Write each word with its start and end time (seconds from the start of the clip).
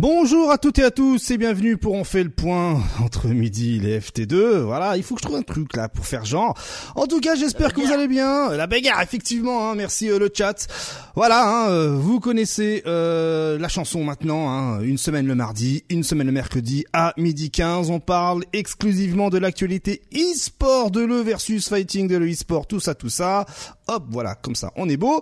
Bonjour 0.00 0.52
à 0.52 0.58
toutes 0.58 0.78
et 0.78 0.84
à 0.84 0.92
tous 0.92 1.28
et 1.32 1.38
bienvenue 1.38 1.76
pour 1.76 1.94
On 1.94 2.04
fait 2.04 2.22
le 2.22 2.30
point 2.30 2.80
entre 3.02 3.26
midi 3.26 3.78
et 3.78 3.80
les 3.80 3.98
FT2. 3.98 4.60
Voilà, 4.60 4.96
il 4.96 5.02
faut 5.02 5.16
que 5.16 5.20
je 5.20 5.26
trouve 5.26 5.38
un 5.38 5.42
truc 5.42 5.74
là 5.74 5.88
pour 5.88 6.06
faire 6.06 6.24
genre. 6.24 6.56
En 6.94 7.08
tout 7.08 7.18
cas, 7.18 7.34
j'espère 7.34 7.72
que 7.72 7.80
vous 7.80 7.90
allez 7.90 8.06
bien. 8.06 8.50
La 8.50 8.68
bagarre, 8.68 9.02
effectivement, 9.02 9.68
hein, 9.68 9.74
merci 9.74 10.08
euh, 10.08 10.20
le 10.20 10.30
chat. 10.32 10.68
Voilà, 11.16 11.44
hein, 11.48 11.70
euh, 11.70 11.96
vous 11.96 12.20
connaissez 12.20 12.84
euh, 12.86 13.58
la 13.58 13.66
chanson 13.66 14.04
maintenant. 14.04 14.48
Hein, 14.48 14.82
une 14.82 14.98
semaine 14.98 15.26
le 15.26 15.34
mardi, 15.34 15.82
une 15.90 16.04
semaine 16.04 16.28
le 16.28 16.32
mercredi 16.32 16.84
à 16.92 17.12
midi 17.16 17.50
15. 17.50 17.90
On 17.90 17.98
parle 17.98 18.44
exclusivement 18.52 19.30
de 19.30 19.38
l'actualité 19.38 20.02
e-sport, 20.14 20.92
de 20.92 21.00
le 21.00 21.22
versus 21.22 21.68
fighting, 21.68 22.06
de 22.06 22.18
le 22.18 22.30
e-sport, 22.30 22.68
tout 22.68 22.78
ça, 22.78 22.94
tout 22.94 23.10
ça. 23.10 23.46
Hop, 23.88 24.04
voilà, 24.10 24.36
comme 24.36 24.54
ça, 24.54 24.70
on 24.76 24.88
est 24.88 24.96
beau. 24.96 25.20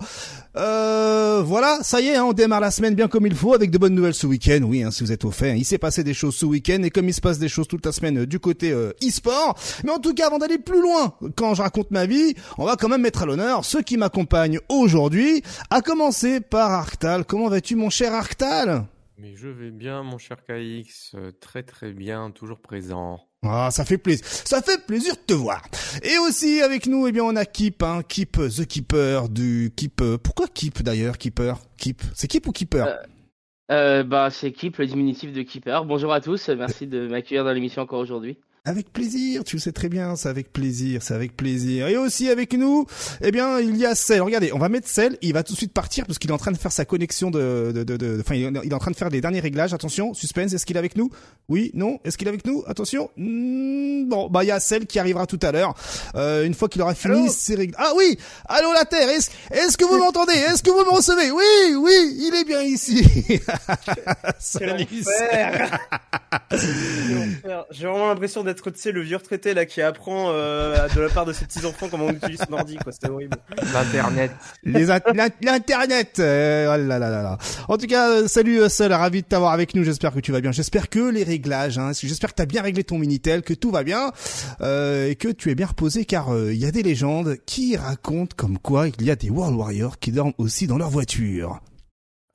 voilà, 0.55 1.79
ça 1.81 2.03
y 2.03 2.09
est, 2.09 2.17
hein, 2.17 2.25
on 2.25 2.34
démarre 2.34 2.61
la 2.61 2.70
semaine 2.70 2.95
bien 2.95 3.09
comme 3.09 3.27
il 3.27 3.34
faut 3.34 3.55
avec 3.55 3.70
de 3.70 3.79
bonnes 3.79 3.95
nouvelles 3.95 4.12
ce 4.12 4.27
week-end 4.27 4.66
oui, 4.66 4.83
hein, 4.83 4.91
si 4.91 5.02
vous 5.02 5.12
êtes 5.12 5.25
au 5.25 5.30
fait. 5.30 5.52
Hein. 5.52 5.56
Il 5.56 5.65
s'est 5.65 5.79
passé 5.79 6.05
des 6.05 6.15
choses 6.15 6.37
ce 6.37 6.47
week-end 6.47 6.83
et 6.83 6.91
comme 6.91 7.09
il 7.09 7.15
se 7.15 7.20
passe 7.20 7.38
des 7.38 7.48
choses 7.48 7.69
toute 7.69 7.84
la 7.87 7.93
semaine 7.93 8.19
euh, 8.19 8.27
du 8.27 8.38
côté 8.38 8.70
euh, 8.73 8.92
e-sport. 9.02 9.59
Mais 9.84 9.91
en 9.91 9.98
tout 9.98 10.15
cas, 10.15 10.27
avant 10.27 10.39
d'aller 10.39 10.59
plus 10.59 10.80
loin, 10.80 11.15
quand 11.37 11.55
je 11.55 11.62
raconte 11.62 11.91
ma 11.91 12.06
vie, 12.06 12.34
on 12.59 12.64
va 12.64 12.77
quand 12.77 12.89
même 12.89 13.03
mettre 13.03 13.22
à 13.22 13.27
l'honneur 13.27 13.64
ceux 13.64 13.83
qui 13.83 13.97
m'accompagnent 13.97 14.61
aujourd'hui. 14.69 15.42
À 15.70 15.81
commencer 15.81 16.41
par 16.41 16.70
Arctal. 16.70 17.25
Comment 17.25 17.48
vas-tu, 17.48 17.77
mon 17.77 17.91
cher 17.91 18.12
Arctal? 18.12 18.87
Mais 19.19 19.34
je 19.34 19.48
vais 19.48 19.70
bien, 19.70 20.03
mon 20.03 20.19
cher 20.19 20.37
KX, 20.44 21.14
euh, 21.14 21.33
très 21.41 21.62
très 21.62 21.92
bien, 21.92 22.31
toujours 22.31 22.61
présent. 22.61 23.19
Ah, 23.42 23.70
ça 23.70 23.87
fait 23.87 23.97
plaisir. 23.97 24.27
Ça 24.27 24.61
fait 24.61 24.84
plaisir 24.84 25.14
de 25.14 25.20
te 25.20 25.33
voir. 25.33 25.62
Et 26.03 26.19
aussi 26.19 26.61
avec 26.61 26.87
nous, 26.87 27.06
eh 27.06 27.12
bien, 27.12 27.25
on 27.25 27.34
a 27.34 27.47
Keep, 27.47 27.83
hein, 27.83 28.03
Keep, 28.06 28.33
The 28.33 28.67
Keeper 28.67 29.31
du 29.31 29.72
Keep. 29.75 30.03
Pourquoi 30.22 30.48
Keep 30.48 30.83
d'ailleurs, 30.83 31.17
Keeper? 31.17 31.59
Keep. 31.78 32.03
C'est 32.14 32.28
Keep 32.28 32.47
ou 32.47 32.53
Keeper? 32.53 32.87
Euh, 32.87 32.97
bah, 33.69 34.31
c'est 34.31 34.53
Keep, 34.53 34.78
le 34.78 34.86
diminutif 34.86 35.33
de 35.33 35.42
Keeper. 35.42 35.84
Bonjour 35.84 36.12
à 36.12 36.20
tous, 36.20 36.48
merci 36.50 36.86
de 36.86 37.09
m'accueillir 37.09 37.45
dans 37.45 37.53
l'émission 37.53 37.83
encore 37.83 38.00
aujourd'hui. 38.00 38.39
Avec 38.67 38.92
plaisir, 38.92 39.45
tu 39.45 39.55
le 39.55 39.61
sais 39.61 39.70
très 39.70 39.89
bien, 39.89 40.17
c'est 40.17 40.28
avec 40.28 40.53
plaisir, 40.53 41.00
c'est 41.00 41.14
avec 41.14 41.36
plaisir. 41.36 41.86
Et 41.86 41.97
aussi 41.97 42.28
avec 42.28 42.53
nous, 42.53 42.84
eh 43.22 43.31
bien, 43.31 43.61
il 43.61 43.77
y 43.77 43.86
a 43.86 43.95
Cell. 43.95 44.20
Regardez, 44.20 44.53
on 44.53 44.59
va 44.59 44.69
mettre 44.69 44.89
Cell, 44.89 45.17
il 45.22 45.33
va 45.34 45.45
tout 45.45 45.53
de 45.53 45.56
suite 45.56 45.72
partir 45.72 46.05
parce 46.05 46.19
qu'il 46.19 46.31
est 46.31 46.34
en 46.34 46.39
train 46.39 46.50
de 46.50 46.56
faire 46.56 46.72
sa 46.72 46.84
connexion 46.84 47.31
de, 47.31 47.70
de, 47.72 47.84
de, 47.84 48.19
enfin, 48.20 48.34
il 48.34 48.44
est 48.56 48.75
en 48.75 48.78
train 48.81 48.91
de 48.91 48.97
faire 48.97 49.09
les 49.09 49.20
derniers 49.20 49.39
réglages. 49.39 49.72
Attention, 49.72 50.14
suspense, 50.14 50.53
est-ce 50.53 50.67
qu'il 50.67 50.75
est 50.75 50.81
avec 50.81 50.97
nous? 50.97 51.12
Oui, 51.48 51.70
non 51.75 52.00
Est-ce 52.05 52.19
qu'il 52.19 52.27
est 52.27 52.31
avec 52.31 52.44
nous? 52.44 52.64
Attention. 52.67 53.09
Hmm, 53.17 54.09
bon, 54.09 54.28
bah, 54.28 54.42
il 54.42 54.48
y 54.48 54.50
a 54.50 54.59
Cell 54.59 54.87
qui 54.87 54.98
arrivera 54.98 55.28
tout 55.28 55.39
à 55.42 55.53
l'heure, 55.53 55.75
euh, 56.17 56.44
une 56.44 56.55
fois 56.55 56.69
qu'il 56.69 56.83
aura 56.83 56.97
fini 56.97 57.31
ses 57.31 57.55
réglages. 57.55 57.81
Ah 57.81 57.92
oui 57.97 58.19
Allô 58.48 58.72
la 58.72 58.84
Terre, 58.84 59.09
est-ce 59.11 59.31
est 59.53 59.77
que 59.77 59.84
vous 59.84 59.98
m'entendez? 59.98 60.33
Est-ce 60.34 60.64
que 60.64 60.70
vous 60.70 60.84
me 60.84 60.91
recevez? 60.91 61.31
Oui, 61.31 61.77
oui, 61.77 62.17
il 62.19 62.34
est 62.34 62.44
bien 62.44 62.62
ici. 62.62 63.06
Salut 64.41 64.87
J'ai 67.70 67.87
vraiment 67.87 68.09
l'impression 68.09 68.42
d'être 68.42 68.56
tu 68.62 68.73
sais, 68.75 68.93
le 68.93 69.01
vieux 69.01 69.17
retraité 69.17 69.55
là 69.55 69.67
qui 69.67 69.83
apprend 69.83 70.31
euh, 70.31 70.89
de 70.95 71.01
la 71.01 71.09
part 71.09 71.25
de 71.25 71.33
ses 71.33 71.45
petits 71.45 71.65
enfants 71.65 71.89
comment 71.91 72.07
on 72.07 72.12
utilise 72.12 72.41
son 72.47 72.53
ordi, 72.53 72.77
quoi. 72.77 72.93
C'était 72.93 73.09
horrible. 73.09 73.37
L'internet. 73.73 74.31
Les 74.65 74.87
l'internet. 75.43 76.19
Euh, 76.19 76.75
oh 76.75 76.89
là 76.89 76.99
là 76.99 77.11
là 77.11 77.22
là. 77.22 77.39
En 77.69 77.77
tout 77.77 77.87
cas, 77.87 78.11
euh, 78.11 78.28
salut 78.28 78.69
Seul, 78.69 78.93
ravi 78.93 79.22
de 79.22 79.27
t'avoir 79.27 79.53
avec 79.53 79.75
nous. 79.75 79.84
J'espère 79.84 80.12
que 80.12 80.21
tu 80.21 80.33
vas 80.33 80.41
bien. 80.41 80.53
J'espère 80.53 80.89
que 80.89 81.11
les 81.11 81.25
réglages, 81.25 81.78
hein, 81.78 81.93
j'espère 81.93 82.31
que 82.31 82.37
t'as 82.37 82.47
bien 82.47 82.62
réglé 82.62 82.84
ton 82.84 82.99
minitel, 82.99 83.43
que 83.43 83.55
tout 83.55 83.71
va 83.71 83.83
bien 83.83 84.12
euh, 84.61 85.09
et 85.09 85.16
que 85.16 85.28
tu 85.28 85.50
es 85.50 85.55
bien 85.55 85.66
reposé, 85.66 86.05
car 86.05 86.28
il 86.37 86.56
y 86.56 86.66
a 86.66 86.71
des 86.71 86.83
légendes 86.83 87.37
qui 87.47 87.77
racontent 87.77 88.34
comme 88.37 88.59
quoi 88.59 88.89
il 88.89 89.05
y 89.05 89.11
a 89.11 89.16
des 89.16 89.31
World 89.31 89.56
Warriors 89.56 89.99
qui 89.99 90.12
dorment 90.12 90.34
aussi 90.39 90.66
dans 90.66 90.78
leur 90.78 90.91
voiture. 90.91 91.61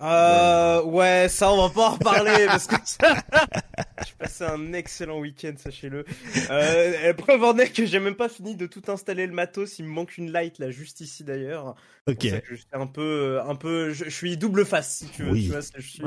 Euh, 0.02 0.82
ouais, 0.84 1.28
ça 1.30 1.52
on 1.52 1.68
va 1.68 1.70
pas 1.70 1.90
en 1.90 1.92
reparler 1.92 2.46
parce 2.48 2.66
que 2.66 2.76
j'ai 3.06 4.14
passé 4.18 4.44
un 4.46 4.74
excellent 4.74 5.20
week-end, 5.20 5.54
sachez-le. 5.58 6.06
Euh, 6.50 7.14
preuve 7.14 7.44
en 7.44 7.58
est 7.58 7.70
que 7.70 7.86
j'ai 7.86 8.00
même 8.00 8.16
pas 8.16 8.30
fini 8.30 8.56
de 8.56 8.66
tout 8.66 8.82
installer 8.88 9.28
le 9.28 9.34
matos, 9.34 9.78
il 9.78 9.86
me 9.86 9.92
manque 9.92 10.18
une 10.18 10.32
light 10.32 10.58
là 10.58 10.72
juste 10.72 11.02
ici 11.02 11.24
d'ailleurs. 11.24 11.76
Ok. 12.08 12.26
je 12.50 12.56
suis 12.56 12.66
un 12.74 12.88
peu, 12.88 13.40
un 13.48 13.54
peu, 13.54 13.94
je, 13.94 14.10
suis 14.10 14.36
double 14.36 14.66
face 14.66 14.98
si 14.98 15.06
tu 15.06 15.24
veux. 15.24 15.32
Oui. 15.34 15.44
Tu 15.44 15.52
vois, 15.52 15.60
je 15.78 15.88
suis, 15.88 16.02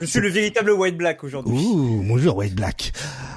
je 0.00 0.04
suis 0.04 0.18
le 0.18 0.28
véritable 0.28 0.72
White 0.72 0.96
Black 0.96 1.22
aujourd'hui. 1.22 1.54
Ouh, 1.56 2.02
bonjour 2.04 2.36
White 2.36 2.56
Black. 2.56 2.92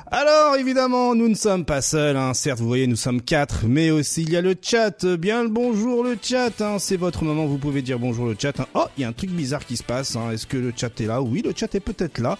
Alors 0.07 0.55
évidemment, 0.55 1.13
nous 1.13 1.29
ne 1.29 1.35
sommes 1.35 1.65
pas 1.65 1.83
seuls. 1.83 2.17
Hein. 2.17 2.33
Certes, 2.33 2.59
vous 2.59 2.67
voyez, 2.67 2.87
nous 2.87 2.95
sommes 2.95 3.21
quatre, 3.21 3.65
mais 3.67 3.91
aussi 3.91 4.23
il 4.23 4.31
y 4.31 4.37
a 4.37 4.41
le 4.41 4.55
chat. 4.59 5.05
Bien 5.05 5.43
le 5.43 5.49
bonjour 5.49 6.03
le 6.03 6.17
chat. 6.19 6.59
Hein. 6.61 6.77
C'est 6.79 6.97
votre 6.97 7.23
moment. 7.23 7.45
Vous 7.45 7.59
pouvez 7.59 7.83
dire 7.83 7.99
bonjour 7.99 8.25
le 8.25 8.35
chat. 8.39 8.59
Hein. 8.59 8.65
Oh, 8.73 8.85
il 8.97 9.01
y 9.01 9.03
a 9.03 9.07
un 9.07 9.13
truc 9.13 9.29
bizarre 9.29 9.63
qui 9.63 9.77
se 9.77 9.83
passe. 9.83 9.98
Hein. 10.15 10.31
Est-ce 10.31 10.45
que 10.47 10.57
le 10.57 10.73
chat 10.75 10.99
est 11.01 11.05
là? 11.05 11.21
Oui, 11.21 11.41
le 11.43 11.53
chat 11.55 11.73
est 11.75 11.79
peut-être 11.79 12.19
là. 12.19 12.37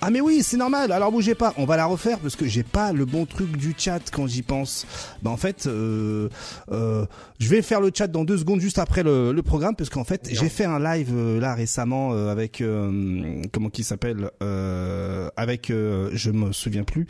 Ah 0.00 0.10
mais 0.10 0.20
oui, 0.20 0.42
c'est 0.42 0.56
normal. 0.56 0.92
Alors 0.92 1.12
bougez 1.12 1.34
pas. 1.34 1.54
On 1.56 1.64
va 1.64 1.76
la 1.76 1.86
refaire 1.86 2.18
parce 2.18 2.36
que 2.36 2.46
j'ai 2.46 2.62
pas 2.62 2.92
le 2.92 3.04
bon 3.04 3.26
truc 3.26 3.56
du 3.56 3.74
chat 3.76 4.00
quand 4.12 4.26
j'y 4.26 4.42
pense. 4.42 4.86
Bah 5.22 5.30
en 5.30 5.36
fait, 5.36 5.66
euh, 5.66 6.28
euh, 6.70 7.06
je 7.38 7.48
vais 7.48 7.62
faire 7.62 7.80
le 7.80 7.90
chat 7.92 8.06
dans 8.06 8.24
deux 8.24 8.38
secondes 8.38 8.60
juste 8.60 8.78
après 8.78 9.02
le, 9.02 9.32
le 9.32 9.42
programme 9.42 9.74
parce 9.74 9.90
qu'en 9.90 10.04
fait 10.04 10.28
j'ai 10.30 10.48
fait 10.48 10.64
un 10.64 10.78
live 10.78 11.10
euh, 11.12 11.40
là 11.40 11.54
récemment 11.54 12.12
euh, 12.12 12.30
avec 12.30 12.60
euh, 12.60 13.42
comment 13.52 13.68
qui 13.68 13.82
s'appelle 13.84 14.30
avec 15.36 15.68
je 15.70 16.30
me 16.30 16.52
souviens 16.52 16.84
plus 16.84 17.06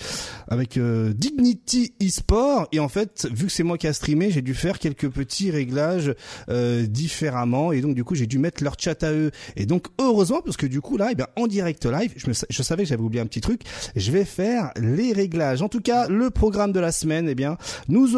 avec 0.48 0.78
Dignity 0.78 1.94
eSport 2.00 2.68
et 2.72 2.80
en 2.80 2.88
fait 2.88 3.28
vu 3.32 3.46
que 3.46 3.52
c'est 3.52 3.62
moi 3.62 3.78
qui 3.78 3.86
a 3.86 3.92
streamé 3.92 4.30
j'ai 4.30 4.42
dû 4.42 4.54
faire 4.54 4.78
quelques 4.78 5.08
petits 5.08 5.50
réglages 5.50 6.14
différemment 6.48 7.72
et 7.72 7.80
donc 7.80 7.94
du 7.94 8.04
coup 8.04 8.14
j'ai 8.14 8.26
dû 8.26 8.38
mettre 8.38 8.62
leur 8.62 8.76
chat 8.78 9.02
à 9.02 9.12
eux 9.12 9.30
et 9.56 9.66
donc 9.66 9.91
heureusement 9.98 10.41
parce 10.42 10.56
que 10.56 10.66
du 10.66 10.80
coup 10.80 10.97
là 10.97 11.08
eh 11.10 11.14
bien 11.14 11.26
en 11.36 11.47
direct 11.47 11.86
live 11.86 12.12
je, 12.16 12.28
me, 12.28 12.34
je 12.48 12.62
savais 12.62 12.84
que 12.84 12.88
j'avais 12.88 13.03
oublié 13.03 13.22
un 13.22 13.26
petit 13.26 13.41
truc 13.41 13.62
je 13.97 14.10
vais 14.10 14.25
faire 14.25 14.70
les 14.76 15.12
réglages 15.12 15.62
en 15.62 15.69
tout 15.69 15.80
cas 15.80 16.08
le 16.08 16.30
programme 16.30 16.72
de 16.72 16.80
la 16.80 16.92
semaine 16.92 17.28
eh 17.28 17.34
bien 17.34 17.56
nous 17.88 18.08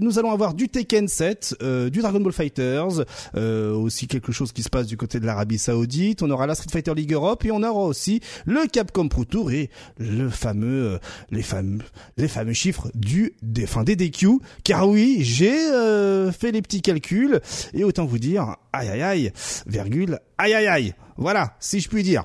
nous 0.00 0.18
allons 0.18 0.30
avoir 0.30 0.54
du 0.54 0.68
Tekken 0.68 1.08
7 1.08 1.56
du 1.90 2.00
Dragon 2.00 2.20
Ball 2.20 2.32
Fighters 2.32 3.04
aussi 3.34 4.06
quelque 4.06 4.32
chose 4.32 4.52
qui 4.52 4.62
se 4.62 4.70
passe 4.70 4.86
du 4.86 4.96
côté 4.96 5.20
de 5.20 5.26
l'Arabie 5.26 5.58
Saoudite. 5.58 6.22
On 6.22 6.30
aura 6.30 6.46
la 6.46 6.54
Street 6.54 6.70
Fighter 6.70 6.94
League 6.94 7.12
Europe 7.12 7.44
et 7.44 7.50
on 7.50 7.62
aura 7.62 7.84
aussi 7.84 8.20
le 8.46 8.66
Capcom 8.66 9.08
Pro 9.08 9.24
Tour 9.24 9.50
et 9.52 9.70
le 9.98 10.28
fameux, 10.28 10.94
euh, 10.94 10.98
les 11.30 11.42
fameux, 11.42 11.78
les 12.16 12.28
fameux 12.28 12.52
chiffres 12.52 12.90
du, 12.94 13.34
des, 13.42 13.64
enfin 13.64 13.84
des 13.84 13.96
DQ. 13.96 14.38
Car 14.64 14.88
oui, 14.88 15.18
j'ai 15.20 15.70
euh, 15.70 16.32
fait 16.32 16.52
les 16.52 16.62
petits 16.62 16.82
calculs 16.82 17.40
et 17.72 17.84
autant 17.84 18.04
vous 18.04 18.18
dire, 18.18 18.56
aïe 18.72 18.88
aïe 18.88 19.02
aïe, 19.02 19.32
virgule, 19.66 20.18
aïe 20.38 20.54
aïe 20.54 20.66
aïe. 20.66 20.94
Voilà, 21.16 21.54
si 21.60 21.80
je 21.80 21.88
puis 21.88 22.02
dire. 22.02 22.24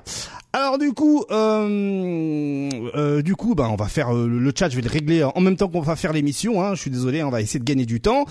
Alors 0.52 0.78
du 0.78 0.92
coup, 0.92 1.24
euh, 1.30 2.70
euh, 2.96 3.22
du 3.22 3.36
coup, 3.36 3.54
bah, 3.54 3.68
on 3.70 3.76
va 3.76 3.86
faire 3.86 4.12
le 4.12 4.52
chat. 4.56 4.68
Je 4.68 4.76
vais 4.76 4.82
le 4.82 4.90
régler 4.90 5.22
en 5.22 5.40
même 5.40 5.56
temps 5.56 5.68
qu'on 5.68 5.80
va 5.80 5.94
faire 5.94 6.12
l'émission. 6.12 6.62
Hein, 6.62 6.74
je 6.74 6.80
suis 6.80 6.90
désolé, 6.90 7.22
on 7.22 7.30
va 7.30 7.40
essayer 7.40 7.60
de 7.60 7.64
gagner 7.64 7.86
du 7.86 8.00
temps. 8.00 8.24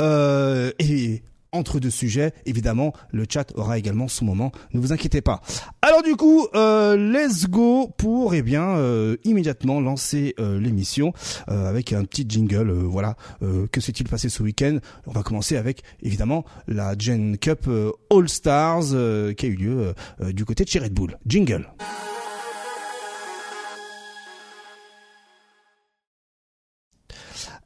Euh, 0.00 0.72
et 0.78 1.22
entre 1.56 1.80
deux 1.80 1.90
sujets. 1.90 2.32
Évidemment, 2.44 2.92
le 3.10 3.24
chat 3.28 3.52
aura 3.56 3.78
également 3.78 4.08
son 4.08 4.24
moment. 4.24 4.52
Ne 4.72 4.80
vous 4.80 4.92
inquiétez 4.92 5.20
pas. 5.20 5.40
Alors 5.82 6.02
du 6.02 6.16
coup, 6.16 6.46
euh, 6.54 6.96
let's 6.96 7.48
go 7.48 7.90
pour 7.96 8.34
eh 8.34 8.42
bien 8.42 8.76
euh, 8.76 9.16
immédiatement 9.24 9.80
lancer 9.80 10.34
euh, 10.38 10.60
l'émission 10.60 11.12
avec 11.46 11.92
un 11.92 12.04
petit 12.04 12.24
jingle. 12.28 12.70
voilà, 12.72 13.16
que 13.40 13.80
s'est-il 13.80 14.08
passé 14.08 14.28
ce 14.28 14.42
week-end? 14.42 14.78
On 15.06 15.12
va 15.12 15.22
commencer 15.22 15.56
avec 15.56 15.82
évidemment 16.02 16.44
la 16.66 16.96
Gen 16.98 17.38
Cup 17.38 17.68
All 18.10 18.28
Stars 18.28 18.88
qui 19.36 19.46
a 19.46 19.48
eu 19.48 19.56
lieu 19.56 19.94
du 20.32 20.44
côté 20.44 20.64
de 20.64 20.68
chez 20.68 20.80
Bull. 20.90 21.16
Jingle. 21.26 21.66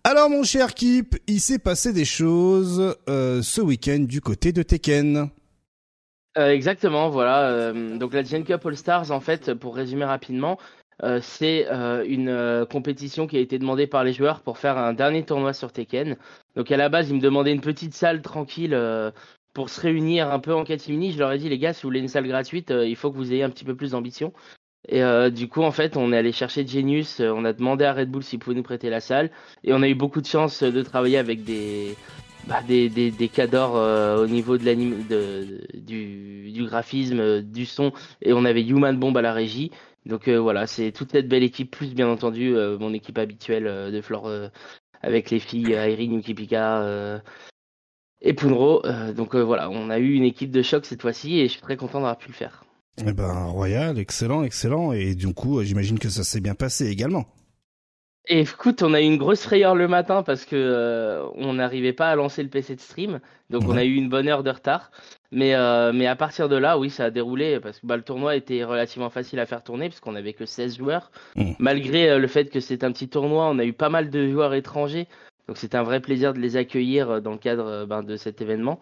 Alors 0.03 0.31
mon 0.31 0.45
cher 0.45 0.75
Kip, 0.75 1.17
il 1.27 1.41
s'est 1.41 1.59
passé 1.59 1.93
des 1.93 2.07
choses 2.07 2.97
euh, 3.11 3.43
ce 3.43 3.61
week-end 3.61 3.99
du 4.01 4.23
côté 4.23 4.51
de 4.51 4.63
Tekken. 4.63 5.29
Euh, 6.39 6.51
exactement, 6.51 7.11
voilà. 7.11 7.51
Euh, 7.51 7.99
donc 7.99 8.15
la 8.15 8.23
Gen 8.23 8.45
Cup 8.45 8.65
All 8.65 8.79
Stars, 8.79 9.11
en 9.11 9.21
fait, 9.21 9.53
pour 9.53 9.77
résumer 9.77 10.07
rapidement, 10.07 10.59
c'est 11.23 11.67
une 12.07 12.67
compétition 12.71 13.27
qui 13.27 13.39
a 13.39 13.41
été 13.41 13.59
demandée 13.59 13.87
par 13.87 14.05
les 14.05 14.13
joueurs 14.13 14.41
pour 14.41 14.59
faire 14.59 14.77
un 14.77 14.93
dernier 14.93 15.25
tournoi 15.25 15.55
sur 15.55 15.73
Tekken. 15.73 16.17
Donc 16.57 16.71
à 16.71 16.77
la 16.77 16.91
base, 16.91 17.09
ils 17.09 17.17
me 17.17 17.21
demandaient 17.21 17.53
une 17.53 17.63
petite 17.63 17.95
salle 17.95 18.21
tranquille 18.21 18.79
pour 19.55 19.71
se 19.71 19.81
réunir 19.81 20.31
un 20.31 20.41
peu 20.41 20.55
en 20.55 20.63
catimini. 20.63 21.13
Je 21.13 21.19
leur 21.19 21.33
ai 21.33 21.39
dit, 21.39 21.49
les 21.49 21.59
gars, 21.59 21.73
si 21.73 21.83
vous 21.83 21.89
voulez 21.89 22.01
une 22.01 22.09
salle 22.09 22.29
gratuite, 22.29 22.71
il 22.71 22.97
faut 22.97 23.11
que 23.11 23.17
vous 23.17 23.33
ayez 23.33 23.43
un 23.43 23.49
petit 23.49 23.65
peu 23.65 23.75
plus 23.75 23.93
d'ambition. 23.93 24.35
Et 24.89 25.03
euh, 25.03 25.31
du 25.31 25.49
coup, 25.49 25.63
en 25.63 25.71
fait, 25.73 25.97
on 25.97 26.13
est 26.13 26.17
allé 26.17 26.33
chercher 26.33 26.67
Genius, 26.67 27.21
euh, 27.21 27.33
on 27.35 27.45
a 27.45 27.53
demandé 27.53 27.85
à 27.85 27.93
Red 27.93 28.11
Bull 28.11 28.23
s'il 28.23 28.39
pouvait 28.39 28.57
nous 28.57 28.63
prêter 28.63 28.89
la 28.91 29.01
salle, 29.01 29.31
et 29.63 29.73
on 29.73 29.83
a 29.83 29.89
eu 29.89 29.95
beaucoup 29.95 30.21
de 30.21 30.27
chance 30.27 30.63
de 30.63 30.83
travailler 30.83 31.19
avec 31.19 31.45
des, 31.45 31.97
bah, 32.49 32.63
des, 32.67 33.31
cadors 33.33 33.77
euh, 33.77 34.25
au 34.25 34.27
niveau 34.27 34.57
de 34.57 34.65
l'anime, 34.65 35.07
de, 35.07 35.61
du, 35.75 36.51
du 36.51 36.65
graphisme, 36.65 37.43
du 37.43 37.67
son, 37.67 37.93
et 38.23 38.33
on 38.33 38.45
avait 38.45 38.63
Human 38.63 38.99
Bomb 38.99 39.17
à 39.17 39.23
la 39.23 39.33
régie. 39.33 39.71
Donc 40.07 40.29
voilà, 40.31 40.67
c'est 40.67 40.93
toute 40.93 41.13
cette 41.13 41.29
belle 41.29 41.43
équipe, 41.43 41.71
plus 41.71 41.95
bien 41.95 42.09
entendu 42.09 42.55
mon 42.81 42.95
équipe 42.95 43.19
habituelle 43.19 43.93
de 43.93 44.01
Flore 44.01 44.31
avec 45.03 45.31
les 45.31 45.39
filles 45.41 45.73
Irene, 45.73 46.15
Yukipika 46.15 47.21
et 48.23 48.33
Punro. 48.33 48.83
donc 49.15 49.37
voilà, 49.37 49.69
on 49.69 49.91
a 49.91 49.99
eu 49.99 50.15
une 50.15 50.25
équipe 50.25 50.51
de 50.51 50.63
choc 50.63 50.87
cette 50.87 51.03
fois-ci, 51.03 51.41
et 51.41 51.49
je 51.49 51.53
suis 51.53 51.61
très 51.61 51.77
content 51.77 51.99
d'avoir 51.99 52.17
pu 52.17 52.29
le 52.29 52.35
faire. 52.35 52.65
Eh 53.07 53.13
ben, 53.13 53.47
royal, 53.47 53.99
excellent, 53.99 54.43
excellent. 54.43 54.93
Et 54.93 55.15
du 55.15 55.33
coup, 55.33 55.63
j'imagine 55.63 55.99
que 55.99 56.09
ça 56.09 56.25
s'est 56.25 56.41
bien 56.41 56.55
passé 56.55 56.89
également. 56.89 57.27
Et 58.29 58.41
écoute, 58.41 58.83
on 58.83 58.93
a 58.95 59.01
eu 59.01 59.05
une 59.05 59.17
grosse 59.17 59.43
frayeur 59.43 59.75
le 59.75 59.89
matin 59.89 60.23
parce 60.23 60.45
que 60.45 60.55
euh, 60.55 61.27
on 61.35 61.55
n'arrivait 61.55 61.95
pas 61.95 62.11
à 62.11 62.15
lancer 62.15 62.43
le 62.43 62.49
PC 62.49 62.77
de 62.77 62.81
stream, 62.81 63.19
donc 63.49 63.65
on 63.67 63.77
a 63.77 63.85
eu 63.85 63.95
une 63.95 64.09
bonne 64.09 64.29
heure 64.29 64.45
de 64.45 64.51
retard. 64.51 64.93
Mais 65.33 65.55
euh, 65.55 65.93
mais 65.93 66.07
à 66.07 66.17
partir 66.17 66.49
de 66.49 66.57
là, 66.57 66.79
oui, 66.79 66.91
ça 66.91 67.07
a 67.07 67.11
déroulé 67.11 67.59
parce 67.61 67.81
que 67.81 67.87
bah, 67.87 67.97
le 67.97 68.03
tournoi 68.03 68.37
était 68.37 68.63
relativement 68.63 69.11
facile 69.11 69.41
à 69.41 69.47
faire 69.47 69.65
tourner 69.65 69.89
puisqu'on 69.89 70.15
avait 70.15 70.35
que 70.35 70.45
16 70.45 70.77
joueurs. 70.77 71.11
Mm. 71.35 71.53
Malgré 71.59 72.11
euh, 72.11 72.19
le 72.19 72.29
fait 72.29 72.51
que 72.51 72.61
c'est 72.61 72.85
un 72.85 72.93
petit 72.93 73.09
tournoi, 73.09 73.49
on 73.49 73.59
a 73.59 73.65
eu 73.65 73.73
pas 73.73 73.89
mal 73.89 74.11
de 74.11 74.31
joueurs 74.31 74.55
étrangers, 74.55 75.09
donc 75.49 75.57
c'était 75.57 75.79
un 75.79 75.83
vrai 75.83 76.01
plaisir 76.01 76.35
de 76.35 76.39
les 76.39 76.57
accueillir 76.57 77.23
dans 77.23 77.33
le 77.33 77.39
cadre 77.39 77.87
ben, 77.87 78.03
de 78.03 78.17
cet 78.17 78.43
événement. 78.43 78.79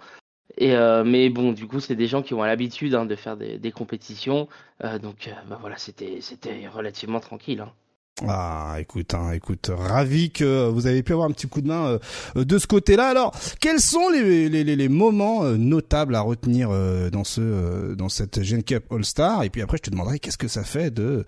Et 0.57 0.75
mais 1.05 1.29
bon, 1.29 1.53
du 1.53 1.67
coup, 1.67 1.79
c'est 1.79 1.95
des 1.95 2.07
gens 2.07 2.23
qui 2.23 2.35
ont 2.35 2.43
l'habitude 2.43 2.95
hein, 2.95 3.05
de 3.05 3.15
faire 3.15 3.37
des, 3.37 3.73
compétitions, 3.73 4.49
donc 5.03 5.31
bah, 5.49 5.59
voilà, 5.61 5.77
c'était 5.77 6.21
relativement 6.73 7.21
tranquille. 7.21 7.61
Hein. 7.61 7.73
Ah, 8.27 8.77
écoute, 8.81 9.15
hein, 9.15 9.31
écoute, 9.33 9.71
ravi 9.73 10.31
que 10.31 10.69
vous 10.69 10.87
avez 10.87 11.03
pu 11.03 11.13
avoir 11.13 11.29
un 11.29 11.33
petit 11.33 11.47
coup 11.47 11.61
de 11.61 11.69
main 11.69 11.99
euh, 12.37 12.45
de 12.45 12.59
ce 12.59 12.67
côté-là. 12.67 13.09
Alors, 13.09 13.33
quels 13.61 13.81
sont 13.81 14.09
les, 14.09 14.89
moments 14.89 15.45
euh, 15.45 15.57
notables 15.57 16.15
à 16.15 16.21
retenir 16.21 16.71
euh, 16.71 17.11
dans 17.11 17.25
ce 17.25 17.95
dans 17.95 18.09
cette 18.09 18.43
Gen 18.43 18.63
Cup 18.63 18.85
All 18.91 19.05
Star 19.05 19.45
Et 19.45 19.51
puis 19.51 19.63
après, 19.63 19.77
je 19.77 19.83
te 19.83 19.91
demanderai 19.91 20.19
qu'est-ce 20.19 20.39
que 20.39 20.49
ça 20.49 20.65
fait 20.65 20.91
de 20.91 21.25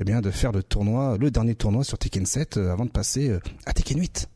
eh 0.00 0.04
bien 0.04 0.22
de 0.22 0.30
faire 0.30 0.52
le 0.52 0.62
tournoi, 0.62 1.18
le 1.18 1.30
dernier 1.30 1.54
tournoi 1.54 1.84
sur 1.84 1.98
Tekken 1.98 2.24
7 2.24 2.56
avant 2.56 2.86
de 2.86 2.90
passer 2.90 3.36
à 3.66 3.74
Tekken 3.74 3.98
8. 3.98 4.28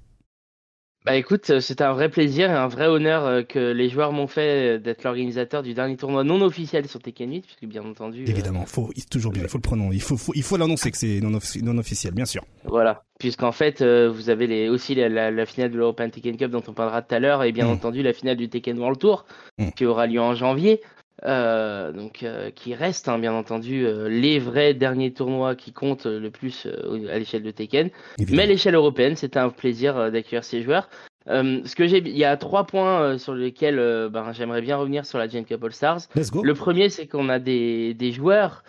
Bah 1.05 1.17
écoute, 1.17 1.51
euh, 1.51 1.61
c'était 1.61 1.85
un 1.85 1.93
vrai 1.93 2.09
plaisir 2.09 2.51
et 2.51 2.55
un 2.55 2.67
vrai 2.67 2.87
honneur 2.87 3.27
euh, 3.27 3.43
que 3.43 3.59
les 3.59 3.91
joueurs 3.91 4.13
m'ont 4.13 4.27
fait 4.27 4.77
euh, 4.77 4.79
d'être 4.79 5.05
l'organisateur 5.05 5.63
du 5.63 5.75
dernier 5.75 5.99
tournoi 5.99 6.25
non 6.25 6.41
officiel 6.41 6.89
sur 6.89 6.99
Tekken 6.99 7.31
8, 7.31 7.43
puisque 7.43 7.67
bien 7.67 7.85
entendu. 7.85 8.25
Évidemment, 8.27 8.65
faut 8.65 8.91
toujours 9.11 9.31
bien, 9.31 9.43
il 9.43 9.49
faut 9.51 9.59
le 9.59 9.63
prononcer, 9.63 9.95
il 9.95 10.01
faut, 10.01 10.17
il 10.35 10.43
faut 10.43 10.57
l'annoncer 10.57 10.91
que 10.91 10.97
c'est 10.97 11.21
non, 11.21 11.29
non, 11.29 11.79
officiel, 11.79 12.15
bien 12.15 12.25
sûr. 12.25 12.43
Voilà, 12.65 13.05
puisqu'en 13.19 13.53
fait, 13.53 13.83
vous 13.83 14.31
avez 14.31 14.47
les, 14.47 14.71
aussi 14.71 14.95
la, 14.95 15.31
la, 15.31 15.45
finale 15.47 15.71
de 15.73 15.77
l'European 15.77 16.09
Tekken 16.09 16.39
Cup 16.39 16.51
dont 16.51 16.63
on 16.69 16.73
parlera 16.73 17.03
tout 17.03 17.15
à 17.15 17.19
l'heure, 17.19 17.43
et 17.43 17.53
bien 17.53 17.67
mmh. 17.67 17.73
entendu 17.73 18.03
la 18.03 18.15
finale 18.15 18.39
du 18.39 18.49
Tekken 18.49 18.79
World 18.79 18.99
Tour, 18.99 19.27
mmh. 19.59 19.73
qui 19.77 19.85
aura 19.85 20.07
lieu 20.07 20.23
en 20.23 20.35
janvier. 20.35 20.81
Euh, 21.23 21.93
donc 21.93 22.27
qui 22.57 22.75
reste 22.75 23.09
hein, 23.09 23.19
bien 23.19 23.33
entendu 23.33 23.87
les 24.09 24.41
vrais 24.41 24.75
derniers 24.75 25.13
tournois 25.13 25.55
qui 25.55 25.73
comptent 25.73 26.07
le 26.07 26.29
plus 26.31 26.67
à 26.67 27.19
l'échelle 27.19 27.43
de 27.43 27.51
Tekken. 27.51 27.91
Mais 28.31 28.43
à 28.43 28.47
l'échelle 28.47 28.75
européenne, 28.75 29.17
c'était 29.17 29.39
un 29.39 29.51
plaisir 29.51 30.11
d'accueillir 30.11 30.45
ces 30.45 30.63
joueurs. 30.63 30.89
ce 31.27 31.75
que 31.75 31.87
j'ai, 31.87 31.99
il 31.99 32.17
y 32.17 32.25
a 32.25 32.37
trois 32.37 32.67
points 32.67 33.17
sur 33.19 33.35
lesquels 33.35 33.77
ben, 34.11 34.33
j'aimerais 34.33 34.61
bien 34.61 34.77
revenir 34.77 35.07
sur 35.07 35.19
la 35.19 35.29
Gen 35.29 35.45
Cup 35.45 35.63
All 35.63 35.73
Stars. 35.73 36.01
Le 36.15 36.53
premier, 36.53 36.89
c'est 36.89 37.07
qu'on 37.07 37.29
a 37.29 37.39
des, 37.39 37.95
des 37.95 38.13
joueurs 38.13 38.65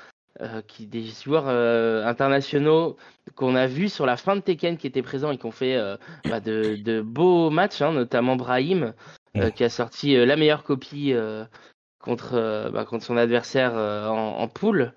qui, 0.67 0.85
des 0.85 1.03
joueurs 1.03 1.47
internationaux 1.47 2.95
qu'on 3.35 3.55
a 3.55 3.65
vus 3.65 3.89
sur 3.89 4.05
la 4.05 4.17
fin 4.17 4.35
de 4.35 4.41
Tekken 4.41 4.77
qui 4.77 4.85
étaient 4.85 5.01
présents 5.01 5.31
et 5.31 5.37
qui 5.37 5.45
ont 5.47 5.51
fait 5.51 5.77
bah, 6.29 6.39
de, 6.39 6.75
de, 6.75 7.01
beaux 7.01 7.49
matchs, 7.49 7.81
hein, 7.81 7.91
notamment 7.91 8.35
Brahim, 8.35 8.93
qui 9.55 9.63
a 9.63 9.69
sorti 9.69 10.15
la 10.15 10.35
meilleure 10.35 10.63
copie 10.63 11.13
contre, 12.05 12.35
euh, 12.35 12.69
bah, 12.69 12.85
contre 12.85 13.03
son 13.03 13.17
adversaire 13.17 13.73
euh, 13.75 14.07
en, 14.07 14.37
en 14.39 14.47
poule. 14.47 14.93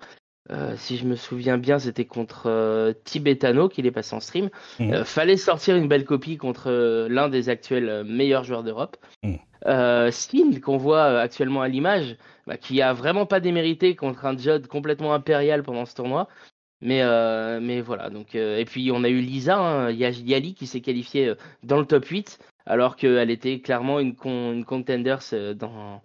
Euh, 0.51 0.73
si 0.77 0.97
je 0.97 1.05
me 1.05 1.15
souviens 1.15 1.57
bien, 1.57 1.77
c'était 1.77 2.05
contre 2.05 2.93
Tibetano 3.03 3.69
qu'il 3.69 3.85
est 3.85 3.91
passé 3.91 4.15
en 4.15 4.19
stream. 4.19 4.49
Mmh. 4.79 5.03
fallait 5.03 5.37
sortir 5.37 5.75
une 5.75 5.87
belle 5.87 6.05
copie 6.05 6.37
contre 6.37 6.71
l'un 7.07 7.29
des 7.29 7.49
actuels 7.49 8.03
meilleurs 8.03 8.45
joueurs 8.45 8.63
d'Europe. 8.63 8.97
Mmh. 9.23 9.35
Skin, 10.11 10.59
qu'on 10.59 10.77
voit 10.77 11.19
actuellement 11.19 11.61
à 11.61 11.67
l'image, 11.67 12.15
bah, 12.47 12.57
qui 12.57 12.81
a 12.81 12.93
vraiment 12.93 13.27
pas 13.27 13.39
démérité 13.39 13.95
contre 13.95 14.25
un 14.25 14.35
Judd 14.35 14.65
complètement 14.65 15.13
impérial 15.13 15.61
pendant 15.61 15.85
ce 15.85 15.93
tournoi. 15.93 16.27
Mais, 16.81 17.03
mais 17.59 17.81
voilà, 17.81 18.09
donc, 18.09 18.33
et 18.33 18.65
puis 18.65 18.89
on 18.91 19.03
a 19.03 19.09
eu 19.09 19.19
Lisa, 19.19 19.59
hein, 19.59 19.91
Yali, 19.91 20.55
qui 20.55 20.65
s'est 20.65 20.81
qualifiée 20.81 21.33
dans 21.61 21.77
le 21.77 21.85
top 21.85 22.05
8, 22.05 22.39
alors 22.65 22.95
qu'elle 22.95 23.29
était 23.29 23.59
clairement 23.59 23.99
une, 23.99 24.15
con, 24.15 24.53
une 24.53 24.65
contenders 24.65 25.21
dans, 25.55 26.01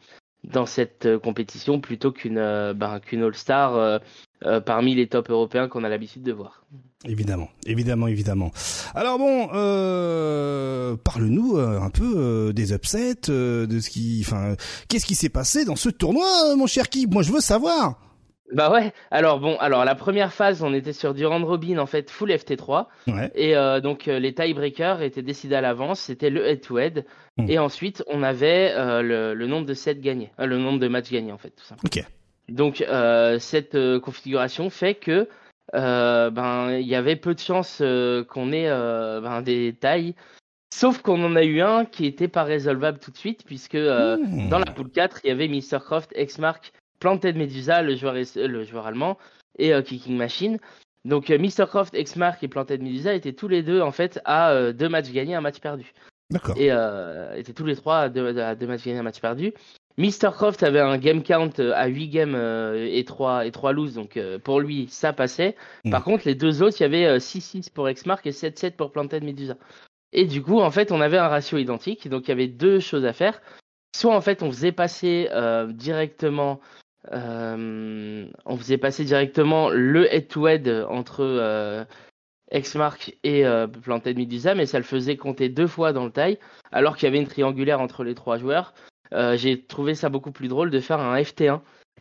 dans 0.53 0.67
cette 0.67 1.07
euh, 1.07 1.19
compétition 1.19 1.81
plutôt 1.81 2.13
qu'une 2.13 2.39
euh, 2.39 2.75
ben, 2.75 3.01
qu'une 3.01 3.23
All-Star 3.23 3.75
euh, 3.75 4.61
parmi 4.61 4.95
les 4.95 5.07
top 5.07 5.31
européens 5.31 5.69
qu'on 5.69 5.85
a 5.85 5.89
l'habitude 5.89 6.23
de 6.23 6.33
voir. 6.33 6.67
Évidemment, 7.07 7.49
évidemment, 7.67 8.09
évidemment. 8.09 8.51
Alors 8.95 9.19
bon, 9.19 9.47
parle-nous 10.99 11.57
un 11.57 11.89
peu 11.89 12.53
des 12.53 12.75
upsets, 12.75 13.31
de 13.31 13.81
ce 13.81 13.89
qui, 13.89 14.27
qu'est-ce 14.89 15.07
qui 15.07 15.15
s'est 15.15 15.31
passé 15.31 15.65
dans 15.65 15.77
ce 15.77 15.89
tournoi, 15.89 16.27
mon 16.57 16.67
cher 16.67 16.91
Kib 16.91 17.13
Moi, 17.13 17.23
je 17.23 17.33
veux 17.33 17.41
savoir. 17.41 18.04
Bah 18.53 18.71
ouais. 18.71 18.93
Alors 19.11 19.41
bon, 19.41 19.57
alors 19.59 19.85
la 19.85 19.95
première 19.95 20.33
phase, 20.33 20.63
on 20.63 20.75
était 20.75 20.93
sur 20.93 21.15
du 21.15 21.25
round 21.25 21.45
robin 21.45 21.79
en 21.79 21.87
fait 21.87 22.11
full 22.11 22.31
FT3 22.31 22.87
et 23.35 23.57
euh, 23.57 23.81
donc 23.81 24.07
euh, 24.07 24.19
les 24.19 24.35
tiebreakers 24.35 25.03
étaient 25.03 25.23
décidés 25.23 25.55
à 25.55 25.61
l'avance, 25.61 26.01
c'était 26.01 26.31
le 26.31 26.47
head 26.47 26.61
to 26.61 26.79
head 26.79 27.07
et 27.49 27.59
ensuite 27.59 28.05
on 28.07 28.23
avait 28.23 28.73
euh, 28.75 29.03
le, 29.03 29.35
le, 29.35 29.47
nombre 29.47 29.67
de 29.67 29.75
sets 29.75 29.97
gagnés, 29.97 30.31
le 30.39 30.59
nombre 30.59 30.79
de 30.79 30.89
matchs 30.89 31.11
gagnés 31.11 31.33
en 31.33 31.39
fait 31.39 31.51
tout 31.51 31.65
simplement. 31.65 31.91
Ok. 31.93 32.05
Donc 32.49 32.85
cette 33.41 33.79
configuration 34.01 34.69
fait 34.69 34.95
que 34.95 35.29
ben 35.73 36.71
il 36.73 36.87
y 36.87 36.95
avait 36.95 37.17
peu 37.17 37.35
de 37.35 37.41
chances 37.41 37.79
qu'on 37.79 38.53
ait 38.53 38.69
ben, 38.69 39.41
des 39.43 39.75
tailles 39.79 40.15
Sauf 40.75 41.03
qu'on 41.03 41.23
en 41.23 41.37
a 41.37 41.45
eu 41.45 41.61
un 41.61 41.85
qui 41.85 42.05
était 42.05 42.27
pas 42.27 42.43
résolvable 42.43 42.99
tout 42.99 43.13
de 43.13 43.17
suite, 43.17 43.45
puisque 43.47 43.77
mmh. 43.77 44.49
dans 44.49 44.59
la 44.59 44.65
poule 44.65 44.91
4, 44.91 45.21
il 45.23 45.29
y 45.29 45.31
avait 45.31 45.47
Mr. 45.47 45.79
Croft, 45.79 46.13
X-Mark 47.05 47.21
Planted 47.21 47.37
Medusa, 47.37 47.83
le 47.83 47.97
joueur, 47.97 48.15
le 48.15 48.65
joueur 48.65 48.87
allemand, 48.87 49.19
et 49.59 49.75
euh, 49.75 49.83
Kicking 49.83 50.17
Machine. 50.17 50.59
Donc 51.05 51.31
euh, 51.31 51.39
Mr. 51.39 51.67
Croft, 51.67 51.95
X-Mark 51.95 52.43
et 52.43 52.49
Planted 52.49 52.83
Medusa 52.83 53.13
étaient 53.13 53.35
tous 53.35 53.49
les 53.49 53.63
deux 53.63 53.83
en 53.83 53.93
fait 53.93 54.21
à 54.25 54.53
euh, 54.53 54.73
deux 54.73 54.89
matchs 54.89 55.11
gagnés, 55.11 55.35
un 55.35 55.41
match 55.41 55.61
perdu. 55.61 55.93
D'accord. 56.31 56.57
Et 56.57 56.71
étaient 57.39 57.53
tous 57.53 57.67
les 57.67 57.77
trois 57.77 57.99
à 57.99 58.09
deux, 58.09 58.33
matchs 58.33 58.85
gagnés, 58.85 58.99
un 58.99 59.03
match 59.03 59.21
perdu. 59.21 59.53
Mr. 59.99 60.33
Croft 60.33 60.63
avait 60.63 60.81
un 60.81 60.97
game 60.97 61.23
count 61.23 61.53
à 61.59 61.87
8 61.87 62.09
games 62.09 62.75
et 62.75 63.05
3 63.05 63.47
et 63.47 63.53
3 63.53 63.73
lose, 63.73 63.95
donc 63.95 64.19
pour 64.43 64.59
lui 64.59 64.89
ça 64.89 65.13
passait. 65.13 65.55
Mm. 65.85 65.91
Par 65.91 66.03
contre, 66.03 66.27
les 66.27 66.35
deux 66.35 66.63
autres, 66.63 66.79
il 66.81 66.83
y 66.83 66.87
avait 66.87 67.19
6-6 67.19 67.71
pour 67.71 67.89
X-Mark 67.89 68.27
et 68.27 68.31
7-7 68.31 68.73
pour 68.73 68.91
Planted 68.91 69.23
Medusa. 69.23 69.57
Et 70.13 70.25
du 70.25 70.43
coup, 70.43 70.61
en 70.61 70.71
fait, 70.71 70.91
on 70.91 71.01
avait 71.03 71.19
un 71.19 71.29
ratio 71.29 71.59
identique, 71.59 72.09
donc 72.09 72.25
il 72.25 72.29
y 72.31 72.33
avait 72.33 72.49
deux 72.49 72.81
choses 72.81 73.05
à 73.05 73.13
faire. 73.13 73.41
Soit 73.95 74.17
en 74.17 74.23
fait, 74.23 74.43
on 74.43 74.51
faisait 74.51 74.73
passer 74.73 75.29
directement 75.75 76.59
euh, 77.13 78.27
on 78.45 78.57
faisait 78.57 78.79
passer 78.79 79.05
directement 79.05 79.69
le 79.69 80.13
head-to-head 80.13 80.87
entre 80.89 81.21
euh, 81.21 81.85
X-Mark 82.53 83.17
et 83.23 83.45
euh, 83.45 83.67
Planted 83.67 84.17
Medusa, 84.17 84.55
mais 84.55 84.67
ça 84.67 84.79
le 84.79 84.85
faisait 84.85 85.17
compter 85.17 85.49
deux 85.49 85.67
fois 85.67 85.93
dans 85.93 86.05
le 86.05 86.11
taille, 86.11 86.39
alors 86.73 86.97
qu'il 86.97 87.07
y 87.07 87.09
avait 87.09 87.21
une 87.21 87.27
triangulaire 87.27 87.81
entre 87.81 88.05
les 88.05 88.15
trois 88.15 88.39
joueurs. 88.39 88.75
J'ai 89.35 89.63
trouvé 89.63 89.95
ça 89.95 90.09
beaucoup 90.09 90.33
plus 90.33 90.49
drôle 90.49 90.71
de 90.71 90.81
faire 90.81 90.99
un 90.99 91.17
FT1, 91.17 91.61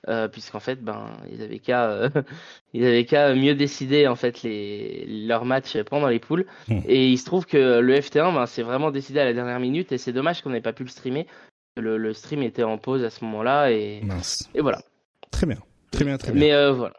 euh, 0.10 0.28
puisqu'en 0.28 0.60
fait, 0.60 0.84
ben, 0.84 1.12
ils 1.32 1.44
avaient 1.44 1.60
qu'à, 1.60 2.10
ils 2.74 2.84
avaient 2.84 3.06
qu'à 3.06 3.36
mieux 3.36 3.54
décider 3.54 4.08
en 4.08 4.16
fait 4.16 4.42
les 4.42 5.06
leurs 5.28 5.46
matchs 5.46 5.78
pendant 5.84 6.08
les 6.08 6.18
poules. 6.18 6.48
Hmm. 6.68 6.80
Et 6.88 7.10
il 7.10 7.18
se 7.20 7.26
trouve 7.26 7.46
que 7.46 7.80
le 7.80 7.96
FT1, 7.96 8.34
ben, 8.34 8.48
c'est 8.48 8.64
vraiment 8.64 8.90
décidé 8.90 9.20
à 9.20 9.26
la 9.26 9.34
dernière 9.34 9.60
minute, 9.60 9.92
et 9.92 10.00
c'est 10.00 10.12
dommage 10.12 10.42
qu'on 10.42 10.50
n'ait 10.50 10.62
pas 10.62 10.74
pu 10.74 10.84
le 10.84 10.90
streamer. 10.90 11.28
Le, 11.78 11.98
le, 11.98 12.14
stream 12.14 12.42
était 12.42 12.64
en 12.64 12.80
pause 12.80 13.04
à 13.04 13.12
ce 13.12 13.24
moment-là, 13.26 13.72
et, 13.72 14.02
et 14.56 14.62
voilà. 14.62 14.80
Très 15.44 15.56
bien, 15.56 15.62
très 15.92 16.06
bien, 16.06 16.18
très 16.18 16.32
bien. 16.32 16.40
Mais 16.40 16.54
euh, 16.54 16.72
voilà. 16.72 16.96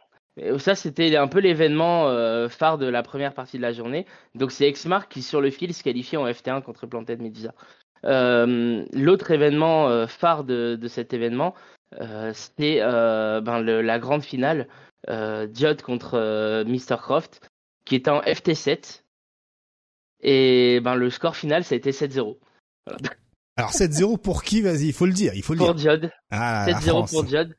Ça, 0.58 0.74
c'était 0.74 1.16
un 1.16 1.28
peu 1.28 1.38
l'événement 1.38 2.08
euh, 2.08 2.48
phare 2.48 2.76
de 2.76 2.86
la 2.86 3.02
première 3.02 3.34
partie 3.34 3.56
de 3.56 3.62
la 3.62 3.72
journée. 3.72 4.04
Donc, 4.34 4.50
c'est 4.50 4.66
Exmark 4.66 5.10
qui, 5.10 5.22
sur 5.22 5.40
le 5.40 5.50
fil, 5.50 5.72
se 5.72 5.82
qualifie 5.82 6.16
en 6.16 6.26
FT1 6.26 6.62
contre 6.62 6.86
Planted 6.86 7.22
Medusa. 7.22 7.54
Euh, 8.04 8.84
L'autre 8.92 9.30
événement 9.30 9.88
euh, 9.88 10.06
phare 10.06 10.44
de, 10.44 10.76
de, 10.78 10.88
cet 10.88 11.14
événement, 11.14 11.54
euh, 12.00 12.32
c'était 12.34 12.80
ben, 12.80 13.60
la 13.62 13.98
grande 13.98 14.22
finale, 14.22 14.68
Judd 15.08 15.80
contre 15.82 16.64
Mr. 16.66 16.96
Croft, 17.00 17.48
qui 17.86 17.94
était 17.94 18.10
en 18.10 18.20
FT7. 18.20 19.02
Et 20.22 20.80
ben, 20.80 20.96
le 20.96 21.10
score 21.10 21.36
final, 21.36 21.64
ça 21.64 21.74
a 21.74 21.78
été 21.78 21.92
7-0. 21.92 22.36
Voilà. 22.86 22.98
Alors 23.56 23.70
7-0 23.70 24.18
pour 24.18 24.42
qui? 24.42 24.62
Vas-y, 24.62 24.88
il 24.88 24.92
faut 24.92 25.06
le 25.06 25.12
dire. 25.12 25.32
Il 25.34 25.42
faut 25.42 25.54
le 25.54 25.60
pour 25.60 25.74
dire. 25.74 26.10
Ah, 26.30 26.66
7-0 26.66 27.10
pour 27.10 27.26
Judd 27.26 27.54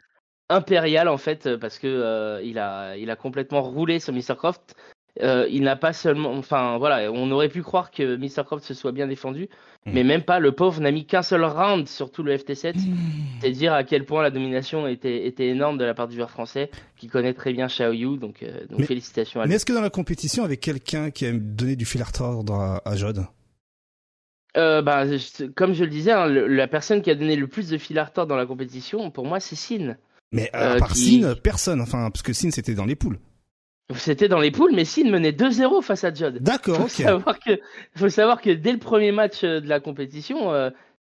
impérial 0.49 1.07
en 1.07 1.17
fait 1.17 1.47
euh, 1.47 1.57
parce 1.57 1.79
que 1.79 1.87
euh, 1.87 2.41
il 2.43 2.59
a 2.59 2.95
il 2.97 3.09
a 3.09 3.15
complètement 3.15 3.61
roulé 3.61 3.99
sur 3.99 4.13
Mr 4.13 4.35
Croft. 4.37 4.75
Euh, 5.21 5.47
il 5.49 5.63
n'a 5.63 5.77
pas 5.77 5.93
seulement, 5.93 6.33
enfin 6.33 6.77
voilà, 6.77 7.09
on 7.09 7.31
aurait 7.31 7.47
pu 7.47 7.61
croire 7.63 7.89
que 7.89 8.17
Mr 8.17 8.43
Croft 8.43 8.65
se 8.65 8.73
soit 8.73 8.91
bien 8.91 9.07
défendu, 9.07 9.47
mm. 9.85 9.91
mais 9.93 10.03
même 10.03 10.23
pas. 10.23 10.39
Le 10.39 10.51
pauvre 10.51 10.81
n'a 10.81 10.91
mis 10.91 11.05
qu'un 11.05 11.21
seul 11.21 11.45
round 11.45 11.87
sur 11.87 12.11
tout 12.11 12.21
le 12.21 12.35
FT7. 12.35 12.77
Mm. 12.77 12.95
C'est 13.39 13.51
dire 13.51 13.71
à 13.71 13.85
quel 13.85 14.03
point 14.03 14.21
la 14.21 14.29
domination 14.29 14.87
était 14.87 15.25
était 15.25 15.47
énorme 15.47 15.77
de 15.77 15.85
la 15.85 15.93
part 15.93 16.09
du 16.09 16.17
joueur 16.17 16.29
français 16.29 16.69
qui 16.97 17.07
connaît 17.07 17.33
très 17.33 17.53
bien 17.53 17.67
Xiaoyu. 17.67 18.17
Donc 18.17 18.43
donc 18.69 18.83
félicitations 18.83 19.39
à 19.39 19.45
lui. 19.45 19.49
Mais 19.49 19.55
est-ce 19.55 19.65
que 19.65 19.73
dans 19.73 19.81
la 19.81 19.89
compétition 19.89 20.43
avec 20.43 20.59
quelqu'un 20.59 21.11
qui 21.11 21.25
a 21.25 21.31
donné 21.31 21.77
du 21.77 21.85
fil 21.85 22.01
à 22.01 22.05
retordre 22.05 22.55
à, 22.55 22.81
à 22.83 22.95
Jod? 22.97 23.25
Euh, 24.57 24.81
bah, 24.81 25.03
comme 25.55 25.73
je 25.73 25.83
le 25.83 25.89
disais, 25.89 26.11
hein, 26.11 26.27
la 26.27 26.67
personne 26.67 27.01
qui 27.01 27.11
a 27.11 27.15
donné 27.15 27.35
le 27.35 27.47
plus 27.47 27.69
de 27.69 27.77
fil 27.77 27.99
à 27.99 28.05
retordre 28.05 28.29
dans 28.29 28.37
la 28.37 28.45
compétition, 28.45 29.11
pour 29.11 29.25
moi, 29.25 29.39
c'est 29.39 29.55
Sin. 29.55 29.97
Mais 30.35 30.49
à 30.53 30.73
Euh, 30.75 30.79
part 30.79 30.89
qui- 30.93 31.21
Sin, 31.21 31.33
personne. 31.35 31.81
Enfin, 31.81 32.09
parce 32.11 32.21
que 32.23 32.33
Sin 32.33 32.51
c'était 32.51 32.75
dans 32.75 32.85
les 32.85 32.95
poules. 32.95 33.19
C'était 33.95 34.27
dans 34.27 34.39
les 34.39 34.49
poules, 34.51 34.71
mais 34.73 34.83
Sin 34.85 35.09
menait 35.11 35.31
2-0 35.31 35.81
face 35.83 36.03
à 36.03 36.13
Judd. 36.13 36.39
D'accord, 36.41 36.81
ok. 36.81 36.89
savoir 36.89 37.39
que 37.39 37.59
faut 37.95 38.09
savoir 38.09 38.41
que 38.41 38.49
dès 38.49 38.71
le 38.71 38.79
premier 38.79 39.11
match 39.11 39.43
euh, 39.43 39.59
de 39.61 39.67
la 39.69 39.79
compétition, 39.79 40.51
euh, 40.53 40.71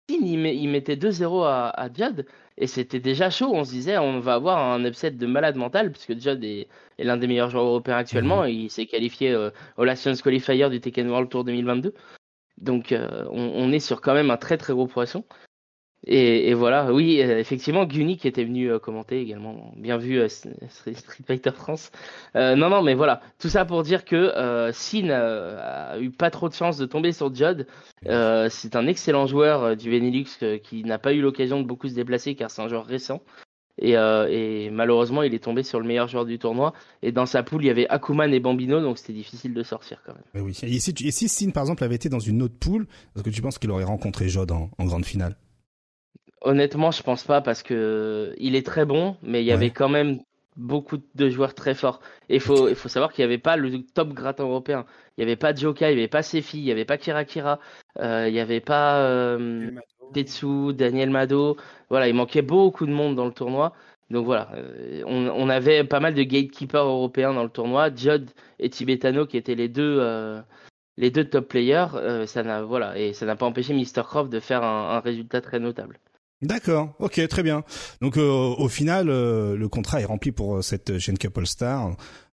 Sin 0.09 0.19
il, 0.23 0.37
met- 0.37 0.55
il 0.55 0.67
mettait 0.69 0.95
2-0 0.95 1.43
à, 1.45 1.69
à 1.69 1.91
Judd 1.91 2.25
et 2.57 2.67
c'était 2.67 2.99
déjà 2.99 3.29
chaud. 3.31 3.49
On 3.53 3.63
se 3.63 3.71
disait 3.71 3.97
on 3.97 4.19
va 4.19 4.35
avoir 4.35 4.59
un 4.59 4.85
upset 4.85 5.11
de 5.11 5.25
malade 5.25 5.55
mental 5.55 5.91
puisque 5.91 6.19
Judd 6.19 6.43
est, 6.43 6.67
est 6.99 7.03
l'un 7.03 7.17
des 7.17 7.25
meilleurs 7.27 7.49
joueurs 7.49 7.65
européens 7.65 7.97
actuellement 7.97 8.45
et 8.45 8.51
il 8.51 8.69
s'est 8.69 8.85
qualifié 8.85 9.31
euh, 9.31 9.49
au 9.77 9.83
Last 9.83 10.03
Chance 10.03 10.21
Qualifier 10.21 10.69
du 10.69 10.79
Tekken 10.79 11.09
World 11.09 11.29
Tour 11.29 11.43
2022. 11.45 11.93
Donc 12.61 12.91
euh, 12.91 13.25
on, 13.31 13.51
on 13.55 13.71
est 13.71 13.79
sur 13.79 13.99
quand 14.01 14.13
même 14.13 14.29
un 14.29 14.37
très 14.37 14.57
très 14.57 14.73
gros 14.73 14.85
poisson. 14.87 15.23
Et, 16.07 16.53
voilà, 16.53 16.93
oui, 16.93 17.21
euh, 17.21 17.39
effectivement, 17.39 17.85
Guni 17.85 18.17
qui 18.17 18.27
était 18.27 18.45
venu 18.45 18.71
euh, 18.71 18.79
commenter 18.79 19.19
également. 19.19 19.73
Bien 19.75 19.97
vu, 19.97 20.17
euh, 20.17 20.27
Street 20.29 20.95
Fighter 21.27 21.51
France. 21.51 21.91
Non, 22.35 22.69
non, 22.69 22.81
mais 22.81 22.95
voilà, 22.95 23.21
tout 23.37 23.49
ça 23.49 23.65
pour 23.65 23.83
dire 23.83 24.05
que 24.05 24.71
Sin 24.73 25.09
a 25.09 25.99
eu 25.99 26.09
pas 26.09 26.31
trop 26.31 26.47
de 26.47 26.53
chance 26.53 26.77
de 26.77 26.85
tomber 26.85 27.11
sur. 27.11 27.29
Euh, 28.07 28.47
c'est 28.49 28.75
un 28.75 28.87
excellent 28.87 29.27
joueur 29.27 29.75
du 29.75 29.91
Benelux 29.91 30.59
qui 30.63 30.83
n'a 30.83 30.97
pas 30.97 31.13
eu 31.13 31.21
l'occasion 31.21 31.61
de 31.61 31.67
beaucoup 31.67 31.87
se 31.87 31.93
déplacer 31.93 32.33
car 32.33 32.49
c'est 32.49 32.61
un 32.61 32.69
joueur 32.69 32.85
récent. 32.85 33.21
Et, 33.81 34.69
malheureusement, 34.71 35.21
il 35.21 35.33
est 35.33 35.43
tombé 35.43 35.63
sur 35.63 35.79
le 35.79 35.85
meilleur 35.85 36.07
joueur 36.07 36.25
du 36.25 36.39
tournoi. 36.39 36.73
Et 37.03 37.11
dans 37.11 37.25
sa 37.25 37.43
poule, 37.43 37.63
il 37.63 37.67
y 37.67 37.69
avait 37.69 37.87
Akuman 37.89 38.33
et 38.33 38.39
Bambino, 38.39 38.81
donc 38.81 38.97
c'était 38.97 39.13
difficile 39.13 39.53
de 39.53 39.63
sortir 39.63 40.01
quand 40.05 40.13
même. 40.13 40.45
Oui. 40.45 40.57
Et 40.63 40.79
si, 40.79 40.93
et 41.05 41.11
si 41.11 41.29
Sin, 41.29 41.51
par 41.51 41.63
exemple, 41.63 41.83
avait 41.83 41.95
été 41.95 42.09
dans 42.09 42.19
une 42.19 42.41
autre 42.41 42.57
poule, 42.57 42.87
est-ce 43.15 43.23
que 43.23 43.29
tu 43.29 43.41
penses 43.41 43.59
qu'il 43.59 43.69
aurait 43.69 43.83
rencontré 43.83 44.29
Jod 44.29 44.51
en 44.51 44.85
grande 44.85 45.05
finale? 45.05 45.35
Honnêtement, 46.41 46.91
je 46.91 47.03
pense 47.03 47.23
pas 47.23 47.41
parce 47.41 47.63
que 47.63 48.33
il 48.37 48.55
est 48.55 48.65
très 48.65 48.85
bon, 48.85 49.17
mais 49.21 49.41
il 49.43 49.45
y 49.47 49.53
Ouais. 49.53 49.53
avait 49.53 49.71
quand 49.71 49.89
même 49.89 50.19
beaucoup 50.55 50.97
de 51.15 51.29
joueurs 51.29 51.53
très 51.53 51.73
forts. 51.75 51.99
Et 52.29 52.35
il 52.35 52.41
faut, 52.41 52.69
il 52.69 52.75
faut 52.75 52.89
savoir 52.89 53.11
qu'il 53.13 53.23
n'y 53.23 53.31
avait 53.31 53.37
pas 53.37 53.57
le 53.57 53.83
top 53.83 54.09
gratin 54.13 54.43
européen. 54.45 54.85
Il 55.17 55.21
n'y 55.21 55.23
avait 55.31 55.35
pas 55.37 55.53
Joka, 55.53 55.91
il 55.91 55.95
n'y 55.95 56.01
avait 56.01 56.07
pas 56.09 56.23
Sefi, 56.23 56.59
il 56.59 56.63
n'y 56.65 56.71
avait 56.71 56.85
pas 56.85 56.97
Kira 56.97 57.25
Kira, 57.25 57.59
euh, 57.99 58.27
il 58.27 58.33
n'y 58.33 58.39
avait 58.39 58.61
pas 58.61 59.01
euh, 59.01 59.71
Tetsu, 60.13 60.73
Daniel 60.73 61.09
Mado. 61.09 61.57
Voilà, 61.89 62.07
il 62.07 62.13
manquait 62.15 62.41
beaucoup 62.41 62.85
de 62.85 62.91
monde 62.91 63.15
dans 63.15 63.25
le 63.25 63.33
tournoi. 63.33 63.73
Donc 64.09 64.25
voilà, 64.25 64.49
euh, 64.55 65.03
on, 65.05 65.27
on 65.29 65.49
avait 65.49 65.83
pas 65.83 65.99
mal 65.99 66.13
de 66.15 66.23
gatekeepers 66.23 66.83
européens 66.85 67.33
dans 67.33 67.43
le 67.43 67.49
tournoi, 67.49 67.93
Judd 67.93 68.29
et 68.59 68.69
Tibetano 68.69 69.25
qui 69.27 69.37
étaient 69.37 69.55
les 69.55 69.69
deux, 69.69 69.97
euh, 69.99 70.41
les 70.97 71.11
deux 71.11 71.25
top 71.29 71.47
players. 71.49 71.87
Euh, 71.95 72.25
ça 72.25 72.43
n'a 72.43 72.63
voilà 72.63 72.97
et 72.97 73.13
ça 73.13 73.25
n'a 73.25 73.35
pas 73.35 73.45
empêché 73.45 73.73
Mr 73.73 74.03
Croft 74.03 74.31
de 74.31 74.39
faire 74.39 74.63
un, 74.63 74.91
un 74.97 74.99
résultat 75.01 75.41
très 75.41 75.59
notable. 75.59 75.99
D'accord, 76.41 76.93
ok, 76.99 77.27
très 77.27 77.43
bien. 77.43 77.63
Donc 78.01 78.17
euh, 78.17 78.23
au 78.29 78.69
final, 78.69 79.09
euh, 79.09 79.57
le 79.57 79.67
contrat 79.67 79.99
est 80.01 80.05
rempli 80.05 80.31
pour 80.31 80.57
euh, 80.57 80.61
cette 80.61 80.97
Gen 80.97 81.17
Cup 81.17 81.37
All 81.37 81.45
Star. 81.47 81.95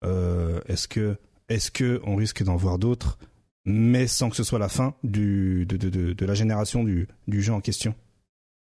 Euh, 0.05 0.61
est-ce 0.67 0.87
que, 0.87 1.17
est-ce 1.49 1.69
que 1.69 1.99
on 2.05 2.15
risque 2.15 2.43
d'en 2.43 2.55
voir 2.55 2.79
d'autres, 2.79 3.17
mais 3.65 4.07
sans 4.07 4.29
que 4.29 4.37
ce 4.37 4.43
soit 4.43 4.59
la 4.59 4.69
fin 4.69 4.93
du, 5.03 5.65
de, 5.65 5.75
de, 5.75 5.89
de, 5.89 6.13
de 6.13 6.25
la 6.25 6.33
génération 6.33 6.83
du, 6.85 7.09
du 7.27 7.41
jeu 7.41 7.51
en 7.51 7.59
question? 7.59 7.93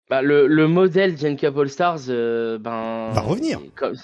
Bah, 0.09 0.21
le, 0.21 0.47
le 0.47 0.67
modèle 0.69 1.17
Gen 1.17 1.35
Cup 1.35 1.57
All 1.57 1.69
Stars, 1.69 2.05
ben 2.07 3.11
Va 3.11 3.21
revenir. 3.21 3.59
comme- 3.75 3.95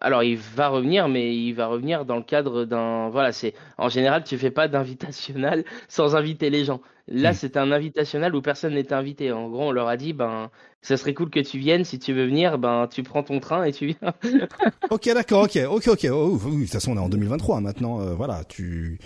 Alors 0.00 0.22
il 0.22 0.36
va 0.36 0.68
revenir, 0.68 1.08
mais 1.08 1.34
il 1.34 1.52
va 1.52 1.66
revenir 1.68 2.04
dans 2.04 2.16
le 2.16 2.22
cadre 2.22 2.64
d'un 2.64 3.08
voilà, 3.08 3.32
c'est 3.32 3.54
en 3.78 3.88
général 3.88 4.24
tu 4.24 4.36
fais 4.36 4.50
pas 4.50 4.68
d'invitationnel 4.68 5.64
sans 5.88 6.14
inviter 6.16 6.50
les 6.50 6.64
gens. 6.64 6.80
Là 7.08 7.30
Mm. 7.30 7.34
c'est 7.34 7.56
un 7.56 7.70
invitationnel 7.72 8.34
où 8.34 8.42
personne 8.42 8.74
n'est 8.74 8.92
invité. 8.92 9.32
En 9.32 9.48
gros 9.48 9.68
on 9.68 9.70
leur 9.72 9.88
a 9.88 9.96
dit 9.96 10.12
ben 10.12 10.50
ça 10.82 10.96
serait 10.96 11.14
cool 11.14 11.30
que 11.30 11.40
tu 11.40 11.58
viennes 11.58 11.84
si 11.84 11.98
tu 11.98 12.12
veux 12.12 12.26
venir, 12.26 12.58
ben 12.58 12.88
tu 12.92 13.02
prends 13.02 13.22
ton 13.22 13.40
train 13.40 13.64
et 13.64 13.72
tu 13.72 13.86
viens. 13.86 14.12
Ok, 14.90 15.06
d'accord, 15.14 15.44
ok, 15.44 15.58
ok, 15.68 15.88
ok. 15.88 16.06
Oh, 16.12 16.38
oui, 16.44 16.56
de 16.58 16.62
toute 16.64 16.72
façon, 16.72 16.92
on 16.92 16.96
est 16.96 17.00
en 17.00 17.08
2023 17.08 17.60
maintenant. 17.60 18.00
euh, 18.00 18.14
voilà, 18.14 18.44
tu, 18.44 18.98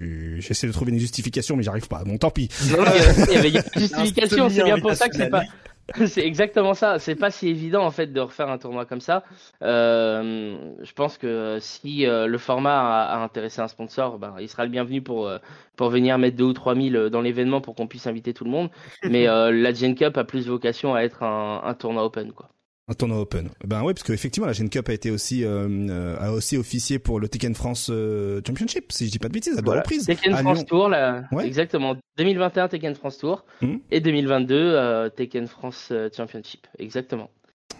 j'essaie 0.00 0.66
de 0.66 0.72
trouver 0.72 0.92
une 0.92 0.98
justification, 0.98 1.56
mais 1.56 1.62
j'arrive 1.62 1.86
pas. 1.88 2.02
Bon, 2.04 2.18
tant 2.18 2.30
pis. 2.30 2.48
Non, 2.70 2.78
non, 2.78 2.90
il 3.28 3.34
y 3.34 3.36
avait 3.36 3.50
une 3.50 3.62
justification, 3.76 4.48
c'est 4.50 4.64
bien 4.64 4.78
pour 4.78 4.94
ça 4.94 5.08
que 5.08 5.16
c'est 5.16 5.30
pas. 5.30 5.42
C'est 6.08 6.26
exactement 6.26 6.74
ça. 6.74 6.98
C'est 6.98 7.14
pas 7.14 7.30
si 7.30 7.48
évident 7.48 7.84
en 7.84 7.90
fait 7.92 8.08
de 8.08 8.20
refaire 8.20 8.48
un 8.48 8.58
tournoi 8.58 8.86
comme 8.86 9.00
ça. 9.00 9.24
Euh, 9.62 10.74
je 10.82 10.92
pense 10.92 11.16
que 11.16 11.58
si 11.60 12.06
euh, 12.06 12.26
le 12.26 12.38
format 12.38 13.04
a, 13.04 13.18
a 13.20 13.22
intéressé 13.22 13.60
un 13.60 13.68
sponsor, 13.68 14.18
ben, 14.18 14.34
il 14.40 14.48
sera 14.48 14.64
le 14.64 14.70
bienvenu 14.70 15.00
pour 15.02 15.28
euh, 15.28 15.38
pour 15.76 15.90
venir 15.90 16.18
mettre 16.18 16.36
deux 16.36 16.44
ou 16.44 16.52
trois 16.52 16.74
mille 16.74 17.08
dans 17.12 17.20
l'événement 17.20 17.60
pour 17.60 17.74
qu'on 17.76 17.86
puisse 17.86 18.06
inviter 18.08 18.34
tout 18.34 18.44
le 18.44 18.50
monde. 18.50 18.70
Mais 19.04 19.28
euh, 19.28 19.52
la 19.52 19.72
Gen 19.72 19.94
Cup 19.94 20.16
a 20.16 20.24
plus 20.24 20.48
vocation 20.48 20.94
à 20.94 21.02
être 21.02 21.22
un, 21.22 21.62
un 21.64 21.74
tournoi 21.74 22.04
open 22.04 22.32
quoi. 22.32 22.55
Un 22.88 22.94
tournoi 22.94 23.18
open. 23.20 23.48
Ben 23.64 23.82
ouais, 23.82 23.94
parce 23.94 24.04
qu'effectivement, 24.04 24.46
la 24.46 24.52
Gen 24.52 24.68
Cup 24.70 24.88
a 24.88 24.92
été 24.92 25.10
aussi, 25.10 25.44
euh, 25.44 25.66
euh, 25.90 26.16
a 26.20 26.30
aussi 26.30 26.56
officié 26.56 27.00
pour 27.00 27.18
le 27.18 27.26
Tekken 27.28 27.52
France 27.56 27.88
euh, 27.90 28.40
Championship, 28.46 28.92
si 28.92 29.06
je 29.06 29.10
dis 29.10 29.18
pas 29.18 29.26
de 29.26 29.32
bêtises, 29.32 29.54
à 29.54 29.60
deux 29.60 29.64
Voilà. 29.64 29.80
reprises. 29.80 30.06
Tekken 30.06 30.32
à 30.32 30.36
France 30.36 30.58
Lyon. 30.58 30.66
Tour, 30.68 30.88
là, 30.88 31.24
Ouais. 31.32 31.46
exactement. 31.48 31.96
2021 32.16 32.68
Tekken 32.68 32.94
France 32.94 33.18
Tour 33.18 33.44
et 33.90 34.00
2022 34.00 34.54
euh, 34.54 35.08
Tekken 35.08 35.48
France 35.48 35.92
Championship, 36.16 36.68
exactement. 36.78 37.28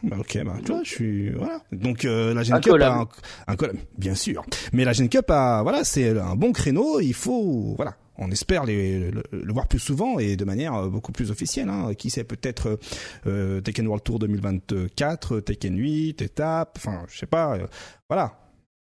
Bah, 0.02 0.16
ok, 0.18 0.42
bah, 0.44 0.56
tu 0.64 0.72
vois, 0.72 0.82
je 0.82 0.90
suis, 0.90 1.30
voilà. 1.30 1.60
Donc, 1.70 2.04
euh, 2.04 2.34
la 2.34 2.42
Gen 2.42 2.56
Un 2.56 2.60
Cup 2.60 2.72
collab. 2.72 2.92
a 2.92 2.96
un, 3.02 3.08
un 3.46 3.56
collab, 3.56 3.76
bien 3.96 4.16
sûr. 4.16 4.44
Mais 4.72 4.84
la 4.84 4.92
Gen 4.92 5.08
Cup 5.08 5.30
a, 5.30 5.62
voilà, 5.62 5.84
c'est 5.84 6.18
un 6.18 6.34
bon 6.34 6.50
créneau, 6.50 6.98
il 6.98 7.14
faut, 7.14 7.74
voilà. 7.76 7.94
On 8.18 8.30
espère 8.30 8.64
les, 8.64 9.10
le, 9.10 9.22
le 9.32 9.52
voir 9.52 9.68
plus 9.68 9.78
souvent 9.78 10.18
et 10.18 10.36
de 10.36 10.44
manière 10.44 10.74
euh, 10.74 10.88
beaucoup 10.88 11.12
plus 11.12 11.30
officielle. 11.30 11.68
Hein. 11.68 11.94
Qui 11.94 12.10
sait, 12.10 12.24
peut-être 12.24 12.78
euh, 13.26 13.60
Tekken 13.60 13.86
World 13.86 14.04
Tour 14.04 14.18
2024, 14.20 15.40
Tekken 15.40 15.76
8, 15.76 16.22
étape, 16.22 16.74
enfin, 16.78 17.04
je 17.08 17.18
sais 17.18 17.26
pas. 17.26 17.56
euh, 17.56 17.66
voilà, 18.08 18.38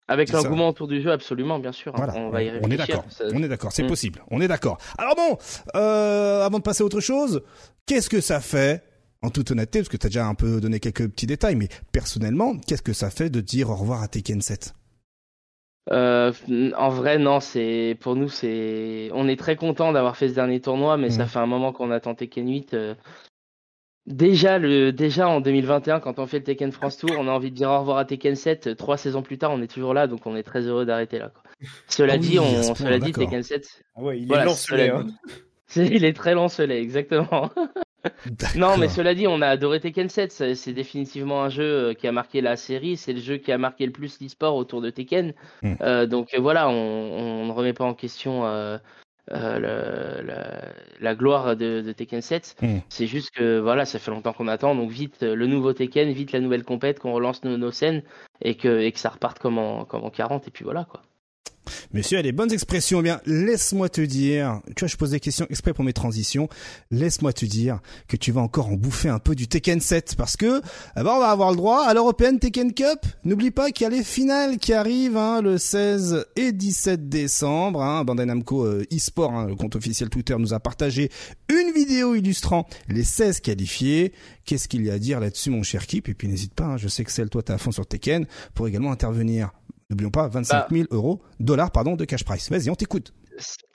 Avec 0.08 0.30
l'engouement 0.32 0.68
autour 0.70 0.88
du 0.88 1.00
jeu, 1.02 1.10
absolument, 1.12 1.58
bien 1.58 1.72
sûr. 1.72 1.92
hein. 1.94 1.98
Voilà, 1.98 2.16
on 2.16 2.30
va 2.30 2.42
y 2.42 2.48
on 2.48 2.52
réfléchir. 2.54 2.72
est 2.72 2.76
d'accord. 2.76 3.04
Ça- 3.10 3.24
On 3.32 3.42
est 3.42 3.48
d'accord, 3.48 3.72
c'est 3.72 3.84
Mm. 3.84 3.88
possible. 3.88 4.22
On 4.30 4.40
est 4.40 4.48
d'accord. 4.48 4.78
Alors 4.98 5.14
bon, 5.14 5.38
euh, 5.76 6.44
avant 6.44 6.58
de 6.58 6.62
passer 6.64 6.82
à 6.82 6.86
autre 6.86 7.00
chose, 7.00 7.42
qu'est-ce 7.86 8.08
que 8.10 8.20
ça 8.20 8.40
fait 8.40 8.82
en 9.22 9.28
toute 9.30 9.50
honnêteté, 9.50 9.80
parce 9.80 9.90
que 9.90 9.98
tu 9.98 10.06
as 10.06 10.08
déjà 10.08 10.26
un 10.26 10.34
peu 10.34 10.60
donné 10.62 10.80
quelques 10.80 11.06
petits 11.08 11.26
détails, 11.26 11.54
mais 11.54 11.68
personnellement, 11.92 12.56
qu'est-ce 12.66 12.80
que 12.82 12.94
ça 12.94 13.10
fait 13.10 13.28
de 13.28 13.40
dire 13.42 13.68
au 13.70 13.76
revoir 13.76 14.02
à 14.02 14.08
Tekken 14.08 14.40
7 14.40 14.72
Euh, 15.90 16.32
en 16.76 16.88
vrai, 16.90 17.18
non, 17.18 17.40
c'est 17.40 17.96
pour 18.00 18.14
nous, 18.14 18.28
c'est 18.28 19.10
on 19.12 19.26
est 19.28 19.36
très 19.38 19.56
content 19.56 19.92
d'avoir 19.92 20.16
fait 20.16 20.28
ce 20.28 20.34
dernier 20.34 20.60
tournoi, 20.60 20.96
mais 20.96 21.10
ça 21.10 21.26
fait 21.26 21.38
un 21.38 21.46
moment 21.46 21.72
qu'on 21.72 21.90
attend 21.90 22.14
Tekken 22.14 22.48
8. 22.48 22.74
euh. 22.74 22.94
Déjà, 24.06 24.58
le, 24.58 24.92
déjà 24.92 25.28
en 25.28 25.40
2021, 25.40 26.00
quand 26.00 26.18
on 26.18 26.26
fait 26.26 26.38
le 26.38 26.44
Tekken 26.44 26.72
France 26.72 26.96
Tour, 26.96 27.10
on 27.18 27.28
a 27.28 27.30
envie 27.30 27.50
de 27.50 27.56
dire 27.56 27.70
au 27.70 27.78
revoir 27.80 27.98
à 27.98 28.04
Tekken 28.04 28.34
7. 28.34 28.66
euh, 28.68 28.74
Trois 28.74 28.96
saisons 28.96 29.22
plus 29.22 29.38
tard, 29.38 29.52
on 29.52 29.62
est 29.62 29.70
toujours 29.72 29.94
là, 29.94 30.06
donc 30.06 30.26
on 30.26 30.36
est 30.36 30.42
très 30.42 30.62
heureux 30.62 30.84
d'arrêter 30.84 31.18
là. 31.18 31.28
quoi. 31.30 31.42
Cela 31.88 32.14
Ah 32.14 32.16
oui, 32.16 32.20
dit, 32.20 32.38
on, 32.38 32.44
point, 32.44 32.74
cela 32.74 32.98
dit. 32.98 33.12
Tekken 33.12 33.42
7, 33.42 33.84
Ah 33.94 34.02
ouais, 34.02 34.18
il 34.18 34.26
Voilà, 34.26 34.42
est 34.42 34.46
lancelé. 34.46 34.88
cela 34.88 34.98
Hein. 34.98 35.06
il 35.76 36.04
est 36.04 36.12
très 36.16 36.34
lancelé, 36.34 36.76
exactement. 36.76 37.50
Non, 38.56 38.76
mais 38.76 38.88
cela 38.88 39.14
dit, 39.14 39.26
on 39.26 39.40
a 39.42 39.48
adoré 39.48 39.80
Tekken 39.80 40.08
7. 40.08 40.54
C'est 40.54 40.72
définitivement 40.72 41.42
un 41.44 41.48
jeu 41.48 41.64
euh, 41.90 41.94
qui 41.94 42.06
a 42.06 42.12
marqué 42.12 42.40
la 42.40 42.56
série. 42.56 42.96
C'est 42.96 43.12
le 43.12 43.20
jeu 43.20 43.36
qui 43.36 43.52
a 43.52 43.58
marqué 43.58 43.86
le 43.86 43.92
plus 43.92 44.20
l'e-sport 44.20 44.56
autour 44.56 44.80
de 44.80 44.90
Tekken. 44.90 45.34
Mm. 45.62 45.74
Euh, 45.80 46.06
donc 46.06 46.34
euh, 46.34 46.40
voilà, 46.40 46.68
on, 46.68 46.72
on 46.72 47.46
ne 47.46 47.52
remet 47.52 47.72
pas 47.72 47.84
en 47.84 47.94
question 47.94 48.46
euh, 48.46 48.78
euh, 49.32 49.58
le- 49.58 50.26
la, 50.26 50.60
la 51.00 51.14
gloire 51.14 51.56
de, 51.56 51.82
de 51.82 51.92
Tekken 51.92 52.20
7. 52.22 52.56
Mm. 52.62 52.78
C'est 52.88 53.06
juste 53.06 53.30
que 53.32 53.58
voilà, 53.58 53.84
ça 53.84 53.98
fait 53.98 54.10
longtemps 54.10 54.32
qu'on 54.32 54.48
attend. 54.48 54.74
Donc 54.74 54.90
vite 54.90 55.22
le 55.22 55.46
nouveau 55.46 55.72
Tekken, 55.72 56.10
vite 56.12 56.32
la 56.32 56.40
nouvelle 56.40 56.64
compète, 56.64 56.98
qu'on 56.98 57.12
relance 57.12 57.44
nos, 57.44 57.56
nos 57.56 57.70
scènes 57.70 58.02
et 58.42 58.54
que, 58.56 58.80
et 58.80 58.92
que 58.92 58.98
ça 58.98 59.10
reparte 59.10 59.38
comme 59.38 59.58
en, 59.58 59.84
comme 59.84 60.04
en 60.04 60.10
40. 60.10 60.48
Et 60.48 60.50
puis 60.50 60.64
voilà 60.64 60.84
quoi. 60.84 61.02
Monsieur 61.92 62.18
a 62.18 62.22
des 62.22 62.32
bonnes 62.32 62.52
expressions. 62.52 63.00
Eh 63.00 63.02
bien, 63.02 63.20
laisse-moi 63.26 63.88
te 63.88 64.00
dire, 64.00 64.60
tu 64.76 64.80
vois, 64.80 64.88
je 64.88 64.96
pose 64.96 65.10
des 65.10 65.20
questions 65.20 65.46
exprès 65.50 65.72
pour 65.72 65.84
mes 65.84 65.92
transitions. 65.92 66.48
Laisse-moi 66.90 67.32
te 67.32 67.44
dire 67.44 67.80
que 68.08 68.16
tu 68.16 68.32
vas 68.32 68.40
encore 68.40 68.68
en 68.68 68.74
bouffer 68.74 69.08
un 69.08 69.18
peu 69.18 69.34
du 69.34 69.48
Tekken 69.48 69.80
7 69.80 70.16
parce 70.16 70.36
que, 70.36 70.60
eh 70.96 71.02
ben, 71.02 71.12
on 71.12 71.20
va 71.20 71.30
avoir 71.30 71.50
le 71.50 71.56
droit 71.56 71.84
à 71.84 71.94
l'européenne 71.94 72.38
Tekken 72.38 72.72
Cup. 72.72 73.06
N'oublie 73.24 73.50
pas 73.50 73.70
qu'il 73.70 73.84
y 73.84 73.86
a 73.86 73.90
les 73.90 74.04
finales 74.04 74.58
qui 74.58 74.72
arrivent, 74.72 75.16
hein, 75.16 75.42
le 75.42 75.58
16 75.58 76.26
et 76.36 76.52
17 76.52 77.08
décembre, 77.08 77.82
hein. 77.82 78.04
Bandai 78.04 78.26
Namco 78.26 78.64
euh, 78.64 78.86
eSport, 78.90 79.32
hein, 79.32 79.46
le 79.46 79.54
compte 79.54 79.76
officiel 79.76 80.08
Twitter 80.08 80.36
nous 80.38 80.54
a 80.54 80.60
partagé 80.60 81.10
une 81.48 81.72
vidéo 81.72 82.14
illustrant 82.14 82.66
les 82.88 83.04
16 83.04 83.40
qualifiés. 83.40 84.12
Qu'est-ce 84.44 84.68
qu'il 84.68 84.84
y 84.84 84.90
a 84.90 84.94
à 84.94 84.98
dire 84.98 85.20
là-dessus, 85.20 85.50
mon 85.50 85.62
cher 85.62 85.86
Kip? 85.86 86.08
Et 86.08 86.14
puis, 86.14 86.28
n'hésite 86.28 86.54
pas, 86.54 86.64
hein, 86.64 86.76
je 86.76 86.88
sais 86.88 87.04
que 87.04 87.12
celle, 87.12 87.30
toi, 87.30 87.42
t'es 87.42 87.52
à 87.52 87.58
fond 87.58 87.72
sur 87.72 87.86
Tekken 87.86 88.26
pour 88.54 88.68
également 88.68 88.92
intervenir. 88.92 89.50
N'oublions 89.90 90.10
pas, 90.10 90.28
25 90.28 90.70
000 90.70 90.84
euros, 90.92 91.20
dollars, 91.40 91.72
pardon, 91.72 91.96
de 91.96 92.04
cash 92.04 92.24
price. 92.24 92.50
Vas-y, 92.50 92.70
on 92.70 92.74
t'écoute. 92.74 93.12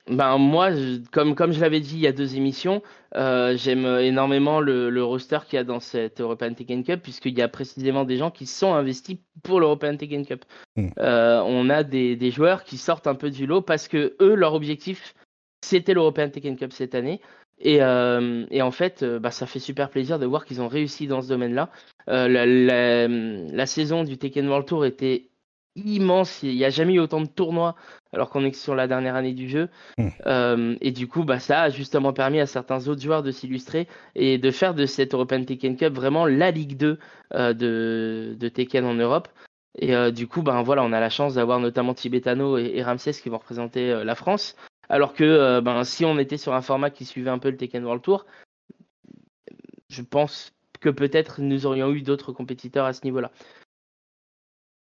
Ben 0.08 0.38
moi, 0.38 0.70
comme 1.12 1.34
comme 1.34 1.52
je 1.52 1.60
l'avais 1.60 1.80
dit 1.80 1.96
il 1.96 2.02
y 2.02 2.08
a 2.08 2.12
deux 2.12 2.36
émissions, 2.36 2.84
euh, 3.16 3.58
j'aime 3.58 3.86
énormément 3.86 4.60
le, 4.60 4.92
le 4.92 5.04
roster 5.04 5.40
qu'il 5.48 5.58
y 5.58 5.60
a 5.60 5.64
dans 5.64 5.80
cette 5.80 6.22
European 6.22 6.54
Tekken 6.54 6.84
Cup 6.84 7.02
puisqu'il 7.02 7.36
y 7.36 7.42
a 7.42 7.48
précisément 7.48 8.04
des 8.04 8.18
gens 8.18 8.30
qui 8.30 8.46
sont 8.46 8.76
investis 8.76 9.18
pour 9.42 9.60
l'European 9.60 9.98
Tekken 9.98 10.26
Cup. 10.26 10.46
Mm. 10.76 10.90
Euh, 11.00 11.42
on 11.48 11.72
a 11.72 11.84
des, 11.84 12.16
des 12.16 12.30
joueurs 12.30 12.64
qui 12.64 12.78
sortent 12.78 13.08
un 13.08 13.16
peu 13.16 13.32
du 13.32 13.48
lot 13.48 13.62
parce 13.62 13.88
que 13.88 14.16
eux, 14.22 14.36
leur 14.36 14.54
objectif, 14.54 15.16
c'était 15.62 15.96
l'European 15.96 16.30
Tekken 16.30 16.56
Cup 16.56 16.72
cette 16.72 16.94
année. 16.94 17.20
Et, 17.58 17.82
euh, 17.82 18.46
et 18.52 18.62
en 18.62 18.72
fait, 18.72 19.02
euh, 19.02 19.18
bah, 19.18 19.32
ça 19.32 19.48
fait 19.48 19.60
super 19.60 19.90
plaisir 19.90 20.20
de 20.20 20.26
voir 20.28 20.46
qu'ils 20.46 20.62
ont 20.62 20.68
réussi 20.68 21.08
dans 21.08 21.22
ce 21.22 21.30
domaine-là. 21.30 21.72
la, 22.06 22.28
la, 22.28 23.08
la, 23.08 23.66
saison 23.66 24.04
du 24.04 24.20
Tekken 24.20 24.48
World 24.48 24.68
Tour 24.68 24.86
était 24.86 25.30
immense. 25.76 26.44
Il 26.44 26.56
n'y 26.56 26.66
a 26.66 26.70
jamais 26.70 26.94
eu 26.94 27.00
autant 27.00 27.22
de 27.22 27.28
tournois 27.28 27.76
alors 28.14 28.30
qu'on 28.30 28.46
est 28.46 28.54
sur 28.54 28.76
la 28.76 28.88
dernière 28.88 29.16
année 29.16 29.34
du 29.34 29.50
jeu. 29.50 29.70
Hmm. 29.98 30.08
Euh, 30.26 30.76
et 30.82 30.92
du 30.92 31.08
coup, 31.08 31.24
bah, 31.24 31.40
ça 31.40 31.64
a 31.64 31.70
justement 31.70 32.14
permis 32.14 32.40
à 32.40 32.46
certains 32.46 32.88
autres 32.88 33.02
joueurs 33.02 33.24
de 33.24 33.32
s'illustrer 33.32 33.88
et 34.16 34.38
de 34.38 34.52
faire 34.52 34.74
de 34.74 34.86
cette 34.86 35.14
European 35.14 35.44
Tekken 35.44 35.76
Cup 35.76 35.94
vraiment 35.94 36.26
la 36.26 36.52
Ligue 36.52 36.78
2 36.78 36.98
euh, 37.34 37.54
de, 37.54 38.36
de, 38.40 38.50
Tekken 38.50 38.86
en 38.86 38.94
Europe. 38.94 39.28
Et 39.78 39.94
euh, 39.94 40.12
du 40.12 40.28
coup, 40.28 40.42
ben 40.42 40.62
voilà, 40.64 40.84
on 40.84 40.94
a 40.94 41.00
la 41.00 41.10
chance 41.10 41.36
d'avoir 41.36 41.60
notamment 41.60 41.94
Tibetano 41.94 42.58
et, 42.58 42.82
Ramsès 42.82 43.12
qui 43.12 43.30
vont 43.30 43.38
représenter 43.38 44.04
la 44.04 44.16
France. 44.16 44.56
Alors 44.88 45.14
que 45.14 45.60
ben, 45.60 45.84
si 45.84 46.06
on 46.06 46.18
était 46.18 46.38
sur 46.38 46.54
un 46.54 46.62
format 46.62 46.92
qui 46.92 47.04
suivait 47.04 47.32
un 47.32 47.40
peu 47.40 47.50
le 47.50 47.58
Tekken 47.58 47.84
World 47.84 48.02
Tour, 48.02 48.26
je 49.90 50.02
pense 50.02 50.54
que 50.80 50.90
peut-être 50.90 51.42
nous 51.42 51.66
aurions 51.66 51.92
eu 51.92 52.02
d'autres 52.02 52.32
compétiteurs 52.32 52.86
à 52.86 52.94
ce 52.94 53.04
niveau-là. 53.04 53.32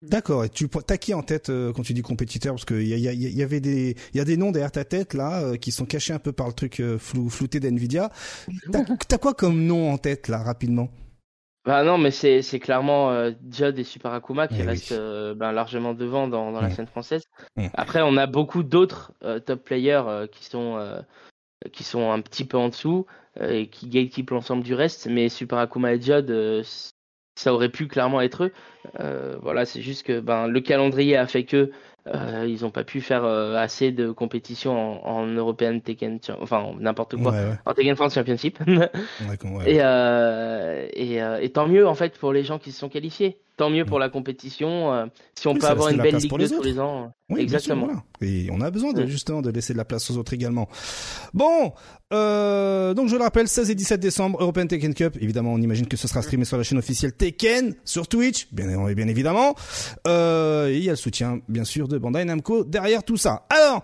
D'accord. 0.02 0.44
Et 0.44 0.48
tu 0.48 0.68
as 0.88 0.98
qui 0.98 1.14
en 1.14 1.22
tête 1.22 1.48
euh, 1.48 1.72
quand 1.72 1.82
tu 1.82 1.94
dis 1.94 2.02
compétiteur? 2.02 2.54
Parce 2.54 2.64
qu'il 2.64 2.82
y, 2.82 2.94
y, 2.94 3.36
y, 3.36 3.42
avait 3.42 3.60
des, 3.60 3.96
il 4.12 4.18
y 4.18 4.20
a 4.20 4.24
des 4.24 4.36
noms 4.36 4.50
derrière 4.50 4.72
ta 4.72 4.84
tête 4.84 5.14
là 5.14 5.40
euh, 5.40 5.56
qui 5.56 5.70
sont 5.70 5.86
cachés 5.86 6.12
un 6.12 6.18
peu 6.18 6.32
par 6.32 6.48
le 6.48 6.52
truc 6.52 6.80
euh, 6.80 6.98
flou, 6.98 7.30
flouté 7.30 7.60
d'Nvidia. 7.60 8.10
T'as 8.72 8.82
as 9.14 9.18
quoi 9.18 9.34
comme 9.34 9.64
nom 9.64 9.92
en 9.92 9.98
tête 9.98 10.28
là 10.28 10.42
rapidement? 10.42 10.90
Bah 11.64 11.84
non, 11.84 11.96
mais 11.96 12.10
c'est 12.10 12.42
c'est 12.42 12.58
clairement 12.58 13.30
Judd 13.48 13.78
et 13.78 13.84
Super 13.84 14.12
Akuma 14.12 14.48
qui 14.48 14.56
eh 14.58 14.64
restent 14.64 14.98
ben, 15.36 15.52
largement 15.52 15.94
devant 15.94 16.26
dans, 16.26 16.50
dans 16.50 16.60
la 16.60 16.66
mm. 16.66 16.72
scène 16.72 16.86
française. 16.88 17.22
Mm. 17.54 17.66
Après, 17.74 18.02
on 18.02 18.16
a 18.16 18.26
beaucoup 18.26 18.64
d'autres 18.64 19.12
top 19.46 19.62
players 19.62 20.26
qui 20.32 20.44
sont 20.44 21.04
qui 21.70 21.84
sont 21.84 22.10
un 22.10 22.20
petit 22.20 22.44
peu 22.44 22.56
en 22.56 22.68
dessous 22.68 23.06
et 23.40 23.68
qui 23.68 23.86
gatekeep 23.86 24.30
l'ensemble 24.30 24.64
du 24.64 24.74
reste. 24.74 25.06
Mais 25.06 25.28
Super 25.28 25.58
Akuma 25.58 25.94
et 25.94 26.00
Judd, 26.00 26.64
ça 27.34 27.52
aurait 27.54 27.68
pu 27.68 27.86
clairement 27.86 28.20
être 28.20 28.44
eux. 28.44 28.52
Euh, 29.00 29.36
voilà, 29.40 29.64
c'est 29.64 29.80
juste 29.80 30.04
que 30.04 30.20
ben, 30.20 30.46
le 30.46 30.60
calendrier 30.60 31.16
a 31.16 31.26
fait 31.26 31.44
que 31.44 31.70
euh, 32.08 32.46
ils 32.48 32.62
n'ont 32.62 32.70
pas 32.70 32.82
pu 32.82 33.00
faire 33.00 33.24
euh, 33.24 33.56
assez 33.56 33.92
de 33.92 34.10
compétitions 34.10 35.06
en, 35.06 35.20
en 35.20 35.26
European 35.26 35.78
Tekken, 35.78 36.18
enfin 36.40 36.72
n'importe 36.80 37.16
quoi, 37.16 37.34
en 37.64 37.74
Tekken 37.74 37.94
France 37.94 38.14
Championship. 38.14 38.58
et, 39.66 39.76
et, 39.76 41.20
et, 41.40 41.50
tant 41.50 41.68
mieux 41.68 41.86
en 41.86 41.94
fait 41.94 42.18
pour 42.18 42.32
les 42.32 42.42
gens 42.42 42.58
qui 42.58 42.72
se 42.72 42.80
sont 42.80 42.88
qualifiés. 42.88 43.38
Tant 43.62 43.70
mieux 43.70 43.84
pour 43.84 44.00
la 44.00 44.08
compétition. 44.08 44.92
Euh, 44.92 45.06
si 45.38 45.46
on 45.46 45.54
peut 45.54 45.68
avoir 45.68 45.90
une 45.90 46.02
belle 46.02 46.16
ligue 46.16 46.28
tous 46.28 46.62
les 46.64 46.80
ans. 46.80 47.12
Exactement. 47.36 47.86
Et 48.20 48.48
on 48.50 48.60
a 48.60 48.72
besoin 48.72 48.92
de, 48.92 49.06
justement 49.06 49.40
de 49.40 49.50
laisser 49.50 49.72
de 49.72 49.78
la 49.78 49.84
place 49.84 50.10
aux 50.10 50.16
autres 50.16 50.32
également. 50.32 50.68
Bon, 51.32 51.72
euh, 52.12 52.92
donc 52.92 53.08
je 53.08 53.14
le 53.14 53.22
rappelle, 53.22 53.46
16 53.46 53.70
et 53.70 53.76
17 53.76 54.00
décembre, 54.00 54.42
European 54.42 54.66
Tekken 54.66 54.94
Cup. 54.94 55.16
Évidemment, 55.20 55.52
on 55.52 55.58
imagine 55.58 55.86
que 55.86 55.96
ce 55.96 56.08
sera 56.08 56.22
streamé 56.22 56.44
sur 56.44 56.56
la 56.56 56.64
chaîne 56.64 56.78
officielle 56.78 57.12
Tekken 57.12 57.76
sur 57.84 58.08
Twitch, 58.08 58.48
bien, 58.50 58.66
bien 58.94 59.06
évidemment. 59.06 59.54
Euh, 60.08 60.66
et 60.66 60.78
il 60.78 60.82
y 60.82 60.88
a 60.88 60.92
le 60.94 60.96
soutien, 60.96 61.38
bien 61.48 61.64
sûr, 61.64 61.86
de 61.86 61.98
Bandai 61.98 62.24
Namco 62.24 62.64
derrière 62.64 63.04
tout 63.04 63.16
ça. 63.16 63.46
Alors, 63.48 63.80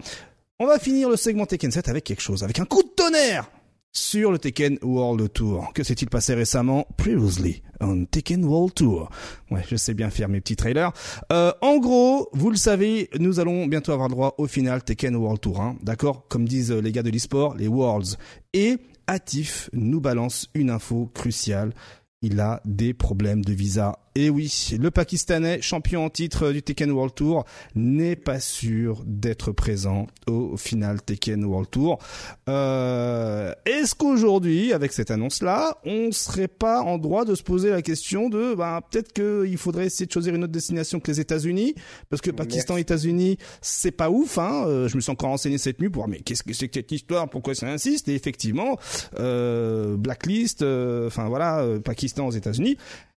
on 0.59 0.67
va 0.67 0.81
finir 0.81 1.09
le 1.09 1.15
segment 1.15 1.47
Tekken 1.47 1.71
7 1.71 1.89
avec 1.89 2.03
quelque 2.03 2.23
chose, 2.23 2.43
avec 2.43 2.59
un 2.59 2.65
coup 2.65 2.83
de 2.83 2.89
tonnerre 2.97 3.49
sur 3.93 4.33
le 4.33 4.39
Tekken 4.39 4.79
World 4.83 5.33
Tour. 5.33 5.73
Que 5.75 5.83
s'est-il 5.83 6.09
passé 6.09 6.35
récemment? 6.35 6.87
Previously 6.97 7.63
on 7.81 8.05
Tekken 8.05 8.45
World 8.45 8.75
Tour. 8.75 9.11
Ouais, 9.51 9.63
je 9.69 9.77
sais 9.77 9.95
bien 9.95 10.11
faire 10.11 10.29
mes 10.29 10.41
petits 10.41 10.57
trailers. 10.57 10.93
Euh, 11.33 11.53
en 11.63 11.79
gros, 11.79 12.29
vous 12.33 12.51
le 12.51 12.57
savez, 12.57 13.09
nous 13.19 13.41
allons 13.41 13.67
bientôt 13.67 13.93
avoir 13.93 14.09
droit 14.09 14.35
au 14.39 14.47
final 14.47 14.83
Tekken 14.83 15.17
World 15.17 15.41
Tour. 15.41 15.61
Hein, 15.61 15.77
D'accord? 15.83 16.27
Comme 16.29 16.47
disent 16.47 16.73
les 16.73 16.93
gars 16.93 17.03
de 17.03 17.11
l'esport, 17.11 17.55
les 17.55 17.69
Worlds. 17.69 18.17
Et 18.53 18.79
Atif 19.07 19.71
nous 19.73 20.01
balance 20.01 20.49
une 20.55 20.71
info 20.71 21.11
cruciale. 21.15 21.73
Il 22.21 22.41
a 22.41 22.61
des 22.65 22.95
problèmes 22.95 23.45
de 23.45 23.53
visa 23.53 23.99
et 24.19 24.31
oui, 24.31 24.71
le 24.81 24.91
Pakistanais, 24.91 25.63
champion 25.63 26.05
en 26.05 26.11
titre 26.11 26.51
du 26.51 26.61
Tekken 26.61 26.91
World 26.91 27.15
Tour, 27.15 27.45
n'est 27.77 28.17
pas 28.17 28.41
sûr 28.41 29.05
d'être 29.07 29.53
présent 29.53 30.09
au 30.27 30.57
final 30.57 31.01
Tekken 31.01 31.45
World 31.45 31.71
Tour. 31.71 32.01
Euh, 32.49 33.53
Est-ce 33.65 33.95
qu'aujourd'hui, 33.95 34.73
avec 34.73 34.93
cette 34.93 35.13
annonce-là, 35.13 35.79
on 35.85 36.11
serait 36.11 36.49
pas 36.49 36.81
en 36.81 36.99
droit 36.99 37.25
de 37.25 37.37
se 37.37 37.45
poser 37.45 37.71
la 37.71 37.81
question 37.81 38.29
de, 38.29 38.57
ben, 38.57 38.81
peut-être 38.91 39.13
qu'il 39.13 39.57
faudrait 39.57 39.87
essayer 39.87 40.07
de 40.07 40.13
choisir 40.13 40.35
une 40.35 40.43
autre 40.43 40.53
destination 40.53 40.99
que 40.99 41.13
les 41.13 41.21
États-Unis, 41.21 41.77
parce 42.11 42.21
que 42.21 42.33
Pakistan, 42.33 42.77
États-Unis, 42.77 43.39
c'est 43.63 43.93
pas 43.93 44.11
ouf. 44.11 44.37
Hein 44.39 44.65
euh, 44.67 44.89
je 44.89 44.97
me 44.97 45.01
suis 45.01 45.13
encore 45.13 45.31
renseigné 45.31 45.59
cette 45.59 45.81
nuit 45.81 45.91
pour 45.91 46.03
voir, 46.03 46.09
mais 46.09 46.19
qu'est-ce 46.19 46.43
que 46.43 46.53
c'est 46.53 46.67
que 46.67 46.75
cette 46.75 46.91
histoire? 46.91 47.31
Pourquoi 47.31 47.55
ça 47.55 47.69
insiste? 47.69 48.09
Et 48.09 48.17
effectivement, 48.17 48.79
euh, 49.21 49.97
blacklist, 49.97 50.63
euh, 50.63 51.07
enfin 51.07 51.29
voilà, 51.29 51.61
euh, 51.61 51.79
Pakistan 51.79 52.27
aux 52.27 52.33
États-Unis. 52.33 52.77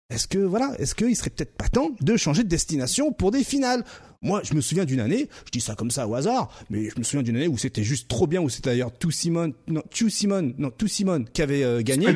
Est-ce 0.09 0.27
que 0.27 0.39
voilà, 0.39 0.73
est-ce 0.79 0.95
qu'il 0.95 1.15
serait 1.15 1.29
peut-être 1.29 1.55
pas 1.55 1.69
temps 1.69 1.91
de 2.01 2.17
changer 2.17 2.43
de 2.43 2.49
destination 2.49 3.11
pour 3.11 3.29
des 3.29 3.43
finales? 3.43 3.83
Moi, 4.21 4.41
je 4.43 4.53
me 4.55 4.61
souviens 4.61 4.83
d'une 4.83 4.99
année, 4.99 5.29
je 5.45 5.51
dis 5.51 5.61
ça 5.61 5.75
comme 5.75 5.91
ça 5.91 6.07
au 6.07 6.15
hasard, 6.15 6.51
mais 6.69 6.89
je 6.89 6.97
me 6.97 7.03
souviens 7.03 7.21
d'une 7.21 7.37
année 7.37 7.47
où 7.47 7.57
c'était 7.57 7.83
juste 7.83 8.09
trop 8.09 8.25
bien, 8.25 8.41
où 8.41 8.49
c'était 8.49 8.71
d'ailleurs 8.71 8.91
tout 8.91 9.11
Simon, 9.11 9.53
non, 9.67 9.81
tout 9.89 10.09
Simon, 10.09 10.53
non, 10.57 10.71
tout 10.71 10.87
Simon 10.87 11.23
qui 11.31 11.41
avait 11.41 11.63
euh, 11.63 11.81
gagné. 11.81 12.07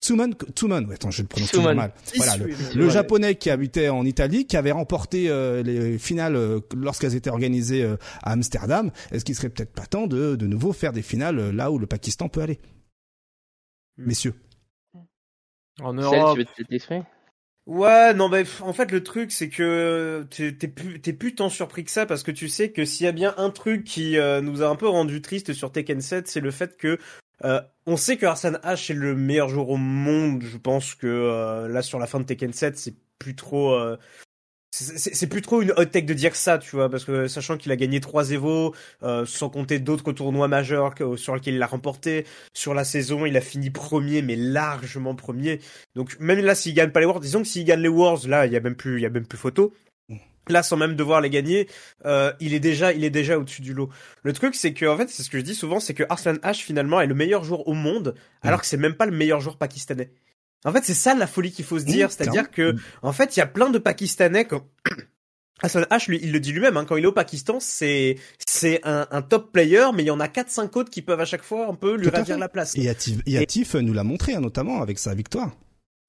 Tsuman, 0.00 0.34
Tsuman, 0.54 0.84
ouais, 0.86 0.94
attends, 0.94 1.12
je 1.12 1.22
le 1.22 1.28
prononce 1.28 1.54
mal. 1.54 1.92
Voilà, 2.16 2.36
le, 2.74 2.90
japonais 2.90 3.36
qui 3.36 3.50
habitait 3.50 3.88
en 3.88 4.04
Italie, 4.04 4.46
qui 4.46 4.56
avait 4.56 4.72
remporté 4.72 5.30
euh, 5.30 5.62
les 5.62 5.96
finales 5.96 6.34
euh, 6.34 6.58
lorsqu'elles 6.76 7.14
étaient 7.14 7.30
organisées 7.30 7.84
à 8.22 8.32
Amsterdam. 8.32 8.90
Est-ce 9.12 9.24
qu'il 9.24 9.36
serait 9.36 9.48
peut-être 9.48 9.72
pas 9.72 9.86
temps 9.86 10.08
de 10.08 10.34
de 10.34 10.46
nouveau 10.48 10.72
faire 10.72 10.92
des 10.92 11.02
finales 11.02 11.50
là 11.50 11.70
où 11.70 11.78
le 11.78 11.86
Pakistan 11.86 12.28
peut 12.28 12.42
aller, 12.42 12.58
hmm. 13.96 14.06
messieurs 14.06 14.34
En 15.80 15.94
Europe. 15.94 16.38
Ouais, 17.66 18.12
non, 18.14 18.28
bah, 18.28 18.38
en 18.60 18.72
fait, 18.72 18.90
le 18.90 19.04
truc, 19.04 19.30
c'est 19.30 19.48
que 19.48 20.26
t'es 20.30 20.68
plus, 20.68 20.98
plus 20.98 21.34
tant 21.34 21.48
surpris 21.48 21.84
que 21.84 21.92
ça 21.92 22.06
parce 22.06 22.24
que 22.24 22.32
tu 22.32 22.48
sais 22.48 22.72
que 22.72 22.84
s'il 22.84 23.04
y 23.04 23.08
a 23.08 23.12
bien 23.12 23.34
un 23.36 23.50
truc 23.50 23.84
qui 23.84 24.18
euh, 24.18 24.40
nous 24.40 24.62
a 24.62 24.66
un 24.66 24.74
peu 24.74 24.88
rendu 24.88 25.22
triste 25.22 25.52
sur 25.52 25.70
Tekken 25.70 26.00
7, 26.00 26.26
c'est 26.26 26.40
le 26.40 26.50
fait 26.50 26.76
que 26.76 26.98
euh, 27.44 27.60
on 27.86 27.96
sait 27.96 28.16
que 28.16 28.26
Arsène 28.26 28.58
H 28.64 28.90
est 28.90 28.94
le 28.94 29.14
meilleur 29.14 29.48
joueur 29.48 29.68
au 29.70 29.76
monde. 29.76 30.42
Je 30.42 30.56
pense 30.58 30.96
que 30.96 31.06
euh, 31.06 31.68
là, 31.68 31.82
sur 31.82 32.00
la 32.00 32.08
fin 32.08 32.18
de 32.18 32.24
Tekken 32.24 32.52
7, 32.52 32.76
c'est 32.76 32.94
plus 33.20 33.36
trop 33.36 33.78
c'est 34.72 35.26
plus 35.26 35.42
trop 35.42 35.60
une 35.60 35.72
hot 35.76 35.84
tech 35.84 36.06
de 36.06 36.14
dire 36.14 36.34
ça, 36.34 36.56
tu 36.56 36.76
vois, 36.76 36.88
parce 36.88 37.04
que 37.04 37.28
sachant 37.28 37.58
qu'il 37.58 37.70
a 37.72 37.76
gagné 37.76 38.00
trois 38.00 38.30
Evo, 38.30 38.74
euh, 39.02 39.26
sans 39.26 39.50
compter 39.50 39.78
d'autres 39.78 40.12
tournois 40.12 40.48
majeurs 40.48 40.94
sur 41.16 41.34
lesquels 41.34 41.54
il 41.54 41.62
a 41.62 41.66
remporté, 41.66 42.24
sur 42.54 42.72
la 42.72 42.84
saison, 42.84 43.26
il 43.26 43.36
a 43.36 43.42
fini 43.42 43.68
premier, 43.68 44.22
mais 44.22 44.34
largement 44.34 45.14
premier. 45.14 45.60
Donc 45.94 46.18
même 46.20 46.40
là, 46.40 46.54
s'il 46.54 46.72
gagne 46.72 46.90
pas 46.90 47.00
les 47.00 47.06
Worlds, 47.06 47.22
disons 47.22 47.42
que 47.42 47.48
s'il 47.48 47.64
gagne 47.64 47.80
les 47.80 47.88
Worlds, 47.88 48.26
là, 48.26 48.46
il 48.46 48.52
y 48.52 48.56
a 48.56 48.60
même 48.60 48.74
plus, 48.74 48.98
il 48.98 49.02
y 49.02 49.06
a 49.06 49.10
même 49.10 49.26
plus 49.26 49.38
photo. 49.38 49.74
Là, 50.48 50.62
sans 50.64 50.76
même 50.76 50.96
devoir 50.96 51.20
les 51.20 51.30
gagner, 51.30 51.68
euh, 52.04 52.32
il 52.40 52.52
est 52.52 52.60
déjà, 52.60 52.92
il 52.92 53.04
est 53.04 53.10
déjà 53.10 53.38
au-dessus 53.38 53.62
du 53.62 53.74
lot. 53.74 53.90
Le 54.24 54.32
truc, 54.32 54.56
c'est 54.56 54.72
que, 54.72 54.86
en 54.86 54.96
fait, 54.96 55.08
c'est 55.08 55.22
ce 55.22 55.30
que 55.30 55.38
je 55.38 55.44
dis 55.44 55.54
souvent, 55.54 55.78
c'est 55.78 55.94
que 55.94 56.02
Arslan 56.08 56.34
H 56.42 56.62
finalement 56.62 57.00
est 57.00 57.06
le 57.06 57.14
meilleur 57.14 57.44
joueur 57.44 57.68
au 57.68 57.74
monde, 57.74 58.16
alors 58.42 58.60
que 58.60 58.66
c'est 58.66 58.76
même 58.76 58.94
pas 58.94 59.06
le 59.06 59.12
meilleur 59.12 59.40
joueur 59.40 59.56
pakistanais. 59.56 60.10
En 60.64 60.72
fait, 60.72 60.84
c'est 60.84 60.94
ça 60.94 61.14
la 61.14 61.26
folie 61.26 61.50
qu'il 61.50 61.64
faut 61.64 61.78
se 61.78 61.84
dire, 61.84 62.10
c'est-à-dire 62.12 62.50
que, 62.50 62.76
en 63.02 63.12
fait, 63.12 63.36
il 63.36 63.40
y 63.40 63.42
a 63.42 63.46
plein 63.46 63.70
de 63.70 63.78
Pakistanais 63.78 64.44
quand 64.44 64.66
Hassan 65.62 65.86
H, 65.90 66.08
lui, 66.08 66.18
il 66.22 66.32
le 66.32 66.40
dit 66.40 66.52
lui-même, 66.52 66.76
hein, 66.76 66.84
quand 66.84 66.96
il 66.96 67.04
est 67.04 67.06
au 67.06 67.12
Pakistan, 67.12 67.58
c'est 67.60 68.16
c'est 68.46 68.80
un, 68.84 69.06
un, 69.10 69.22
top 69.22 69.52
player, 69.52 69.86
mais 69.94 70.02
il 70.02 70.06
y 70.06 70.10
en 70.10 70.18
a 70.20 70.26
4-5 70.26 70.76
autres 70.78 70.90
qui 70.90 71.02
peuvent 71.02 71.20
à 71.20 71.24
chaque 71.24 71.42
fois 71.42 71.68
un 71.68 71.74
peu 71.74 71.96
lui 71.96 72.08
ravir 72.08 72.38
la 72.38 72.48
place. 72.48 72.76
Et 72.76 72.88
Atif, 73.38 73.74
nous 73.74 73.92
l'a 73.92 74.04
montré, 74.04 74.34
hein, 74.34 74.40
notamment 74.40 74.82
avec 74.82 74.98
sa 74.98 75.14
victoire. 75.14 75.52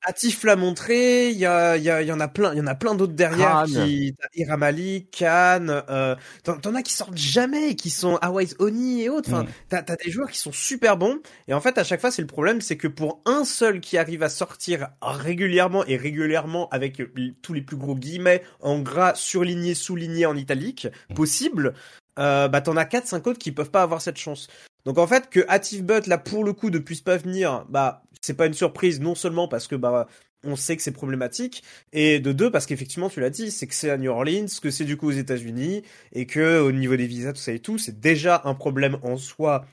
Atif 0.06 0.44
l'a 0.44 0.56
montré, 0.58 1.30
il 1.30 1.38
y 1.38 1.46
a, 1.46 1.78
y, 1.78 1.90
a, 1.90 2.02
y 2.02 2.12
en 2.12 2.20
a 2.20 2.28
plein, 2.28 2.54
il 2.54 2.58
y 2.58 2.62
en 2.62 2.68
a 2.68 2.76
plein 2.76 2.94
d'autres 2.94 3.14
derrière 3.14 3.64
qui, 3.66 4.16
Iramali, 4.36 5.08
Khan, 5.18 5.68
euh, 5.70 6.16
t'en 6.44 6.76
as 6.76 6.82
qui 6.82 6.94
sortent 6.94 7.18
jamais, 7.18 7.76
qui 7.76 7.90
sont 7.90 8.18
Hawaii 8.18 8.54
Oni 8.60 9.04
et 9.04 9.10
autres. 9.10 9.30
Enfin, 9.30 9.44
mm. 9.44 9.48
t'as, 9.70 9.84
t'as 9.84 9.96
des 9.96 10.12
joueurs 10.12 10.30
qui 10.30 10.40
sont 10.40 10.52
super 10.52 10.98
bons. 10.98 11.20
Et 11.48 11.54
en 11.54 11.62
fait, 11.62 11.78
à 11.78 11.86
chaque 11.86 12.02
fois, 12.02 12.12
c'est 12.12 12.22
le 12.22 12.28
problème, 12.28 12.60
c'est 12.60 12.76
que 12.76 12.90
pour 12.90 13.22
un 13.26 13.46
seul 13.46 13.80
qui 13.80 13.98
arrive 13.98 14.24
à 14.24 14.30
sortir 14.30 14.90
régulièrement 15.02 15.86
et 15.86 15.96
régulièrement 15.96 16.68
avec 16.70 17.02
tous 17.42 17.54
les 17.54 17.62
plus 17.62 17.78
gros 17.78 17.96
guillemets 17.96 18.44
en 18.60 18.80
gras, 18.80 19.16
surligné, 19.16 19.74
souligné 19.74 20.26
en 20.26 20.36
italique, 20.36 20.88
mm. 21.10 21.14
possible, 21.14 21.74
euh, 22.20 22.48
bah 22.48 22.62
t'en 22.62 22.78
as 22.78 22.86
4-5 22.86 23.30
autres 23.30 23.40
qui 23.40 23.52
peuvent 23.52 23.72
pas 23.72 23.84
avoir 23.84 24.02
cette 24.02 24.18
chance. 24.18 24.48
Donc 24.86 24.98
en 24.98 25.08
fait 25.08 25.30
que 25.30 25.42
Atif 25.48 25.84
Butt 25.84 26.08
là 26.08 26.18
pour 26.18 26.44
le 26.44 26.54
coup 26.54 26.70
ne 26.70 26.80
puisse 26.80 27.02
pas 27.02 27.18
venir, 27.18 27.66
bah 27.70 28.04
c'est 28.22 28.34
pas 28.36 28.48
une 28.48 28.54
surprise 28.54 29.00
non 29.02 29.16
seulement 29.16 29.48
parce 29.48 29.68
que 29.68 29.76
bah 29.76 30.08
on 30.44 30.56
sait 30.56 30.76
que 30.76 30.84
c'est 30.84 30.92
problématique 30.92 31.64
et 31.94 32.20
de 32.20 32.32
deux 32.34 32.52
parce 32.52 32.66
qu'effectivement 32.66 33.10
tu 33.10 33.20
l'as 33.22 33.30
dit 33.30 33.50
c'est 33.52 33.68
que 33.68 33.74
c'est 33.74 33.90
à 33.90 33.98
New 33.98 34.12
Orleans 34.12 34.46
que 34.62 34.72
c'est 34.72 34.86
du 34.86 34.98
coup 34.98 35.08
aux 35.08 35.12
États-Unis 35.12 35.84
et 36.12 36.26
que 36.26 36.60
au 36.60 36.72
niveau 36.72 36.96
des 36.98 37.08
visas 37.08 37.34
tout 37.34 37.40
ça 37.40 37.54
et 37.54 37.60
tout 37.60 37.78
c'est 37.78 38.00
déjà 38.00 38.42
un 38.46 38.54
problème 38.54 38.98
en 39.04 39.18
soi 39.18 39.66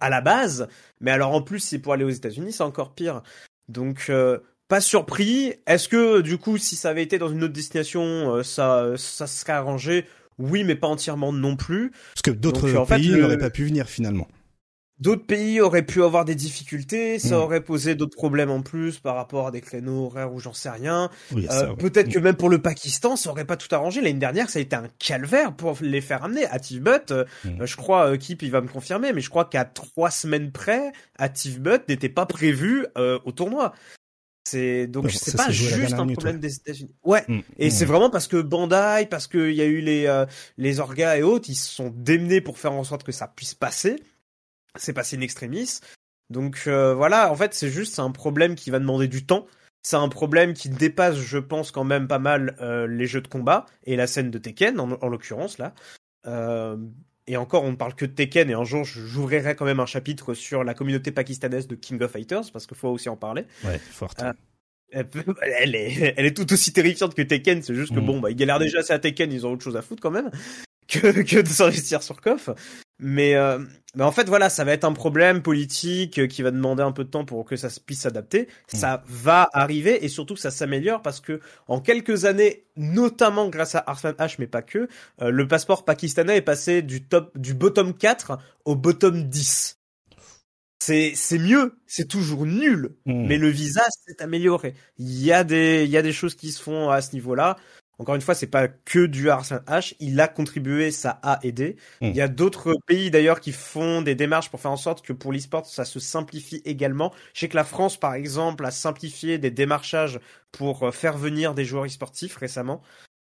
à 0.00 0.10
la 0.10 0.20
base. 0.20 0.68
Mais 1.00 1.10
alors 1.10 1.32
en 1.32 1.42
plus 1.42 1.60
c'est 1.60 1.78
pour 1.78 1.92
aller 1.92 2.04
aux 2.04 2.10
États-Unis 2.10 2.52
c'est 2.52 2.62
encore 2.62 2.94
pire. 2.94 3.22
Donc 3.68 4.06
euh, 4.10 4.38
pas 4.68 4.80
surpris. 4.80 5.54
Est-ce 5.66 5.88
que 5.88 6.20
du 6.20 6.38
coup 6.38 6.58
si 6.58 6.76
ça 6.76 6.90
avait 6.90 7.02
été 7.02 7.18
dans 7.18 7.28
une 7.28 7.44
autre 7.44 7.52
destination 7.52 8.36
euh, 8.36 8.42
ça 8.42 8.94
ça 8.96 9.26
serait 9.26 9.52
arrangé? 9.52 10.06
Oui 10.40 10.64
mais 10.64 10.74
pas 10.74 10.88
entièrement 10.88 11.32
non 11.32 11.54
plus 11.56 11.90
parce 12.14 12.22
que 12.24 12.30
d'autres 12.32 12.84
pays 12.86 13.10
n'auraient 13.12 13.38
pas 13.38 13.50
pu 13.50 13.64
venir 13.64 13.88
finalement 13.88 14.26
d'autres 14.98 15.24
pays 15.24 15.62
auraient 15.62 15.86
pu 15.86 16.02
avoir 16.02 16.26
des 16.26 16.34
difficultés, 16.34 17.18
ça 17.18 17.36
Mm. 17.38 17.40
aurait 17.40 17.60
posé 17.62 17.94
d'autres 17.94 18.16
problèmes 18.18 18.50
en 18.50 18.60
plus 18.60 18.98
par 18.98 19.14
rapport 19.16 19.46
à 19.46 19.50
des 19.50 19.62
créneaux 19.62 20.04
horaires 20.04 20.30
ou 20.34 20.40
j'en 20.40 20.52
sais 20.52 20.68
rien. 20.68 21.08
Oui, 21.32 21.46
Euh, 21.50 21.70
ouais. 21.70 21.76
Peut-être 21.76 22.10
que 22.10 22.18
même 22.18 22.34
pour 22.34 22.50
le 22.50 22.58
Pakistan, 22.60 23.16
ça 23.16 23.30
aurait 23.30 23.46
pas 23.46 23.56
tout 23.56 23.74
arrangé. 23.74 24.02
L'année 24.02 24.18
dernière, 24.18 24.50
ça 24.50 24.58
a 24.58 24.62
été 24.62 24.76
un 24.76 24.88
calvaire 24.98 25.56
pour 25.56 25.78
les 25.80 26.02
faire 26.02 26.22
amener. 26.22 26.44
Active 26.44 26.82
Butt, 26.82 27.12
euh, 27.12 27.24
Mm. 27.46 27.62
euh, 27.62 27.66
je 27.66 27.76
crois, 27.76 28.10
euh, 28.10 28.16
Kip, 28.18 28.42
il 28.42 28.50
va 28.50 28.60
me 28.60 28.68
confirmer, 28.68 29.14
mais 29.14 29.22
je 29.22 29.30
crois 29.30 29.46
qu'à 29.46 29.64
trois 29.64 30.10
semaines 30.10 30.52
près, 30.52 30.92
Active 31.16 31.62
Butt 31.62 31.88
n'était 31.88 32.10
pas 32.10 32.26
prévu 32.26 32.84
euh, 32.98 33.18
au 33.24 33.32
tournoi. 33.32 33.72
C'est 34.50 34.86
donc 34.86 35.10
c'est 35.10 35.36
pas 35.36 35.50
juste 35.50 35.92
un 35.94 36.02
minute, 36.02 36.16
problème 36.16 36.40
des 36.40 36.56
États-Unis. 36.56 36.94
Ouais. 37.04 37.24
Mm. 37.28 37.40
Et 37.58 37.68
Mm. 37.68 37.70
c'est 37.70 37.84
vraiment 37.84 38.10
parce 38.10 38.26
que 38.26 38.40
Bandai, 38.40 39.06
parce 39.08 39.26
qu'il 39.26 39.52
y 39.52 39.60
a 39.60 39.66
eu 39.66 39.80
les 39.80 40.06
euh, 40.06 40.26
les 40.58 40.80
orgas 40.80 41.16
et 41.16 41.22
autres, 41.22 41.48
ils 41.48 41.54
se 41.54 41.68
sont 41.70 41.92
démenés 41.94 42.40
pour 42.40 42.58
faire 42.58 42.72
en 42.72 42.84
sorte 42.84 43.04
que 43.04 43.12
ça 43.12 43.28
puisse 43.28 43.54
passer. 43.54 44.02
C'est 44.76 44.92
passé 44.92 45.16
in 45.16 45.20
extremis. 45.20 45.80
Donc 46.30 46.64
euh, 46.66 46.94
voilà, 46.94 47.30
en 47.32 47.36
fait, 47.36 47.54
c'est 47.54 47.70
juste 47.70 47.94
c'est 47.94 48.02
un 48.02 48.12
problème 48.12 48.54
qui 48.54 48.70
va 48.70 48.78
demander 48.78 49.08
du 49.08 49.24
temps. 49.26 49.46
C'est 49.82 49.96
un 49.96 50.08
problème 50.08 50.52
qui 50.52 50.68
dépasse, 50.68 51.16
je 51.16 51.38
pense, 51.38 51.70
quand 51.70 51.84
même 51.84 52.06
pas 52.06 52.18
mal 52.18 52.56
euh, 52.60 52.86
les 52.86 53.06
jeux 53.06 53.22
de 53.22 53.28
combat 53.28 53.66
et 53.84 53.96
la 53.96 54.06
scène 54.06 54.30
de 54.30 54.38
Tekken, 54.38 54.78
en, 54.78 54.92
en 54.92 55.08
l'occurrence 55.08 55.58
là. 55.58 55.74
Euh, 57.28 57.32
et 57.32 57.36
encore, 57.36 57.64
on 57.64 57.70
ne 57.72 57.76
parle 57.76 57.94
que 57.94 58.04
de 58.06 58.12
Tekken, 58.12 58.50
et 58.50 58.54
un 58.54 58.64
jour, 58.64 58.84
j'ouvrirai 58.84 59.54
quand 59.54 59.64
même 59.64 59.80
un 59.80 59.86
chapitre 59.86 60.34
sur 60.34 60.64
la 60.64 60.74
communauté 60.74 61.12
pakistanaise 61.12 61.66
de 61.68 61.74
King 61.76 62.00
of 62.02 62.10
Fighters, 62.12 62.50
parce 62.52 62.66
qu'il 62.66 62.76
faut 62.76 62.88
aussi 62.88 63.08
en 63.08 63.16
parler. 63.16 63.44
Ouais, 63.64 63.78
forte. 63.78 64.18
Ah. 64.22 64.34
Elle, 64.92 65.08
peut- 65.08 65.22
elle 65.60 65.76
est, 65.76 66.14
elle 66.16 66.26
est 66.26 66.36
tout 66.36 66.52
aussi 66.52 66.72
terrifiante 66.72 67.14
que 67.14 67.22
Tekken, 67.22 67.62
c'est 67.62 67.74
juste 67.76 67.94
que 67.94 68.00
Mm. 68.00 68.06
bon, 68.06 68.20
bah, 68.20 68.30
ils 68.30 68.36
galèrent 68.36 68.58
déjà 68.58 68.80
assez 68.80 68.92
à 68.92 68.98
Tekken, 68.98 69.32
ils 69.32 69.46
ont 69.46 69.52
autre 69.52 69.62
chose 69.62 69.76
à 69.76 69.82
foutre 69.82 70.02
quand 70.02 70.10
même, 70.10 70.30
que, 70.88 71.22
que 71.22 71.40
de 71.40 71.48
s'investir 71.48 72.02
sur 72.02 72.20
KOF. 72.20 72.50
Mais, 73.02 73.34
euh, 73.34 73.58
mais 73.94 74.04
en 74.04 74.12
fait, 74.12 74.28
voilà, 74.28 74.50
ça 74.50 74.62
va 74.64 74.72
être 74.72 74.84
un 74.84 74.92
problème 74.92 75.42
politique 75.42 76.18
euh, 76.18 76.26
qui 76.26 76.42
va 76.42 76.50
demander 76.50 76.82
un 76.82 76.92
peu 76.92 77.02
de 77.04 77.08
temps 77.10 77.24
pour 77.24 77.44
que 77.44 77.56
ça 77.56 77.70
se- 77.70 77.80
puisse 77.80 78.00
s'adapter. 78.00 78.46
Ça 78.68 79.02
va 79.08 79.48
arriver 79.52 80.04
et 80.04 80.08
surtout 80.08 80.34
que 80.34 80.40
ça 80.40 80.50
s'améliore 80.50 81.00
parce 81.02 81.20
que 81.20 81.40
en 81.66 81.80
quelques 81.80 82.26
années, 82.26 82.66
notamment 82.76 83.48
grâce 83.48 83.74
à 83.74 83.82
Arslan 83.86 84.12
H, 84.12 84.36
mais 84.38 84.46
pas 84.46 84.62
que, 84.62 84.86
euh, 85.22 85.30
le 85.30 85.48
passeport 85.48 85.84
pakistanais 85.84 86.36
est 86.36 86.42
passé 86.42 86.82
du 86.82 87.02
top, 87.02 87.36
du 87.38 87.54
bottom 87.54 87.94
4 87.94 88.38
au 88.64 88.76
bottom 88.76 89.24
10. 89.24 89.78
C'est, 90.82 91.12
c'est 91.14 91.38
mieux, 91.38 91.74
c'est 91.86 92.08
toujours 92.08 92.46
nul, 92.46 92.96
Mm. 93.04 93.26
mais 93.26 93.36
le 93.36 93.48
visa 93.48 93.82
s'est 94.06 94.22
amélioré. 94.22 94.74
Il 94.98 95.22
y 95.22 95.30
a 95.30 95.44
des, 95.44 95.84
il 95.84 95.90
y 95.90 95.98
a 95.98 96.02
des 96.02 96.12
choses 96.12 96.34
qui 96.34 96.52
se 96.52 96.62
font 96.62 96.88
à 96.88 97.02
ce 97.02 97.12
niveau-là. 97.12 97.58
Encore 98.00 98.14
une 98.14 98.22
fois, 98.22 98.34
c'est 98.34 98.46
pas 98.46 98.66
que 98.66 99.04
du 99.04 99.28
Arslan 99.28 99.60
H. 99.66 99.94
Il 100.00 100.18
a 100.20 100.26
contribué, 100.26 100.90
ça 100.90 101.20
a 101.22 101.38
aidé. 101.42 101.76
Mm. 102.00 102.06
Il 102.06 102.16
y 102.16 102.22
a 102.22 102.28
d'autres 102.28 102.74
pays 102.86 103.10
d'ailleurs 103.10 103.40
qui 103.40 103.52
font 103.52 104.00
des 104.00 104.14
démarches 104.14 104.48
pour 104.48 104.58
faire 104.58 104.70
en 104.70 104.78
sorte 104.78 105.04
que 105.04 105.12
pour 105.12 105.32
l'e-sport, 105.34 105.66
ça 105.66 105.84
se 105.84 106.00
simplifie 106.00 106.62
également. 106.64 107.12
Je 107.34 107.40
sais 107.40 107.48
que 107.50 107.56
la 107.56 107.64
France, 107.64 107.98
par 107.98 108.14
exemple, 108.14 108.64
a 108.64 108.70
simplifié 108.70 109.36
des 109.36 109.50
démarchages 109.50 110.18
pour 110.50 110.84
euh, 110.84 110.92
faire 110.92 111.18
venir 111.18 111.52
des 111.52 111.66
joueurs 111.66 111.84
e-sportifs 111.84 112.36
récemment. 112.38 112.80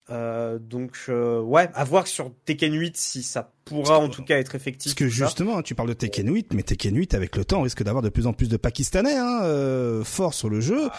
Euh, 0.09 0.59
donc 0.59 0.97
euh, 1.07 1.39
ouais, 1.39 1.69
à 1.73 1.85
voir 1.85 2.07
sur 2.07 2.33
Tekken 2.43 2.73
8 2.73 2.97
si 2.97 3.23
ça 3.23 3.53
pourra 3.63 3.99
en 3.99 4.09
tout 4.09 4.23
cas 4.23 4.37
être 4.37 4.55
effectif. 4.55 4.91
Parce 4.91 4.95
que 4.95 5.07
justement, 5.07 5.61
tu 5.61 5.75
parles 5.75 5.89
de 5.89 5.93
Tekken 5.93 6.33
8, 6.33 6.53
mais 6.53 6.63
Tekken 6.63 6.95
8, 6.95 7.13
avec 7.13 7.37
le 7.37 7.45
temps, 7.45 7.59
on 7.59 7.63
risque 7.63 7.83
d'avoir 7.83 8.01
de 8.01 8.09
plus 8.09 8.27
en 8.27 8.33
plus 8.33 8.49
de 8.49 8.57
Pakistanais 8.57 9.15
hein, 9.15 9.41
euh, 9.43 10.03
forts 10.03 10.33
sur 10.33 10.49
le 10.49 10.59
jeu. 10.59 10.89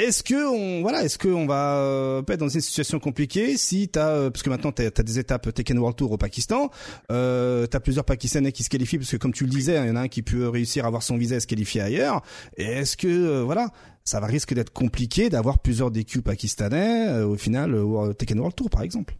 Est-ce 0.00 0.22
que 0.22 0.48
on 0.48 0.80
voilà, 0.80 1.02
est-ce 1.04 1.18
que 1.18 1.28
on 1.28 1.46
va 1.46 1.76
euh, 1.76 2.22
pas 2.22 2.32
être 2.32 2.40
dans 2.40 2.48
une 2.48 2.62
situation 2.62 2.98
compliquée 2.98 3.58
si 3.58 3.88
t'as 3.88 4.08
euh, 4.08 4.30
parce 4.30 4.42
que 4.42 4.48
maintenant 4.48 4.72
t'as 4.72 4.86
as 4.86 5.02
des 5.02 5.18
étapes 5.18 5.52
Tekken 5.52 5.78
World 5.78 5.94
Tour 5.96 6.12
au 6.12 6.16
Pakistan, 6.16 6.70
euh, 7.12 7.66
t'as 7.66 7.80
plusieurs 7.80 8.06
Pakistanais 8.06 8.50
qui 8.52 8.62
se 8.62 8.70
qualifient 8.70 8.96
parce 8.96 9.10
que 9.10 9.18
comme 9.18 9.34
tu 9.34 9.44
le 9.44 9.50
disais, 9.50 9.74
il 9.84 9.88
y 9.88 9.90
en 9.90 9.96
a 9.96 10.00
un 10.00 10.08
qui 10.08 10.22
peut 10.22 10.48
réussir 10.48 10.84
à 10.84 10.86
avoir 10.86 11.02
son 11.02 11.18
visa 11.18 11.36
et 11.36 11.40
se 11.40 11.46
qualifier 11.46 11.82
ailleurs. 11.82 12.22
Et 12.56 12.64
est-ce 12.64 12.96
que 12.96 13.08
euh, 13.08 13.42
voilà, 13.44 13.68
ça 14.04 14.20
va 14.20 14.26
risque 14.26 14.54
d'être 14.54 14.72
compliqué 14.72 15.28
d'avoir 15.28 15.58
plusieurs 15.58 15.90
DQ 15.90 16.22
pakistanais 16.22 17.08
euh, 17.08 17.26
au 17.26 17.36
final 17.36 17.74
euh, 17.74 17.82
au 17.82 18.14
Tekken 18.14 18.38
World 18.38 18.56
Tour 18.56 18.70
par 18.70 18.80
exemple? 18.82 19.14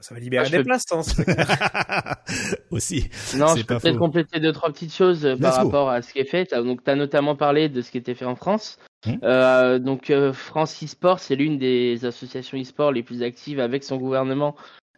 Ça 0.00 0.14
va 0.14 0.20
libérer 0.20 0.46
Ah, 0.46 0.50
des 0.50 0.56
peux- 0.56 0.64
places, 0.64 0.86
hein, 0.92 1.02
Aussi. 2.70 3.08
Non, 3.36 3.54
je 3.54 3.62
peux 3.64 3.78
peut-être 3.78 3.98
compléter 3.98 4.40
deux 4.40 4.52
trois 4.52 4.70
petites 4.72 4.94
choses 4.94 5.24
euh, 5.26 5.36
par 5.36 5.58
go. 5.58 5.64
rapport 5.66 5.90
à 5.90 6.00
ce 6.00 6.12
qui 6.12 6.20
est 6.20 6.24
fait. 6.24 6.54
Donc, 6.54 6.82
tu 6.82 6.90
as 6.90 6.96
notamment 6.96 7.36
parlé 7.36 7.68
de 7.68 7.82
ce 7.82 7.90
qui 7.90 7.98
était 7.98 8.14
fait 8.14 8.24
en 8.24 8.34
France. 8.34 8.78
Mhm. 9.06 9.18
Euh, 9.22 9.78
donc, 9.78 10.10
euh, 10.10 10.32
France 10.32 10.82
eSport, 10.82 11.18
c'est 11.20 11.36
l'une 11.36 11.58
des 11.58 12.04
associations 12.04 12.58
eSport 12.58 12.92
les 12.92 13.02
plus 13.02 13.22
actives 13.22 13.58
avec 13.60 13.82
son 13.84 13.96
gouvernement 13.96 14.54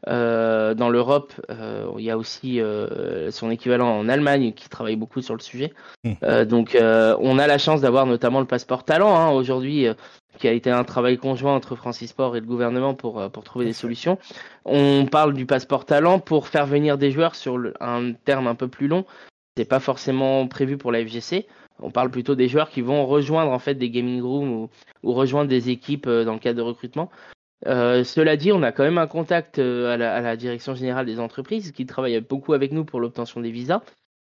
euh, 0.08 0.74
dans 0.74 0.88
l'Europe. 0.90 1.32
Euh, 1.50 1.86
il 1.98 2.04
y 2.04 2.10
a 2.10 2.18
aussi 2.18 2.60
euh, 2.60 3.30
son 3.30 3.50
équivalent 3.50 3.88
en 3.96 4.08
Allemagne 4.08 4.52
qui 4.52 4.68
travaille 4.68 4.96
beaucoup 4.96 5.22
sur 5.22 5.34
le 5.34 5.40
sujet. 5.40 5.72
Euh, 6.24 6.44
donc, 6.44 6.76
on 6.76 7.38
a 7.38 7.46
la 7.46 7.58
chance 7.58 7.80
d'avoir 7.80 8.06
notamment 8.06 8.40
le 8.40 8.46
passeport 8.46 8.84
talent 8.84 9.14
hein, 9.14 9.30
aujourd'hui. 9.30 9.86
qui 10.38 10.48
a 10.48 10.52
été 10.52 10.70
un 10.70 10.82
travail 10.82 11.18
conjoint 11.18 11.54
entre 11.54 11.76
France 11.76 12.02
eSport 12.02 12.36
et 12.36 12.40
le 12.40 12.46
gouvernement 12.46 12.94
pour, 12.94 13.30
pour 13.30 13.44
trouver 13.44 13.66
des 13.66 13.72
solutions. 13.74 14.18
On 14.64 15.06
parle 15.06 15.34
du 15.34 15.46
passeport 15.46 15.84
talent 15.84 16.18
pour 16.18 16.48
faire 16.48 16.66
venir 16.66 16.98
des 16.98 17.12
joueurs 17.12 17.36
sur 17.36 17.58
le- 17.58 17.74
un 17.80 18.14
terme 18.24 18.48
un 18.48 18.56
peu 18.56 18.66
plus 18.66 18.88
long. 18.88 19.04
C'est 19.56 19.66
pas 19.66 19.78
forcément 19.78 20.48
prévu 20.48 20.78
pour 20.78 20.90
la 20.90 21.00
FGC. 21.04 21.46
On 21.82 21.90
parle 21.90 22.10
plutôt 22.10 22.34
des 22.34 22.48
joueurs 22.48 22.70
qui 22.70 22.80
vont 22.80 23.06
rejoindre 23.06 23.50
en 23.50 23.58
fait 23.58 23.74
des 23.74 23.90
gaming 23.90 24.22
rooms 24.22 24.68
ou, 25.02 25.12
rejoindre 25.12 25.48
des 25.48 25.70
équipes 25.70 26.06
euh, 26.06 26.24
dans 26.24 26.34
le 26.34 26.38
cadre 26.38 26.56
de 26.56 26.62
recrutement. 26.62 27.10
Euh, 27.66 28.02
cela 28.04 28.36
dit, 28.36 28.52
on 28.52 28.62
a 28.62 28.72
quand 28.72 28.82
même 28.82 28.98
un 28.98 29.06
contact 29.06 29.58
euh, 29.58 29.92
à, 29.92 29.96
la, 29.96 30.36
direction 30.36 30.74
générale 30.74 31.06
des 31.06 31.20
entreprises 31.20 31.72
qui 31.72 31.86
travaille 31.86 32.20
beaucoup 32.20 32.54
avec 32.54 32.72
nous 32.72 32.84
pour 32.84 33.00
l'obtention 33.00 33.40
des 33.40 33.50
visas. 33.50 33.82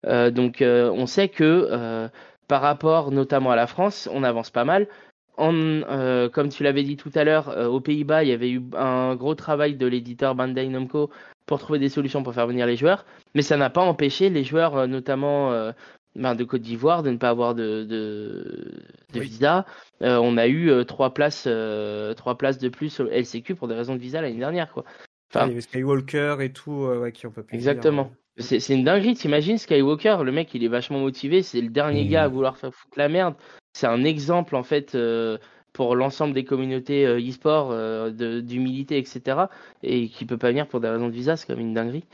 Donc, 0.07 0.63
on 0.63 1.05
sait 1.05 1.29
que 1.29 2.09
par 2.49 2.63
rapport 2.63 3.11
notamment 3.11 3.51
à 3.51 3.57
la 3.57 3.67
France, 3.67 4.09
on 4.11 4.23
avance 4.23 4.49
pas 4.49 4.65
mal. 4.65 4.89
Comme 5.37 6.49
tu 6.51 6.65
l'avais 6.65 6.83
dit 6.85 6.97
tout 6.97 7.11
à 7.15 7.23
l'heure, 7.23 7.55
aux 7.71 7.81
Pays-Bas, 7.81 8.25
il 8.25 8.31
y 8.31 8.33
avait 8.33 8.49
eu 8.49 8.63
un 8.79 9.15
gros 9.15 9.35
travail 9.35 9.75
de 9.75 9.87
l'éditeur 9.87 10.35
Bandai 10.35 10.67
Namco 10.69 11.11
pour 11.45 11.59
trouver 11.59 11.79
des 11.79 11.91
solutions 11.91 12.23
pour 12.23 12.33
faire 12.33 12.47
venir 12.47 12.67
les 12.67 12.77
joueurs, 12.77 13.05
mais 13.35 13.43
ça 13.43 13.59
n'a 13.59 13.69
pas 13.69 13.83
empêché 13.83 14.31
les 14.31 14.43
joueurs, 14.43 14.89
notamment 14.89 15.71
ben, 16.17 16.35
de 16.35 16.45
Côte 16.45 16.63
d'Ivoire, 16.63 17.03
de 17.03 17.11
ne 17.11 17.17
pas 17.17 17.29
avoir 17.31 17.55
de, 17.55 17.85
de, 17.85 18.83
de 19.13 19.21
Oui. 19.21 19.27
visa. 19.27 19.65
Euh, 20.03 20.19
on 20.23 20.37
a 20.37 20.47
eu 20.47 20.71
euh, 20.71 20.85
trois 20.85 21.15
places, 21.15 21.45
euh, 21.47 22.15
trois 22.15 22.37
places 22.37 22.59
de 22.59 22.69
plus 22.69 23.01
au 23.01 23.09
LCQ 23.09 23.55
pour 23.55 23.69
des 23.69 23.75
raisons 23.75 23.95
de 23.95 24.01
visa 24.01 24.21
l'année 24.21 24.39
dernière, 24.39 24.73
quoi. 24.73 24.85
Enfin, 25.33 25.47
il 25.47 25.51
y 25.51 25.53
avait 25.53 25.61
Skywalker 25.61 26.37
et 26.41 26.53
tout, 26.53 26.85
euh, 26.85 26.99
ouais, 27.01 27.13
qui 27.13 27.27
ont 27.27 27.31
pas 27.31 27.43
pu. 27.43 27.55
Exactement. 27.55 28.05
venir. 28.05 28.17
C'est 28.39 28.59
c'est 28.59 28.75
une 28.75 28.85
dinguerie, 28.85 29.15
t'imagines 29.15 29.59
Skywalker, 29.59 30.19
le 30.25 30.33
mec 30.33 30.55
il 30.55 30.65
est 30.65 30.69
vachement 30.69 30.99
motivé, 31.01 31.43
c'est 31.43 31.61
le 31.61 31.69
dernier 31.69 32.07
gars 32.07 32.25
à 32.25 32.29
vouloir 32.29 32.57
faire 32.57 32.73
foutre 32.75 32.99
la 32.99 33.09
merde. 33.09 33.35
C'est 33.75 33.87
un 33.87 34.03
exemple 34.03 34.57
en 34.57 34.63
fait 34.63 34.95
euh, 34.95 35.37
pour 35.73 35.95
l'ensemble 35.95 36.33
des 36.33 36.45
communautés 36.45 37.07
euh, 37.07 37.21
e-sport, 37.21 37.71
euh, 37.71 38.11
de- 38.11 38.41
d'humilité, 38.41 38.99
etc. 38.99 39.49
Et 39.83 40.09
qui 40.09 40.25
peut 40.27 40.39
pas 40.39 40.49
venir 40.49 40.67
pour 40.67 40.81
des 40.81 40.89
raisons 40.89 41.09
de 41.09 41.13
visa, 41.13 41.37
c'est 41.37 41.47
comme 41.47 41.61
une 41.61 41.75
dinguerie. 41.75 42.05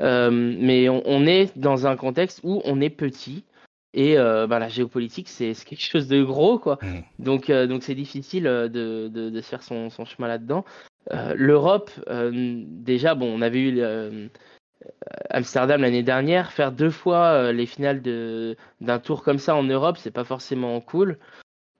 Euh, 0.00 0.30
mais 0.30 0.88
on, 0.88 1.02
on 1.04 1.26
est 1.26 1.56
dans 1.58 1.86
un 1.86 1.96
contexte 1.96 2.40
où 2.42 2.62
on 2.64 2.80
est 2.80 2.90
petit 2.90 3.44
et 3.92 4.14
bah, 4.14 4.58
la 4.60 4.68
géopolitique 4.68 5.28
c'est 5.28 5.52
quelque 5.64 5.82
chose 5.82 6.06
de 6.06 6.22
gros 6.22 6.58
quoi. 6.58 6.78
Mhm. 6.82 7.02
Donc 7.18 7.50
euh, 7.50 7.66
donc 7.66 7.82
c'est 7.82 7.96
difficile 7.96 8.44
de, 8.44 9.08
de, 9.08 9.30
de 9.30 9.40
se 9.40 9.48
faire 9.48 9.62
son, 9.62 9.90
son 9.90 10.04
chemin 10.04 10.28
là-dedans. 10.28 10.64
L'Europe, 11.34 11.90
déjà 12.22 13.14
bon, 13.14 13.26
on 13.34 13.42
avait 13.42 13.60
eu 13.60 13.82
Amsterdam 15.30 15.80
l'année 15.80 16.04
dernière, 16.04 16.52
faire 16.52 16.70
deux 16.70 16.90
fois 16.90 17.52
les 17.52 17.66
finales 17.66 18.00
d'un 18.80 18.98
tour 19.00 19.24
comme 19.24 19.38
ça 19.38 19.56
en 19.56 19.64
Europe, 19.64 19.96
c'est 19.98 20.12
pas 20.12 20.24
forcément 20.24 20.80
cool. 20.80 21.18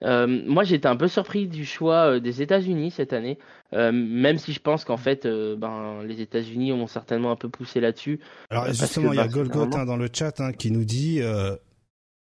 Euh, 0.03 0.27
moi, 0.47 0.65
j'étais 0.65 0.87
un 0.87 0.97
peu 0.97 1.09
surpris 1.09 1.47
du 1.47 1.65
choix 1.65 2.15
euh, 2.15 2.21
des 2.21 2.41
États-Unis 2.41 2.91
cette 2.91 3.13
année, 3.13 3.39
euh, 3.75 3.93
même 3.93 4.39
si 4.39 4.53
je 4.53 4.61
pense 4.61 4.85
qu'en 4.85 4.97
fait, 4.97 5.27
euh, 5.27 5.57
ben, 5.57 6.03
les 6.05 6.23
États-Unis 6.23 6.73
ont 6.73 6.87
certainement 6.87 7.31
un 7.31 7.37
peu 7.37 7.49
poussé 7.49 7.81
là-dessus. 7.81 8.21
Alors 8.49 8.65
Euh, 8.65 8.73
justement, 8.73 9.13
il 9.13 9.17
y 9.17 9.21
a 9.21 9.29
Golgot 9.29 9.69
hein, 9.75 9.85
dans 9.85 9.97
le 9.97 10.09
chat 10.13 10.41
hein, 10.41 10.53
qui 10.53 10.71
nous 10.71 10.85
dit 10.85 11.21
euh, 11.21 11.55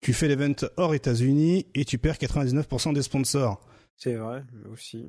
tu 0.03 0.13
fais 0.13 0.29
l'event 0.29 0.55
hors 0.77 0.95
États-Unis 0.95 1.67
et 1.75 1.85
tu 1.85 1.99
perds 1.99 2.17
99% 2.17 2.95
des 2.95 3.03
sponsors. 3.03 3.61
C'est 3.97 4.15
vrai, 4.15 4.45
aussi. 4.73 5.07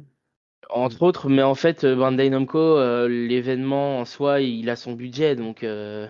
Entre 0.72 1.04
autres, 1.04 1.30
mais 1.30 1.44
en 1.44 1.54
fait, 1.54 1.86
Bandai 1.86 2.30
Namco, 2.32 2.58
euh, 2.58 3.08
l'événement 3.08 4.00
en 4.00 4.06
soi, 4.06 4.42
il 4.42 4.68
a 4.72 4.76
son 4.76 4.94
budget, 4.94 5.36
donc 5.36 5.64
euh, 5.64 6.08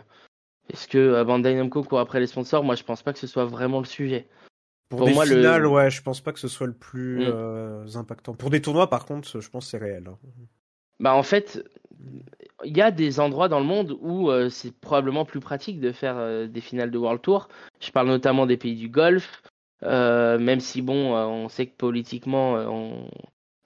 est-ce 0.71 0.87
que 0.87 1.21
Bandai 1.23 1.55
Namco 1.55 1.83
court 1.83 1.99
après 1.99 2.21
les 2.21 2.27
sponsors? 2.27 2.63
Moi, 2.63 2.75
je 2.75 2.83
pense 2.83 3.03
pas 3.03 3.11
que 3.11 3.19
ce 3.19 3.27
soit 3.27 3.45
vraiment 3.45 3.79
le 3.79 3.85
sujet. 3.85 4.27
Pour, 4.89 4.99
Pour 4.99 5.07
des 5.07 5.13
moi, 5.13 5.25
le- 5.25 5.35
finales, 5.35 5.65
ouais, 5.65 5.89
je 5.89 6.01
pense 6.01 6.21
pas 6.21 6.31
que 6.31 6.39
ce 6.39 6.47
soit 6.47 6.67
le 6.67 6.73
plus 6.73 7.19
Mm. 7.19 7.27
euh, 7.27 7.85
impactant. 7.95 8.33
Pour 8.35 8.49
des 8.49 8.61
tournois, 8.61 8.89
par 8.89 9.05
contre, 9.05 9.39
je 9.41 9.49
pense 9.49 9.65
que 9.65 9.71
c'est 9.71 9.77
réel. 9.77 10.05
hein. 10.07 10.17
Bah 10.99 11.13
en 11.13 11.23
fait, 11.23 11.61
il 12.63 12.77
y 12.77 12.81
a 12.81 12.89
des 12.91 13.19
endroits 13.19 13.49
dans 13.49 13.59
le 13.59 13.65
monde 13.65 13.97
où 13.99 14.29
euh, 14.29 14.49
c'est 14.49 14.73
probablement 14.73 15.25
plus 15.25 15.41
pratique 15.41 15.81
de 15.81 15.91
faire 15.91 16.15
euh, 16.17 16.47
des 16.47 16.61
finales 16.61 16.89
de 16.91 16.97
World 16.97 17.21
Tour. 17.21 17.49
Je 17.81 17.91
parle 17.91 18.07
notamment 18.07 18.45
des 18.45 18.55
pays 18.57 18.75
du 18.75 18.87
Golfe, 18.87 19.41
même 19.81 20.59
si 20.61 20.81
bon, 20.81 21.13
on 21.15 21.49
sait 21.49 21.65
que 21.65 21.75
politiquement, 21.75 22.53
on, 22.53 23.09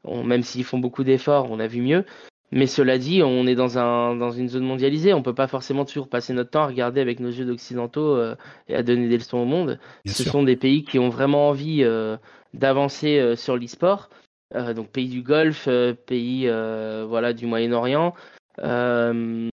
on- 0.05 0.23
même 0.23 0.41
s'ils 0.41 0.63
font 0.63 0.79
beaucoup 0.79 1.03
d'efforts, 1.03 1.51
on 1.51 1.59
a 1.59 1.67
vu 1.67 1.81
mieux. 1.81 2.03
Mais 2.51 2.65
cela 2.67 2.97
dit, 2.97 3.21
on 3.23 3.45
est 3.45 3.55
dans, 3.55 3.77
un, 3.77 4.15
dans 4.15 4.31
une 4.31 4.49
zone 4.49 4.63
mondialisée. 4.63 5.13
On 5.13 5.21
peut 5.21 5.35
pas 5.35 5.47
forcément 5.47 5.85
toujours 5.85 6.09
passer 6.09 6.33
notre 6.33 6.49
temps 6.49 6.63
à 6.63 6.67
regarder 6.67 6.99
avec 6.99 7.19
nos 7.19 7.29
yeux 7.29 7.45
d'occidentaux 7.45 8.15
euh, 8.15 8.35
et 8.67 8.75
à 8.75 8.83
donner 8.83 9.07
des 9.07 9.17
leçons 9.17 9.37
au 9.37 9.45
monde. 9.45 9.79
Bien 10.03 10.13
Ce 10.13 10.23
sûr. 10.23 10.31
sont 10.31 10.43
des 10.43 10.55
pays 10.55 10.83
qui 10.83 10.97
ont 10.97 11.09
vraiment 11.09 11.49
envie 11.49 11.83
euh, 11.83 12.17
d'avancer 12.53 13.19
euh, 13.19 13.35
sur 13.35 13.55
l'e-sport. 13.55 14.09
Euh, 14.55 14.73
donc 14.73 14.89
pays 14.89 15.09
du 15.09 15.21
Golfe, 15.21 15.67
euh, 15.67 15.93
pays 15.93 16.47
euh, 16.47 17.05
voilà 17.07 17.33
du 17.33 17.45
Moyen-Orient, 17.45 18.15
euh, 18.63 19.47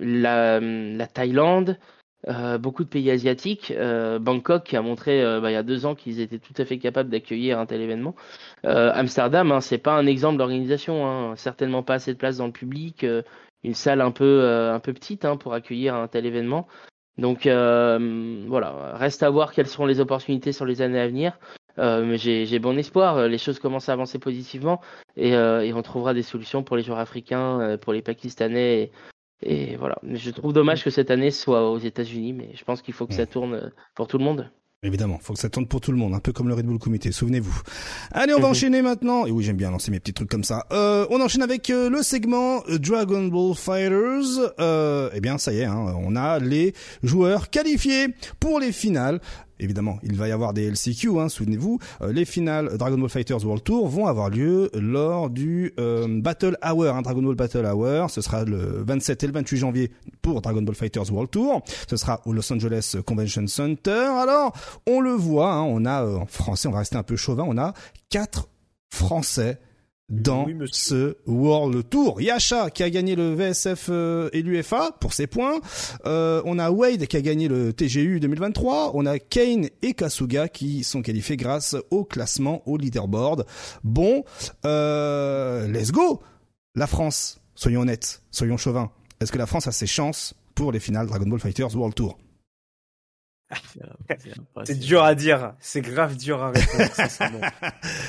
la, 0.00 0.58
la 0.58 1.06
Thaïlande, 1.06 1.76
euh, 2.28 2.56
beaucoup 2.56 2.84
de 2.84 2.88
pays 2.88 3.10
asiatiques. 3.10 3.72
Euh, 3.76 4.18
Bangkok 4.18 4.72
a 4.74 4.82
montré 4.82 5.22
euh, 5.22 5.40
bah, 5.40 5.50
il 5.50 5.54
y 5.54 5.56
a 5.56 5.64
deux 5.64 5.86
ans 5.86 5.96
qu'ils 5.96 6.20
étaient 6.20 6.38
tout 6.38 6.54
à 6.56 6.64
fait 6.64 6.78
capables 6.78 7.10
d'accueillir 7.10 7.58
un 7.58 7.66
tel 7.66 7.80
événement. 7.80 8.14
Amsterdam, 8.64 9.50
hein, 9.50 9.60
c'est 9.60 9.78
pas 9.78 9.94
un 9.94 10.06
exemple 10.06 10.38
d'organisation, 10.38 11.06
hein, 11.06 11.36
certainement 11.36 11.82
pas 11.82 11.94
assez 11.94 12.12
de 12.12 12.18
place 12.18 12.36
dans 12.36 12.46
le 12.46 12.52
public, 12.52 13.04
une 13.64 13.74
salle 13.74 14.00
un 14.00 14.12
peu 14.12 14.44
un 14.44 14.78
peu 14.78 14.92
petite 14.92 15.24
hein, 15.24 15.36
pour 15.36 15.52
accueillir 15.54 15.96
un 15.96 16.06
tel 16.06 16.26
événement. 16.26 16.68
Donc 17.18 17.46
voilà, 17.46 18.92
reste 18.94 19.24
à 19.24 19.30
voir 19.30 19.52
quelles 19.52 19.66
seront 19.66 19.86
les 19.86 19.98
opportunités 19.98 20.52
sur 20.52 20.64
les 20.64 20.80
années 20.80 21.00
à 21.00 21.08
venir. 21.08 21.38
Mais 21.76 22.18
j'ai 22.18 22.58
bon 22.60 22.78
espoir, 22.78 23.26
les 23.26 23.38
choses 23.38 23.58
commencent 23.58 23.88
à 23.88 23.94
avancer 23.94 24.20
positivement 24.20 24.80
et, 25.16 25.30
et 25.30 25.72
on 25.74 25.82
trouvera 25.82 26.14
des 26.14 26.22
solutions 26.22 26.62
pour 26.62 26.76
les 26.76 26.84
joueurs 26.84 27.00
africains, 27.00 27.76
pour 27.80 27.92
les 27.92 28.02
Pakistanais. 28.02 28.92
Et, 29.42 29.76
voilà. 29.76 29.96
Mais 30.02 30.16
je 30.16 30.30
trouve 30.30 30.52
dommage 30.52 30.84
que 30.84 30.90
cette 30.90 31.10
année 31.10 31.30
soit 31.30 31.70
aux 31.70 31.78
États-Unis, 31.78 32.32
mais 32.32 32.50
je 32.54 32.64
pense 32.64 32.82
qu'il 32.82 32.94
faut 32.94 33.06
que 33.06 33.14
ça 33.14 33.26
tourne 33.26 33.54
euh, 33.54 33.68
pour 33.94 34.06
tout 34.06 34.18
le 34.18 34.24
monde. 34.24 34.50
Évidemment, 34.84 35.20
faut 35.22 35.32
que 35.32 35.38
ça 35.38 35.48
tourne 35.48 35.68
pour 35.68 35.80
tout 35.80 35.92
le 35.92 35.96
monde, 35.96 36.12
un 36.12 36.18
peu 36.18 36.32
comme 36.32 36.48
le 36.48 36.54
Red 36.54 36.66
Bull 36.66 36.80
Comité, 36.80 37.12
souvenez-vous. 37.12 37.56
Allez, 38.10 38.34
on 38.34 38.38
va 38.40 38.46
Mhm. 38.46 38.50
enchaîner 38.50 38.82
maintenant. 38.82 39.26
Et 39.26 39.30
oui, 39.30 39.44
j'aime 39.44 39.56
bien 39.56 39.70
lancer 39.70 39.92
mes 39.92 40.00
petits 40.00 40.12
trucs 40.12 40.28
comme 40.28 40.42
ça. 40.42 40.64
Euh, 40.72 41.06
on 41.10 41.20
enchaîne 41.20 41.42
avec 41.42 41.70
euh, 41.70 41.88
le 41.88 42.02
segment 42.02 42.64
Dragon 42.80 43.28
Ball 43.28 43.54
Fighters. 43.54 44.52
Euh, 44.58 45.08
eh 45.14 45.20
bien, 45.20 45.38
ça 45.38 45.52
y 45.52 45.60
est, 45.60 45.64
hein, 45.66 45.94
on 46.04 46.16
a 46.16 46.40
les 46.40 46.74
joueurs 47.04 47.48
qualifiés 47.48 48.08
pour 48.40 48.58
les 48.58 48.72
finales. 48.72 49.20
Évidemment, 49.58 49.98
il 50.02 50.16
va 50.16 50.28
y 50.28 50.32
avoir 50.32 50.52
des 50.52 50.68
LCQ, 50.70 51.20
hein, 51.20 51.28
souvenez-vous. 51.28 51.78
Euh, 52.00 52.12
les 52.12 52.24
finales 52.24 52.76
Dragon 52.76 52.98
Ball 52.98 53.08
Fighters 53.08 53.44
World 53.44 53.62
Tour 53.62 53.88
vont 53.88 54.06
avoir 54.06 54.30
lieu 54.30 54.70
lors 54.74 55.30
du 55.30 55.72
euh, 55.78 56.20
Battle 56.20 56.56
Hour, 56.64 56.88
hein, 56.88 57.02
Dragon 57.02 57.22
Ball 57.22 57.34
Battle 57.34 57.66
Hour. 57.66 58.10
Ce 58.10 58.20
sera 58.20 58.44
le 58.44 58.82
27 58.84 59.22
et 59.22 59.26
le 59.26 59.32
28 59.32 59.56
janvier 59.58 59.92
pour 60.20 60.40
Dragon 60.42 60.62
Ball 60.62 60.74
Fighters 60.74 61.12
World 61.12 61.30
Tour. 61.30 61.62
Ce 61.88 61.96
sera 61.96 62.20
au 62.24 62.32
Los 62.32 62.52
Angeles 62.52 62.96
Convention 63.06 63.46
Center. 63.46 64.08
Alors, 64.20 64.52
on 64.86 65.00
le 65.00 65.12
voit, 65.12 65.52
hein, 65.52 65.62
on 65.62 65.84
a 65.84 66.04
euh, 66.04 66.16
en 66.16 66.26
français, 66.26 66.68
on 66.68 66.72
va 66.72 66.78
rester 66.78 66.96
un 66.96 67.02
peu 67.02 67.16
chauvin, 67.16 67.44
on 67.46 67.58
a 67.58 67.74
quatre 68.10 68.48
Français 68.90 69.58
dans 70.12 70.44
Oui, 70.44 70.54
ce 70.70 71.16
World 71.26 71.88
Tour. 71.88 72.20
Yasha 72.20 72.70
qui 72.70 72.82
a 72.82 72.90
gagné 72.90 73.16
le 73.16 73.34
VSF 73.34 73.86
euh, 73.88 74.28
et 74.32 74.42
l'UFA 74.42 74.92
pour 75.00 75.14
ses 75.14 75.26
points. 75.26 75.58
Euh, 76.04 76.42
on 76.44 76.58
a 76.58 76.70
Wade 76.70 77.06
qui 77.06 77.16
a 77.16 77.22
gagné 77.22 77.48
le 77.48 77.72
TGU 77.72 78.20
2023. 78.20 78.92
On 78.94 79.06
a 79.06 79.18
Kane 79.18 79.68
et 79.80 79.94
Kasuga 79.94 80.48
qui 80.48 80.84
sont 80.84 81.02
qualifiés 81.02 81.36
grâce 81.36 81.76
au 81.90 82.04
classement 82.04 82.62
au 82.66 82.76
leaderboard. 82.76 83.46
Bon, 83.82 84.22
euh, 84.66 85.66
let's 85.66 85.90
go 85.90 86.22
La 86.74 86.86
France, 86.86 87.40
soyons 87.54 87.80
honnêtes, 87.80 88.22
soyons 88.30 88.58
chauvins. 88.58 88.90
Est-ce 89.20 89.32
que 89.32 89.38
la 89.38 89.46
France 89.46 89.66
a 89.66 89.72
ses 89.72 89.86
chances 89.86 90.34
pour 90.54 90.72
les 90.72 90.80
finales 90.80 91.06
Dragon 91.06 91.26
Ball 91.26 91.40
Fighters 91.40 91.74
World 91.74 91.94
Tour? 91.94 92.18
C'est 94.64 94.78
dur 94.78 95.02
à 95.02 95.14
dire, 95.14 95.54
c'est 95.60 95.80
grave 95.80 96.16
dur 96.16 96.42
à 96.42 96.50
répondre. 96.50 97.40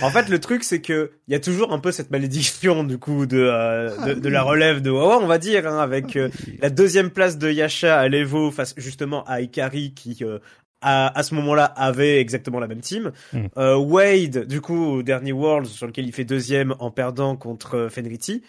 en 0.01 0.10
fait, 0.10 0.29
le 0.29 0.39
truc, 0.39 0.63
c'est 0.63 0.82
que 0.82 1.12
il 1.27 1.34
y 1.34 1.36
a 1.36 1.39
toujours 1.39 1.73
un 1.73 1.79
peu 1.79 1.91
cette 1.91 2.12
malédiction 2.12 2.84
du 2.84 2.97
coup 2.97 3.25
de 3.25 3.38
euh, 3.39 4.13
de, 4.13 4.19
de 4.19 4.29
la 4.29 4.43
relève 4.43 4.82
de 4.82 4.89
Wawa, 4.89 5.19
on 5.21 5.27
va 5.27 5.38
dire, 5.38 5.67
hein, 5.67 5.79
avec 5.79 6.15
euh, 6.15 6.29
la 6.60 6.69
deuxième 6.69 7.10
place 7.10 7.38
de 7.38 7.51
Yasha 7.51 7.99
à 7.99 8.08
l'Evo 8.08 8.51
face 8.51 8.73
justement 8.77 9.23
à 9.25 9.41
Ikari 9.41 9.93
qui 9.93 10.17
euh, 10.21 10.39
à, 10.84 11.17
à 11.17 11.23
ce 11.23 11.34
moment-là 11.36 11.65
avait 11.65 12.19
exactement 12.19 12.60
la 12.60 12.67
même 12.67 12.82
team. 12.82 13.12
Mm. 13.32 13.45
Euh, 13.58 13.77
Wade, 13.77 14.45
du 14.47 14.62
coup, 14.62 14.86
au 14.86 15.03
dernier 15.03 15.32
Worlds 15.32 15.69
sur 15.69 15.88
lequel 15.88 16.06
il 16.06 16.12
fait 16.12 16.25
deuxième 16.25 16.75
en 16.79 16.91
perdant 16.91 17.36
contre 17.36 17.75
euh, 17.77 17.89
Fenriti. 17.89 18.43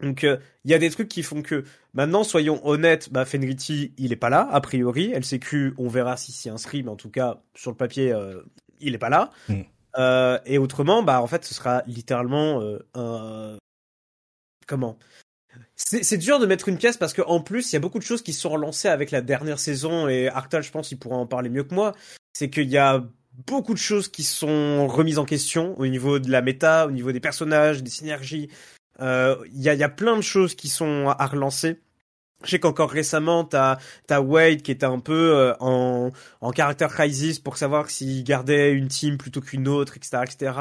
Donc 0.00 0.24
euh, 0.24 0.38
il 0.64 0.70
y 0.70 0.74
a 0.74 0.78
des 0.78 0.90
trucs 0.90 1.08
qui 1.08 1.22
font 1.22 1.42
que 1.42 1.64
maintenant 1.94 2.24
soyons 2.24 2.66
honnêtes, 2.66 3.12
bah 3.12 3.24
Fenriti 3.24 3.92
il 3.98 4.12
est 4.12 4.16
pas 4.16 4.30
là 4.30 4.48
a 4.50 4.60
priori, 4.60 5.12
LCQ 5.12 5.74
on 5.78 5.88
verra 5.88 6.16
si 6.16 6.32
c'est 6.32 6.50
inscrit 6.50 6.82
mais 6.82 6.90
en 6.90 6.96
tout 6.96 7.10
cas 7.10 7.42
sur 7.54 7.70
le 7.70 7.76
papier 7.76 8.12
euh, 8.12 8.42
il 8.80 8.94
est 8.94 8.98
pas 8.98 9.10
là. 9.10 9.30
Mm. 9.48 9.60
Euh, 9.98 10.38
et 10.46 10.58
autrement 10.58 11.02
bah 11.02 11.20
en 11.20 11.26
fait 11.26 11.44
ce 11.44 11.54
sera 11.54 11.82
littéralement 11.86 12.62
un 12.94 13.58
comment? 14.66 14.98
C'est 15.76 16.02
c'est 16.02 16.18
dur 16.18 16.38
de 16.38 16.46
mettre 16.46 16.68
une 16.68 16.78
pièce 16.78 16.96
parce 16.96 17.12
qu'en 17.12 17.40
plus 17.40 17.70
il 17.70 17.74
y 17.74 17.76
a 17.76 17.80
beaucoup 17.80 17.98
de 17.98 18.04
choses 18.04 18.22
qui 18.22 18.32
sont 18.32 18.48
relancées 18.48 18.88
avec 18.88 19.10
la 19.10 19.20
dernière 19.20 19.58
saison 19.58 20.08
et 20.08 20.28
Arctal 20.28 20.62
je 20.62 20.70
pense 20.70 20.90
il 20.90 20.98
pourra 20.98 21.16
en 21.16 21.26
parler 21.26 21.50
mieux 21.50 21.64
que 21.64 21.74
moi. 21.74 21.94
C'est 22.32 22.48
qu'il 22.48 22.70
y 22.70 22.78
a 22.78 23.04
beaucoup 23.46 23.74
de 23.74 23.78
choses 23.78 24.08
qui 24.08 24.22
sont 24.22 24.86
remises 24.88 25.18
en 25.18 25.24
question 25.24 25.78
au 25.78 25.86
niveau 25.86 26.18
de 26.18 26.30
la 26.30 26.42
méta, 26.42 26.86
au 26.86 26.90
niveau 26.90 27.12
des 27.12 27.20
personnages, 27.20 27.82
des 27.82 27.90
synergies. 27.90 28.48
Euh, 29.00 29.36
Il 29.52 29.62
y, 29.62 29.68
a, 29.68 29.74
y 29.74 29.82
a 29.82 29.88
plein 29.88 30.16
de 30.16 30.22
choses 30.22 30.54
qui 30.54 30.68
sont 30.68 31.08
à 31.08 31.26
relancer. 31.26 31.78
Je 32.44 32.50
sais 32.50 32.58
qu'encore 32.58 32.90
récemment, 32.90 33.44
t'as 33.44 33.78
as 34.10 34.20
Wade 34.20 34.62
qui 34.62 34.72
était 34.72 34.86
un 34.86 34.98
peu 34.98 35.36
euh, 35.36 35.54
en, 35.60 36.10
en 36.40 36.50
caractère 36.50 36.92
crisis 36.92 37.38
pour 37.38 37.56
savoir 37.56 37.88
s'il 37.88 38.24
gardait 38.24 38.72
une 38.72 38.88
team 38.88 39.16
plutôt 39.16 39.40
qu'une 39.40 39.68
autre, 39.68 39.96
etc., 39.96 40.24
etc. 40.24 40.52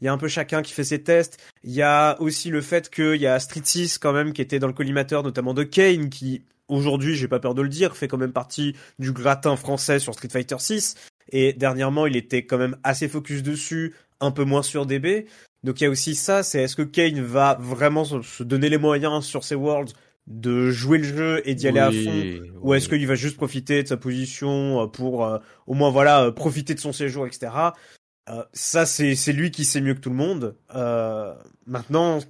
Il 0.00 0.04
y 0.04 0.08
a 0.08 0.12
un 0.12 0.18
peu 0.18 0.28
chacun 0.28 0.62
qui 0.62 0.72
fait 0.72 0.84
ses 0.84 1.02
tests. 1.02 1.38
Il 1.64 1.72
y 1.72 1.82
a 1.82 2.16
aussi 2.20 2.50
le 2.50 2.60
fait 2.60 2.88
qu'il 2.88 3.16
y 3.16 3.26
a 3.26 3.40
Street 3.40 3.62
6 3.64 3.98
quand 3.98 4.12
même 4.12 4.32
qui 4.32 4.42
était 4.42 4.58
dans 4.60 4.68
le 4.68 4.72
collimateur, 4.72 5.22
notamment 5.22 5.54
de 5.54 5.64
Kane, 5.64 6.08
qui 6.08 6.42
aujourd'hui, 6.68 7.14
j'ai 7.16 7.28
pas 7.28 7.40
peur 7.40 7.54
de 7.54 7.62
le 7.62 7.68
dire, 7.68 7.96
fait 7.96 8.08
quand 8.08 8.16
même 8.18 8.32
partie 8.32 8.74
du 8.98 9.12
gratin 9.12 9.56
français 9.56 9.98
sur 9.98 10.14
Street 10.14 10.28
Fighter 10.28 10.56
6. 10.58 10.94
Et 11.32 11.52
dernièrement, 11.52 12.06
il 12.06 12.16
était 12.16 12.44
quand 12.44 12.58
même 12.58 12.76
assez 12.84 13.08
focus 13.08 13.42
dessus, 13.42 13.94
un 14.20 14.30
peu 14.30 14.44
moins 14.44 14.62
sur 14.62 14.86
DB. 14.86 15.26
Donc 15.64 15.80
il 15.80 15.84
y 15.84 15.86
a 15.86 15.90
aussi 15.90 16.14
ça, 16.14 16.42
c'est 16.42 16.62
est-ce 16.62 16.76
que 16.76 16.82
Kane 16.82 17.20
va 17.20 17.56
vraiment 17.60 18.04
se 18.04 18.42
donner 18.42 18.68
les 18.68 18.78
moyens 18.78 19.24
sur 19.24 19.42
ces 19.44 19.54
Worlds 19.54 19.92
de 20.26 20.70
jouer 20.70 20.98
le 20.98 21.04
jeu 21.04 21.42
et 21.44 21.54
d'y 21.54 21.68
aller 21.68 21.80
à 21.80 21.90
fond 21.90 22.40
ou 22.62 22.72
est-ce 22.74 22.88
qu'il 22.88 23.06
va 23.06 23.14
juste 23.14 23.36
profiter 23.36 23.82
de 23.82 23.88
sa 23.88 23.96
position 23.98 24.82
euh, 24.82 24.86
pour 24.86 25.24
euh, 25.26 25.38
au 25.66 25.74
moins 25.74 25.90
voilà 25.90 26.24
euh, 26.24 26.30
profiter 26.30 26.74
de 26.74 26.80
son 26.80 26.92
séjour 26.92 27.26
etc 27.26 27.52
Euh, 28.30 28.42
ça 28.54 28.86
c'est 28.86 29.14
c'est 29.16 29.34
lui 29.34 29.50
qui 29.50 29.66
sait 29.66 29.82
mieux 29.82 29.92
que 29.92 30.00
tout 30.00 30.08
le 30.08 30.16
monde. 30.16 30.56
Euh, 30.74 31.34
maintenant 31.66 32.20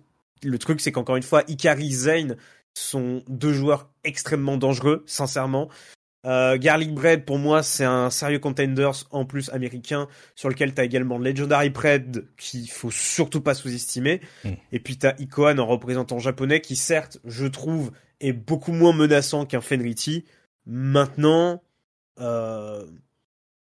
le 0.43 0.59
truc 0.59 0.81
c'est 0.81 0.91
qu'encore 0.91 1.17
une 1.17 1.23
fois 1.23 1.45
Ikari 1.47 1.93
Zane 1.93 2.37
sont 2.77 3.23
deux 3.29 3.53
joueurs 3.53 3.89
extrêmement 4.03 4.57
dangereux 4.57 5.05
sincèrement 5.07 5.69
euh, 6.25 6.57
Garlic 6.59 6.95
Bread 6.95 7.25
pour 7.25 7.39
moi 7.39 7.63
c'est 7.63 7.85
un 7.85 8.11
sérieux 8.11 8.39
contenders 8.39 9.05
en 9.11 9.25
plus 9.25 9.51
américain 9.51 10.09
sur 10.35 10.49
lequel 10.49 10.75
t'as 10.75 10.85
également 10.85 11.19
Legendary 11.19 11.71
Bread 11.71 12.27
qu'il 12.37 12.71
faut 12.71 12.91
surtout 12.91 13.41
pas 13.41 13.55
sous-estimer 13.55 14.21
Mm. 14.45 14.51
et 14.73 14.81
puis 14.81 14.97
t'as 14.97 15.15
Ikohan 15.19 15.59
en 15.59 15.67
représentant 15.67 16.19
japonais 16.19 16.61
qui 16.61 16.77
certes 16.77 17.19
je 17.25 17.47
trouve 17.47 17.93
est 18.21 18.33
beaucoup 18.33 18.73
moins 18.73 18.93
menaçant 18.93 19.45
qu'un 19.47 19.61
Fenriti 19.61 20.25
maintenant 20.67 21.63
euh, 22.21 22.85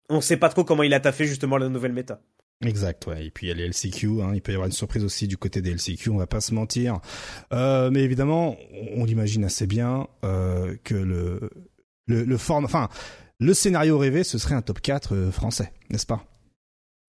on 0.09 0.19
sait 0.21 0.37
pas 0.37 0.49
trop 0.49 0.63
comment 0.63 0.83
il 0.83 0.93
a 0.93 0.99
taffé 0.99 1.25
justement 1.25 1.57
la 1.57 1.69
nouvelle 1.69 1.93
méta 1.93 2.21
Exact, 2.63 3.07
ouais. 3.07 3.25
Et 3.25 3.31
puis 3.31 3.47
il 3.47 3.49
y 3.49 3.51
a 3.51 3.55
les 3.55 3.67
LCQ, 3.67 4.21
hein. 4.21 4.33
il 4.35 4.41
peut 4.43 4.51
y 4.51 4.55
avoir 4.55 4.67
une 4.67 4.71
surprise 4.71 5.03
aussi 5.03 5.27
du 5.27 5.35
côté 5.35 5.63
des 5.63 5.71
LCQ, 5.73 6.11
on 6.11 6.17
va 6.17 6.27
pas 6.27 6.41
se 6.41 6.53
mentir. 6.53 6.99
Euh, 7.53 7.89
mais 7.89 8.01
évidemment, 8.01 8.55
on, 8.71 9.01
on 9.01 9.05
l'imagine 9.05 9.43
assez 9.43 9.65
bien 9.65 10.07
euh, 10.23 10.75
que 10.83 10.93
le 10.93 11.49
le, 12.11 12.23
le 12.23 12.37
forme, 12.37 12.65
enfin, 12.65 12.89
le 13.39 13.53
scénario 13.53 13.97
rêvé, 13.97 14.23
ce 14.23 14.37
serait 14.37 14.55
un 14.55 14.61
top 14.61 14.81
4 14.81 15.15
euh, 15.15 15.31
français, 15.31 15.71
n'est-ce 15.89 16.05
pas? 16.05 16.23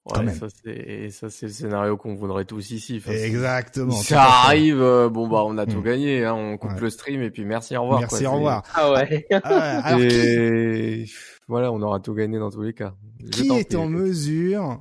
Quand 0.05 0.19
Ouais, 0.19 0.25
même. 0.27 0.35
ça 0.35 0.47
c'est 0.65 1.11
ça 1.11 1.31
c'est 1.31 1.47
le 1.47 1.53
scénario 1.53 1.97
qu'on 1.97 2.15
voudrait 2.17 2.45
tous 2.45 2.73
ici. 2.73 2.97
Enfin, 3.01 3.13
si- 3.17 3.23
Exactement. 3.23 3.93
ça 3.93 4.23
arrive, 4.25 4.81
euh, 4.83 5.09
bon 5.09 5.29
bah 5.29 5.43
on 5.47 5.57
a 5.59 5.65
tout 5.67 5.79
Mm. 5.79 5.85
gagné, 5.85 6.25
hein, 6.25 6.35
on 6.35 6.59
coupe 6.59 6.73
Ouais. 6.73 6.81
le 6.81 6.91
stream 6.91 7.23
et 7.23 7.31
puis 7.31 7.45
merci 7.45 7.77
au 7.77 7.83
revoir. 7.83 8.01
Merci, 8.01 8.25
quoi, 8.25 8.33
au 8.33 8.35
revoir. 8.37 8.63
Ah 8.75 8.93
ouais. 8.93 9.27
Ah, 9.45 9.79
alors, 9.87 10.01
qui, 10.01 10.07
Et 10.17 11.07
voilà, 11.47 11.71
on 11.71 11.81
aura 11.83 12.01
tout 12.01 12.15
gagné 12.15 12.39
dans 12.41 12.51
tous 12.51 12.63
les 12.63 12.73
cas. 12.73 12.95
Je 13.21 13.43
qui 13.43 13.49
est 13.53 13.75
en 13.77 13.87
mesure 13.87 14.81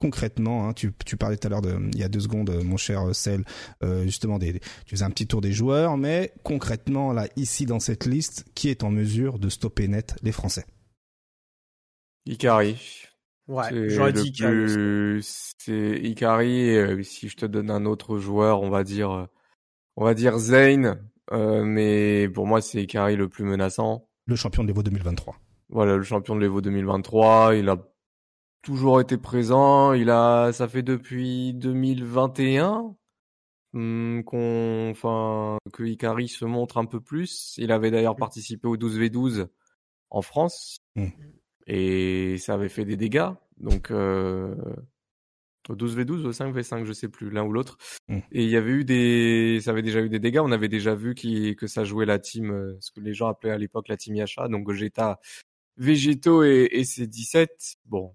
concrètement, 0.00 0.68
hein, 0.68 0.72
tu, 0.74 0.92
tu 1.06 1.16
parlais 1.16 1.36
tout 1.36 1.46
à 1.46 1.50
l'heure 1.50 1.62
de, 1.62 1.78
il 1.92 1.98
y 1.98 2.02
a 2.02 2.08
deux 2.08 2.20
secondes, 2.20 2.50
euh, 2.50 2.62
mon 2.62 2.76
cher 2.76 3.08
euh, 3.08 3.12
Cell, 3.12 3.44
euh, 3.82 4.04
justement, 4.04 4.38
des, 4.38 4.60
tu 4.60 4.90
faisais 4.90 5.04
un 5.04 5.10
petit 5.10 5.26
tour 5.26 5.40
des 5.40 5.52
joueurs, 5.52 5.96
mais 5.96 6.32
concrètement, 6.42 7.12
là, 7.12 7.26
ici, 7.36 7.64
dans 7.66 7.80
cette 7.80 8.04
liste, 8.06 8.44
qui 8.54 8.68
est 8.68 8.84
en 8.84 8.90
mesure 8.90 9.38
de 9.38 9.48
stopper 9.48 9.88
net 9.88 10.14
les 10.22 10.32
Français? 10.32 10.64
Ikari. 12.26 12.78
ouais 13.48 13.64
C'est 13.68 13.88
j'aurais 13.90 14.12
dit 14.12 14.28
Ikari 14.28 14.54
plus- 14.54 15.22
C'est 15.58 15.98
Ikari. 16.02 16.76
euh, 16.76 17.02
si 17.02 17.28
je 17.28 17.36
te 17.36 17.46
donne 17.46 17.70
un 17.70 17.84
autre 17.84 18.18
joueur, 18.18 18.62
on 18.62 18.70
va 18.70 18.84
dire, 18.84 19.28
on 19.96 20.04
va 20.04 20.14
dire 20.14 20.38
Zane. 20.38 20.98
euh, 21.32 21.64
mais 21.64 22.28
pour 22.28 22.46
moi, 22.46 22.60
c'est 22.60 22.82
Ikari 22.82 23.16
le 23.16 23.28
plus 23.28 23.44
menaçant. 23.44 24.08
Le 24.26 24.36
champion 24.36 24.62
de 24.62 24.68
l'Evo 24.68 24.82
2023. 24.82 25.36
Voilà, 25.70 25.96
le 25.96 26.02
champion 26.02 26.34
de 26.36 26.40
l'Evo 26.40 26.60
2023. 26.60 27.56
Il 27.56 27.68
a 27.68 27.76
toujours 28.64 29.00
été 29.00 29.16
présent. 29.18 29.92
Il 29.92 30.10
a, 30.10 30.52
ça 30.52 30.68
fait 30.68 30.82
depuis 30.82 31.52
2021. 31.54 32.94
hum, 33.74 34.22
qu'on, 34.24 34.88
enfin, 34.90 35.58
que 35.72 35.82
Ikari 35.84 36.28
se 36.28 36.44
montre 36.44 36.78
un 36.78 36.86
peu 36.86 37.00
plus. 37.00 37.54
Il 37.58 37.72
avait 37.72 37.90
d'ailleurs 37.90 38.16
participé 38.16 38.66
au 38.68 38.76
12v12 38.76 39.46
en 40.10 40.22
France 40.22 40.78
Mm. 40.96 41.08
et 41.66 42.38
ça 42.38 42.54
avait 42.54 42.68
fait 42.68 42.84
des 42.84 42.96
dégâts. 42.96 43.30
Donc 43.58 43.90
euh, 43.90 44.54
au 45.68 45.74
12v12 45.74 46.22
ou 46.24 46.28
au 46.28 46.32
5v5, 46.32 46.84
je 46.84 46.92
sais 46.92 47.08
plus, 47.08 47.30
l'un 47.30 47.44
ou 47.44 47.52
l'autre. 47.52 47.78
Mm. 48.08 48.18
Et 48.32 48.44
il 48.44 48.50
y 48.50 48.56
avait 48.56 48.70
eu 48.72 48.84
des, 48.84 49.60
ça 49.62 49.70
avait 49.72 49.82
déjà 49.82 50.00
eu 50.00 50.08
des 50.08 50.20
dégâts. 50.20 50.40
On 50.40 50.52
avait 50.52 50.68
déjà 50.68 50.94
vu 50.94 51.14
qui, 51.14 51.56
que 51.56 51.66
ça 51.66 51.84
jouait 51.84 52.06
la 52.06 52.18
team, 52.18 52.50
euh, 52.52 52.76
ce 52.80 52.92
que 52.92 53.00
les 53.00 53.14
gens 53.14 53.28
appelaient 53.28 53.50
à 53.52 53.58
l'époque 53.58 53.88
la 53.88 53.96
team 53.96 54.14
Yasha, 54.16 54.48
donc 54.48 54.64
Gogeta, 54.64 55.20
Vegeto 55.76 56.44
et, 56.44 56.68
et 56.72 56.82
C17. 56.82 57.76
Bon. 57.86 58.14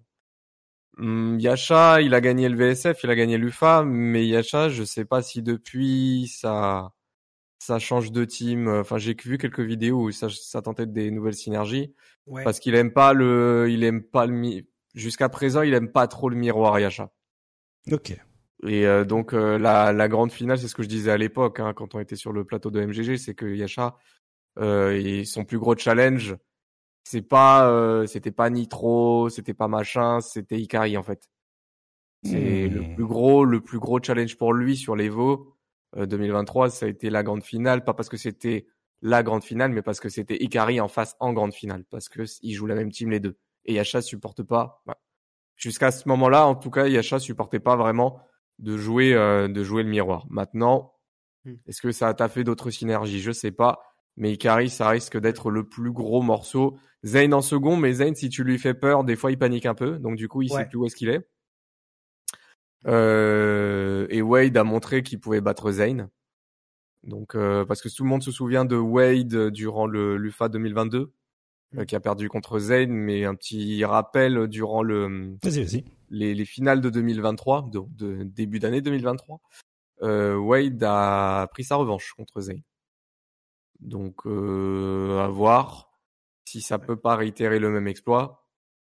Hum, 0.99 1.39
Yasha, 1.39 2.01
il 2.01 2.13
a 2.13 2.19
gagné 2.21 2.49
le 2.49 2.57
VSF, 2.57 3.03
il 3.03 3.09
a 3.09 3.15
gagné 3.15 3.37
l'UFA, 3.37 3.83
mais 3.85 4.27
Yasha, 4.27 4.67
je 4.69 4.83
sais 4.83 5.05
pas 5.05 5.21
si 5.21 5.41
depuis 5.41 6.27
ça, 6.27 6.91
ça 7.59 7.79
change 7.79 8.11
de 8.11 8.25
team. 8.25 8.67
Enfin, 8.67 8.97
j'ai 8.97 9.15
vu 9.23 9.37
quelques 9.37 9.61
vidéos 9.61 10.03
où 10.05 10.11
ça, 10.11 10.27
ça 10.29 10.61
tentait 10.61 10.85
des 10.87 11.11
nouvelles 11.11 11.35
synergies 11.35 11.93
Ouais. 12.27 12.43
parce 12.43 12.59
qu'il 12.59 12.75
aime 12.75 12.91
pas 12.93 13.13
le, 13.13 13.67
il 13.71 13.83
aime 13.83 14.03
pas 14.03 14.27
le, 14.27 14.33
mi- 14.33 14.67
jusqu'à 14.93 15.29
présent, 15.29 15.63
il 15.63 15.73
aime 15.73 15.91
pas 15.91 16.07
trop 16.07 16.29
le 16.29 16.35
miroir 16.35 16.79
Yasha. 16.79 17.11
Ok. 17.91 18.11
Et 18.67 18.85
euh, 18.85 19.03
donc 19.03 19.33
euh, 19.33 19.57
la, 19.57 19.93
la 19.93 20.07
grande 20.07 20.31
finale, 20.31 20.59
c'est 20.59 20.67
ce 20.67 20.75
que 20.75 20.83
je 20.83 20.87
disais 20.89 21.09
à 21.11 21.17
l'époque 21.17 21.59
hein, 21.59 21.73
quand 21.73 21.95
on 21.95 21.99
était 21.99 22.15
sur 22.17 22.31
le 22.33 22.43
plateau 22.45 22.69
de 22.71 22.81
MGG, 22.81 23.17
c'est 23.17 23.33
que 23.33 23.47
Yasha, 23.47 23.95
euh, 24.59 24.91
et 24.91 25.25
son 25.25 25.43
plus 25.45 25.57
gros 25.57 25.75
challenge, 25.75 26.35
c'est 27.09 27.23
pas, 27.23 27.67
euh, 27.71 28.05
c'était 28.05 28.29
pas 28.31 28.51
Nitro, 28.51 29.29
c'était 29.29 29.55
pas 29.55 29.67
machin, 29.67 30.21
c'était 30.21 30.59
Ikari 30.59 30.95
en 30.95 31.01
fait. 31.03 31.27
C'est 32.23 32.67
Hmm. 32.69 32.73
le 32.75 32.83
plus 32.95 33.05
gros, 33.05 33.45
le 33.45 33.61
plus 33.61 33.79
gros 33.79 33.99
challenge 34.01 34.37
pour 34.37 34.53
lui 34.53 34.75
sur 34.77 34.95
l'Evo 34.95 35.55
euh, 35.97 36.05
2023, 36.05 36.69
ça 36.69 36.85
a 36.85 36.89
été 36.89 37.09
la 37.09 37.23
grande 37.23 37.43
finale, 37.43 37.83
pas 37.83 37.93
parce 37.95 38.09
que 38.09 38.17
c'était 38.17 38.67
la 39.01 39.23
grande 39.23 39.43
finale, 39.43 39.71
mais 39.71 39.81
parce 39.81 39.99
que 39.99 40.09
c'était 40.09 40.35
Ikari 40.43 40.79
en 40.81 40.87
face 40.87 41.15
en 41.19 41.33
grande 41.33 41.53
finale, 41.53 41.83
parce 41.89 42.09
que 42.09 42.21
ils 42.43 42.53
jouent 42.53 42.67
la 42.67 42.75
même 42.75 42.91
team 42.91 43.09
les 43.09 43.19
deux. 43.19 43.37
Et 43.65 43.73
Yasha 43.73 44.01
supporte 44.01 44.43
pas. 44.43 44.83
bah, 44.85 44.97
Jusqu'à 45.55 45.91
ce 45.91 46.07
moment-là, 46.09 46.45
en 46.45 46.55
tout 46.55 46.69
cas, 46.69 46.87
Yasha 46.87 47.17
supportait 47.19 47.59
pas 47.59 47.75
vraiment 47.75 48.19
de 48.59 48.77
jouer, 48.77 49.13
euh, 49.15 49.47
de 49.47 49.63
jouer 49.63 49.81
le 49.83 49.89
miroir. 49.89 50.25
Maintenant, 50.29 50.93
Hmm. 51.45 51.55
est-ce 51.67 51.81
que 51.81 51.91
ça 51.93 52.09
a 52.09 52.13
taffé 52.13 52.43
d'autres 52.43 52.69
synergies? 52.69 53.21
Je 53.21 53.31
sais 53.31 53.51
pas. 53.51 53.88
Mais 54.19 54.33
Ikari, 54.33 54.69
ça 54.69 54.87
risque 54.89 55.17
d'être 55.17 55.49
le 55.49 55.67
plus 55.67 55.91
gros 55.91 56.21
morceau. 56.21 56.77
Zane 57.05 57.33
en 57.33 57.41
second, 57.41 57.77
mais 57.77 57.93
Zane, 57.93 58.13
si 58.15 58.29
tu 58.29 58.43
lui 58.43 58.59
fais 58.59 58.73
peur, 58.75 59.03
des 59.05 59.15
fois 59.15 59.31
il 59.31 59.37
panique 59.39 59.65
un 59.65 59.73
peu. 59.73 59.97
Donc 59.97 60.17
du 60.17 60.27
coup, 60.27 60.41
il 60.43 60.51
Ouais. 60.51 60.59
sait 60.63 60.69
plus 60.69 60.77
où 60.77 60.85
est-ce 60.85 60.95
qu'il 60.95 61.09
est. 61.09 61.25
Euh, 62.87 64.07
et 64.09 64.21
Wade 64.21 64.55
a 64.57 64.63
montré 64.63 65.03
qu'il 65.03 65.19
pouvait 65.19 65.41
battre 65.41 65.71
Zane. 65.71 66.09
Donc 67.03 67.35
euh, 67.35 67.65
parce 67.65 67.81
que 67.81 67.89
tout 67.89 68.03
le 68.03 68.09
monde 68.09 68.23
se 68.23 68.31
souvient 68.31 68.65
de 68.65 68.75
Wade 68.75 69.49
durant 69.51 69.87
le 69.87 70.17
l'UFA 70.17 70.49
2022 70.49 71.13
euh, 71.77 71.85
qui 71.85 71.95
a 71.95 71.99
perdu 71.99 72.27
contre 72.29 72.59
Zane, 72.59 72.91
mais 72.91 73.23
un 73.25 73.35
petit 73.35 73.83
rappel 73.85 74.47
durant 74.47 74.83
le 74.83 75.35
les, 76.09 76.33
les 76.35 76.45
finales 76.45 76.81
de 76.81 76.89
2023, 76.89 77.69
de, 77.71 77.81
de 77.95 78.23
début 78.23 78.59
d'année 78.59 78.81
2023, 78.81 79.39
euh, 80.01 80.35
Wade 80.35 80.83
a 80.83 81.47
pris 81.51 81.63
sa 81.63 81.75
revanche 81.75 82.13
contre 82.17 82.41
Zayn. 82.41 82.59
Donc 83.79 84.25
euh, 84.25 85.19
à 85.19 85.27
voir 85.27 85.89
si 86.45 86.61
ça 86.61 86.79
peut 86.79 86.97
pas 86.97 87.15
réitérer 87.15 87.59
le 87.59 87.69
même 87.69 87.87
exploit. 87.87 88.45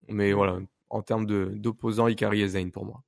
Mais 0.09 0.33
voilà, 0.33 0.59
en 0.91 1.03
termes 1.03 1.27
de 1.27 1.47
d'opposants, 1.55 2.09
Ikari 2.09 2.43
et 2.43 2.49
Zayn 2.49 2.71
pour 2.71 2.85
moi. 2.85 3.03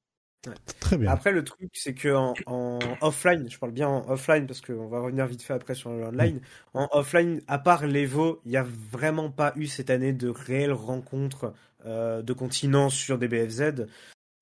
Très 0.81 0.97
bien. 0.97 1.11
Après, 1.11 1.33
le 1.33 1.43
truc, 1.43 1.71
c'est 1.75 1.95
que 1.95 2.15
en, 2.15 2.35
en 2.47 2.79
offline, 3.01 3.51
je 3.51 3.59
parle 3.59 3.73
bien 3.73 3.89
en 3.89 4.09
offline 4.09 4.47
parce 4.47 4.61
qu'on 4.61 4.89
va 4.89 5.01
revenir 5.01 5.27
vite 5.27 5.43
fait 5.43 5.55
après 5.55 5.75
sur 5.75 5.91
le 5.91 6.05
online. 6.05 6.41
En 6.75 6.89
offline, 6.93 7.41
à 7.49 7.59
part 7.59 7.87
l'Evo, 7.87 8.41
il 8.45 8.53
n'y 8.53 8.57
a 8.57 8.67
vraiment 8.93 9.31
pas 9.31 9.53
eu 9.57 9.67
cette 9.67 9.91
année 9.91 10.13
de 10.13 10.29
réelles 10.29 10.73
rencontres 10.73 11.53
euh, 11.85 12.23
de 12.23 12.33
continents 12.33 12.91
sur 12.91 13.19
des 13.19 13.29
BFZ. 13.29 13.87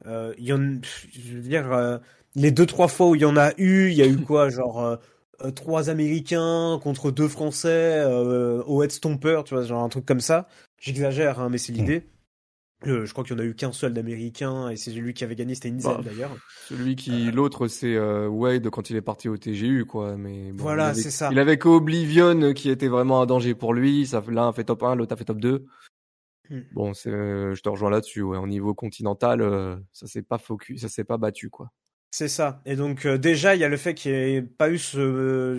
Euh, 0.07 0.35
il 0.39 0.45
y 0.45 0.53
en, 0.53 0.81
je 1.13 1.35
veux 1.35 1.41
dire, 1.41 1.73
euh, 1.73 1.99
les 2.35 2.51
deux 2.51 2.67
trois 2.67 2.89
fois 2.89 3.09
où 3.09 3.15
il 3.15 3.23
y 3.23 3.27
en 3.27 3.37
a 3.37 3.53
eu, 3.57 3.89
il 3.91 3.95
y 3.95 4.03
a 4.03 4.07
eu 4.07 4.17
quoi, 4.27 4.51
genre 4.51 4.99
euh, 5.41 5.47
euh, 5.47 5.51
trois 5.51 5.91
Américains 5.91 6.79
contre 6.83 7.11
deux 7.11 7.29
Français 7.29 8.03
euh, 8.05 8.63
au 8.65 8.83
Head 8.83 8.93
Stomper, 8.93 9.43
tu 9.45 9.55
vois, 9.55 9.65
genre 9.65 9.83
un 9.83 9.89
truc 9.89 10.05
comme 10.07 10.21
ça. 10.21 10.49
J'exagère, 10.79 11.41
hein, 11.41 11.49
mais 11.49 11.59
c'est 11.59 11.73
l'idée. 11.73 12.07
Euh, 12.87 13.07
je 13.07 13.13
crois 13.13 13.25
qu'il 13.25 13.35
n'y 13.37 13.43
en 13.43 13.45
a 13.45 13.49
eu 13.49 13.55
qu'un 13.55 13.73
seul 13.73 13.95
d'américain 13.95 14.69
et 14.69 14.77
c'est 14.77 14.91
lui 14.91 15.15
qui 15.15 15.25
avait 15.25 15.37
gagné, 15.37 15.55
c'était 15.55 15.69
une 15.69 15.81
Bah, 15.81 16.01
d'ailleurs. 16.05 16.37
Celui 16.69 16.97
qui, 16.97 17.31
l'autre, 17.31 17.67
c'est 17.67 17.95
euh, 17.95 18.29
Wade 18.29 18.69
quand 18.69 18.91
il 18.91 18.97
est 18.97 19.03
parti 19.03 19.29
au 19.29 19.37
TGU, 19.39 19.87
quoi. 19.87 20.17
Mais 20.17 20.53
bon, 20.53 20.63
Voilà, 20.63 20.93
c'est 20.93 21.11
ça. 21.11 21.31
Il 21.33 21.39
avait 21.39 21.57
qu'Oblivion 21.57 22.53
qui 22.53 22.69
était 22.69 22.89
vraiment 22.89 23.23
un 23.23 23.27
danger 23.27 23.55
pour 23.55 23.73
lui. 23.73 24.09
L'un 24.29 24.49
a 24.49 24.53
fait 24.53 24.65
top 24.65 24.83
1, 24.83 24.97
l'autre 24.97 25.15
a 25.15 25.17
fait 25.17 25.25
top 25.25 25.39
2. 25.39 25.65
Hmm. 26.51 26.61
Bon, 26.73 26.93
euh, 27.07 27.55
je 27.55 27.63
te 27.63 27.69
rejoins 27.69 27.91
là-dessus. 27.91 28.23
Ouais. 28.23 28.37
Au 28.37 28.47
niveau 28.47 28.75
continental, 28.75 29.41
euh, 29.41 29.77
ça 29.93 30.07
s'est 30.07 30.23
pas 30.23 30.39
focus, 30.39 30.83
ça 30.83 30.89
s'est 30.89 31.05
pas 31.05 31.17
battu, 31.17 31.49
quoi. 31.49 31.71
C'est 32.17 32.29
ça. 32.29 32.61
Et 32.65 32.77
donc 32.77 33.07
euh, 33.07 33.19
déjà, 33.19 33.57
il 33.57 33.61
y 33.61 33.65
a 33.65 33.69
le 33.69 33.77
fait 33.77 33.93
qu'il 33.93 34.13
n'y 34.13 34.37
ait 34.37 34.43
pas 34.43 34.71
eu 34.71 34.79
ce, 34.79 35.59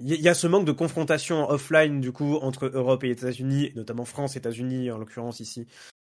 il 0.00 0.08
y 0.08 0.28
a 0.30 0.32
ce 0.32 0.46
manque 0.46 0.64
de 0.64 0.72
confrontation 0.72 1.46
offline 1.50 2.00
du 2.00 2.10
coup 2.10 2.36
entre 2.36 2.70
Europe 2.72 3.04
et 3.04 3.10
États-Unis, 3.10 3.70
notamment 3.76 4.06
France, 4.06 4.34
États-Unis 4.34 4.90
en 4.90 4.96
l'occurrence 4.96 5.40
ici, 5.40 5.66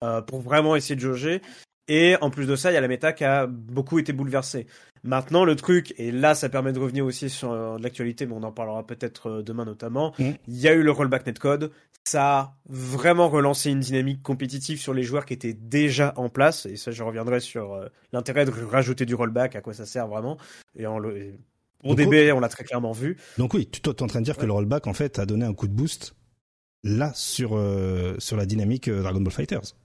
euh, 0.03 0.21
pour 0.21 0.41
vraiment 0.41 0.75
essayer 0.75 0.95
de 0.95 1.01
jauger. 1.01 1.41
Et 1.87 2.15
en 2.21 2.29
plus 2.29 2.45
de 2.45 2.55
ça, 2.55 2.69
il 2.69 2.75
y 2.75 2.77
a 2.77 2.81
la 2.81 2.87
méta 2.87 3.11
qui 3.11 3.23
a 3.23 3.47
beaucoup 3.47 3.97
été 3.97 4.13
bouleversée. 4.13 4.67
Maintenant, 5.03 5.43
le 5.43 5.57
truc, 5.57 5.93
et 5.97 6.11
là, 6.11 6.33
ça 6.33 6.47
permet 6.47 6.71
de 6.71 6.79
revenir 6.79 7.05
aussi 7.05 7.29
sur 7.29 7.51
euh, 7.51 7.77
l'actualité, 7.77 8.25
mais 8.25 8.33
on 8.33 8.43
en 8.43 8.53
parlera 8.53 8.87
peut-être 8.87 9.29
euh, 9.29 9.43
demain 9.43 9.65
notamment. 9.65 10.13
Mhm. 10.17 10.35
Il 10.47 10.57
y 10.57 10.69
a 10.69 10.73
eu 10.73 10.81
le 10.81 10.91
rollback 10.91 11.25
netcode. 11.25 11.71
Ça 12.05 12.37
a 12.37 12.55
vraiment 12.69 13.27
relancé 13.29 13.69
une 13.69 13.81
dynamique 13.81 14.23
compétitive 14.23 14.79
sur 14.79 14.93
les 14.93 15.03
joueurs 15.03 15.25
qui 15.25 15.33
étaient 15.33 15.53
déjà 15.53 16.13
en 16.15 16.29
place. 16.29 16.65
Et 16.65 16.77
ça, 16.77 16.91
je 16.91 17.03
reviendrai 17.03 17.41
sur 17.41 17.73
euh, 17.73 17.87
l'intérêt 18.13 18.45
de 18.45 18.51
rajouter 18.51 19.05
du 19.05 19.13
rollback, 19.13 19.57
à 19.57 19.61
quoi 19.61 19.73
ça 19.73 19.85
sert 19.85 20.07
vraiment. 20.07 20.37
Et 20.77 20.85
en 20.85 20.99
le, 20.99 21.17
et 21.17 21.39
pour 21.81 21.95
Donc, 21.95 22.09
DB, 22.09 22.31
on 22.31 22.39
l'a 22.39 22.49
très 22.49 22.63
clairement 22.63 22.93
vu. 22.93 23.17
Donc 23.37 23.53
oui, 23.53 23.67
tu 23.69 23.81
t'es 23.81 24.01
en 24.01 24.07
train 24.07 24.21
de 24.21 24.25
dire 24.25 24.37
que 24.37 24.45
le 24.45 24.53
rollback, 24.53 24.87
en 24.87 24.93
fait, 24.93 25.19
a 25.19 25.25
donné 25.25 25.45
un 25.45 25.53
coup 25.53 25.67
de 25.67 25.73
boost 25.73 26.15
là 26.85 27.11
sur, 27.13 27.57
euh, 27.57 28.15
sur 28.19 28.37
la 28.37 28.45
dynamique 28.45 28.89
Dragon 28.89 29.19
Ball 29.19 29.33
Fighters. 29.33 29.75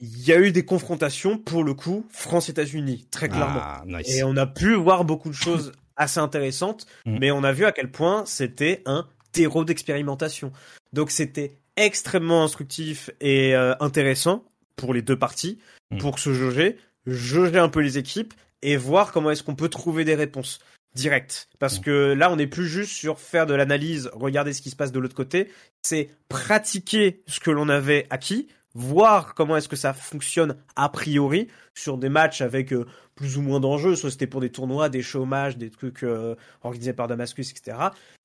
Il 0.00 0.26
y 0.26 0.32
a 0.32 0.38
eu 0.38 0.52
des 0.52 0.64
confrontations, 0.64 1.38
pour 1.38 1.64
le 1.64 1.72
coup, 1.74 2.06
France-États-Unis, 2.10 3.06
très 3.10 3.28
clairement. 3.28 3.60
Ah, 3.62 3.82
nice. 3.86 4.14
Et 4.14 4.22
on 4.24 4.36
a 4.36 4.46
pu 4.46 4.74
voir 4.74 5.04
beaucoup 5.04 5.30
de 5.30 5.34
choses 5.34 5.72
assez 5.96 6.20
intéressantes, 6.20 6.86
Mm. 7.06 7.18
mais 7.20 7.30
on 7.30 7.42
a 7.44 7.52
vu 7.52 7.64
à 7.64 7.72
quel 7.72 7.90
point 7.90 8.24
c'était 8.26 8.82
un 8.84 9.06
terreau 9.32 9.64
d'expérimentation. 9.64 10.52
Donc 10.92 11.10
c'était 11.10 11.56
extrêmement 11.76 12.44
instructif 12.44 13.10
et 13.20 13.54
euh, 13.54 13.74
intéressant 13.80 14.44
pour 14.76 14.92
les 14.92 15.02
deux 15.02 15.18
parties, 15.18 15.58
Mm. 15.90 15.98
pour 15.98 16.18
se 16.18 16.32
jauger, 16.34 16.76
jauger 17.06 17.58
un 17.58 17.68
peu 17.70 17.80
les 17.80 17.96
équipes 17.96 18.34
et 18.62 18.76
voir 18.76 19.12
comment 19.12 19.30
est-ce 19.30 19.42
qu'on 19.42 19.54
peut 19.54 19.68
trouver 19.70 20.04
des 20.04 20.14
réponses 20.14 20.58
directes. 20.94 21.48
Parce 21.58 21.78
Mm. 21.78 21.82
que 21.82 22.12
là, 22.12 22.30
on 22.30 22.36
n'est 22.36 22.46
plus 22.46 22.66
juste 22.68 22.92
sur 22.92 23.18
faire 23.20 23.46
de 23.46 23.54
l'analyse, 23.54 24.10
regarder 24.12 24.52
ce 24.52 24.60
qui 24.60 24.70
se 24.70 24.76
passe 24.76 24.92
de 24.92 24.98
l'autre 24.98 25.14
côté, 25.14 25.48
c'est 25.82 26.10
pratiquer 26.28 27.22
ce 27.26 27.40
que 27.40 27.50
l'on 27.50 27.68
avait 27.68 28.06
acquis, 28.10 28.48
voir 28.78 29.34
comment 29.34 29.56
est-ce 29.56 29.68
que 29.68 29.76
ça 29.76 29.92
fonctionne 29.94 30.56
a 30.76 30.88
priori 30.88 31.48
sur 31.74 31.96
des 31.98 32.08
matchs 32.10 32.42
avec 32.42 32.72
euh, 32.72 32.86
plus 33.14 33.38
ou 33.38 33.42
moins 33.42 33.58
d'enjeux, 33.60 33.96
soit 33.96 34.10
c'était 34.10 34.26
pour 34.26 34.40
des 34.42 34.50
tournois, 34.50 34.88
des 34.88 35.02
chômages, 35.02 35.56
des 35.56 35.70
trucs 35.70 36.02
euh, 36.02 36.34
organisés 36.62 36.92
par 36.92 37.08
Damascus, 37.08 37.50
etc. 37.50 37.78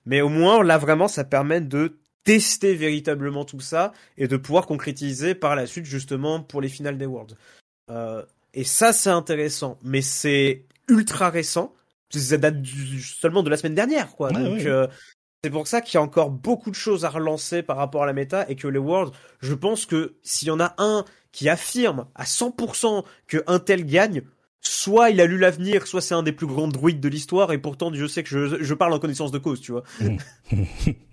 Mais 0.05 0.19
au 0.21 0.29
moins, 0.29 0.63
là, 0.63 0.77
vraiment, 0.77 1.07
ça 1.07 1.23
permet 1.23 1.61
de 1.61 1.97
tester 2.23 2.75
véritablement 2.75 3.45
tout 3.45 3.61
ça 3.61 3.93
et 4.17 4.27
de 4.27 4.37
pouvoir 4.37 4.67
concrétiser 4.67 5.33
par 5.33 5.55
la 5.55 5.65
suite, 5.65 5.85
justement, 5.85 6.41
pour 6.41 6.61
les 6.61 6.69
finales 6.69 6.97
des 6.97 7.05
Worlds. 7.05 7.35
Euh, 7.89 8.23
et 8.53 8.63
ça, 8.65 8.91
c'est 8.93 9.09
intéressant, 9.09 9.79
mais 9.83 10.01
c'est 10.01 10.65
ultra 10.89 11.29
récent. 11.29 11.73
Ça 12.09 12.37
date 12.37 12.61
du- 12.61 13.01
seulement 13.01 13.41
de 13.41 13.49
la 13.49 13.55
semaine 13.55 13.75
dernière, 13.75 14.11
quoi. 14.17 14.33
Ouais, 14.33 14.43
Donc, 14.43 14.59
ouais. 14.59 14.87
C'est 15.43 15.49
pour 15.49 15.67
ça 15.67 15.81
qu'il 15.81 15.95
y 15.95 15.97
a 15.97 16.03
encore 16.03 16.29
beaucoup 16.29 16.69
de 16.69 16.75
choses 16.75 17.03
à 17.03 17.09
relancer 17.09 17.63
par 17.63 17.77
rapport 17.77 18.03
à 18.03 18.05
la 18.05 18.13
méta 18.13 18.45
et 18.47 18.55
que 18.55 18.67
les 18.67 18.77
Worlds, 18.77 19.11
je 19.39 19.55
pense 19.55 19.87
que 19.87 20.13
s'il 20.21 20.49
y 20.49 20.51
en 20.51 20.59
a 20.59 20.75
un 20.77 21.03
qui 21.31 21.49
affirme 21.49 22.05
à 22.13 22.25
100% 22.25 23.03
que 23.27 23.43
un 23.47 23.57
tel 23.57 23.85
gagne, 23.85 24.21
soit 24.59 25.09
il 25.09 25.19
a 25.19 25.25
lu 25.25 25.39
l'avenir, 25.39 25.87
soit 25.87 26.01
c'est 26.01 26.13
un 26.13 26.21
des 26.21 26.31
plus 26.31 26.45
grands 26.45 26.67
druides 26.67 26.99
de 26.99 27.09
l'histoire 27.09 27.51
et 27.53 27.57
pourtant 27.57 27.89
Dieu 27.89 28.07
sait 28.07 28.21
que 28.21 28.29
je, 28.29 28.61
je 28.61 28.73
parle 28.75 28.93
en 28.93 28.99
connaissance 28.99 29.31
de 29.31 29.39
cause, 29.39 29.61
tu 29.61 29.71
vois. 29.71 29.83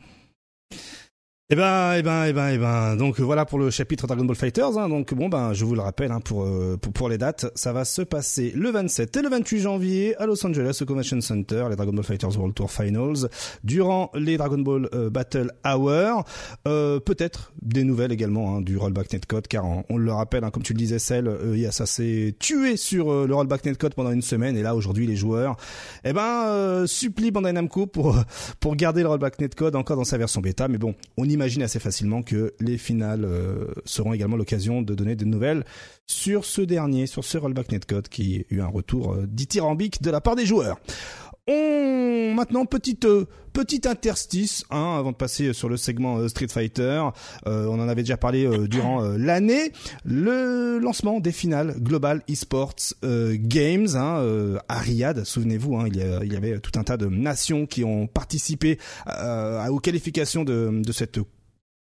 Eh 1.51 1.57
ben, 1.57 1.95
eh 1.97 2.03
ben, 2.03 2.27
eh 2.27 2.35
ben, 2.35 2.49
eh 2.51 2.59
ben. 2.59 2.97
Donc 2.97 3.21
voilà 3.21 3.47
pour 3.47 3.59
le 3.59 3.71
chapitre 3.71 4.07
Dragon 4.07 4.27
Ball 4.27 4.37
Fighters. 4.37 4.77
Hein. 4.77 4.91
Donc 4.91 5.15
bon, 5.15 5.31
ben, 5.31 5.55
je 5.55 5.65
vous 5.65 5.75
le 5.75 5.81
rappelle 5.81 6.13
hein, 6.13 6.21
pour, 6.21 6.45
euh, 6.45 6.77
pour 6.77 6.93
pour 6.93 7.09
les 7.09 7.17
dates, 7.17 7.51
ça 7.55 7.73
va 7.73 7.87
se 7.87 8.03
passer 8.03 8.53
le 8.55 8.71
27 8.71 9.17
et 9.17 9.23
le 9.23 9.31
28 9.31 9.61
janvier 9.61 10.15
à 10.17 10.27
Los 10.27 10.47
Angeles 10.47 10.79
au 10.83 10.85
Convention 10.85 11.23
Center, 11.23 11.65
les 11.71 11.77
Dragon 11.77 11.95
Ball 11.95 12.05
Fighters 12.05 12.37
World 12.37 12.55
Tour 12.55 12.71
Finals, 12.71 13.31
durant 13.65 14.11
les 14.13 14.37
Dragon 14.37 14.59
Ball 14.59 14.91
euh, 14.93 15.09
Battle 15.09 15.51
Hour. 15.65 16.27
Euh, 16.67 17.01
Peut-être 17.01 17.55
des 17.63 17.83
nouvelles 17.83 18.13
également 18.13 18.57
hein, 18.57 18.61
du 18.61 18.77
Rollback 18.77 19.11
Netcode, 19.11 19.49
car 19.49 19.65
on, 19.89 19.97
le 19.97 20.13
rappelle, 20.13 20.45
hein, 20.45 20.51
comme 20.51 20.63
tu 20.63 20.75
le 20.75 20.79
disais, 20.79 20.99
Cell, 20.99 21.29
euh, 21.29 21.71
ça 21.71 21.87
s'est 21.87 22.35
tué 22.39 22.77
sur 22.77 23.11
euh, 23.11 23.27
le 23.27 23.35
Rollback 23.35 23.65
Netcode 23.65 23.95
pendant 23.95 24.11
une 24.11 24.21
semaine, 24.21 24.55
et 24.59 24.63
là 24.63 24.75
aujourd'hui 24.75 25.07
les 25.07 25.17
joueurs, 25.17 25.57
eh 26.05 26.13
ben, 26.13 26.45
euh, 26.49 26.87
supplient 26.87 27.31
Bandai 27.31 27.53
Namco 27.53 27.87
pour 27.87 28.23
pour 28.61 28.77
garder 28.77 29.01
le 29.01 29.09
Rollback 29.09 29.41
Netcode 29.41 29.77
encore 29.77 29.97
dans 29.97 30.05
sa 30.05 30.19
version 30.19 30.43
bêta. 30.43 30.69
Mais 30.69 30.77
bon, 30.77 30.95
on 31.17 31.25
y 31.25 31.38
imagine 31.39 31.63
assez 31.63 31.79
facilement 31.79 32.23
que 32.23 32.53
les 32.59 32.79
finales 32.79 33.25
euh, 33.25 33.67
seront 33.85 34.13
également 34.13 34.37
l'occasion 34.37 34.83
de 34.83 34.93
donner 34.93 35.15
des 35.15 35.25
nouvelles 35.25 35.65
sur 36.05 36.45
ce 36.45 36.63
dernier, 36.63 37.07
sur 37.07 37.25
ce 37.25 37.39
rollback 37.39 37.71
netcode 37.71 38.09
qui 38.09 38.45
a 38.51 38.55
eu 38.55 38.61
un 38.61 38.67
retour 38.67 39.13
euh, 39.13 39.25
dithyrambique 39.29 40.03
de 40.03 40.11
la 40.11 40.21
part 40.21 40.35
des 40.35 40.47
joueurs. 40.47 40.81
On 41.49 42.35
maintenant 42.35 42.67
petite 42.67 43.07
euh, 43.07 43.27
petite 43.59 43.87
interstice 43.87 44.65
hein, 44.71 44.97
avant 44.99 45.11
de 45.11 45.17
passer 45.17 45.53
sur 45.53 45.69
le 45.69 45.77
segment 45.77 46.19
euh, 46.19 46.29
Street 46.29 46.47
Fighter. 46.47 47.03
Euh, 47.49 47.67
on 47.67 47.81
en 47.81 47.89
avait 47.89 48.03
déjà 48.03 48.17
parlé 48.17 48.47
euh, 48.47 48.69
durant 48.69 49.03
l'année. 49.03 49.73
Le 50.05 50.79
lancement 50.79 51.19
des 51.19 51.33
finales 51.33 51.75
Global 51.81 52.23
Esports 52.29 52.95
Games 53.03 53.89
hein, 53.97 54.25
à 54.69 54.79
Riyad. 54.79 55.25
Souvenez-vous, 55.25 55.77
hein, 55.77 55.87
il, 55.89 56.33
y 56.33 56.37
avait 56.37 56.61
tout 56.61 56.79
un 56.79 56.85
tas 56.85 56.97
de 56.97 57.07
nations 57.07 57.67
qui 57.67 57.83
ont 57.83 58.07
participé 58.07 58.79
aux 59.69 59.79
qualifications 59.81 60.45
de, 60.45 60.71
de 60.83 60.93
cette 60.93 61.19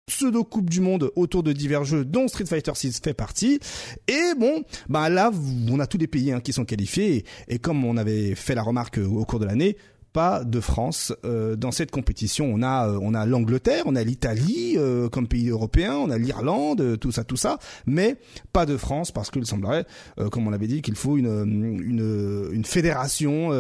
pseudo 0.06 0.43
coupe 0.43 0.70
du 0.70 0.82
monde 0.82 1.12
autour 1.16 1.41
de 1.41 1.51
divers 1.51 1.84
jeux 1.84 2.06
dont 2.06 2.28
Street 2.28 2.45
Fighter 2.45 2.72
6 2.74 2.99
fait 3.03 3.14
partie. 3.14 3.60
Et 4.08 4.34
bon 4.38 4.64
bah 4.88 5.10
là 5.10 5.32
on 5.70 5.80
a 5.80 5.88
tous 5.88 5.97
les 5.97 6.08
pays 6.08 6.32
hein, 6.32 6.41
qui 6.41 6.53
sont 6.53 6.66
qualifiés. 6.66 7.26
Et, 7.47 7.60
comme 7.60 7.84
on 7.86 7.97
avait 7.97 8.36
fait 8.36 8.56
la 8.56 8.64
remarque 8.64 8.99
euh, 8.99 9.06
au 9.06 9.26
cours 9.26 9.39
de 9.39 9.45
l'année 9.45 9.78
pas 10.16 10.45
de 10.45 10.61
France 10.61 11.13
euh, 11.26 11.57
dans 11.57 11.72
cette 11.72 11.91
compétition. 11.91 12.49
On 12.49 12.61
a 12.61 12.88
euh, 12.88 12.97
on 13.01 13.13
a 13.13 13.26
l'Angleterre, 13.26 13.84
on 13.86 13.97
a 13.97 14.03
l'Italie 14.03 14.76
euh, 14.78 15.09
comme 15.09 15.28
pays 15.28 15.49
européen, 15.49 15.93
on 15.95 16.09
a 16.09 16.18
l'Irlande, 16.18 16.97
tout 16.99 17.11
ça 17.11 17.26
tout 17.26 17.36
ça, 17.36 17.59
mais 17.86 18.16
pas 18.53 18.66
de 18.66 18.78
France 18.78 19.11
parce 19.11 19.30
qu'il 19.30 19.45
semblerait, 19.45 19.86
comme 20.32 20.47
on 20.47 20.49
l'avait 20.49 20.68
dit, 20.68 20.82
qu'il 20.82 20.95
faut 20.95 21.18
une 21.18 21.28
une 21.28 22.49
une 22.53 22.63
fédération 22.63 23.51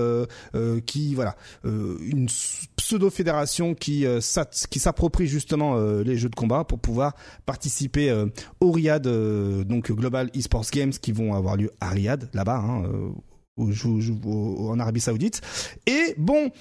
qui 0.85 1.13
voilà 1.13 1.35
une 1.63 2.27
pseudo 2.77 3.09
fédération 3.09 3.75
qui 3.75 4.05
qui 4.69 4.79
s'approprie 4.79 5.27
justement 5.27 5.77
les 5.77 6.15
jeux 6.15 6.29
de 6.29 6.35
combat 6.35 6.63
pour 6.63 6.79
pouvoir 6.79 7.15
participer 7.45 8.11
au 8.61 8.71
Riyad 8.71 9.07
euh, 9.07 9.63
donc 9.63 9.91
Global 9.91 10.29
Esports 10.33 10.69
Games 10.71 10.91
qui 10.91 11.11
vont 11.11 11.33
avoir 11.33 11.57
lieu 11.57 11.71
à 11.81 11.89
Riyad 11.89 12.29
là-bas 12.33 12.57
hein, 12.57 12.83
au- 13.57 14.69
en 14.69 14.79
Arabie 14.79 15.01
Saoudite. 15.01 15.41
Et 15.87 16.13
bon 16.17 16.51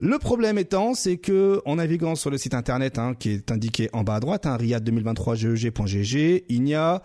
le 0.00 0.16
problème 0.20 0.58
étant, 0.58 0.94
c'est 0.94 1.16
que 1.16 1.60
en 1.64 1.74
naviguant 1.76 2.14
sur 2.14 2.30
le 2.30 2.38
site 2.38 2.54
internet 2.54 3.00
hein, 3.00 3.14
qui 3.18 3.30
est 3.30 3.50
indiqué 3.50 3.90
en 3.92 4.04
bas 4.04 4.14
à 4.14 4.20
droite, 4.20 4.46
hein, 4.46 4.56
Riyad 4.56 4.84
2023 4.84 5.34
GEG.gg, 5.34 6.44
il 6.48 6.62
n'y 6.62 6.74
a 6.76 7.02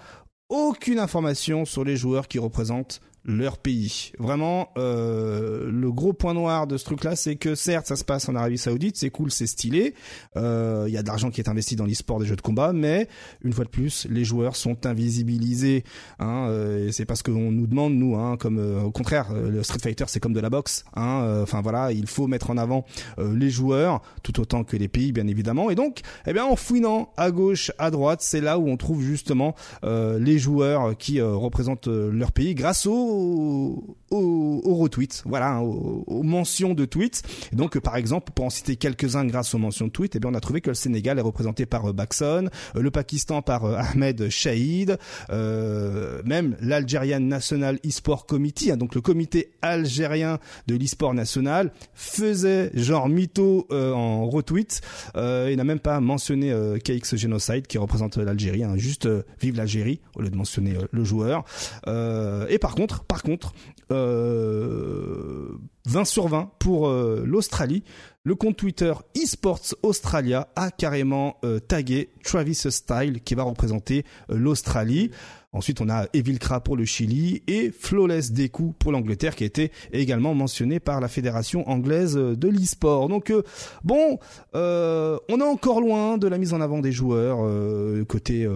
aucune 0.48 1.00
information 1.00 1.66
sur 1.66 1.84
les 1.84 1.96
joueurs 1.98 2.28
qui 2.28 2.38
représentent 2.38 3.02
leur 3.26 3.58
pays. 3.58 4.12
Vraiment, 4.20 4.70
euh, 4.78 5.70
le 5.72 5.92
gros 5.92 6.14
point 6.14 6.34
noir 6.34 6.68
de 6.68 6.78
ce 6.78 6.86
truc-là, 6.86 7.16
c'est 7.16 7.36
que 7.36 7.56
certes, 7.56 7.88
ça 7.88 7.96
se 7.96 8.04
passe 8.04 8.28
en 8.28 8.36
Arabie 8.36 8.58
Saoudite, 8.58 8.98
c'est 8.98 9.10
cool, 9.10 9.32
c'est 9.32 9.48
stylé, 9.48 9.94
euh, 10.36 10.86
il 10.88 10.94
y 10.94 10.98
a 10.98 11.02
de 11.02 11.08
l'argent 11.08 11.32
qui 11.32 11.40
est 11.42 11.50
investi 11.50 11.76
dans 11.76 11.86
l'e-sport 11.86 12.20
des 12.20 12.26
jeux 12.26 12.36
de 12.36 12.42
combat, 12.42 12.74
mais 12.74 13.08
une 13.44 13.54
fois 13.54 13.64
de 13.66 13.70
plus, 13.70 14.08
les 14.10 14.24
joueurs 14.26 14.56
sont 14.56 14.86
invisibilisés. 14.86 15.84
Hein, 16.20 16.48
euh, 16.50 16.88
et 16.88 16.92
c'est 16.92 17.06
parce 17.06 17.24
qu'on 17.24 17.52
nous 17.52 17.68
demande, 17.68 17.94
nous, 17.94 18.16
hein, 18.16 18.38
comme 18.38 18.60
euh, 18.60 18.82
au 18.82 18.92
contraire, 18.92 19.28
euh, 19.32 19.50
le 19.50 19.64
Street 19.64 19.80
Fighter, 19.82 20.06
c'est 20.08 20.20
comme 20.20 20.34
de 20.34 20.40
la 20.40 20.50
boxe. 20.50 20.84
Hein, 20.96 21.22
euh, 21.24 21.44
Enfin 21.44 21.62
voilà, 21.62 21.92
il 21.92 22.08
faut 22.08 22.28
mettre 22.28 22.50
en 22.50 22.58
avant 22.58 22.86
euh, 23.20 23.36
les 23.36 23.50
joueurs, 23.50 24.02
tout 24.24 24.40
autant 24.40 24.64
que 24.64 24.76
les 24.76 24.88
pays, 24.88 25.12
bien 25.12 25.28
évidemment. 25.28 25.70
Et 25.70 25.76
donc, 25.76 26.02
eh 26.26 26.34
bien, 26.34 26.46
en 26.46 26.56
fouinant 26.56 27.12
à 27.18 27.32
gauche, 27.32 27.72
à 27.78 27.92
droite, 27.92 28.22
c'est 28.22 28.42
là 28.42 28.58
où 28.58 28.70
on 28.70 28.78
trouve 28.78 29.02
justement 29.02 29.56
euh, 29.84 30.20
les 30.20 30.40
joueurs 30.40 30.98
qui 30.98 31.20
euh, 31.20 31.34
représentent 31.34 31.88
euh, 31.88 32.12
leur 32.12 32.32
pays 32.32 32.56
grâce 32.56 32.86
au 32.86 33.13
au, 33.14 33.98
au, 34.12 34.62
au 34.64 34.76
retweet, 34.76 35.24
voilà, 35.26 35.54
hein, 35.54 35.60
aux, 35.62 36.04
aux 36.08 36.24
mentions 36.24 36.74
de 36.74 36.86
tweets. 36.86 37.24
Et 37.52 37.56
donc, 37.56 37.80
par 37.80 37.96
exemple, 37.96 38.32
pour 38.34 38.46
en 38.46 38.50
citer 38.50 38.76
quelques-uns 38.76 39.26
grâce 39.26 39.54
aux 39.54 39.58
mentions 39.58 39.88
de 39.88 39.92
tweets, 39.92 40.16
eh 40.16 40.20
bien, 40.20 40.30
on 40.32 40.34
a 40.36 40.40
trouvé 40.40 40.62
que 40.62 40.70
le 40.70 40.76
Sénégal 40.76 41.18
est 41.20 41.22
représenté 41.22 41.66
par 41.66 41.86
euh, 41.86 41.94
Baxon, 41.94 42.50
euh, 42.76 42.82
le 42.82 42.92
Pakistan 42.92 43.42
par 43.42 43.66
euh, 43.66 43.76
Ahmed 43.78 44.30
Shahid, 44.30 44.98
euh, 45.30 46.22
même 46.26 46.56
l'Algerian 46.62 47.20
National 47.20 47.80
eSport 47.84 48.26
Committee, 48.26 48.72
hein, 48.72 48.78
donc 48.78 48.96
le 48.96 49.02
comité 49.02 49.52
algérien 49.62 50.40
de 50.68 50.76
l'e-sport 50.76 51.14
national, 51.14 51.72
faisait 51.94 52.72
genre 52.74 53.10
mytho 53.10 53.68
en 53.72 54.28
retweet. 54.28 54.82
Il 55.16 55.56
n'a 55.56 55.64
même 55.64 55.80
pas 55.80 56.00
mentionné 56.00 56.54
KX 56.84 57.16
Genocide 57.16 57.68
qui 57.68 57.78
représente 57.78 58.18
l'Algérie, 58.18 58.64
hein, 58.64 58.76
juste 58.78 59.08
vive 59.42 59.56
l'Algérie 59.58 60.00
au 60.16 60.22
lieu 60.22 60.30
de 60.30 60.36
mentionner 60.36 60.76
le 60.92 61.04
joueur. 61.04 61.44
Et 61.88 62.58
par 62.60 62.76
contre, 62.76 63.03
par 63.08 63.24
contre, 63.24 63.54
euh, 63.92 65.58
20 65.86 66.06
sur 66.06 66.28
20 66.28 66.52
pour 66.60 66.88
euh, 66.88 67.24
l'Australie. 67.26 67.84
Le 68.24 68.36
compte 68.36 68.56
Twitter 68.56 68.94
eSports 69.16 69.76
Australia 69.84 70.48
a 70.56 70.72
carrément 70.72 71.38
euh, 71.44 71.60
tagué 71.60 72.10
Travis 72.24 72.56
Style 72.56 73.22
qui 73.22 73.36
va 73.36 73.44
représenter 73.44 74.06
euh, 74.30 74.38
l'Australie. 74.38 75.12
Ensuite, 75.54 75.82
on 75.82 75.90
a 75.90 76.08
Evil 76.14 76.40
Kra 76.40 76.62
pour 76.62 76.76
le 76.76 76.84
Chili 76.84 77.44
et 77.48 77.72
Flawless 77.72 78.32
Deku 78.32 78.74
pour 78.80 78.92
l'Angleterre 78.92 79.36
qui 79.36 79.44
a 79.44 79.48
été 79.48 79.72
également 79.92 80.34
mentionné 80.34 80.80
par 80.80 81.00
la 81.00 81.08
fédération 81.08 81.70
anglaise 81.70 82.16
de 82.16 82.48
l'e-sport. 82.48 83.08
Donc 83.08 83.30
euh, 83.30 83.44
bon, 83.84 84.18
euh, 84.56 85.18
on 85.30 85.40
est 85.40 85.44
encore 85.44 85.80
loin 85.80 86.18
de 86.18 86.28
la 86.28 86.38
mise 86.38 86.54
en 86.54 86.62
avant 86.62 86.80
des 86.80 86.92
joueurs 86.92 87.40
euh, 87.42 88.04
côté 88.06 88.48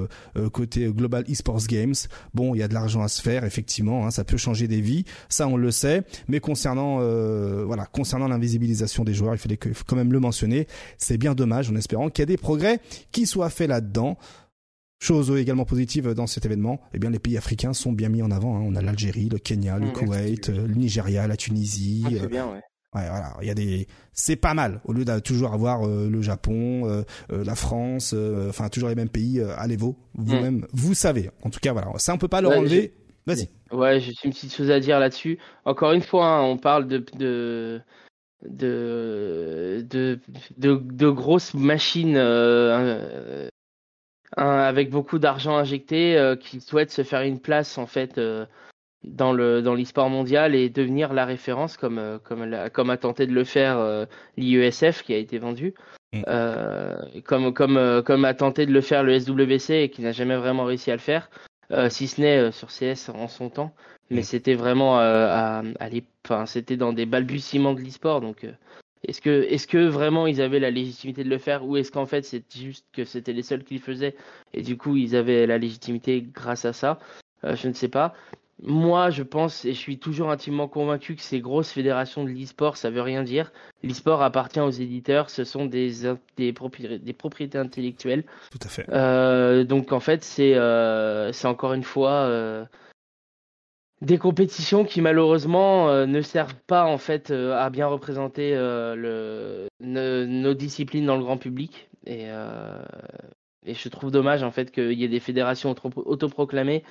côté 0.51 0.87
Global 0.87 1.23
eSports 1.27 1.67
Games. 1.67 1.93
Bon, 2.33 2.55
il 2.55 2.59
y 2.59 2.63
a 2.63 2.67
de 2.67 2.73
l'argent 2.73 3.01
à 3.01 3.07
se 3.07 3.21
faire 3.21 3.43
effectivement, 3.43 4.05
hein, 4.05 4.11
ça 4.11 4.23
peut 4.23 4.37
changer 4.37 4.67
des 4.67 4.81
vies, 4.81 5.05
ça 5.29 5.47
on 5.47 5.57
le 5.57 5.71
sait. 5.71 6.03
Mais 6.27 6.39
concernant 6.39 6.97
voilà, 7.65 7.85
concernant 7.85 8.27
l'invisibilisation 8.27 9.03
des 9.03 9.13
joueurs, 9.13 9.35
il 9.35 9.37
fallait 9.37 9.57
quand 9.57 9.95
même 9.95 10.11
le 10.11 10.19
mentionner. 10.19 10.67
C'est 10.97 11.17
bien 11.17 11.35
dommage 11.35 11.69
en 11.69 11.75
espérant 11.75 12.09
qu'il 12.09 12.23
y 12.23 12.23
a 12.23 12.27
des 12.27 12.37
progrès 12.37 12.79
qui 13.11 13.27
soient 13.27 13.49
faits 13.49 13.69
là-dedans. 13.69 14.17
Chose 14.99 15.31
également 15.37 15.65
positive 15.65 16.13
dans 16.13 16.25
cet 16.27 16.45
événement, 16.45 16.81
eh 16.93 16.99
bien 16.99 17.11
les 17.11 17.19
pays 17.19 17.37
africains 17.37 17.73
sont 17.73 17.91
bien 17.91 18.09
mis 18.09 18.23
en 18.23 18.31
avant. 18.31 18.57
hein. 18.57 18.61
On 18.65 18.75
a 18.75 18.81
l'Algérie, 18.81 19.29
le 19.29 19.37
Kenya, 19.37 19.77
le 19.77 19.87
Mmh, 19.87 19.91
Koweït, 19.91 20.49
euh, 20.49 20.67
le 20.67 20.73
Nigeria, 20.73 21.27
la 21.27 21.37
Tunisie. 21.37 22.03
Ah, 22.05 22.09
euh, 22.15 22.19
c'est 22.21 22.29
bien, 22.29 22.45
ouais. 22.47 22.61
Ouais, 22.95 23.07
voilà, 23.09 23.33
il 23.41 23.47
y 23.47 23.51
a 23.51 23.53
des, 23.53 23.85
c'est 24.13 24.37
pas 24.37 24.53
mal. 24.55 24.81
Au 24.85 24.93
lieu 24.93 25.05
de 25.05 25.19
toujours 25.19 25.53
avoir 25.53 25.85
euh, 25.87 26.09
le 26.09 26.21
Japon, 26.21 26.89
euh, 26.89 27.03
euh, 27.31 27.43
la 27.43 27.53
France, 27.53 28.13
euh, 28.15 28.49
enfin 28.49 28.69
toujours 28.69 28.89
les 28.89 28.95
mêmes 28.95 29.09
pays. 29.09 29.39
Euh, 29.39 29.53
allez 29.57 29.75
vous, 29.75 29.97
vous-même, 30.15 30.65
vous 30.73 30.93
savez. 30.95 31.29
En 31.43 31.49
tout 31.51 31.59
cas, 31.59 31.73
voilà, 31.73 31.91
ça 31.97 32.13
on 32.13 32.17
peut 32.17 32.27
pas 32.29 32.41
leur 32.41 32.53
Ouais, 32.53 32.57
enlever. 32.57 32.93
Vas-y. 33.27 33.49
Ouais, 33.71 33.99
j'ai 33.99 34.13
une 34.23 34.31
petite 34.31 34.53
chose 34.55 34.71
à 34.71 34.79
dire 34.79 34.99
là-dessus. 34.99 35.37
Encore 35.65 35.91
une 35.91 36.01
fois, 36.01 36.25
hein, 36.27 36.43
on 36.43 36.57
parle 36.57 36.87
de 36.87 37.05
de 37.19 37.81
de 38.43 39.85
de, 39.89 40.19
de, 40.57 40.75
de 40.81 41.09
grosses 41.09 41.53
machines 41.53 42.15
euh, 42.15 42.77
euh, 42.79 43.49
un- 44.35 44.59
avec 44.59 44.89
beaucoup 44.89 45.19
d'argent 45.19 45.55
injecté 45.57 46.17
euh, 46.17 46.35
qui 46.35 46.59
souhaitent 46.61 46.91
se 46.91 47.03
faire 47.03 47.21
une 47.21 47.39
place 47.39 47.77
en 47.77 47.85
fait 47.87 48.17
euh, 48.17 48.45
dans 49.03 49.31
le 49.31 49.61
dans 49.61 49.73
l'e-sport 49.73 50.09
mondial 50.09 50.53
et 50.55 50.69
devenir 50.69 51.13
la 51.13 51.25
référence 51.25 51.77
comme 51.77 51.97
euh, 51.99 52.17
comme 52.19 52.43
la- 52.43 52.69
comme 52.69 52.89
a 52.89 52.97
tenté 52.97 53.25
de 53.27 53.33
le 53.33 53.43
faire 53.43 54.05
l'IESF 54.37 55.03
qui 55.03 55.13
a 55.13 55.17
été 55.17 55.37
vendu. 55.37 55.73
Mm. 56.13 56.23
Comme 57.25 57.53
comme 57.53 58.01
comme 58.05 58.25
a 58.25 58.33
tenté 58.33 58.65
de 58.65 58.71
le 58.71 58.81
faire 58.81 59.03
le 59.03 59.13
SWC 59.19 59.71
et 59.83 59.89
qui 59.89 60.01
n'a 60.01 60.11
jamais 60.11 60.35
vraiment 60.37 60.65
réussi 60.65 60.89
à 60.91 60.95
le 60.95 60.99
faire, 61.01 61.29
si 61.89 62.07
ce 62.07 62.21
n'est 62.21 62.51
sur 62.51 62.69
CS 62.69 63.09
en 63.13 63.27
son 63.27 63.49
temps 63.49 63.73
mais 64.09 64.21
Mm. 64.21 64.23
c'était 64.23 64.55
vraiment 64.55 64.97
à, 64.99 65.63
à 65.79 66.45
c'était 66.45 66.77
dans 66.77 66.93
des 66.93 67.05
balbutiements 67.05 67.73
de 67.73 67.81
l'e-sport 67.81 68.21
donc 68.21 68.45
est-ce 69.03 69.21
que 69.21 69.45
est-ce 69.49 69.67
que 69.67 69.87
vraiment 69.87 70.27
ils 70.27 70.41
avaient 70.41 70.59
la 70.59 70.71
légitimité 70.71 71.23
de 71.23 71.29
le 71.29 71.37
faire 71.37 71.65
ou 71.65 71.77
est-ce 71.77 71.91
qu'en 71.91 72.05
fait 72.05 72.23
c'est 72.23 72.43
juste 72.55 72.85
que 72.93 73.05
c'était 73.05 73.33
les 73.33 73.43
seuls 73.43 73.63
qui 73.63 73.75
le 73.75 73.79
faisaient 73.79 74.15
et 74.53 74.61
du 74.61 74.77
coup 74.77 74.95
ils 74.95 75.15
avaient 75.15 75.45
la 75.45 75.57
légitimité 75.57 76.21
grâce 76.33 76.65
à 76.65 76.73
ça? 76.73 76.99
Euh, 77.43 77.55
je 77.55 77.67
ne 77.67 77.73
sais 77.73 77.89
pas. 77.89 78.13
Moi 78.63 79.11
je 79.11 79.21
pense 79.21 79.65
et 79.65 79.73
je 79.73 79.77
suis 79.77 79.99
toujours 79.99 80.31
intimement 80.31 80.67
convaincu 80.67 81.15
que 81.15 81.21
ces 81.21 81.39
grosses 81.41 81.71
fédérations 81.71 82.23
de 82.23 82.29
l'e-sport 82.31 82.75
ça 82.75 82.89
veut 82.89 83.03
rien 83.03 83.21
dire. 83.21 83.51
L'e-sport 83.83 84.23
appartient 84.23 84.59
aux 84.59 84.71
éditeurs 84.71 85.29
ce 85.29 85.43
sont 85.43 85.67
des 85.67 85.91
des, 86.37 86.51
propri- 86.53 86.97
des 86.97 87.13
propriétés 87.13 87.59
intellectuelles. 87.59 88.23
Tout 88.49 88.57
à 88.63 88.67
fait. 88.67 88.89
euh, 88.89 89.63
donc 89.63 89.91
en 89.91 89.99
fait, 89.99 90.23
c'est 90.23 90.55
euh, 90.55 91.31
c'est 91.33 91.47
encore 91.47 91.73
une 91.73 91.83
fois 91.83 92.65
des 94.01 94.17
compétitions 94.17 94.85
qui 94.85 95.01
malheureusement 95.01 95.89
euh, 95.89 96.05
ne 96.05 96.21
servent 96.21 96.59
pas 96.67 96.85
en 96.85 96.97
fait 96.97 97.31
euh, 97.31 97.57
à 97.57 97.69
bien 97.69 97.87
représenter 97.87 98.51
euh, 98.53 99.67
nos 99.79 100.53
disciplines 100.53 101.05
dans 101.05 101.17
le 101.17 101.23
grand 101.23 101.37
public. 101.37 101.89
et, 102.05 102.27
je 103.65 103.89
trouve 103.89 104.11
dommage 104.11 104.43
en 104.43 104.51
fait 104.51 104.71
qu'il 104.71 104.93
y 104.93 105.03
ait 105.03 105.09
des 105.09 105.19
fédérations 105.19 105.75
autoproclamées 105.95 106.83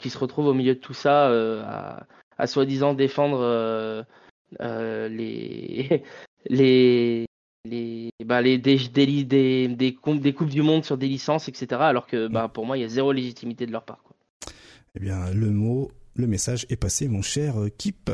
qui 0.00 0.10
se 0.10 0.18
retrouvent 0.18 0.48
au 0.48 0.54
milieu 0.54 0.74
de 0.74 0.80
tout 0.80 0.94
ça 0.94 1.28
à, 2.36 2.46
soi-disant 2.46 2.94
défendre 2.94 4.04
les 4.58 6.04
les 7.64 8.10
bah, 8.24 8.42
les 8.42 8.58
des, 8.58 8.78
des, 8.88 9.24
des, 9.24 9.68
des, 9.68 9.92
coupes 9.94 10.48
du 10.48 10.62
monde 10.62 10.84
sur 10.84 10.96
des 10.98 11.06
licences, 11.06 11.48
etc. 11.48 11.80
Alors 11.82 12.06
que 12.06 12.26
bah, 12.26 12.48
pour 12.48 12.66
moi, 12.66 12.78
il 12.78 12.80
y 12.80 12.84
a 12.84 12.88
zéro 12.88 13.12
légitimité 13.12 13.66
de 13.66 13.72
leur 13.72 13.84
part. 13.84 14.02
Quoi. 14.02 14.16
Eh 14.96 15.00
bien, 15.00 15.30
le 15.32 15.50
mot, 15.50 15.92
le 16.20 16.26
message 16.26 16.66
est 16.70 16.76
passé, 16.76 17.08
mon 17.08 17.22
cher 17.22 17.54
Kip. 17.78 18.10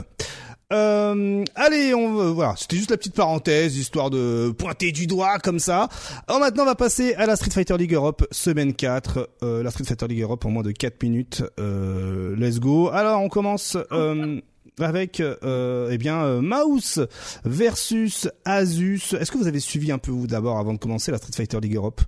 Euh, 0.73 1.45
allez, 1.55 1.95
on 1.95 2.33
voilà, 2.33 2.55
c'était 2.57 2.77
juste 2.77 2.91
la 2.91 2.97
petite 2.97 3.15
parenthèse, 3.15 3.77
histoire 3.77 4.11
de 4.11 4.53
pointer 4.59 4.91
du 4.91 5.07
doigt 5.07 5.39
comme 5.39 5.61
ça. 5.61 5.89
Alors 6.27 6.41
maintenant, 6.41 6.65
on 6.65 6.67
va 6.67 6.75
passer 6.75 7.15
à 7.15 7.27
la 7.27 7.37
Street 7.37 7.51
Fighter 7.51 7.77
League 7.77 7.95
Europe, 7.95 8.27
semaine 8.33 8.75
4. 8.75 9.31
Euh, 9.43 9.63
la 9.63 9.71
Street 9.71 9.85
Fighter 9.85 10.09
League 10.09 10.23
Europe 10.23 10.45
en 10.45 10.51
moins 10.51 10.65
de 10.65 10.73
4 10.73 11.03
minutes. 11.03 11.45
Euh, 11.61 12.35
let's 12.37 12.59
go. 12.59 12.89
Alors, 12.89 13.21
on 13.23 13.29
commence... 13.29 13.77
Euh, 13.93 14.41
avec 14.79 15.21
euh, 15.21 15.89
eh 15.91 15.97
bien 15.97 16.23
euh, 16.23 16.43
Mouse 16.43 17.01
versus 17.45 18.29
Asus. 18.45 19.15
Est-ce 19.19 19.31
que 19.31 19.39
vous 19.39 19.47
avez 19.47 19.61
suivi 19.61 19.91
un 19.91 19.97
peu 19.97 20.11
vous 20.11 20.27
d'abord 20.27 20.59
avant 20.59 20.75
de 20.75 20.79
commencer 20.79 21.11
la 21.11 21.19
Street 21.19 21.33
Fighter 21.35 21.61
League 21.61 21.77
Europe? 21.77 22.03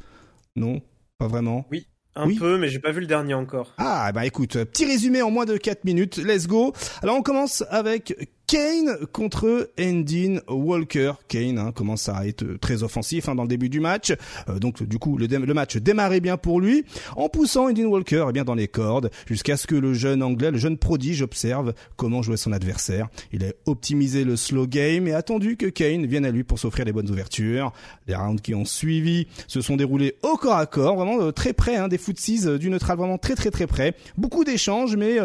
Non, 0.55 0.83
pas 1.17 1.29
vraiment? 1.29 1.65
Oui. 1.71 1.87
Un 2.19 2.35
peu, 2.35 2.59
mais 2.59 2.69
j'ai 2.69 2.81
pas 2.81 2.91
vu 2.91 3.01
le 3.01 3.07
dernier 3.07 3.35
encore. 3.35 3.75
Ah, 3.79 4.11
bah 4.13 4.27
écoute, 4.27 4.63
petit 4.65 4.85
résumé 4.85 5.23
en 5.23 5.31
moins 5.31 5.45
de 5.45 5.57
4 5.57 5.85
minutes, 5.85 6.17
let's 6.17 6.47
go. 6.47 6.73
Alors 7.03 7.17
on 7.17 7.23
commence 7.23 7.65
avec 7.71 8.29
Kane 8.49 8.97
contre 9.13 9.69
Endin 9.79 10.39
Walker. 10.49 11.13
Kane 11.29 11.59
hein, 11.59 11.71
commence 11.71 12.09
à 12.09 12.27
être 12.27 12.59
très 12.59 12.83
offensif 12.83 13.29
hein, 13.29 13.35
dans 13.35 13.43
le 13.43 13.49
début 13.49 13.69
du 13.69 13.79
match. 13.79 14.15
Euh, 14.49 14.59
donc 14.59 14.83
du 14.83 14.99
coup, 14.99 15.19
le, 15.19 15.27
le, 15.27 15.53
match 15.53 15.77
démarrait 15.77 16.21
bien 16.21 16.39
pour 16.39 16.59
lui 16.59 16.87
en 17.17 17.29
poussant 17.29 17.69
Endin 17.69 17.85
Walker 17.85 18.25
eh 18.31 18.33
bien 18.33 18.45
dans 18.45 18.55
les 18.55 18.67
cordes 18.67 19.11
jusqu'à 19.27 19.59
ce 19.59 19.67
que 19.67 19.75
le 19.75 19.93
jeune 19.93 20.23
anglais, 20.23 20.51
le 20.51 20.57
jeune 20.57 20.79
prodige 20.79 21.21
observe 21.21 21.75
comment 21.97 22.23
jouer 22.23 22.39
son 22.39 22.53
adversaire. 22.53 23.09
Il 23.33 23.45
a 23.45 23.49
optimisé 23.67 24.25
le 24.25 24.35
slow 24.35 24.67
game 24.67 25.07
et 25.09 25.13
attendu 25.13 25.59
que 25.59 25.67
Kane 25.67 26.07
vienne 26.07 26.25
à 26.25 26.31
lui 26.31 26.43
pour 26.43 26.59
s'offrir 26.59 26.87
les 26.87 26.93
bonnes 26.93 27.11
ouvertures. 27.11 27.75
Les 28.07 28.15
rounds 28.15 28.41
qui 28.41 28.55
ont 28.55 28.65
suivi 28.65 29.27
se 29.47 29.61
sont 29.61 29.77
déroulés 29.77 30.17
au 30.23 30.39
corps 30.39 30.57
à 30.57 30.65
corps, 30.65 30.97
vraiment 30.97 31.21
euh, 31.21 31.33
très 31.33 31.53
près 31.53 31.77
hein, 31.77 31.89
des 31.89 31.99
footsies 31.99 32.47
euh, 32.47 32.57
du 32.57 32.71
neutral, 32.71 32.97
vraiment 32.97 33.19
très 33.19 33.35
très 33.35 33.51
très 33.51 33.67
près. 33.67 33.95
Beaucoup 34.17 34.45
d'échanges, 34.45 34.97
mais 34.97 35.19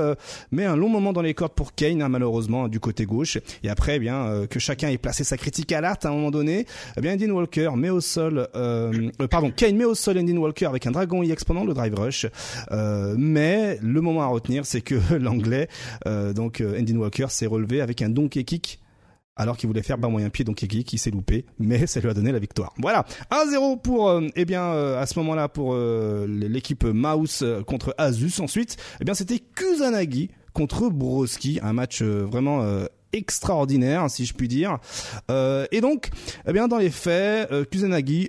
mais 0.51 0.65
un 0.65 0.75
long 0.75 0.89
moment 0.89 1.13
dans 1.13 1.21
les 1.21 1.33
cordes 1.33 1.53
pour 1.53 1.73
Kane 1.73 2.01
hein, 2.01 2.09
malheureusement 2.09 2.67
du 2.67 2.81
côté 2.81 3.05
et 3.63 3.69
après, 3.69 3.97
eh 3.97 3.99
bien 3.99 4.25
euh, 4.25 4.47
que 4.47 4.59
chacun 4.59 4.89
ait 4.89 4.97
placé 4.97 5.23
sa 5.23 5.37
critique 5.37 5.71
à 5.71 5.81
l'art 5.81 5.97
à 6.03 6.07
un 6.07 6.11
moment 6.11 6.31
donné, 6.31 6.65
eh 6.97 7.01
bien 7.01 7.17
Walker 7.31 7.71
met 7.75 7.89
au 7.89 8.01
sol, 8.01 8.47
euh, 8.55 9.09
euh, 9.21 9.27
pardon, 9.27 9.51
Kane 9.55 9.75
met 9.75 9.85
au 9.85 9.95
sol 9.95 10.17
Indian 10.17 10.37
Walker 10.37 10.65
avec 10.65 10.85
un 10.87 10.91
dragon 10.91 11.23
EX 11.23 11.43
pendant 11.43 11.63
le 11.63 11.73
drive 11.73 11.93
rush. 11.95 12.25
mais 13.17 13.77
le 13.81 14.01
moment 14.01 14.23
à 14.23 14.27
retenir, 14.27 14.65
c'est 14.65 14.81
que 14.81 14.95
l'anglais, 15.17 15.67
donc 16.05 16.61
Indian 16.61 16.97
Walker, 16.97 17.27
s'est 17.29 17.45
relevé 17.45 17.81
avec 17.81 18.01
un 18.01 18.09
donkey 18.09 18.43
kick 18.43 18.79
alors 19.35 19.57
qu'il 19.57 19.65
voulait 19.65 19.81
faire 19.81 19.97
bas 19.97 20.09
moyen 20.09 20.29
pied 20.29 20.45
donc 20.45 20.57
kick, 20.57 20.93
il 20.93 20.97
s'est 20.99 21.09
loupé 21.09 21.45
mais 21.57 21.87
ça 21.87 21.99
lui 21.99 22.09
a 22.09 22.13
donné 22.13 22.31
la 22.31 22.39
victoire. 22.39 22.73
Voilà, 22.77 23.05
1-0 23.31 23.81
pour 23.81 24.21
eh 24.35 24.45
bien 24.45 24.71
à 24.71 25.05
ce 25.05 25.17
moment-là 25.19 25.47
pour 25.49 25.75
l'équipe 25.75 26.83
Mouse 26.83 27.45
contre 27.65 27.95
Asus. 27.97 28.39
Ensuite, 28.39 28.77
eh 29.01 29.05
bien 29.05 29.13
c'était 29.13 29.39
Kusanagi 29.39 30.29
contre 30.53 30.89
Broski, 30.89 31.59
un 31.63 31.73
match 31.73 32.01
vraiment 32.01 32.63
extraordinaire, 33.13 34.09
si 34.09 34.25
je 34.25 34.33
puis 34.33 34.47
dire. 34.47 34.79
Euh, 35.31 35.65
et 35.71 35.81
donc, 35.81 36.09
eh 36.47 36.53
bien, 36.53 36.67
dans 36.67 36.77
les 36.77 36.89
faits, 36.89 37.51
euh, 37.51 37.65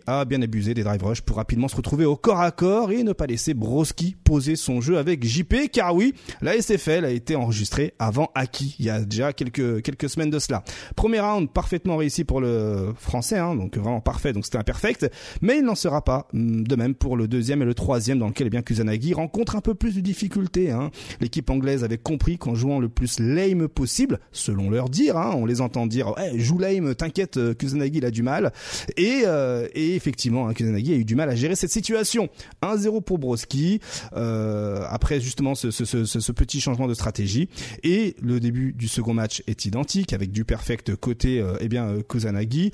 a 0.06 0.24
bien 0.24 0.42
abusé 0.42 0.74
des 0.74 0.82
drive 0.82 1.02
rush 1.02 1.20
pour 1.22 1.36
rapidement 1.36 1.68
se 1.68 1.76
retrouver 1.76 2.04
au 2.04 2.16
corps 2.16 2.40
à 2.40 2.50
corps 2.50 2.90
et 2.90 3.02
ne 3.02 3.12
pas 3.12 3.26
laisser 3.26 3.54
Broski 3.54 4.16
poser 4.24 4.56
son 4.56 4.80
jeu 4.80 4.98
avec 4.98 5.24
JP, 5.24 5.70
car 5.72 5.94
oui, 5.94 6.14
la 6.42 6.60
SFL 6.60 7.04
a 7.04 7.10
été 7.10 7.36
enregistrée 7.36 7.94
avant 7.98 8.30
Aki, 8.34 8.76
il 8.78 8.86
y 8.86 8.90
a 8.90 9.00
déjà 9.00 9.32
quelques 9.32 9.82
quelques 9.82 10.08
semaines 10.08 10.30
de 10.30 10.38
cela. 10.38 10.62
Premier 10.96 11.20
round 11.20 11.50
parfaitement 11.50 11.96
réussi 11.96 12.24
pour 12.24 12.40
le 12.40 12.92
français, 12.96 13.38
hein, 13.38 13.54
donc 13.54 13.76
vraiment 13.76 14.00
parfait, 14.00 14.32
donc 14.32 14.44
c'était 14.44 14.58
imperfect, 14.58 15.10
mais 15.40 15.58
il 15.58 15.64
n'en 15.64 15.74
sera 15.74 16.02
pas 16.02 16.28
mm, 16.32 16.64
de 16.64 16.76
même 16.76 16.94
pour 16.94 17.16
le 17.16 17.28
deuxième 17.28 17.62
et 17.62 17.64
le 17.64 17.74
troisième, 17.74 18.18
dans 18.18 18.28
lequel 18.28 18.48
eh 18.48 18.50
bien 18.50 18.62
Kusanagi 18.62 19.14
rencontre 19.14 19.56
un 19.56 19.60
peu 19.60 19.74
plus 19.74 19.94
de 19.94 20.00
difficultés. 20.00 20.70
Hein. 20.70 20.90
L'équipe 21.20 21.48
anglaise 21.50 21.84
avait 21.84 21.98
compris 21.98 22.38
qu'en 22.38 22.54
jouant 22.54 22.80
le 22.80 22.88
plus 22.88 23.18
lame 23.20 23.68
possible, 23.68 24.18
selon 24.32 24.70
leur 24.74 24.88
dire, 24.88 25.16
hein, 25.16 25.32
on 25.34 25.46
les 25.46 25.60
entend 25.60 25.86
dire, 25.86 26.14
ouais, 26.16 26.38
joue 26.38 26.58
lame, 26.58 26.94
t'inquiète, 26.94 27.36
euh, 27.36 27.54
Kusanagi 27.54 27.98
il 27.98 28.04
a 28.04 28.10
du 28.10 28.22
mal. 28.22 28.52
Et, 28.96 29.22
euh, 29.26 29.68
et 29.74 29.94
effectivement, 29.94 30.48
hein, 30.48 30.54
Kusanagi 30.54 30.92
a 30.92 30.96
eu 30.96 31.04
du 31.04 31.14
mal 31.14 31.30
à 31.30 31.34
gérer 31.34 31.56
cette 31.56 31.70
situation. 31.70 32.28
1-0 32.62 33.02
pour 33.02 33.18
Broski, 33.18 33.80
euh, 34.14 34.84
après 34.88 35.20
justement 35.20 35.54
ce, 35.54 35.70
ce, 35.70 35.84
ce, 35.84 36.04
ce, 36.04 36.32
petit 36.32 36.60
changement 36.60 36.86
de 36.86 36.94
stratégie. 36.94 37.48
Et 37.82 38.16
le 38.20 38.40
début 38.40 38.72
du 38.72 38.88
second 38.88 39.14
match 39.14 39.42
est 39.46 39.64
identique, 39.64 40.12
avec 40.12 40.32
du 40.32 40.44
perfect 40.44 40.96
côté 40.96 41.40
euh, 41.40 41.56
eh 41.60 41.68
bien 41.68 41.96
Kusanagi. 42.08 42.72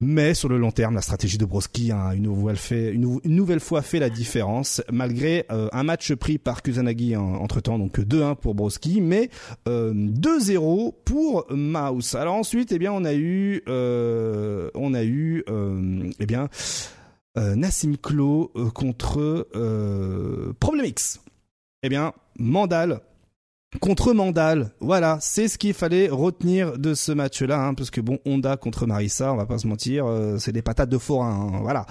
Mais 0.00 0.32
sur 0.34 0.48
le 0.48 0.58
long 0.58 0.70
terme, 0.70 0.94
la 0.94 1.00
stratégie 1.00 1.38
de 1.38 1.44
Broski 1.44 1.90
a 1.90 2.14
une 2.14 2.22
nouvelle, 2.22 3.60
fois 3.60 3.82
fait 3.82 3.98
la 3.98 4.08
différence, 4.08 4.80
malgré 4.92 5.44
euh, 5.50 5.68
un 5.72 5.82
match 5.82 6.14
pris 6.14 6.38
par 6.38 6.62
Kusanagi 6.62 7.16
entre-temps, 7.16 7.80
donc 7.80 7.98
2-1 7.98 8.36
pour 8.36 8.54
Broski, 8.54 9.00
mais 9.00 9.28
euh, 9.66 9.92
2-0 9.92 10.94
pour 11.04 11.46
Mouse. 11.50 12.14
Alors 12.14 12.34
ensuite, 12.34 12.70
eh 12.70 12.78
bien, 12.78 12.92
on 12.92 13.04
a 13.04 13.12
eu, 13.12 13.62
euh, 13.68 14.70
on 14.74 14.94
a 14.94 15.02
eu, 15.02 15.42
euh, 15.48 16.08
eh 16.20 16.26
bien, 16.26 16.48
Nassim 17.36 17.96
Klo 17.96 18.52
contre 18.74 19.48
Problemix. 20.60 21.20
Eh 21.82 21.88
bien, 21.88 22.12
Mandal 22.38 23.00
contre 23.80 24.12
Mandal. 24.12 24.70
Voilà, 24.80 25.18
c'est 25.20 25.48
ce 25.48 25.58
qu'il 25.58 25.74
fallait 25.74 26.08
retenir 26.08 26.78
de 26.78 26.94
ce 26.94 27.12
match-là, 27.12 27.60
hein, 27.60 27.74
parce 27.74 27.90
que 27.90 28.00
bon, 28.00 28.18
Honda 28.24 28.56
contre 28.56 28.86
Marissa, 28.86 29.32
on 29.32 29.36
va 29.36 29.46
pas 29.46 29.58
se 29.58 29.66
mentir, 29.66 30.06
euh, 30.06 30.38
c'est 30.38 30.52
des 30.52 30.62
patates 30.62 30.88
de 30.88 30.98
forain, 30.98 31.50
hein, 31.52 31.58
voilà. 31.62 31.86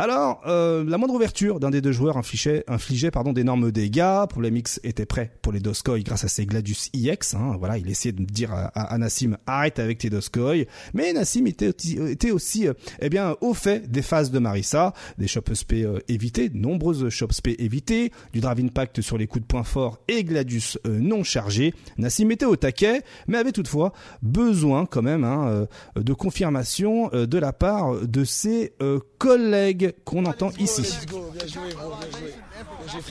Alors, 0.00 0.42
euh, 0.46 0.84
la 0.86 0.96
moindre 0.96 1.14
ouverture 1.14 1.58
d'un 1.58 1.70
des 1.70 1.80
deux 1.80 1.90
joueurs 1.90 2.16
infligeait, 2.16 2.62
infligeait 2.68 3.10
pardon, 3.10 3.32
d'énormes 3.32 3.72
dégâts. 3.72 4.26
Problemix 4.28 4.78
était 4.84 5.06
prêt 5.06 5.32
pour 5.42 5.52
les 5.52 5.58
Doskoy 5.58 6.04
grâce 6.04 6.22
à 6.22 6.28
ses 6.28 6.46
Gladius 6.46 6.88
IX. 6.94 7.34
Hein. 7.34 7.56
Voilà, 7.58 7.78
il 7.78 7.90
essayait 7.90 8.12
de 8.12 8.22
dire 8.22 8.52
à, 8.52 8.96
Nassim 8.96 9.36
arrête 9.44 9.80
avec 9.80 9.98
tes 9.98 10.08
Doskoy. 10.08 10.68
Mais 10.94 11.12
Nassim 11.12 11.48
était, 11.48 12.30
aussi 12.30 12.68
euh, 12.68 12.74
eh 13.00 13.08
bien 13.08 13.34
au 13.40 13.54
fait 13.54 13.90
des 13.90 14.02
phases 14.02 14.30
de 14.30 14.38
Marissa, 14.38 14.92
des 15.18 15.26
shop 15.26 15.50
SP 15.50 15.82
euh, 15.82 15.98
évités, 16.06 16.48
de 16.48 16.56
nombreuses 16.56 17.08
shop 17.08 17.32
SP 17.34 17.58
évitées, 17.58 18.12
du 18.32 18.38
Drive 18.38 18.60
Impact 18.60 19.00
sur 19.00 19.18
les 19.18 19.26
coups 19.26 19.42
de 19.42 19.48
poing 19.48 19.64
forts 19.64 19.98
et 20.06 20.22
Gladius 20.22 20.78
euh, 20.86 20.96
non 21.00 21.24
chargés. 21.24 21.74
Nassim 21.96 22.30
était 22.30 22.46
au 22.46 22.54
taquet, 22.54 23.02
mais 23.26 23.36
avait 23.36 23.50
toutefois 23.50 23.92
besoin 24.22 24.86
quand 24.86 25.02
même 25.02 25.24
hein, 25.24 25.66
de 25.96 26.12
confirmation 26.12 27.10
de 27.12 27.38
la 27.38 27.52
part 27.52 28.06
de 28.06 28.22
ses 28.22 28.72
collègues 29.18 29.87
qu'on 30.04 30.24
entend 30.26 30.50
ici. 30.58 30.82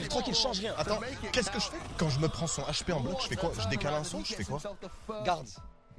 Tranquille, 0.08 0.34
change 0.34 0.60
rien. 0.60 0.74
Attends, 0.76 1.00
qu'est-ce 1.32 1.50
que 1.50 1.60
je 1.60 1.66
fais 1.66 1.76
Quand 1.96 2.08
je 2.08 2.20
me 2.20 2.28
prends 2.28 2.46
son 2.46 2.62
HP 2.62 2.92
en 2.92 3.00
bloc, 3.00 3.18
je 3.22 3.28
fais 3.28 3.36
quoi? 3.36 3.52
Je 3.58 3.68
décale 3.68 3.94
un 3.94 4.04
son, 4.04 4.22
je 4.24 4.34
fais 4.34 4.44
quoi? 4.44 4.60
Garde. 5.24 5.48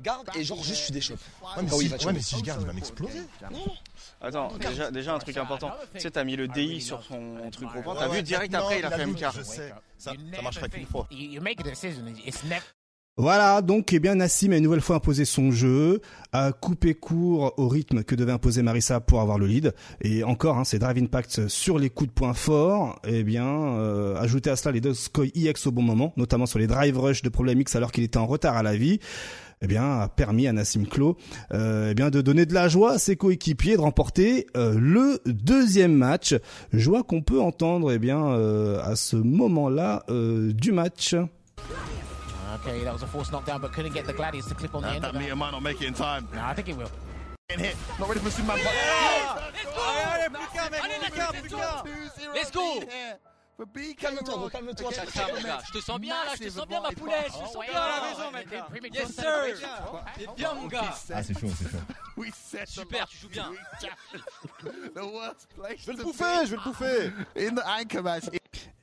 Garde 0.02 0.30
et 0.36 0.44
genre 0.46 0.64
juste 0.64 0.80
je 0.80 0.84
suis 0.84 0.94
des 0.94 1.02
Ouais, 1.12 1.18
mais, 1.62 1.70
si, 1.70 2.06
ouais, 2.06 2.14
mais 2.14 2.22
si 2.22 2.38
je 2.38 2.42
garde, 2.42 2.62
il 2.62 2.68
va 2.68 2.74
m'exploser. 2.74 3.20
Attends, 4.22 4.50
déjà, 4.58 4.92
déjà 4.92 5.14
un 5.14 5.20
truc 5.20 5.36
important. 5.38 5.72
Tu 5.94 6.00
sais, 6.00 6.12
t'as 6.12 6.24
mis 6.24 6.36
le 6.36 6.48
DI 6.48 6.82
sur 6.82 7.04
son 7.04 7.50
truc 7.52 7.70
gros 7.70 7.94
T'as 7.96 8.08
vu 8.08 8.24
direct 8.24 8.54
après, 8.54 8.80
il 8.80 8.86
a 8.86 8.92
fait 8.92 9.06
MK. 9.06 9.26
Je 9.36 9.42
sais, 9.44 9.74
ça, 9.98 10.14
ça 10.34 10.42
marcherait 10.42 10.70
qu'une 10.70 10.86
fois. 10.86 11.08
Voilà, 13.22 13.62
donc 13.62 13.92
eh 13.92 14.00
bien 14.00 14.16
Nassim 14.16 14.54
a 14.54 14.56
une 14.56 14.64
nouvelle 14.64 14.80
fois 14.80 14.96
imposé 14.96 15.26
son 15.26 15.52
jeu, 15.52 16.00
a 16.32 16.54
coupé 16.54 16.94
court 16.94 17.54
au 17.58 17.68
rythme 17.68 18.02
que 18.02 18.16
devait 18.16 18.32
imposer 18.32 18.62
Marissa 18.62 19.02
pour 19.02 19.20
avoir 19.20 19.38
le 19.38 19.46
lead, 19.46 19.74
et 20.00 20.24
encore, 20.24 20.58
hein, 20.58 20.64
c'est 20.64 20.80
Drive 20.80 21.04
Impact 21.04 21.50
sur 21.50 21.80
les 21.80 21.90
coups 21.90 22.12
de 22.12 22.14
poing 22.14 22.34
forts, 22.34 22.98
eh 23.06 23.24
bien 23.24 23.46
euh, 23.46 24.16
ajouter 24.16 24.50
à 24.50 24.56
cela 24.56 24.72
les 24.72 24.80
deux 24.80 24.94
Skoy 24.94 25.34
EX 25.36 25.68
au 25.68 25.72
bon 25.72 25.82
moment, 25.82 26.14
notamment 26.16 26.46
sur 26.46 26.60
les 26.60 26.68
drive 26.68 26.98
rush 26.98 27.22
de 27.22 27.28
Problem 27.28 27.60
X 27.60 27.76
alors 27.76 27.92
qu'il 27.92 28.06
était 28.06 28.16
en 28.16 28.26
retard 28.26 28.56
à 28.56 28.64
la 28.64 28.78
vie, 28.78 29.02
eh 29.62 29.68
bien 29.68 30.00
a 30.00 30.08
permis 30.08 30.48
à 30.48 30.54
Nassim 30.54 30.86
Klo 30.86 31.18
euh, 31.52 31.90
eh 31.92 31.96
bien 31.96 32.12
de 32.12 32.22
donner 32.22 32.46
de 32.46 32.54
la 32.54 32.70
joie 32.70 32.94
à 32.94 33.00
ses 33.00 33.18
coéquipiers 33.18 33.76
de 33.76 33.82
remporter 33.82 34.48
euh, 34.56 34.80
le 34.80 35.20
deuxième 35.26 35.94
match, 35.94 36.36
joie 36.72 37.04
qu'on 37.04 37.22
peut 37.22 37.42
entendre 37.42 37.92
eh 37.92 38.00
bien 38.00 38.30
euh, 38.30 38.80
à 38.82 38.96
ce 38.96 39.18
moment-là 39.18 40.06
euh, 40.10 40.54
du 40.54 40.72
match. 40.72 41.18
Okay, 42.62 42.84
that 42.84 42.94
was 42.94 43.04
a 43.04 43.08
forced 43.08 43.32
knockdown, 43.32 43.62
but 43.62 43.72
couldn't 43.72 43.94
get 43.94 44.06
the 44.06 44.14
Gladius 44.14 44.48
to 44.50 44.56
clip 44.56 44.76
on 44.76 44.82
the 44.82 44.90
end. 44.90 45.04
That 45.04 45.16
meter 45.16 45.36
might 45.36 45.52
not 45.52 45.64
make 45.64 45.82
it 45.82 45.88
in 45.88 45.94
time. 45.94 46.28
Nah, 46.34 46.50
I 46.50 46.54
think 46.54 46.70
it 46.70 46.78
will. 46.78 46.92
In 47.50 47.60
hit. 47.60 47.76
Not 48.00 48.10
ready 48.10 48.20
for 48.20 48.30
Superman. 48.30 48.60
Let's 52.34 52.52
go! 52.52 52.82
Calme-toi, 53.98 54.50
calme-toi. 54.50 54.92
Je 54.94 55.72
te 55.74 55.82
sens 55.82 56.00
bien 56.00 56.16
là, 56.26 56.36
je 56.36 56.44
te 56.44 56.50
sens 56.50 56.68
bien 56.68 56.82
ma 56.82 56.92
poulette, 56.92 57.26
je 57.28 57.40
te 57.40 57.52
sens 57.52 57.66
bien 57.66 57.82
à 57.82 57.90
la 57.90 58.10
maison 58.10 58.32
maintenant. 58.32 58.68
Yes 58.94 59.16
sir! 59.16 59.70
T'es 60.18 60.28
bien 60.38 60.54
mon 60.54 60.68
gars! 60.68 60.96
Ah 61.14 61.24
c'est 61.24 61.38
chaud, 61.38 61.50
c'est 61.58 61.70
chaud. 61.70 62.82
Super, 62.82 63.08
tu 63.08 63.18
joues 63.18 63.30
bien. 63.30 63.52
Je 64.62 65.86
vais 65.88 65.98
le 65.98 66.04
bouffer, 66.04 66.46
je 66.46 66.52
vais 66.52 66.58
le 66.58 66.64
bouffer. 66.64 67.12
In 67.36 67.56
the 67.56 67.64
anchor 67.66 68.04
match. 68.04 68.26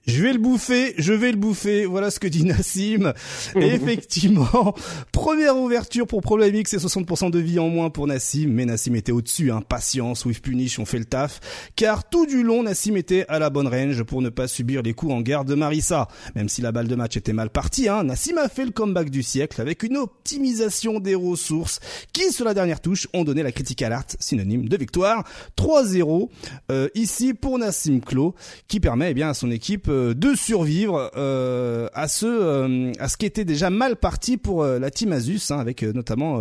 Je 0.06 0.22
vais 0.22 0.32
le 0.32 0.38
bouffer, 0.38 0.94
je 0.98 1.12
vais 1.12 1.32
le 1.32 1.36
bouffer. 1.36 1.84
Voilà 1.84 2.12
ce 2.12 2.20
que 2.20 2.28
dit 2.28 2.44
Nassim. 2.46 3.12
Effectivement, 3.56 4.74
première 5.10 5.56
ouverture 5.56 6.06
pour 6.06 6.22
Problem 6.22 6.54
X 6.54 6.74
et 6.74 6.76
60% 6.76 7.32
de 7.32 7.38
vie 7.40 7.58
en 7.58 7.68
moins 7.68 7.90
pour 7.90 8.06
Nassim. 8.06 8.46
Mais 8.50 8.66
Nassim 8.66 8.94
était 8.94 9.10
au-dessus, 9.10 9.50
hein. 9.50 9.62
Patience, 9.68 10.24
with 10.24 10.40
punish, 10.40 10.78
on 10.78 10.84
fait 10.84 11.00
le 11.00 11.06
taf. 11.06 11.40
Car 11.74 12.08
tout 12.08 12.24
du 12.24 12.44
long, 12.44 12.62
Nassim 12.62 12.96
était 12.96 13.26
à 13.28 13.40
la 13.40 13.50
bonne 13.50 13.66
range 13.66 14.04
pour 14.04 14.22
ne 14.22 14.28
pas 14.28 14.46
subir 14.46 14.82
les 14.82 14.94
coups 14.94 15.12
en 15.12 15.22
garde 15.22 15.48
de 15.48 15.56
Marissa. 15.56 16.06
Même 16.36 16.48
si 16.48 16.62
la 16.62 16.70
balle 16.70 16.86
de 16.86 16.94
match 16.94 17.16
était 17.16 17.32
mal 17.32 17.50
partie, 17.50 17.88
hein, 17.88 18.04
Nassim 18.04 18.38
a 18.38 18.48
fait 18.48 18.64
le 18.64 18.70
comeback 18.70 19.10
du 19.10 19.24
siècle 19.24 19.60
avec 19.60 19.82
une 19.82 19.96
optimisation 19.96 21.00
des 21.00 21.16
ressources 21.16 21.80
qui, 22.12 22.30
sur 22.30 22.44
la 22.44 22.54
dernière 22.54 22.80
touche, 22.80 23.08
ont 23.12 23.24
donné 23.24 23.42
la 23.42 23.50
critical 23.50 23.92
art, 23.92 24.04
synonyme 24.20 24.68
de 24.68 24.76
victoire. 24.76 25.24
3-0, 25.56 26.28
euh, 26.70 26.88
ici 26.94 27.34
pour 27.34 27.58
Nassim 27.58 27.98
Klo, 27.98 28.36
qui 28.68 28.78
permet, 28.78 29.10
eh 29.10 29.14
bien, 29.14 29.30
à 29.30 29.34
son 29.34 29.50
équipe 29.50 29.90
euh, 29.96 30.14
de 30.14 30.34
survivre 30.34 31.10
euh, 31.16 31.88
à 31.94 32.08
ce 32.08 32.26
euh, 32.26 32.92
à 32.98 33.08
ce 33.08 33.16
qui 33.16 33.26
était 33.26 33.44
déjà 33.44 33.70
mal 33.70 33.96
parti 33.96 34.36
pour 34.36 34.64
la 34.64 34.90
team 34.90 35.12
Asus 35.12 35.50
hein, 35.50 35.58
avec 35.58 35.82
notamment 35.82 36.40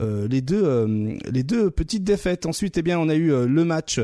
les 0.00 0.40
deux 0.40 1.18
les 1.30 1.42
deux 1.42 1.70
petites 1.70 2.04
défaites. 2.04 2.46
Ensuite, 2.46 2.78
eh 2.78 2.82
bien, 2.82 2.98
on 2.98 3.08
a 3.08 3.14
eu 3.14 3.30
le 3.46 3.64
match 3.64 4.00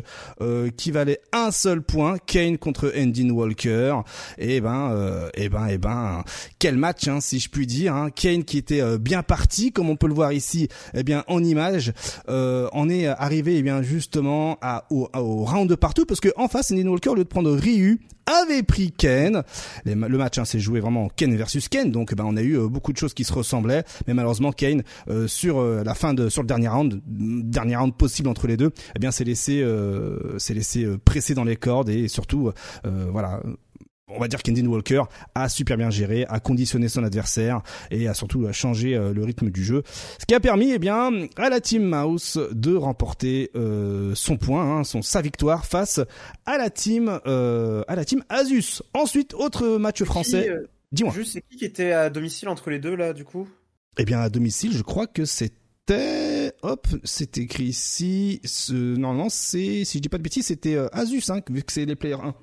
qui 0.76 0.90
valait 0.90 1.20
un 1.32 1.50
seul 1.50 1.82
point, 1.82 2.16
Kane 2.18 2.58
contre 2.58 2.92
Endin 2.96 3.30
Walker. 3.30 3.96
Et 4.38 4.60
ben 4.60 4.90
euh, 4.92 5.28
et 5.34 5.48
ben 5.48 5.66
et 5.66 5.78
ben 5.78 6.24
quel 6.58 6.76
match 6.76 7.08
hein, 7.08 7.20
si 7.20 7.38
je 7.38 7.48
puis 7.48 7.66
dire. 7.66 7.94
Hein. 7.94 8.10
Kane 8.10 8.44
qui 8.44 8.58
était 8.58 8.98
bien 8.98 9.22
parti, 9.22 9.72
comme 9.72 9.90
on 9.90 9.96
peut 9.96 10.08
le 10.08 10.14
voir 10.14 10.32
ici, 10.32 10.68
eh 10.94 11.02
bien 11.02 11.24
en 11.28 11.42
image, 11.42 11.92
on 12.28 12.88
est 12.88 13.06
arrivé 13.06 13.56
eh 13.56 13.62
bien 13.62 13.82
justement 13.82 14.58
à, 14.60 14.84
au, 14.90 15.08
au 15.14 15.44
round 15.44 15.68
de 15.68 15.74
partout 15.74 16.06
parce 16.06 16.20
que 16.20 16.30
en 16.36 16.48
face, 16.48 16.72
Endin 16.72 16.88
Walker 16.88 17.10
au 17.10 17.14
lieu 17.14 17.24
de 17.24 17.28
prendre 17.28 17.52
Ryu 17.52 18.00
avait 18.26 18.62
pris 18.62 18.92
Ken. 18.92 19.42
Le 19.84 20.18
match 20.18 20.38
hein, 20.38 20.44
s'est 20.44 20.60
joué 20.60 20.80
vraiment 20.80 21.08
Ken 21.08 21.34
versus 21.36 21.68
Ken, 21.68 21.90
donc 21.90 22.14
ben 22.14 22.24
on 22.24 22.36
a 22.36 22.42
eu 22.42 22.58
euh, 22.58 22.68
beaucoup 22.68 22.92
de 22.92 22.98
choses 22.98 23.14
qui 23.14 23.24
se 23.24 23.32
ressemblaient, 23.32 23.84
mais 24.06 24.14
malheureusement 24.14 24.52
Kane 24.52 24.82
euh, 25.08 25.26
sur 25.26 25.58
euh, 25.58 25.82
la 25.84 25.94
fin 25.94 26.14
de 26.14 26.28
sur 26.28 26.42
le 26.42 26.46
dernier 26.46 26.68
round, 26.68 27.00
mm, 27.06 27.42
dernier 27.42 27.76
round 27.76 27.94
possible 27.94 28.28
entre 28.28 28.46
les 28.46 28.56
deux, 28.56 28.70
eh 28.94 28.98
bien 28.98 29.10
s'est 29.10 29.24
laissé 29.24 29.62
euh, 29.62 30.38
s'est 30.38 30.54
laissé 30.54 30.86
presser 31.04 31.34
dans 31.34 31.44
les 31.44 31.56
cordes 31.56 31.88
et 31.88 32.08
surtout 32.08 32.50
voilà 32.84 33.40
on 34.14 34.18
va 34.18 34.28
dire 34.28 34.42
qu'Endin 34.42 34.66
Walker 34.66 35.02
a 35.34 35.48
super 35.48 35.76
bien 35.76 35.90
géré, 35.90 36.26
a 36.28 36.40
conditionné 36.40 36.88
son 36.88 37.04
adversaire 37.04 37.62
et 37.90 38.08
a 38.08 38.14
surtout 38.14 38.44
euh, 38.44 38.52
changé 38.52 38.94
euh, 38.94 39.12
le 39.12 39.24
rythme 39.24 39.50
du 39.50 39.64
jeu. 39.64 39.82
Ce 40.18 40.26
qui 40.26 40.34
a 40.34 40.40
permis, 40.40 40.72
eh 40.72 40.78
bien, 40.78 41.10
à 41.36 41.48
la 41.48 41.60
Team 41.60 41.84
Mouse 41.84 42.38
de 42.52 42.74
remporter 42.74 43.50
euh, 43.54 44.14
son 44.14 44.36
point, 44.36 44.78
hein, 44.78 44.84
son 44.84 45.02
sa 45.02 45.22
victoire 45.22 45.66
face 45.66 46.00
à 46.46 46.58
la 46.58 46.70
team 46.70 47.20
euh, 47.26 47.82
à 47.88 47.96
la 47.96 48.04
team 48.04 48.24
Asus. 48.28 48.82
Ensuite, 48.94 49.34
autre 49.34 49.76
match 49.78 50.02
français. 50.04 50.48
Euh, 50.48 50.66
Dis-moi. 50.92 51.12
Juste, 51.12 51.32
c'est 51.34 51.42
qui 51.42 51.56
qui 51.56 51.64
était 51.64 51.92
à 51.92 52.10
domicile 52.10 52.48
entre 52.48 52.70
les 52.70 52.78
deux 52.78 52.96
là, 52.96 53.12
du 53.12 53.24
coup? 53.24 53.48
Eh 53.98 54.04
bien, 54.04 54.20
à 54.20 54.28
domicile, 54.28 54.72
je 54.72 54.82
crois 54.82 55.06
que 55.06 55.24
c'était 55.24 56.52
hop, 56.62 56.88
c'est 57.04 57.38
écrit 57.38 57.64
ici. 57.64 58.40
Ce... 58.44 58.72
Normalement, 58.72 59.28
c'est 59.28 59.84
si 59.84 59.98
je 59.98 60.02
dis 60.02 60.08
pas 60.08 60.18
de 60.18 60.22
bêtises, 60.22 60.46
c'était 60.46 60.76
Asus, 60.92 61.30
hein, 61.30 61.40
vu 61.48 61.62
que 61.62 61.72
c'est 61.72 61.84
les 61.84 61.96
players 61.96 62.14
1. 62.22 62.34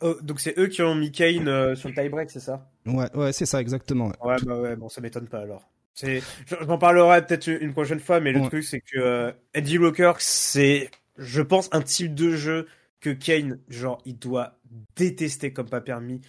Oh, 0.00 0.16
Donc 0.22 0.40
c'est 0.40 0.58
eux 0.58 0.66
qui 0.68 0.82
ont 0.82 0.94
mis 0.94 1.12
Kane 1.12 1.48
euh, 1.48 1.74
sur 1.74 1.88
le 1.88 1.94
tie-break, 1.94 2.30
c'est 2.30 2.40
ça? 2.40 2.70
Ouais, 2.86 3.14
ouais, 3.14 3.32
c'est 3.32 3.46
ça 3.46 3.60
exactement. 3.60 4.08
ouais. 4.08 4.14
Ouais, 4.20 4.40
bah 4.40 4.58
ouais, 4.60 4.76
bon, 4.76 4.88
ça 4.88 5.00
m'étonne 5.00 5.28
pas 5.28 5.40
alors. 5.40 5.68
C'est, 5.94 6.24
j'en 6.46 6.78
parlerai 6.78 7.24
peut-être 7.24 7.46
une 7.48 7.72
prochaine 7.72 8.00
fois, 8.00 8.18
mais 8.20 8.32
le 8.32 8.40
Ouais. 8.40 8.48
truc 8.48 8.64
c'est 8.64 8.80
que 8.80 8.98
euh, 8.98 9.32
Eddie 9.54 9.78
Walker, 9.78 10.12
c'est, 10.18 10.90
je 11.18 11.40
pense, 11.42 11.68
un 11.72 11.82
type 11.82 12.14
de 12.14 12.30
jeu 12.34 12.66
que 13.00 13.10
Kane, 13.10 13.60
genre, 13.68 14.00
il 14.04 14.18
doit 14.18 14.58
détester 14.96 15.52
comme 15.52 15.68
pas 15.68 15.80
permis. 15.80 16.20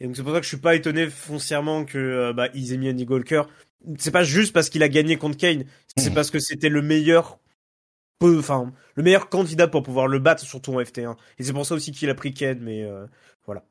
Et 0.00 0.06
donc 0.06 0.16
c'est 0.16 0.22
pour 0.22 0.32
ça 0.32 0.38
que 0.40 0.44
je 0.44 0.48
suis 0.48 0.56
pas 0.58 0.74
étonné 0.74 1.08
foncièrement 1.08 1.84
que 1.84 1.96
euh, 1.98 2.32
bah 2.32 2.48
ils 2.54 2.72
aient 2.72 2.76
mis 2.76 2.88
Eddie 2.88 3.06
Walker. 3.06 3.42
C'est 3.98 4.10
pas 4.10 4.24
juste 4.24 4.52
parce 4.52 4.68
qu'il 4.68 4.82
a 4.82 4.88
gagné 4.88 5.16
contre 5.16 5.36
Kane, 5.38 5.64
c'est 5.96 6.10
Mhm. 6.10 6.14
parce 6.14 6.30
que 6.30 6.38
c'était 6.38 6.68
le 6.68 6.82
meilleur, 6.82 7.38
enfin, 8.24 8.72
le 8.94 9.02
meilleur 9.02 9.28
candidat 9.28 9.68
pour 9.68 9.82
pouvoir 9.82 10.06
le 10.06 10.18
battre, 10.18 10.42
surtout 10.42 10.74
en 10.74 10.80
FT1. 10.80 11.16
Et 11.38 11.44
c'est 11.44 11.52
pour 11.52 11.66
ça 11.66 11.74
aussi 11.74 11.92
qu'il 11.92 12.10
a 12.10 12.14
pris 12.14 12.32
Kane, 12.32 12.60
mais 12.60 12.82
euh, 12.82 13.06
voilà. 13.46 13.64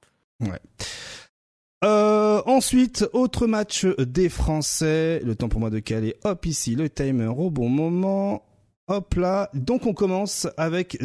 Euh, 1.84 2.42
ensuite, 2.46 3.06
autre 3.14 3.48
match 3.48 3.86
des 3.86 4.30
Français. 4.30 5.20
Le 5.24 5.36
temps 5.36 5.50
pour 5.50 5.60
moi 5.60 5.70
de 5.70 5.80
caler. 5.80 6.16
Hop, 6.24 6.46
ici, 6.46 6.76
le 6.76 6.90
timer 6.90 7.28
au 7.28 7.50
bon 7.50 7.70
moment. 7.70 8.44
Hop 8.90 9.16
là. 9.16 9.50
Donc 9.54 9.86
on 9.86 9.94
commence 9.94 10.46
avec 10.58 10.98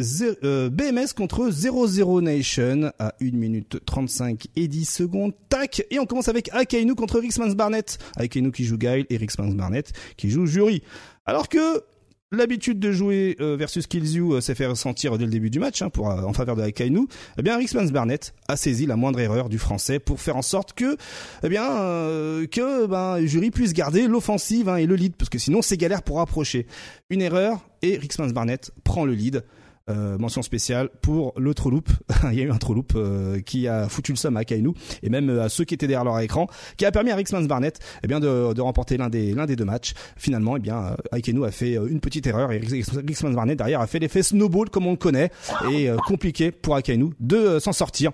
euh, 0.43 0.69
BMS 0.69 1.13
contre 1.15 1.49
00 1.49 2.21
Nation 2.21 2.91
à 2.99 3.15
1 3.21 3.31
minute 3.31 3.79
35 3.85 4.47
et 4.57 4.67
10 4.67 4.85
secondes. 4.85 5.33
Tac. 5.47 5.85
Et 5.89 5.97
on 5.97 6.05
commence 6.05 6.27
avec 6.27 6.49
Akainu 6.53 6.93
contre 6.95 7.19
Rixmans 7.19 7.55
Barnett. 7.55 7.97
Akainu 8.17 8.51
qui 8.51 8.65
joue 8.65 8.77
Guile 8.77 9.05
et 9.09 9.15
Rixmans 9.15 9.53
Barnett 9.53 9.93
qui 10.17 10.29
joue 10.29 10.45
Jury. 10.45 10.83
Alors 11.25 11.47
que 11.47 11.83
l'habitude 12.31 12.79
de 12.79 12.91
jouer 12.91 13.35
euh, 13.39 13.55
versus 13.55 13.87
Killzoo 13.87 14.35
euh, 14.35 14.41
s'est 14.41 14.55
fait 14.55 14.67
ressentir 14.67 15.17
dès 15.17 15.25
le 15.25 15.31
début 15.31 15.49
du 15.49 15.59
match 15.59 15.81
hein, 15.81 15.89
pour, 15.89 16.11
euh, 16.11 16.21
en 16.21 16.33
faveur 16.33 16.55
de 16.55 16.61
Akainu, 16.61 17.07
eh 17.37 17.41
bien 17.41 17.57
Rixmans 17.57 17.91
Barnett 17.91 18.33
a 18.47 18.55
saisi 18.55 18.85
la 18.85 18.95
moindre 18.95 19.19
erreur 19.19 19.49
du 19.49 19.57
français 19.57 19.99
pour 19.99 20.19
faire 20.19 20.37
en 20.37 20.41
sorte 20.41 20.73
que 20.73 20.97
eh 21.43 21.49
bien 21.49 21.69
euh, 21.79 22.45
que 22.45 22.85
ben 22.85 23.25
jury 23.25 23.49
puisse 23.49 23.73
garder 23.73 24.07
l'offensive 24.07 24.69
hein, 24.69 24.77
et 24.77 24.85
le 24.85 24.95
lead 24.95 25.15
parce 25.15 25.29
que 25.29 25.39
sinon 25.39 25.61
c'est 25.61 25.77
galère 25.77 26.03
pour 26.03 26.19
approcher. 26.21 26.67
Une 27.09 27.21
erreur 27.21 27.67
et 27.81 27.97
Rixmans 27.97 28.29
Barnett 28.29 28.71
prend 28.83 29.05
le 29.05 29.13
lead. 29.13 29.43
Euh, 29.89 30.17
mention 30.19 30.41
spéciale 30.41 30.89
pour 31.01 31.33
le 31.37 31.53
trou 31.53 31.69
loop. 31.71 31.89
Il 32.31 32.37
y 32.37 32.41
a 32.41 32.45
eu 32.45 32.51
un 32.51 32.57
trou 32.57 32.73
loop 32.73 32.93
euh, 32.95 33.39
qui 33.41 33.67
a 33.67 33.89
foutu 33.89 34.11
le 34.11 34.17
somme 34.17 34.37
à 34.37 34.45
Kainu 34.45 34.69
et 35.01 35.09
même 35.09 35.29
euh, 35.29 35.43
à 35.43 35.49
ceux 35.49 35.63
qui 35.63 35.73
étaient 35.73 35.87
derrière 35.87 36.03
leur 36.03 36.19
écran, 36.19 36.47
qui 36.77 36.85
a 36.85 36.91
permis 36.91 37.11
à 37.11 37.15
Rixmans 37.15 37.41
Barnett 37.47 37.79
eh 38.03 38.07
de, 38.07 38.61
remporter 38.61 38.97
l'un 38.97 39.09
des 39.09 39.55
deux 39.55 39.65
matchs. 39.65 39.93
Finalement, 40.15 40.57
eh 40.57 40.69
a 40.69 41.51
fait 41.51 41.73
une 41.73 41.99
petite 41.99 42.27
erreur 42.27 42.51
et 42.51 42.59
Rix- 42.59 42.91
Rixmans 43.05 43.31
Barnett 43.33 43.57
derrière 43.57 43.81
a 43.81 43.87
fait 43.87 43.99
l'effet 43.99 44.21
snowball 44.21 44.69
comme 44.69 44.85
on 44.85 44.91
le 44.91 44.97
connaît 44.97 45.31
et 45.71 45.89
compliqué 46.05 46.51
pour 46.51 46.75
Akainu 46.75 47.13
de 47.19 47.59
s'en 47.59 47.73
sortir. 47.73 48.11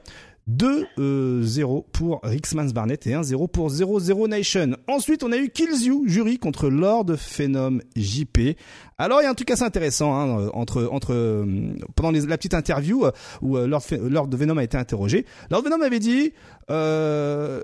2-0 0.49 1.85
pour 1.91 2.19
Rixmans 2.23 2.69
Barnett 2.71 3.05
et 3.07 3.11
1-0 3.13 3.47
pour 3.49 3.69
0-0 3.69 4.27
Nation. 4.27 4.75
Ensuite, 4.87 5.23
on 5.23 5.31
a 5.31 5.37
eu 5.37 5.49
Kills 5.49 5.85
You, 5.85 6.03
jury 6.07 6.37
contre 6.37 6.69
Lord 6.69 7.15
Phenom 7.17 7.79
JP. 7.95 8.55
Alors, 8.97 9.21
il 9.21 9.23
y 9.23 9.27
a 9.27 9.31
un 9.31 9.33
truc 9.33 9.49
assez 9.51 9.63
intéressant 9.63 10.13
hein, 10.13 10.39
euh, 10.39 10.49
entre 10.53 10.87
entre 10.91 11.13
euh, 11.13 11.73
pendant 11.95 12.11
les- 12.11 12.25
la 12.25 12.37
petite 12.37 12.53
interview 12.53 13.05
euh, 13.05 13.11
où 13.41 13.57
euh, 13.57 13.65
Lord, 13.67 13.83
Lord 14.01 14.29
Venom 14.35 14.57
a 14.57 14.63
été 14.63 14.77
interrogé. 14.77 15.25
Lord 15.49 15.63
Venom 15.63 15.81
avait 15.81 15.99
dit 15.99 16.31
euh, 16.69 17.61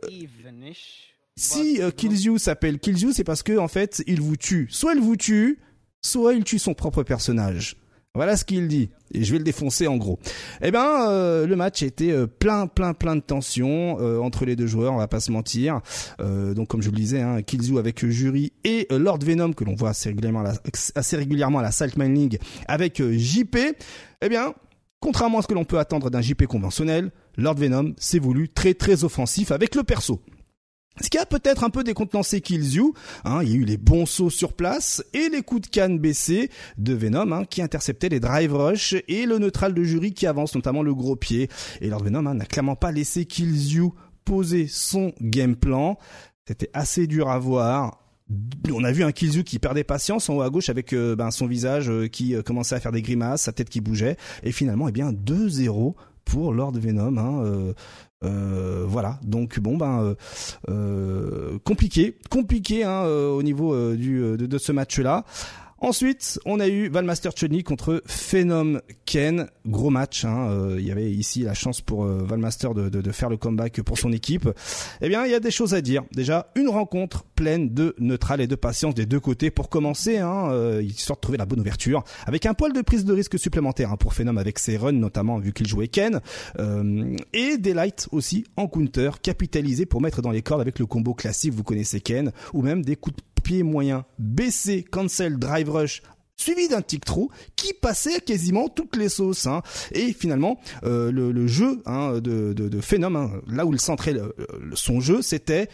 si 1.37 1.81
euh, 1.81 1.91
Kills 1.91 2.25
You 2.25 2.37
s'appelle 2.37 2.79
Kills 2.79 2.99
You, 2.99 3.11
c'est 3.13 3.23
parce 3.23 3.43
que 3.43 3.57
en 3.57 3.67
fait, 3.67 4.03
il 4.07 4.21
vous 4.21 4.37
tue. 4.37 4.67
Soit 4.71 4.95
il 4.95 5.01
vous 5.01 5.15
tue, 5.15 5.59
soit 6.01 6.33
il 6.33 6.43
tue 6.43 6.59
son 6.59 6.73
propre 6.73 7.03
personnage. 7.03 7.77
Voilà 8.13 8.35
ce 8.35 8.43
qu'il 8.43 8.67
dit. 8.67 8.89
Et 9.13 9.23
je 9.23 9.31
vais 9.31 9.37
le 9.37 9.45
défoncer 9.45 9.87
en 9.87 9.95
gros. 9.95 10.19
Eh 10.61 10.71
ben, 10.71 11.07
euh, 11.07 11.47
le 11.47 11.55
match 11.55 11.81
était 11.81 12.11
euh, 12.11 12.27
plein, 12.27 12.67
plein, 12.67 12.93
plein 12.93 13.15
de 13.15 13.21
tensions 13.21 13.99
euh, 14.01 14.19
entre 14.19 14.43
les 14.43 14.57
deux 14.57 14.67
joueurs. 14.67 14.91
On 14.91 14.97
va 14.97 15.07
pas 15.07 15.21
se 15.21 15.31
mentir. 15.31 15.79
Donc, 16.19 16.67
comme 16.67 16.81
je 16.81 16.87
vous 16.87 16.95
le 16.95 16.99
disais, 16.99 17.21
hein, 17.21 17.41
Killzoo 17.41 17.77
avec 17.77 18.05
Jury 18.05 18.51
et 18.65 18.87
Lord 18.91 19.19
Venom 19.19 19.53
que 19.53 19.63
l'on 19.63 19.75
voit 19.75 19.89
assez 19.89 20.09
régulièrement, 20.09 20.41
à 20.41 20.43
la, 20.43 20.53
assez 20.95 21.71
Saltman 21.71 22.13
League 22.13 22.39
avec 22.67 23.01
JP. 23.01 23.57
Eh 24.21 24.29
bien, 24.29 24.53
contrairement 24.99 25.39
à 25.39 25.41
ce 25.41 25.47
que 25.47 25.53
l'on 25.53 25.63
peut 25.63 25.79
attendre 25.79 26.09
d'un 26.09 26.21
JP 26.21 26.45
conventionnel, 26.47 27.11
Lord 27.37 27.55
Venom 27.55 27.93
s'est 27.97 28.19
voulu 28.19 28.49
très, 28.49 28.73
très 28.73 29.05
offensif 29.05 29.51
avec 29.51 29.73
le 29.73 29.83
perso. 29.83 30.21
Ce 30.99 31.09
qui 31.09 31.17
a 31.17 31.25
peut-être 31.25 31.63
un 31.63 31.69
peu 31.69 31.83
décontenancé 31.83 32.41
Killzoo, 32.41 32.93
hein, 33.23 33.39
il 33.43 33.49
y 33.49 33.53
a 33.53 33.55
eu 33.55 33.63
les 33.63 33.77
bons 33.77 34.05
sauts 34.05 34.29
sur 34.29 34.53
place 34.53 35.03
et 35.13 35.29
les 35.29 35.41
coups 35.41 35.61
de 35.61 35.67
canne 35.67 35.97
baissés 35.99 36.49
de 36.77 36.93
Venom 36.93 37.31
hein, 37.31 37.45
qui 37.45 37.61
interceptaient 37.61 38.09
les 38.09 38.19
drive 38.19 38.53
rush 38.53 38.95
et 39.07 39.25
le 39.25 39.39
neutral 39.39 39.73
de 39.73 39.83
jury 39.83 40.13
qui 40.13 40.27
avance, 40.27 40.53
notamment 40.53 40.83
le 40.83 40.93
gros 40.93 41.15
pied. 41.15 41.49
Et 41.79 41.87
Lord 41.87 42.03
Venom 42.03 42.25
hein, 42.25 42.33
n'a 42.33 42.45
clairement 42.45 42.75
pas 42.75 42.91
laissé 42.91 43.25
Killzoo 43.25 43.95
poser 44.25 44.67
son 44.67 45.13
game 45.21 45.55
plan. 45.55 45.97
C'était 46.45 46.69
assez 46.73 47.07
dur 47.07 47.29
à 47.29 47.39
voir. 47.39 47.99
On 48.71 48.83
a 48.83 48.91
vu 48.91 49.03
un 49.03 49.11
Killzoo 49.11 49.43
qui 49.43 49.59
perdait 49.59 49.83
patience 49.83 50.29
en 50.29 50.35
haut 50.35 50.41
à 50.41 50.49
gauche 50.49 50.69
avec 50.69 50.93
euh, 50.93 51.15
ben, 51.15 51.31
son 51.31 51.47
visage 51.47 51.89
euh, 51.89 52.07
qui 52.07 52.35
euh, 52.35 52.41
commençait 52.41 52.75
à 52.75 52.79
faire 52.79 52.91
des 52.91 53.01
grimaces, 53.01 53.43
sa 53.43 53.51
tête 53.51 53.69
qui 53.69 53.81
bougeait. 53.81 54.17
Et 54.43 54.51
finalement, 54.51 54.87
eh 54.87 54.91
bien 54.91 55.11
2-0 55.11 55.95
pour 56.25 56.53
Lord 56.53 56.73
Venom. 56.73 57.17
Hein, 57.17 57.73
euh, 58.23 58.85
voilà, 58.87 59.19
donc 59.23 59.59
bon 59.59 59.77
ben 59.77 60.01
euh, 60.01 60.15
euh, 60.69 61.57
compliqué, 61.63 62.17
compliqué 62.29 62.83
hein, 62.83 63.03
euh, 63.05 63.31
au 63.31 63.41
niveau 63.41 63.73
euh, 63.73 63.95
du 63.95 64.19
de, 64.19 64.45
de 64.45 64.57
ce 64.57 64.71
match-là. 64.71 65.25
Ensuite, 65.83 66.39
on 66.45 66.59
a 66.59 66.67
eu 66.67 66.89
Valmaster 66.89 67.31
Chudney 67.35 67.63
contre 67.63 68.03
Phenom 68.05 68.81
Ken. 69.05 69.47
Gros 69.65 69.89
match. 69.89 70.25
Hein. 70.25 70.49
Euh, 70.51 70.75
il 70.77 70.85
y 70.85 70.91
avait 70.91 71.11
ici 71.11 71.41
la 71.41 71.55
chance 71.55 71.81
pour 71.81 72.05
euh, 72.05 72.23
Valmaster 72.23 72.75
de, 72.75 72.87
de, 72.87 73.01
de, 73.01 73.11
faire 73.11 73.29
le 73.29 73.37
comeback 73.37 73.81
pour 73.81 73.97
son 73.97 74.11
équipe. 74.11 74.47
Eh 75.01 75.09
bien, 75.09 75.25
il 75.25 75.31
y 75.31 75.33
a 75.33 75.39
des 75.39 75.49
choses 75.49 75.73
à 75.73 75.81
dire. 75.81 76.03
Déjà, 76.11 76.51
une 76.55 76.69
rencontre 76.69 77.23
pleine 77.35 77.73
de 77.73 77.95
neutral 77.97 78.41
et 78.41 78.45
de 78.45 78.53
patience 78.53 78.93
des 78.93 79.07
deux 79.07 79.19
côtés 79.19 79.49
pour 79.49 79.69
commencer, 79.69 80.19
hein, 80.19 80.51
euh, 80.51 80.83
histoire 80.83 81.17
de 81.17 81.21
trouver 81.21 81.39
la 81.39 81.47
bonne 81.47 81.59
ouverture. 81.59 82.03
Avec 82.27 82.45
un 82.45 82.53
poil 82.53 82.73
de 82.73 82.81
prise 82.81 83.03
de 83.03 83.13
risque 83.13 83.39
supplémentaire 83.39 83.91
hein, 83.91 83.97
pour 83.97 84.13
Phenom 84.13 84.37
avec 84.37 84.59
ses 84.59 84.77
runs, 84.77 84.91
notamment 84.91 85.39
vu 85.39 85.51
qu'il 85.51 85.65
jouait 85.65 85.87
Ken. 85.87 86.21
Euh, 86.59 87.17
et 87.33 87.57
des 87.57 87.73
lights 87.73 88.07
aussi 88.11 88.45
en 88.55 88.67
counter, 88.67 89.09
capitalisés 89.23 89.87
pour 89.87 89.99
mettre 89.99 90.21
dans 90.21 90.29
les 90.29 90.43
cordes 90.43 90.61
avec 90.61 90.77
le 90.77 90.85
combo 90.85 91.15
classique, 91.15 91.53
vous 91.53 91.63
connaissez 91.63 92.01
Ken, 92.01 92.31
ou 92.53 92.61
même 92.61 92.85
des 92.85 92.95
coups 92.95 93.15
de 93.15 93.23
pied 93.41 93.63
moyen 93.63 94.05
baissé, 94.19 94.83
cancel, 94.83 95.37
drive 95.37 95.69
rush 95.69 96.01
suivi 96.41 96.67
d'un 96.67 96.81
tic 96.81 97.05
trou 97.05 97.29
qui 97.55 97.73
passait 97.73 98.19
quasiment 98.19 98.67
toutes 98.67 98.95
les 98.95 99.09
sauces. 99.09 99.45
Hein. 99.45 99.61
Et 99.91 100.11
finalement, 100.13 100.59
euh, 100.83 101.11
le, 101.11 101.47
jeu 101.47 101.81
hein, 101.85 102.13
de, 102.15 102.53
de, 102.53 103.05
hein, 103.05 103.31
là 103.47 103.65
où 103.65 103.73
il 103.73 103.79
centrait 103.79 104.15
son 104.73 104.99
jeu, 104.99 105.21
c'était 105.21 105.69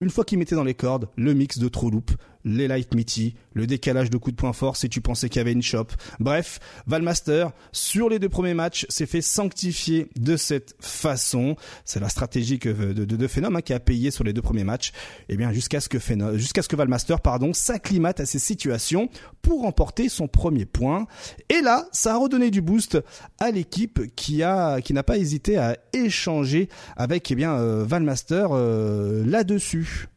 une 0.00 0.10
fois 0.10 0.24
qu'il 0.24 0.38
mettait 0.38 0.54
dans 0.54 0.64
les 0.64 0.74
cordes 0.74 1.08
le 1.16 1.34
mix 1.34 1.58
de 1.58 1.68
trop 1.68 1.90
loop, 1.90 2.10
les 2.44 2.68
light 2.68 2.94
mitty, 2.94 3.34
le 3.52 3.66
décalage 3.66 4.10
de 4.10 4.16
coups 4.16 4.36
de 4.36 4.40
poing 4.40 4.52
fort 4.52 4.76
si 4.76 4.88
tu 4.88 5.00
pensais 5.00 5.28
qu'il 5.28 5.38
y 5.38 5.40
avait 5.40 5.52
une 5.52 5.62
shop. 5.62 5.88
Bref, 6.18 6.58
Valmaster, 6.86 7.50
sur 7.72 8.08
les 8.08 8.18
deux 8.18 8.28
premiers 8.28 8.54
matchs, 8.54 8.86
s'est 8.88 9.06
fait 9.06 9.20
sanctifier 9.20 10.08
de 10.16 10.36
cette 10.36 10.74
façon. 10.80 11.56
C'est 11.84 12.00
la 12.00 12.08
stratégie 12.08 12.58
que, 12.58 12.68
de, 12.68 13.04
de, 13.04 13.26
Phenom 13.26 13.54
hein, 13.56 13.60
qui 13.60 13.72
a 13.72 13.80
payé 13.80 14.10
sur 14.10 14.24
les 14.24 14.32
deux 14.32 14.42
premiers 14.42 14.64
matchs. 14.64 14.90
Et 15.28 15.34
eh 15.34 15.36
bien, 15.36 15.52
jusqu'à 15.52 15.80
ce 15.80 15.88
que 15.88 15.98
jusqu'à 16.36 16.62
ce 16.62 16.68
que 16.68 16.76
Valmaster, 16.76 17.18
s'acclimate 17.52 18.20
à 18.20 18.26
ces 18.26 18.38
situations 18.38 19.08
pour 19.42 19.62
remporter 19.62 20.08
son 20.08 20.28
premier 20.28 20.66
point. 20.66 21.06
Et 21.48 21.60
là, 21.60 21.86
ça 21.92 22.14
a 22.14 22.18
redonné 22.18 22.50
du 22.50 22.60
boost 22.60 22.98
à 23.38 23.50
l'équipe 23.50 24.14
qui 24.16 24.42
a, 24.42 24.80
qui 24.80 24.92
n'a 24.92 25.02
pas 25.02 25.18
hésité 25.18 25.56
à 25.56 25.76
échanger 25.92 26.68
avec, 26.96 27.30
eh 27.30 27.34
bien, 27.34 27.54
euh, 27.54 27.84
Valmaster 27.84 28.48
euh, 28.52 29.24
là-dessus. 29.26 30.09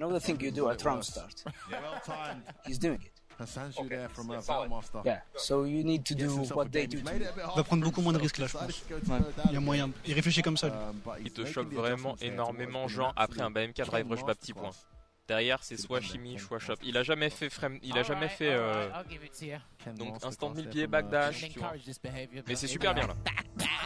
You 0.00 0.06
know 0.06 0.18
the 0.18 0.24
thing 0.24 0.40
you 0.40 0.50
do 0.50 0.70
at 0.70 0.82
round 0.82 1.04
start? 1.04 1.44
He's 2.66 2.78
doing 2.78 3.00
it. 3.04 3.12
Yeah, 5.04 5.18
so 5.36 5.64
you 5.64 5.84
need 5.84 6.06
to 6.06 6.14
do 6.14 6.28
what 6.54 6.72
they 6.72 6.86
do. 6.86 6.98
Il 6.98 7.56
va 7.56 7.64
prendre 7.64 7.84
beaucoup 7.84 8.00
moins 8.00 8.14
de 8.14 8.18
risques 8.18 8.38
là, 8.38 8.46
je 8.46 8.52
pense. 8.52 8.84
Ouais. 8.90 9.18
Il 9.46 9.52
y 9.52 9.56
a 9.56 9.60
moyen. 9.60 9.90
Il 10.06 10.14
réfléchit 10.14 10.40
comme 10.40 10.56
ça. 10.56 10.68
Lui. 10.68 11.24
Il 11.26 11.32
te 11.32 11.44
choque 11.44 11.72
vraiment 11.72 12.16
énormément, 12.22 12.88
genre 12.88 13.12
après 13.14 13.42
un 13.42 13.50
BMK 13.50 13.82
drive 13.84 14.08
rush 14.08 14.24
bas 14.24 14.34
petit 14.34 14.54
point. 14.54 14.70
Derrière, 15.28 15.62
c'est 15.62 15.76
soit 15.76 16.00
chimie, 16.00 16.38
soit 16.38 16.58
shop. 16.58 16.76
Il 16.82 16.96
a 16.96 17.02
jamais 17.02 17.28
fait 17.28 17.50
frame, 17.50 17.78
il 17.82 17.96
a 17.98 18.02
jamais 18.02 18.28
fait 18.28 18.52
euh, 18.52 18.88
donc 19.96 20.24
instant 20.24 20.50
mille 20.50 20.68
pieds 20.68 20.86
backdash, 20.86 21.50
tu 21.50 21.58
vois. 21.58 21.74
Mais 22.46 22.54
c'est 22.54 22.66
super 22.66 22.94
bien 22.94 23.06
là. 23.06 23.14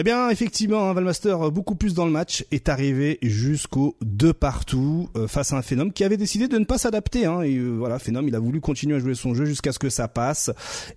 Eh 0.00 0.04
bien, 0.04 0.30
effectivement, 0.30 0.88
hein, 0.88 0.92
Valmaster, 0.92 1.50
beaucoup 1.50 1.74
plus 1.74 1.92
dans 1.92 2.04
le 2.04 2.12
match, 2.12 2.44
est 2.52 2.68
arrivé 2.68 3.18
jusqu'au 3.20 3.96
deux 4.00 4.32
partout 4.32 5.10
euh, 5.16 5.26
face 5.26 5.52
à 5.52 5.56
un 5.56 5.62
Phenom 5.62 5.90
qui 5.90 6.04
avait 6.04 6.16
décidé 6.16 6.46
de 6.46 6.56
ne 6.56 6.64
pas 6.64 6.78
s'adapter. 6.78 7.26
Hein, 7.26 7.42
et 7.42 7.56
euh, 7.56 7.70
voilà, 7.70 7.98
Phenom, 7.98 8.22
il 8.24 8.36
a 8.36 8.38
voulu 8.38 8.60
continuer 8.60 8.94
à 8.94 9.00
jouer 9.00 9.16
son 9.16 9.34
jeu 9.34 9.44
jusqu'à 9.44 9.72
ce 9.72 9.80
que 9.80 9.90
ça 9.90 10.06
passe. 10.06 10.52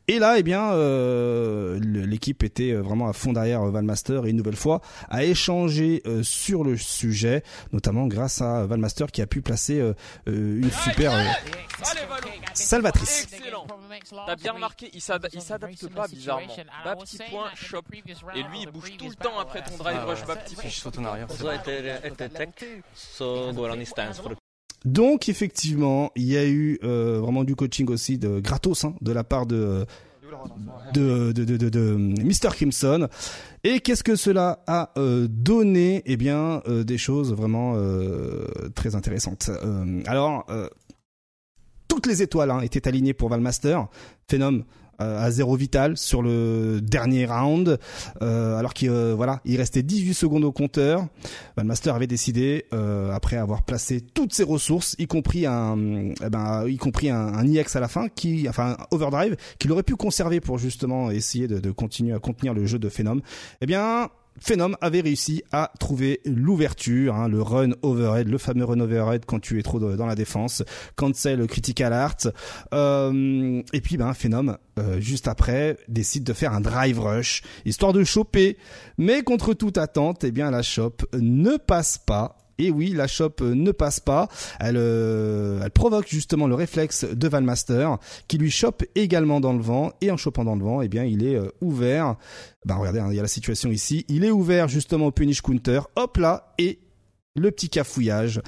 Et 0.08 0.20
là, 0.20 0.38
eh 0.38 0.44
bien, 0.44 0.74
euh, 0.74 1.80
l'équipe 1.82 2.44
était 2.44 2.74
vraiment 2.74 3.08
à 3.08 3.14
fond 3.14 3.34
derrière 3.34 3.66
Valmaster 3.66 4.28
et 4.28 4.30
une 4.30 4.38
nouvelle 4.38 4.56
fois 4.56 4.82
a 5.10 5.24
échangé 5.24 6.04
euh, 6.06 6.22
sur 6.22 6.64
le 6.64 6.78
sujet, 6.78 7.42
notamment 7.74 8.06
grâce 8.06 8.40
à 8.44 8.68
Valmaster 8.68 9.08
qui 9.08 9.24
a 9.24 9.26
pu 9.26 9.42
placer 9.42 9.80
euh, 9.80 9.94
une 10.28 10.70
super 10.70 11.12
salvatrice. 12.54 13.28
Excellent. 13.34 13.66
T'as 14.28 14.36
bien 14.36 14.54
remarqué, 14.54 14.90
il 14.94 15.02
s'adapte 15.02 15.88
pas 15.90 16.08
bizarrement. 16.08 16.54
Bas 16.84 16.96
petit 16.98 17.18
point, 17.32 17.50
shop. 17.56 17.82
Et 18.36 18.44
lui, 18.44 18.62
il 18.62 18.70
bouge 18.72 18.91
tout 18.98 19.10
le 19.10 19.16
temps 19.16 19.40
après 19.40 19.62
ton 19.64 19.78
drive 19.78 20.04
rush 20.06 20.26
bas 20.26 20.36
petit 20.36 20.56
en 20.98 21.06
arrière. 21.06 21.28
Donc 24.86 25.30
effectivement, 25.30 26.12
il 26.16 26.24
y 26.24 26.38
a 26.38 26.46
eu 26.46 26.80
euh, 26.84 27.20
vraiment 27.22 27.44
du 27.44 27.56
coaching 27.56 27.88
aussi 27.90 28.18
de 28.18 28.40
gratos 28.40 28.84
hein, 28.84 28.96
de 29.02 29.12
la 29.12 29.24
part 29.24 29.46
de 29.46 29.86
de, 30.94 31.32
de, 31.34 31.44
de, 31.44 31.58
de, 31.58 31.70
de 31.70 31.96
Mr. 31.98 32.50
Crimson. 32.54 33.08
Et 33.64 33.80
qu'est-ce 33.82 34.04
que 34.04 34.16
cela 34.16 34.64
a 34.66 34.92
euh, 34.98 35.28
donné? 35.30 36.02
Eh 36.06 36.18
bien, 36.18 36.64
euh, 36.68 36.84
des 36.84 36.98
choses 36.98 37.34
vraiment 37.34 37.74
euh, 37.76 38.46
très 38.74 38.96
intéressantes. 38.96 39.50
Euh, 39.50 40.02
alors, 40.08 40.46
toutes 41.88 42.08
les 42.08 42.22
étoiles 42.24 42.50
hein, 42.50 42.62
étaient 42.62 42.88
alignées 42.88 43.14
pour 43.14 43.30
Valmaster. 43.30 43.88
Phenom 44.30 44.64
à 45.02 45.32
zéro 45.32 45.56
vital 45.56 45.98
sur 45.98 46.22
le 46.22 46.80
dernier 46.82 47.26
round, 47.26 47.80
euh, 48.22 48.58
alors 48.58 48.74
qu'il 48.74 48.90
euh, 48.90 49.14
voilà, 49.16 49.42
il 49.46 49.58
restait 49.58 49.84
18 49.84 50.14
secondes 50.14 50.44
au 50.44 50.52
compteur. 50.52 51.08
Valmaster 51.58 51.96
avait 51.96 52.08
décidé, 52.08 52.66
euh, 52.74 53.12
après 53.12 53.38
avoir 53.38 53.64
placé 53.64 54.02
toutes 54.02 54.34
ses 54.34 54.44
ressources, 54.44 54.96
y 55.00 55.08
compris 55.08 55.46
un, 55.46 55.78
eh 56.24 56.30
ben, 56.30 56.68
y 56.68 56.78
compris 56.78 57.10
un, 57.10 57.34
un, 57.34 57.46
IX 57.46 57.76
à 57.76 57.80
la 57.80 57.88
fin, 57.88 58.08
qui, 58.10 58.48
enfin, 58.50 58.78
un 58.80 58.86
overdrive, 58.92 59.36
qu'il 59.60 59.72
aurait 59.72 59.84
pu 59.84 59.96
conserver 59.96 60.40
pour 60.40 60.58
justement 60.58 61.12
essayer 61.12 61.48
de, 61.48 61.60
de 61.60 61.72
continuer 61.72 62.14
à 62.14 62.20
contenir 62.20 62.54
le 62.54 62.66
jeu 62.66 62.80
de 62.80 62.90
Phenom. 62.90 63.22
Eh 63.62 63.66
bien, 63.66 64.10
Phenom 64.40 64.74
avait 64.82 65.02
réussi 65.02 65.44
à 65.52 65.72
trouver 65.80 66.22
l'ouverture, 66.26 67.16
hein, 67.16 67.28
le 67.28 67.42
run 67.42 67.72
overhead, 67.82 68.28
le 68.28 68.38
fameux 68.38 68.66
run 68.66 68.80
overhead 68.80 69.26
quand 69.26 69.40
tu 69.40 69.60
es 69.60 69.64
trop 69.64 69.80
dans 69.80 70.06
la 70.06 70.16
défense, 70.16 70.64
cancel 70.96 71.46
critical 71.48 71.94
art. 71.94 72.18
Euh, 72.74 73.62
et 73.74 73.82
puis 73.82 73.98
ben 73.98 74.14
Phenom, 74.14 74.58
euh, 74.80 75.00
juste 75.00 75.28
après, 75.28 75.78
décide 75.88 76.24
de 76.24 76.34
faire 76.34 76.54
un 76.54 76.62
drive 76.62 77.00
rush, 77.00 77.44
histoire 77.66 77.94
de 77.94 78.04
choper. 78.04 78.58
Mais 78.98 79.22
contre 79.22 79.54
toute 79.54 79.78
attente, 79.78 80.24
eh 80.24 80.32
bien 80.32 80.50
la 80.50 80.64
shop 80.64 80.98
ne 81.14 81.58
passe 81.58 81.98
pas. 81.98 82.41
Et 82.62 82.70
oui, 82.70 82.92
la 82.92 83.08
shop 83.08 83.36
ne 83.42 83.72
passe 83.72 84.00
pas. 84.00 84.28
Elle, 84.60 84.78
euh, 84.78 85.62
elle 85.64 85.72
provoque 85.72 86.08
justement 86.08 86.46
le 86.46 86.54
réflexe 86.54 87.06
de 87.06 87.28
Valmaster, 87.28 87.98
qui 88.28 88.38
lui 88.38 88.52
chope 88.52 88.84
également 88.94 89.40
dans 89.40 89.54
le 89.54 89.62
vent. 89.62 89.92
Et 90.02 90.12
en 90.12 90.18
chopant 90.18 90.44
dans 90.44 90.56
le 90.56 90.64
vent, 90.64 90.82
eh 90.84 90.88
bien, 90.88 91.04
il 91.04 91.26
est 91.26 91.36
euh, 91.36 91.50
ouvert. 91.62 92.18
Bah 92.66 92.76
regardez, 92.76 93.00
hein, 93.00 93.08
il 93.10 93.16
y 93.16 93.20
a 93.20 93.24
la 93.24 93.28
situation 93.28 93.72
ici. 93.72 94.06
Il 94.10 94.24
est 94.24 94.30
ouvert 94.30 94.68
justement 94.68 95.08
au 95.08 95.12
punish 95.12 95.42
counter. 95.42 95.82
Hop 95.96 96.18
là, 96.18 96.54
et 96.60 96.78
le 97.36 97.50
petit 97.50 97.70
cafouillage 97.70 98.42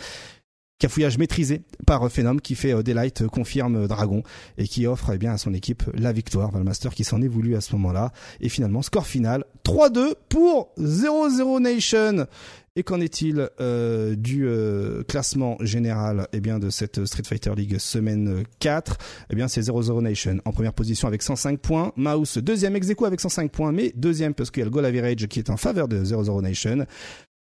cafouillage 0.84 1.18
maîtrisé 1.18 1.62
par 1.88 2.12
Phenom 2.12 2.38
qui 2.38 2.56
fait 2.56 2.74
euh, 2.74 2.84
Daylight 2.84 3.22
euh, 3.22 3.28
confirme 3.30 3.88
Dragon 3.88 4.22
et 4.58 4.68
qui 4.68 4.86
offre 4.86 5.12
eh 5.14 5.18
bien 5.18 5.32
à 5.32 5.38
son 5.38 5.54
équipe 5.54 5.84
la 5.94 6.12
victoire 6.12 6.52
Valmaster 6.52 6.94
qui 6.94 7.06
s'en 7.06 7.22
est 7.22 7.28
voulu 7.30 7.56
à 7.56 7.62
ce 7.62 7.72
moment-là 7.76 8.12
et 8.42 8.50
finalement 8.50 8.82
score 8.82 9.08
final 9.08 9.46
3-2 9.64 10.16
pour 10.28 10.74
0-0 10.78 11.62
Nation 11.62 12.28
et 12.76 12.84
qu'en 12.84 13.00
est-il 13.00 13.50
euh, 13.60 14.16
du 14.16 14.48
euh, 14.48 15.04
classement 15.04 15.58
général 15.62 16.28
eh 16.34 16.40
bien 16.40 16.60
de 16.60 16.70
cette 16.70 17.06
Street 17.06 17.24
Fighter 17.24 17.54
League 17.56 17.78
semaine 17.78 18.44
4 18.60 18.98
Eh 19.30 19.36
bien 19.36 19.48
c'est 19.48 19.62
0-0 19.62 20.02
Nation 20.02 20.38
en 20.46 20.52
première 20.52 20.74
position 20.74 21.08
avec 21.08 21.22
105 21.22 21.60
points, 21.60 21.92
Mouse 21.96 22.38
deuxième 22.38 22.76
ex 22.76 22.90
avec 23.06 23.22
105 23.22 23.52
points 23.52 23.72
mais 23.72 23.92
deuxième 23.96 24.34
parce 24.34 24.52
qu'il 24.52 24.62
y 24.62 24.64
a 24.64 24.66
le 24.66 24.72
goal 24.72 24.86
average 24.86 25.28
qui 25.28 25.40
est 25.40 25.50
en 25.50 25.58
faveur 25.58 25.88
de 25.88 26.04
0-0 26.04 26.42
Nation. 26.42 26.86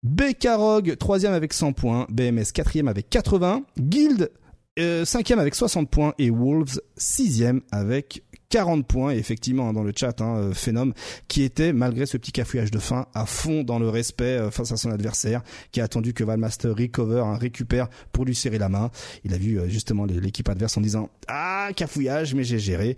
Bekarog, 0.03 0.95
troisième 0.97 1.34
avec 1.34 1.53
100 1.53 1.74
points. 1.74 2.05
BMS, 2.09 2.51
quatrième 2.53 2.88
avec 2.88 3.09
80. 3.09 3.63
Guild, 3.80 4.32
euh, 4.80 5.05
cinquième 5.05 5.39
avec 5.39 5.55
60 5.55 5.89
points. 5.89 6.13
Et 6.20 6.30
Wolves, 6.30 6.80
sixième 6.95 7.61
avec 7.72 8.24
40 8.50 8.88
points. 8.88 9.12
Effectivement, 9.12 9.74
dans 9.74 9.84
le 9.84 9.93
chat, 9.95 10.22
hein, 10.22 10.52
Phenom, 10.54 10.93
qui 11.28 11.43
était, 11.43 11.74
malgré 11.74 12.06
ce 12.06 12.18
petit 12.18 12.32
cafouillage 12.32 12.72
de 12.72 12.80
fin, 12.80 13.08
à 13.14 13.26
fond 13.26 13.64
dans 13.64 13.80
le 13.80 13.89
respect 13.89 14.38
euh, 14.38 14.52
face 14.52 14.72
à 14.72 14.78
son 14.78 14.91
adversaire, 14.91 15.41
qui 15.72 15.82
a 15.82 15.84
attendu 15.84 16.14
que 16.14 16.24
Valmaster 16.24 16.74
recover, 16.76 17.22
hein, 17.22 17.38
récupère 17.38 17.89
pour 18.12 18.26
lui 18.26 18.36
serrer 18.36 18.58
la 18.58 18.70
main. 18.70 18.91
Il 19.24 19.34
a 19.34 19.38
vu 19.38 19.60
euh, 19.60 19.68
justement 19.68 20.06
l'équipe 20.06 20.48
adverse 20.50 20.78
en 20.78 20.82
disant 20.82 21.10
«Ah, 21.28 21.70
cafouillage, 21.76 22.34
mais 22.34 22.43
j'ai 22.43 22.60
géré». 22.60 22.98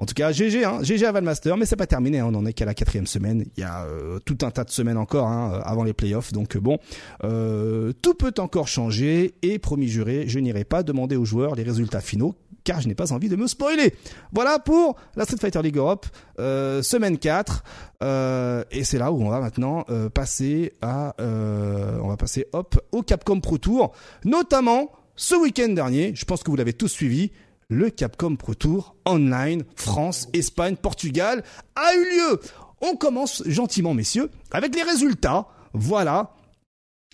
En 0.00 0.06
tout 0.06 0.14
cas, 0.14 0.30
GG, 0.30 0.64
hein, 0.64 0.78
GG 0.80 1.04
à 1.06 1.10
Valmaster, 1.10 1.56
mais 1.56 1.66
c'est 1.66 1.74
pas 1.74 1.88
terminé, 1.88 2.20
hein, 2.20 2.28
on 2.32 2.34
en 2.36 2.46
est 2.46 2.52
qu'à 2.52 2.64
la 2.64 2.74
quatrième 2.74 3.08
semaine. 3.08 3.44
Il 3.56 3.60
y 3.60 3.64
a 3.64 3.82
euh, 3.82 4.20
tout 4.24 4.38
un 4.42 4.52
tas 4.52 4.62
de 4.62 4.70
semaines 4.70 4.96
encore 4.96 5.26
hein, 5.26 5.60
avant 5.64 5.82
les 5.82 5.92
playoffs, 5.92 6.32
donc 6.32 6.56
bon, 6.56 6.78
euh, 7.24 7.92
tout 8.00 8.14
peut 8.14 8.32
encore 8.38 8.68
changer. 8.68 9.34
Et 9.42 9.58
promis 9.58 9.88
juré, 9.88 10.28
je 10.28 10.38
n'irai 10.38 10.62
pas 10.62 10.84
demander 10.84 11.16
aux 11.16 11.24
joueurs 11.24 11.56
les 11.56 11.64
résultats 11.64 12.00
finaux, 12.00 12.36
car 12.62 12.80
je 12.80 12.86
n'ai 12.86 12.94
pas 12.94 13.12
envie 13.12 13.28
de 13.28 13.34
me 13.34 13.48
spoiler. 13.48 13.92
Voilà 14.30 14.60
pour 14.60 14.94
la 15.16 15.24
Street 15.24 15.38
Fighter 15.40 15.62
League 15.62 15.78
Europe, 15.78 16.06
euh, 16.38 16.80
semaine 16.80 17.18
4. 17.18 17.64
Euh, 18.04 18.62
et 18.70 18.84
c'est 18.84 18.98
là 18.98 19.10
où 19.10 19.20
on 19.20 19.30
va 19.30 19.40
maintenant 19.40 19.84
euh, 19.90 20.08
passer 20.08 20.74
à, 20.80 21.16
on 21.18 22.06
va 22.06 22.16
passer 22.16 22.46
hop 22.52 22.80
au 22.92 23.02
Capcom 23.02 23.40
Pro 23.40 23.58
Tour, 23.58 23.92
notamment 24.24 24.92
ce 25.16 25.34
week-end 25.34 25.70
dernier. 25.70 26.12
Je 26.14 26.24
pense 26.24 26.44
que 26.44 26.52
vous 26.52 26.56
l'avez 26.56 26.72
tous 26.72 26.86
suivi 26.86 27.32
le 27.68 27.90
Capcom 27.90 28.36
Pro 28.36 28.54
Tour 28.54 28.96
online 29.04 29.64
France, 29.76 30.28
Espagne, 30.32 30.76
Portugal 30.76 31.42
a 31.76 31.94
eu 31.94 32.04
lieu. 32.16 32.40
On 32.80 32.96
commence 32.96 33.42
gentiment, 33.46 33.94
messieurs, 33.94 34.30
avec 34.50 34.74
les 34.74 34.82
résultats. 34.82 35.46
Voilà. 35.74 36.34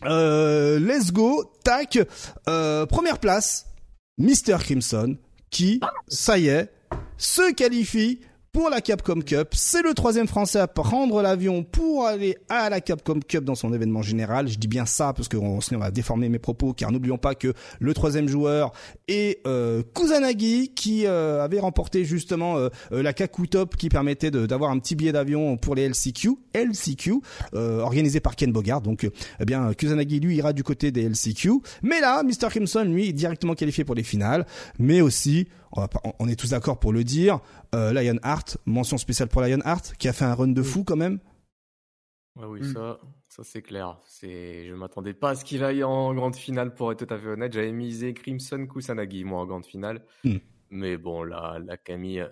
Euh, 0.04 0.78
let's 0.78 1.12
go. 1.12 1.44
Tac. 1.64 1.98
Euh, 2.48 2.86
première 2.86 3.18
place, 3.18 3.66
Mr. 4.18 4.58
Crimson, 4.60 5.16
qui, 5.50 5.80
ça 6.08 6.38
y 6.38 6.48
est, 6.48 6.70
se 7.16 7.52
qualifie 7.52 8.20
pour 8.54 8.70
la 8.70 8.80
Capcom 8.80 9.20
Cup. 9.20 9.48
C'est 9.52 9.82
le 9.82 9.94
troisième 9.94 10.28
Français 10.28 10.60
à 10.60 10.68
prendre 10.68 11.20
l'avion 11.20 11.64
pour 11.64 12.06
aller 12.06 12.38
à 12.48 12.70
la 12.70 12.80
Capcom 12.80 13.18
Cup 13.18 13.44
dans 13.44 13.56
son 13.56 13.74
événement 13.74 14.00
général. 14.00 14.46
Je 14.46 14.56
dis 14.56 14.68
bien 14.68 14.86
ça 14.86 15.12
parce 15.12 15.28
qu'on 15.28 15.58
on 15.58 15.78
va 15.78 15.90
déformer 15.90 16.28
mes 16.28 16.38
propos, 16.38 16.72
car 16.72 16.92
n'oublions 16.92 17.18
pas 17.18 17.34
que 17.34 17.52
le 17.80 17.94
troisième 17.94 18.28
joueur 18.28 18.72
est 19.08 19.44
euh, 19.48 19.82
Kusanagi 19.92 20.70
qui 20.72 21.04
euh, 21.04 21.42
avait 21.42 21.58
remporté 21.58 22.04
justement 22.04 22.56
euh, 22.56 22.68
euh, 22.92 23.02
la 23.02 23.12
Kaku 23.12 23.48
Top 23.48 23.76
qui 23.76 23.88
permettait 23.88 24.30
d'avoir 24.30 24.70
un 24.70 24.78
petit 24.78 24.94
billet 24.94 25.12
d'avion 25.12 25.56
pour 25.56 25.74
les 25.74 25.88
LCQ, 25.88 26.36
LCQ 26.54 27.14
organisé 27.54 28.20
par 28.20 28.36
Ken 28.36 28.52
Bogard. 28.52 28.82
Donc, 28.82 29.10
eh 29.40 29.44
bien, 29.44 29.74
Kusanagi 29.74 30.20
lui 30.20 30.36
ira 30.36 30.52
du 30.52 30.62
côté 30.62 30.92
des 30.92 31.08
LCQ. 31.08 31.50
Mais 31.82 32.00
là, 32.00 32.22
Mr. 32.22 32.50
Crimson 32.50 32.84
lui 32.84 33.08
est 33.08 33.12
directement 33.12 33.54
qualifié 33.54 33.82
pour 33.82 33.96
les 33.96 34.04
finales, 34.04 34.46
mais 34.78 35.00
aussi 35.00 35.48
on, 35.74 35.80
va 35.82 35.88
pas- 35.88 36.00
on 36.18 36.28
est 36.28 36.36
tous 36.38 36.50
d'accord 36.50 36.78
pour 36.80 36.92
le 36.92 37.04
dire, 37.04 37.40
euh, 37.74 37.92
Lionheart, 37.92 38.58
mention 38.64 38.96
spéciale 38.98 39.28
pour 39.28 39.42
Lionheart, 39.42 39.94
qui 39.98 40.08
a 40.08 40.12
fait 40.12 40.24
un 40.24 40.34
run 40.34 40.48
de 40.48 40.62
fou 40.62 40.82
quand 40.84 40.96
même. 40.96 41.18
Oui, 42.36 42.60
Mm. 42.60 42.72
ça, 42.72 43.00
ça 43.28 43.44
c'est 43.44 43.62
clair. 43.62 43.98
C'est, 44.06 44.66
je 44.66 44.74
m'attendais 44.74 45.14
pas 45.14 45.30
à 45.30 45.34
ce 45.36 45.44
qu'il 45.44 45.62
aille 45.62 45.84
en 45.84 46.12
grande 46.14 46.34
finale, 46.34 46.74
pour 46.74 46.90
être 46.90 47.06
tout 47.06 47.14
à 47.14 47.18
fait 47.18 47.28
honnête. 47.28 47.52
J'avais 47.52 47.70
misé 47.72 48.12
Crimson 48.12 48.66
Kusanagi, 48.66 49.22
moi, 49.24 49.40
en 49.40 49.46
grande 49.46 49.66
finale. 49.66 50.04
Mm. 50.24 50.36
Mais 50.70 50.96
bon, 50.96 51.22
la, 51.22 51.60
la 51.64 51.76
Camille, 51.76 52.26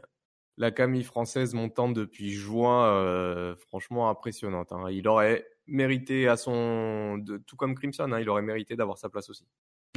la 0.56 0.72
Camille 0.72 1.04
française 1.04 1.54
montante 1.54 1.94
depuis 1.94 2.32
juin, 2.32 2.86
euh, 2.86 3.54
franchement 3.56 4.08
impressionnante. 4.10 4.72
hein. 4.72 4.90
Il 4.90 5.06
aurait 5.06 5.46
mérité 5.68 6.26
à 6.26 6.36
son, 6.36 7.18
de, 7.18 7.36
tout 7.38 7.54
comme 7.54 7.76
Crimson, 7.76 8.10
hein, 8.10 8.18
il 8.18 8.28
aurait 8.28 8.42
mérité 8.42 8.74
d'avoir 8.74 8.98
sa 8.98 9.08
place 9.08 9.30
aussi. 9.30 9.46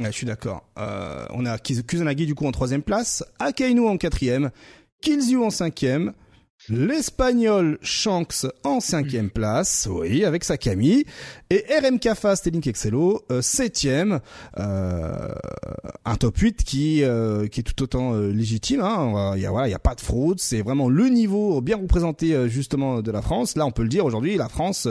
Je 0.04 0.10
suis 0.10 0.26
d'accord. 0.26 0.62
Euh, 0.78 1.24
on 1.30 1.46
a 1.46 1.56
Kusanagi 1.58 2.26
du 2.26 2.34
coup 2.34 2.46
en 2.46 2.52
troisième 2.52 2.82
place, 2.82 3.24
Akainu 3.38 3.80
en 3.86 3.96
quatrième, 3.96 4.50
Killzyu 5.00 5.38
en 5.38 5.48
cinquième, 5.48 6.12
l'espagnol 6.68 7.78
Shanks 7.80 8.44
en 8.62 8.80
cinquième 8.80 9.30
place, 9.30 9.88
oui, 9.90 10.26
avec 10.26 10.44
sa 10.44 10.58
Camille, 10.58 11.04
et 11.48 11.64
RMK 11.82 12.12
Fast 12.14 12.46
et 12.46 12.52
euh, 13.30 13.40
septième, 13.40 14.20
euh, 14.58 15.28
un 16.04 16.16
top 16.16 16.36
8 16.36 16.62
qui 16.64 17.00
est 17.00 17.62
tout 17.62 17.82
autant 17.82 18.18
légitime. 18.18 18.82
Hein. 18.82 19.32
Il 19.36 19.40
y 19.40 19.46
a 19.46 19.78
pas 19.78 19.94
de 19.94 20.00
fraude, 20.02 20.40
c'est 20.40 20.60
vraiment 20.60 20.90
le 20.90 21.08
niveau 21.08 21.62
bien 21.62 21.78
représenté 21.78 22.50
justement 22.50 23.00
de 23.00 23.10
la 23.10 23.22
France. 23.22 23.56
Là, 23.56 23.64
on 23.64 23.70
peut 23.70 23.82
le 23.82 23.88
dire 23.88 24.04
aujourd'hui, 24.04 24.36
la 24.36 24.50
France 24.50 24.86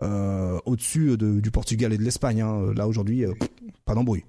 au-dessus 0.00 1.16
de- 1.16 1.40
du 1.40 1.50
Portugal 1.50 1.92
et 1.92 1.98
de 1.98 2.02
l'Espagne. 2.04 2.42
hein. 2.42 2.72
Là 2.76 2.86
aujourd'hui, 2.86 3.24
pas 3.84 3.94
d'embrouille. 3.94 4.24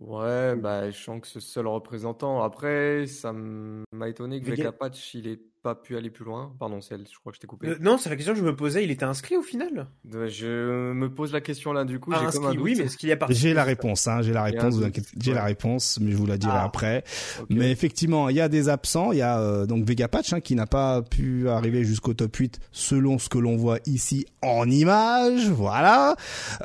Ouais, 0.00 0.56
bah, 0.56 0.90
je 0.90 1.02
sens 1.02 1.20
que 1.20 1.26
ce 1.26 1.40
seul 1.40 1.66
représentant. 1.66 2.42
Après, 2.42 3.06
ça 3.06 3.32
m'a 3.32 4.08
étonné 4.08 4.40
que 4.40 4.46
Vega- 4.46 4.56
Vega 4.56 4.72
Patch, 4.72 5.14
il 5.14 5.26
ait 5.28 5.40
pas 5.64 5.74
pu 5.74 5.96
aller 5.96 6.10
plus 6.10 6.24
loin. 6.26 6.52
Pardon, 6.60 6.80
c'est 6.82 6.94
elle, 6.94 7.06
je 7.10 7.18
crois 7.18 7.32
que 7.32 7.36
je 7.36 7.40
t'ai 7.40 7.46
coupé. 7.46 7.68
Euh, 7.68 7.76
non, 7.80 7.96
c'est 7.98 8.10
la 8.10 8.16
question 8.16 8.34
que 8.34 8.38
je 8.38 8.44
me 8.44 8.54
posais. 8.54 8.84
Il 8.84 8.90
était 8.90 9.06
inscrit 9.06 9.36
au 9.36 9.42
final 9.42 9.86
Je 10.12 10.92
me 10.92 11.08
pose 11.08 11.32
la 11.32 11.40
question 11.40 11.72
là, 11.72 11.84
du 11.84 11.98
coup, 11.98 12.10
Ah, 12.14 12.18
j'ai 12.20 12.26
comme 12.36 12.44
un 12.44 12.48
inscrit, 12.50 12.56
doute. 12.58 12.64
oui, 12.66 12.74
mais 12.78 12.84
est-ce 12.84 12.96
qu'il 12.98 13.08
y 13.08 13.12
a 13.12 13.16
participé 13.16 13.48
J'ai 13.48 13.54
la 13.54 13.64
réponse, 13.64 14.06
hein, 14.06 14.20
j'ai 14.22 14.32
la 14.34 14.42
réponse, 14.44 14.74
vous 14.74 14.84
inquiétez- 14.84 15.08
j'ai 15.18 15.30
ouais. 15.30 15.36
la 15.38 15.44
réponse, 15.44 15.98
mais 16.02 16.12
je 16.12 16.16
vous 16.18 16.26
la 16.26 16.36
dirai 16.36 16.52
Ah. 16.56 16.64
après. 16.64 17.02
Mais 17.48 17.70
effectivement, 17.70 18.28
il 18.28 18.36
y 18.36 18.40
a 18.42 18.48
des 18.48 18.68
absents, 18.68 19.10
il 19.12 19.18
y 19.18 19.22
a 19.22 19.40
euh, 19.40 19.64
donc 19.66 19.84
Vega 19.86 20.06
Patch 20.06 20.34
hein, 20.34 20.40
qui 20.40 20.54
n'a 20.54 20.66
pas 20.66 21.00
pu 21.02 21.48
arriver 21.48 21.82
jusqu'au 21.82 22.12
top 22.14 22.36
8 22.36 22.60
selon 22.70 23.18
ce 23.18 23.30
que 23.30 23.38
l'on 23.38 23.56
voit 23.56 23.78
ici 23.86 24.26
en 24.42 24.68
image, 24.70 25.48
voilà. 25.48 26.14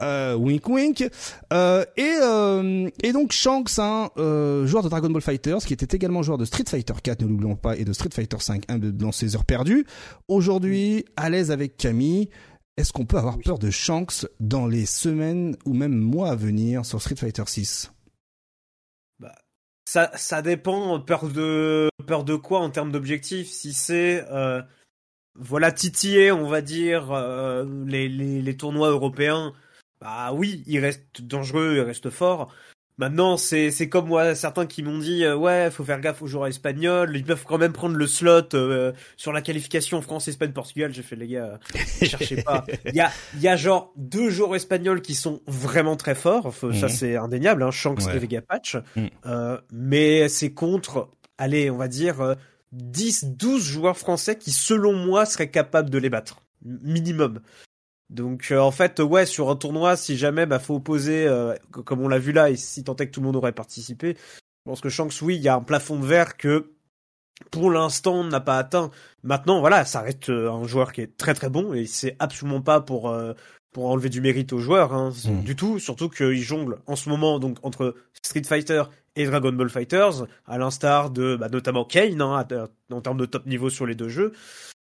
Euh, 0.01 0.35
wink 0.35 0.67
wink. 0.67 1.09
Euh, 1.53 1.85
et 1.95 2.11
euh, 2.21 2.89
et 3.01 3.13
donc 3.13 3.31
Shanks, 3.31 3.79
hein, 3.79 4.09
euh, 4.17 4.67
joueur 4.67 4.83
de 4.83 4.89
Dragon 4.89 5.09
Ball 5.09 5.21
Fighters, 5.21 5.59
qui 5.59 5.73
était 5.73 5.95
également 5.95 6.21
joueur 6.21 6.37
de 6.37 6.43
Street 6.45 6.65
Fighter 6.67 6.93
4, 7.01 7.21
ne 7.21 7.27
l'oublions 7.27 7.55
pas, 7.55 7.77
et 7.77 7.85
de 7.85 7.93
Street 7.93 8.09
Fighter 8.13 8.37
5 8.39 8.63
hein, 8.67 8.77
de- 8.77 8.88
dans 8.91 9.11
ses 9.11 9.35
heures 9.35 9.45
perdues. 9.45 9.85
Aujourd'hui, 10.27 11.05
à 11.15 11.29
l'aise 11.29 11.51
avec 11.51 11.77
Camille. 11.77 12.29
Est-ce 12.77 12.93
qu'on 12.93 13.05
peut 13.05 13.17
avoir 13.17 13.37
peur 13.39 13.59
de 13.59 13.69
Shanks 13.69 14.25
dans 14.39 14.65
les 14.65 14.85
semaines 14.85 15.57
ou 15.65 15.73
même 15.73 15.97
mois 15.97 16.31
à 16.31 16.35
venir 16.35 16.85
sur 16.85 17.01
Street 17.01 17.17
Fighter 17.17 17.43
6 17.45 17.91
Ça, 19.85 20.11
ça 20.15 20.41
dépend. 20.41 20.99
Peur 21.01 21.27
de, 21.27 21.89
peur 22.07 22.23
de 22.23 22.35
quoi 22.35 22.59
en 22.59 22.69
termes 22.69 22.91
d'objectifs? 22.91 23.49
Si 23.49 23.73
c'est, 23.73 24.25
euh, 24.31 24.61
voilà, 25.35 25.71
titiller, 25.71 26.31
on 26.31 26.47
va 26.47 26.61
dire, 26.61 27.11
euh, 27.11 27.65
les, 27.85 28.07
les, 28.07 28.41
les 28.41 28.57
tournois 28.57 28.89
européens, 28.89 29.53
bah 29.99 30.31
oui, 30.33 30.63
il 30.65 30.79
reste 30.79 31.21
dangereux, 31.21 31.75
il 31.75 31.81
reste 31.81 32.09
fort. 32.09 32.53
Maintenant, 32.99 33.37
c'est, 33.37 33.71
c'est 33.71 33.87
comme 33.89 34.07
moi, 34.07 34.35
certains 34.35 34.65
qui 34.65 34.83
m'ont 34.83 34.99
dit, 34.99 35.23
euh, 35.23 35.33
ouais, 35.35 35.71
faut 35.71 35.83
faire 35.85 36.01
gaffe 36.01 36.21
aux 36.21 36.27
joueurs 36.27 36.47
espagnols, 36.47 37.15
ils 37.15 37.23
peuvent 37.23 37.45
quand 37.47 37.57
même 37.57 37.71
prendre 37.71 37.95
le 37.95 38.05
slot 38.05 38.53
euh, 38.53 38.91
sur 39.17 39.31
la 39.31 39.41
qualification 39.41 40.01
France, 40.01 40.27
Espagne, 40.27 40.51
Portugal. 40.51 40.93
J'ai 40.93 41.01
fait, 41.01 41.15
les 41.15 41.27
gars, 41.29 41.57
euh, 41.73 41.77
cherchez 42.05 42.43
pas. 42.43 42.65
Il 42.85 42.93
y 42.95 42.99
a, 42.99 43.09
il 43.35 43.41
y 43.41 43.47
a 43.47 43.55
genre 43.55 43.93
deux 43.95 44.29
joueurs 44.29 44.53
espagnols 44.55 45.01
qui 45.01 45.15
sont 45.15 45.41
vraiment 45.47 45.95
très 45.95 46.13
forts, 46.13 46.53
ça 46.53 46.67
Mhm. 46.67 46.89
c'est 46.89 47.15
indéniable, 47.15 47.63
hein, 47.63 47.71
Shanks 47.71 48.05
Ouais. 48.05 48.15
et 48.17 48.19
Vega 48.19 48.41
Patch. 48.41 48.75
Mhm. 48.97 49.09
Euh, 49.25 49.57
mais 49.71 50.27
c'est 50.27 50.51
contre, 50.51 51.07
allez, 51.37 51.69
on 51.71 51.77
va 51.77 51.87
dire, 51.87 52.19
euh, 52.19 52.35
10, 52.73 53.25
12 53.37 53.63
joueurs 53.63 53.97
français 53.97 54.35
qui, 54.37 54.51
selon 54.51 54.93
moi, 54.93 55.25
seraient 55.25 55.49
capables 55.49 55.89
de 55.89 55.97
les 55.97 56.09
battre. 56.09 56.41
Minimum. 56.65 57.39
Donc, 58.09 58.47
euh, 58.51 58.59
en 58.59 58.71
fait, 58.71 58.99
ouais, 58.99 59.25
sur 59.25 59.49
un 59.49 59.55
tournoi, 59.55 59.95
si 59.95 60.17
jamais, 60.17 60.45
bah, 60.45 60.57
faut 60.59 60.75
opposer, 60.75 61.27
euh, 61.27 61.53
co- 61.71 61.83
comme 61.83 62.01
on 62.01 62.07
l'a 62.07 62.17
vu 62.19 62.31
là, 62.31 62.49
et 62.49 62.55
si 62.55 62.83
tant 62.83 62.95
est 62.95 63.07
que 63.07 63.11
tout 63.11 63.19
le 63.21 63.27
monde 63.27 63.35
aurait 63.35 63.51
participé, 63.51 64.15
je 64.17 64.71
pense 64.71 64.81
que 64.81 64.89
Shanks, 64.89 65.21
oui, 65.21 65.35
il 65.35 65.41
y 65.41 65.47
a 65.47 65.55
un 65.55 65.61
plafond 65.61 65.99
de 65.99 66.05
verre 66.05 66.35
que, 66.37 66.71
pour 67.51 67.69
l'instant, 67.71 68.15
on 68.15 68.23
n'a 68.25 68.39
pas 68.39 68.57
atteint. 68.57 68.89
Maintenant, 69.23 69.59
voilà, 69.59 69.85
ça 69.85 70.01
reste 70.01 70.29
euh, 70.29 70.51
un 70.51 70.65
joueur 70.65 70.91
qui 70.91 71.01
est 71.01 71.15
très 71.17 71.33
très 71.33 71.49
bon, 71.49 71.73
et 71.73 71.85
c'est 71.85 72.15
absolument 72.19 72.61
pas 72.61 72.81
pour, 72.81 73.09
euh, 73.09 73.33
pour 73.71 73.85
enlever 73.89 74.09
du 74.09 74.21
mérite 74.21 74.53
aux 74.53 74.59
joueurs, 74.59 74.93
hein, 74.93 75.11
Mhm. 75.25 75.43
du 75.43 75.55
tout, 75.55 75.77
surtout 75.79 76.09
qu'il 76.09 76.41
jongle 76.41 76.79
en 76.87 76.95
ce 76.95 77.09
moment, 77.09 77.37
donc, 77.37 77.57
entre 77.61 77.93
Street 78.23 78.43
Fighter 78.43 78.83
et 79.15 79.25
Dragon 79.25 79.51
Ball 79.53 79.69
Fighters, 79.69 80.25
à 80.47 80.57
l'instar 80.57 81.11
de, 81.11 81.35
bah, 81.35 81.49
notamment 81.49 81.85
Kane, 81.85 82.21
hein, 82.21 82.45
en 82.91 83.01
termes 83.01 83.17
de 83.17 83.25
top 83.27 83.45
niveau 83.45 83.69
sur 83.69 83.85
les 83.85 83.93
deux 83.95 84.09
jeux. 84.09 84.33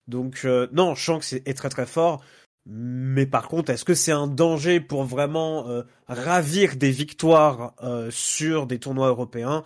Donc, 0.07 0.43
euh, 0.45 0.69
non, 0.73 0.95
Shanks 0.95 1.33
est, 1.33 1.49
est 1.49 1.55
très 1.55 1.69
très 1.69 1.87
fort. 1.87 2.23
Mais 2.67 3.27
par 3.27 3.49
contre, 3.49 3.71
est-ce 3.71 3.85
que 3.85 3.95
c'est 3.95 4.13
un 4.13 4.27
danger 4.27 4.81
pour 4.81 5.05
vraiment 5.05 5.69
euh, 5.69 5.83
ravir 6.09 6.77
des 6.77 6.91
victoires 6.91 7.75
euh, 7.83 8.11
sur 8.11 8.67
des 8.67 8.81
tournois 8.81 9.09
européens? 9.09 9.63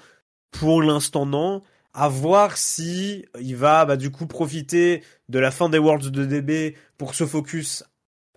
Pour 0.51 0.83
l'instant, 0.83 1.25
non. 1.25 1.63
À 1.93 2.09
voir 2.09 2.57
si 2.57 3.25
il 3.41 3.57
va 3.57 3.85
bah, 3.85 3.97
du 3.97 4.11
coup 4.11 4.27
profiter 4.27 5.03
de 5.29 5.39
la 5.39 5.51
fin 5.51 5.69
des 5.69 5.79
Worlds 5.79 6.11
de 6.11 6.25
DB 6.25 6.77
pour 6.99 7.15
se 7.15 7.27
focus 7.27 7.83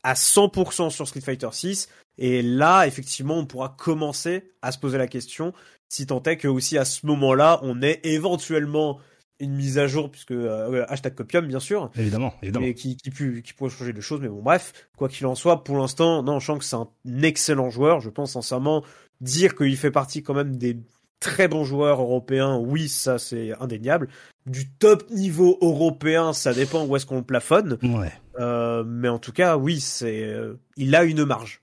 à 0.01 0.13
100% 0.13 0.89
sur 0.89 1.07
Street 1.07 1.21
Fighter 1.21 1.49
6. 1.51 1.89
Et 2.17 2.41
là, 2.41 2.87
effectivement, 2.87 3.37
on 3.37 3.45
pourra 3.45 3.75
commencer 3.77 4.51
à 4.61 4.71
se 4.71 4.79
poser 4.79 4.97
la 4.97 5.07
question 5.07 5.53
si 5.93 6.07
tant 6.07 6.23
est 6.23 6.37
que 6.37 6.47
aussi 6.47 6.77
à 6.79 6.85
ce 6.85 7.05
moment-là, 7.05 7.59
on 7.61 7.83
ait 7.83 7.99
éventuellement 8.03 8.99
une 9.39 9.53
mise 9.55 9.77
à 9.77 9.87
jour, 9.87 10.09
puisque 10.11 10.31
euh, 10.31 10.85
hashtag 10.87 11.15
copium, 11.15 11.45
bien 11.47 11.59
sûr, 11.59 11.89
Évidemment, 11.97 12.33
évidemment. 12.41 12.65
mais 12.65 12.73
qui, 12.73 12.95
qui, 12.95 13.09
pu- 13.09 13.41
qui 13.43 13.53
pourrait 13.53 13.69
changer 13.71 13.91
les 13.93 14.01
choses. 14.01 14.21
Mais 14.21 14.29
bon, 14.29 14.41
bref, 14.41 14.73
quoi 14.97 15.09
qu'il 15.09 15.25
en 15.25 15.35
soit, 15.35 15.63
pour 15.63 15.77
l'instant, 15.77 16.23
non, 16.23 16.39
que 16.39 16.63
c'est 16.63 16.75
un 16.75 16.87
excellent 17.23 17.69
joueur. 17.69 17.99
Je 17.99 18.09
pense 18.09 18.33
sincèrement 18.33 18.83
dire 19.21 19.55
qu'il 19.55 19.75
fait 19.77 19.91
partie 19.91 20.23
quand 20.23 20.33
même 20.33 20.55
des 20.57 20.77
très 21.19 21.47
bons 21.47 21.63
joueurs 21.63 22.01
européens. 22.01 22.57
Oui, 22.57 22.87
ça 22.89 23.17
c'est 23.17 23.53
indéniable. 23.59 24.07
Du 24.45 24.69
top 24.69 25.09
niveau 25.09 25.57
européen, 25.61 26.33
ça 26.33 26.53
dépend 26.53 26.85
où 26.85 26.95
est-ce 26.95 27.05
qu'on 27.05 27.17
le 27.17 27.23
plafonne. 27.23 27.77
Ouais. 27.81 28.11
Euh, 28.39 28.83
mais 28.85 29.07
en 29.07 29.19
tout 29.19 29.31
cas, 29.31 29.55
oui, 29.57 29.79
c'est, 29.79 30.23
euh, 30.23 30.55
il 30.75 30.95
a 30.95 31.03
une 31.03 31.23
marge. 31.23 31.61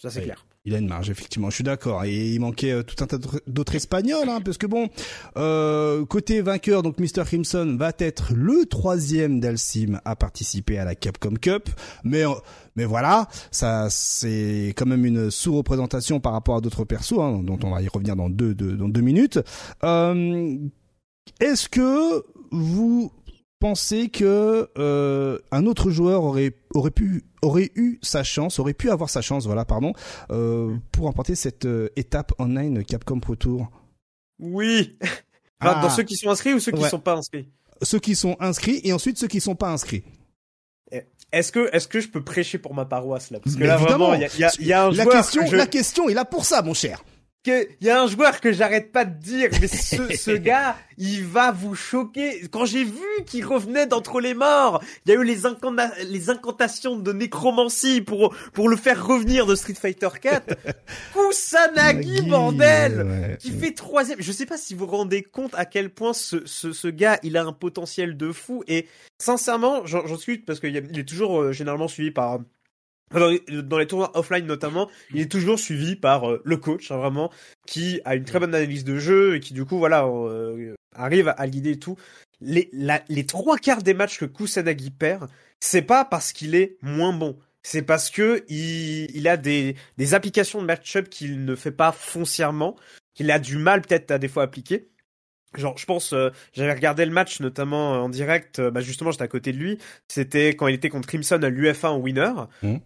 Ça 0.00 0.10
c'est 0.10 0.20
Oui. 0.20 0.24
clair. 0.26 0.46
Il 0.66 0.74
a 0.74 0.78
une 0.78 0.88
marge, 0.88 1.08
effectivement. 1.08 1.48
Je 1.48 1.54
suis 1.54 1.64
d'accord. 1.64 2.04
Et 2.04 2.32
il 2.34 2.38
manquait 2.40 2.72
euh, 2.72 2.82
tout 2.82 3.02
un 3.02 3.06
tas 3.06 3.16
d'autres- 3.46 3.74
Espagnols, 3.74 4.28
hein, 4.28 4.40
parce 4.44 4.58
que 4.58 4.66
bon, 4.66 4.90
euh, 5.38 6.04
côté 6.04 6.42
vainqueur, 6.42 6.82
donc 6.82 6.98
Mr. 6.98 7.24
Crimson 7.24 7.76
va 7.78 7.92
être 7.98 8.34
le 8.34 8.66
troisième 8.66 9.40
d'Alcim 9.40 10.00
à 10.04 10.16
participer 10.16 10.78
à 10.78 10.84
la 10.84 10.94
Capcom 10.94 11.34
Cup. 11.40 11.70
Mais 12.04 12.26
euh, 12.26 12.30
mais 12.76 12.84
voilà, 12.84 13.26
ça 13.50 13.88
c'est 13.90 14.74
quand 14.76 14.86
même 14.86 15.06
une 15.06 15.30
sous-représentation 15.30 16.20
par 16.20 16.32
rapport 16.32 16.56
à 16.56 16.60
d'autres 16.60 16.84
persos, 16.84 17.18
hein, 17.20 17.40
dont 17.42 17.58
on 17.62 17.70
va 17.70 17.80
y 17.80 17.88
revenir 17.88 18.14
dans 18.16 18.28
deux, 18.28 18.54
deux- 18.54 18.76
dans 18.76 18.88
deux 18.88 19.00
minutes. 19.00 19.38
Est-ce 21.40 21.68
que 21.68 22.22
vous 22.50 23.12
pensez 23.60 24.08
que 24.08 24.68
euh, 24.78 25.38
un 25.52 25.66
autre 25.66 25.90
joueur 25.90 26.24
aurait 26.24 26.54
aurait 26.74 26.90
pu 26.90 27.22
aurait 27.42 27.70
eu 27.76 27.98
sa 28.02 28.24
chance, 28.24 28.58
aurait 28.58 28.74
pu 28.74 28.90
avoir 28.90 29.08
sa 29.08 29.20
chance, 29.22 29.46
voilà, 29.46 29.64
pardon, 29.64 29.92
euh, 30.30 30.74
pour 30.92 31.04
remporter 31.06 31.34
cette 31.36 31.64
euh, 31.66 31.88
étape 31.96 32.32
online 32.38 32.84
Capcom 32.84 33.20
Pro 33.20 33.36
Tour 33.36 33.70
Oui. 34.40 34.98
Ah. 35.60 35.80
Dans 35.82 35.90
ceux 35.90 36.02
qui 36.02 36.16
sont 36.16 36.30
inscrits 36.30 36.54
ou 36.54 36.58
ceux 36.58 36.72
qui 36.72 36.82
Ouais. 36.82 36.88
sont 36.88 36.98
pas 36.98 37.14
inscrits? 37.14 37.48
Ceux 37.82 37.98
qui 37.98 38.16
sont 38.16 38.36
inscrits 38.40 38.80
et 38.82 38.92
ensuite 38.92 39.18
ceux 39.18 39.28
qui 39.28 39.40
sont 39.40 39.54
pas 39.54 39.70
inscrits. 39.70 40.02
Est-ce 41.32 41.52
que, 41.52 41.68
est-ce 41.72 41.86
que 41.86 42.00
je 42.00 42.08
peux 42.08 42.24
prêcher 42.24 42.58
pour 42.58 42.74
ma 42.74 42.84
paroisse 42.84 43.30
là? 43.30 43.38
Parce 43.38 43.54
que 43.54 43.60
Mais 43.60 43.66
là 43.68 43.76
évidemment. 43.76 44.08
vraiment, 44.08 44.14
il 44.14 44.22
y 44.22 44.24
a, 44.24 44.28
il 44.34 44.40
y 44.40 44.44
a- 44.44 44.52
il 44.58 44.66
y 44.66 44.72
a 44.72 44.84
un 44.86 44.90
la 44.90 45.04
joueur 45.04 45.14
question, 45.16 45.46
je- 45.46 45.56
la 45.56 45.66
question 45.66 46.08
est 46.08 46.14
là 46.14 46.24
pour 46.24 46.44
ça, 46.44 46.60
mon 46.62 46.74
cher. 46.74 47.04
Que 47.42 47.68
il 47.80 47.86
y 47.86 47.90
a 47.90 48.02
un 48.02 48.06
joueur 48.06 48.40
que 48.40 48.52
j'arrête 48.52 48.92
pas 48.92 49.04
de 49.04 49.18
dire, 49.18 49.48
mais 49.60 49.68
ce, 49.68 50.16
ce 50.16 50.30
gars, 50.30 50.76
il 50.98 51.24
va 51.24 51.52
vous 51.52 51.74
choquer. 51.74 52.46
Quand 52.50 52.64
j'ai 52.64 52.84
vu 52.84 53.24
qu'il 53.26 53.44
revenait 53.44 53.86
d'entre 53.86 54.20
les 54.20 54.34
morts, 54.34 54.82
il 55.04 55.12
y 55.12 55.16
a 55.16 55.20
eu 55.20 55.24
les, 55.24 55.42
les 56.08 56.30
incantations 56.30 56.96
de 56.96 57.12
nécromancie 57.12 58.00
pour 58.00 58.34
pour 58.52 58.68
le 58.68 58.76
faire 58.76 59.06
revenir 59.06 59.46
de 59.46 59.54
Street 59.54 59.74
Fighter 59.74 60.08
4. 60.20 60.56
Kusanagi, 61.14 62.22
bordel, 62.22 63.36
qui 63.40 63.50
fait 63.50 63.72
troisième. 63.72 64.20
Je 64.20 64.32
sais 64.32 64.46
pas 64.46 64.58
si 64.58 64.74
vous 64.74 64.86
vous 64.86 64.96
rendez 64.96 65.22
compte 65.22 65.54
à 65.54 65.64
quel 65.64 65.90
point 65.90 66.12
ce, 66.12 66.46
ce, 66.46 66.72
ce 66.72 66.88
gars, 66.88 67.18
il 67.22 67.36
a 67.36 67.44
un 67.44 67.52
potentiel 67.52 68.16
de 68.16 68.32
fou. 68.32 68.62
Et 68.68 68.86
sincèrement, 69.18 69.86
j'en 69.86 70.16
suis 70.16 70.38
parce 70.38 70.60
qu'il 70.60 70.76
est 70.76 71.08
toujours 71.08 71.40
euh, 71.40 71.52
généralement 71.52 71.88
suivi 71.88 72.10
par 72.10 72.40
dans 73.12 73.78
les, 73.78 73.86
tournois 73.86 74.16
offline 74.16 74.46
notamment, 74.46 74.88
il 75.12 75.20
est 75.20 75.30
toujours 75.30 75.58
suivi 75.58 75.96
par 75.96 76.30
euh, 76.30 76.42
le 76.44 76.56
coach, 76.56 76.90
hein, 76.90 76.96
vraiment, 76.96 77.30
qui 77.66 78.00
a 78.04 78.14
une 78.14 78.24
très 78.24 78.38
bonne 78.38 78.54
analyse 78.54 78.84
de 78.84 78.98
jeu 78.98 79.36
et 79.36 79.40
qui 79.40 79.52
du 79.52 79.64
coup, 79.64 79.78
voilà, 79.78 80.06
euh, 80.06 80.74
arrive 80.94 81.32
à, 81.36 81.48
guider 81.48 81.78
tout. 81.78 81.96
Les, 82.40 82.70
les 83.08 83.26
trois 83.26 83.58
quarts 83.58 83.82
des 83.82 83.94
matchs 83.94 84.18
que 84.18 84.24
Kusanagi 84.24 84.90
perd, 84.90 85.28
c'est 85.58 85.82
pas 85.82 86.04
parce 86.04 86.32
qu'il 86.32 86.54
est 86.54 86.76
moins 86.82 87.12
bon, 87.12 87.36
c'est 87.62 87.82
parce 87.82 88.10
que 88.10 88.44
il, 88.48 89.14
il 89.14 89.28
a 89.28 89.36
des, 89.36 89.76
des 89.98 90.14
applications 90.14 90.60
de 90.60 90.66
match-up 90.66 91.08
qu'il 91.08 91.44
ne 91.44 91.54
fait 91.54 91.72
pas 91.72 91.92
foncièrement, 91.92 92.76
qu'il 93.14 93.30
a 93.30 93.38
du 93.38 93.58
mal 93.58 93.82
peut-être 93.82 94.10
à 94.10 94.18
des 94.18 94.28
fois 94.28 94.44
appliquer. 94.44 94.88
Genre, 95.56 95.76
je 95.76 95.84
pense, 95.84 96.12
euh, 96.12 96.30
j'avais 96.52 96.72
regardé 96.72 97.04
le 97.04 97.10
match 97.10 97.40
notamment 97.40 97.94
euh, 97.94 97.98
en 97.98 98.08
direct. 98.08 98.60
Euh, 98.60 98.70
bah 98.70 98.80
justement, 98.80 99.10
j'étais 99.10 99.24
à 99.24 99.28
côté 99.28 99.52
de 99.52 99.58
lui. 99.58 99.78
C'était 100.06 100.50
quand 100.50 100.68
il 100.68 100.74
était 100.74 100.88
contre 100.88 101.08
Crimson 101.08 101.42
à 101.42 101.48
l'UFA 101.48 101.90
en 101.90 101.98
winner. 101.98 102.32
Mmh. 102.62 102.76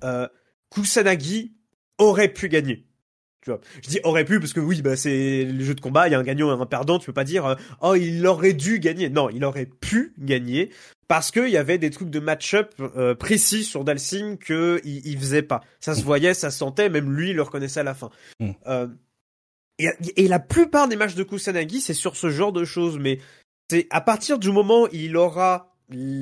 Kusanagi 0.71 1.53
aurait 1.99 2.29
pu 2.29 2.49
gagner. 2.49 2.87
Tu 3.43 3.51
vois, 3.51 3.61
je 3.83 3.91
dis 3.91 4.01
aurait 4.05 4.25
pu 4.25 4.41
parce 4.41 4.55
que 4.55 4.61
oui, 4.61 4.81
bah 4.81 4.97
c'est 4.97 5.45
le 5.45 5.63
jeu 5.63 5.75
de 5.75 5.81
combat. 5.83 6.09
Il 6.09 6.13
y 6.13 6.15
a 6.15 6.19
un 6.19 6.23
gagnant 6.23 6.57
et 6.57 6.61
un 6.61 6.65
perdant. 6.65 6.99
Tu 6.99 7.07
peux 7.07 7.13
pas 7.13 7.25
dire 7.25 7.57
oh 7.83 7.95
il 7.95 8.27
aurait 8.27 8.55
dû 8.55 8.79
gagner. 8.79 9.11
Non, 9.11 9.29
il 9.29 9.45
aurait 9.45 9.67
pu 9.67 10.15
gagner 10.19 10.71
parce 11.07 11.31
qu'il 11.31 11.51
y 11.51 11.59
avait 11.59 11.77
des 11.77 11.91
trucs 11.91 12.09
de 12.09 12.19
match-up 12.19 12.75
précis 13.19 13.65
sur 13.65 13.85
Dalsim 13.85 14.39
que 14.39 14.81
il, 14.85 15.19
faisait 15.19 15.43
pas. 15.43 15.61
Ça 15.81 15.95
se 15.95 16.01
mmh. 16.01 16.05
voyait, 16.05 16.35
ça 16.35 16.51
se 16.51 16.57
sentait. 16.57 16.89
Même 16.89 17.15
lui, 17.15 17.31
il 17.31 17.37
le 17.37 17.43
reconnaissait 17.43 17.81
à 17.81 17.85
la 17.85 17.93
fin. 17.93 18.09
Mmh. 18.41 18.53
Et, 19.79 20.29
la 20.29 20.39
plupart 20.39 20.89
des 20.89 20.97
matchs 20.97 21.15
de 21.15 21.25
Kusanagi, 21.25 21.81
c'est 21.81 21.95
sur 21.95 22.17
ce 22.17 22.31
genre 22.31 22.53
de 22.53 22.65
choses. 22.65 22.99
Mais 22.99 23.19
c'est 23.71 23.87
à 23.91 24.01
partir 24.01 24.39
du 24.39 24.51
moment 24.51 24.85
où 24.85 24.89
il 24.93 25.17
aura 25.17 25.75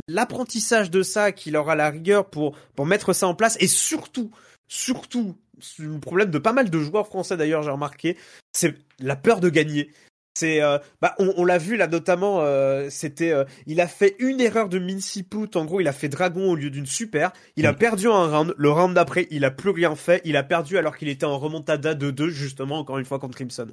l'apprentissage 0.08 0.90
de 0.90 1.02
ça, 1.02 1.32
qu'il 1.32 1.56
aura 1.56 1.74
la 1.74 1.90
rigueur 1.90 2.28
pour, 2.28 2.56
pour 2.74 2.86
mettre 2.86 3.12
ça 3.12 3.26
en 3.26 3.34
place, 3.34 3.56
et 3.60 3.68
surtout, 3.68 4.30
surtout, 4.68 5.36
le 5.78 6.00
problème 6.00 6.30
de 6.30 6.38
pas 6.38 6.52
mal 6.52 6.68
de 6.68 6.78
joueurs 6.80 7.06
français 7.06 7.36
d'ailleurs, 7.36 7.62
j'ai 7.62 7.70
remarqué, 7.70 8.16
c'est 8.52 8.74
la 8.98 9.16
peur 9.16 9.40
de 9.40 9.48
gagner. 9.48 9.90
C'est, 10.34 10.62
euh, 10.62 10.78
bah, 11.00 11.14
on, 11.18 11.32
on 11.36 11.44
l'a 11.44 11.58
vu 11.58 11.76
là 11.76 11.86
notamment. 11.86 12.40
Euh, 12.40 12.88
c'était, 12.90 13.32
euh, 13.32 13.44
il 13.66 13.80
a 13.80 13.86
fait 13.86 14.16
une 14.18 14.40
erreur 14.40 14.68
de 14.68 14.78
Minsiput. 14.78 15.56
En 15.56 15.64
gros, 15.64 15.80
il 15.80 15.88
a 15.88 15.92
fait 15.92 16.08
dragon 16.08 16.50
au 16.50 16.54
lieu 16.54 16.70
d'une 16.70 16.86
super. 16.86 17.32
Il 17.56 17.66
a 17.66 17.72
mm. 17.72 17.76
perdu 17.76 18.08
un 18.08 18.26
round. 18.26 18.54
Le 18.56 18.70
round 18.70 18.94
d'après, 18.94 19.26
il 19.30 19.44
a 19.44 19.50
plus 19.50 19.70
rien 19.70 19.94
fait. 19.94 20.22
Il 20.24 20.36
a 20.36 20.42
perdu 20.42 20.78
alors 20.78 20.96
qu'il 20.96 21.08
était 21.08 21.26
en 21.26 21.38
remontada 21.38 21.94
de 21.94 22.10
2 22.10 22.30
justement 22.30 22.78
encore 22.78 22.98
une 22.98 23.04
fois 23.04 23.18
contre 23.18 23.36
Crimson. 23.36 23.68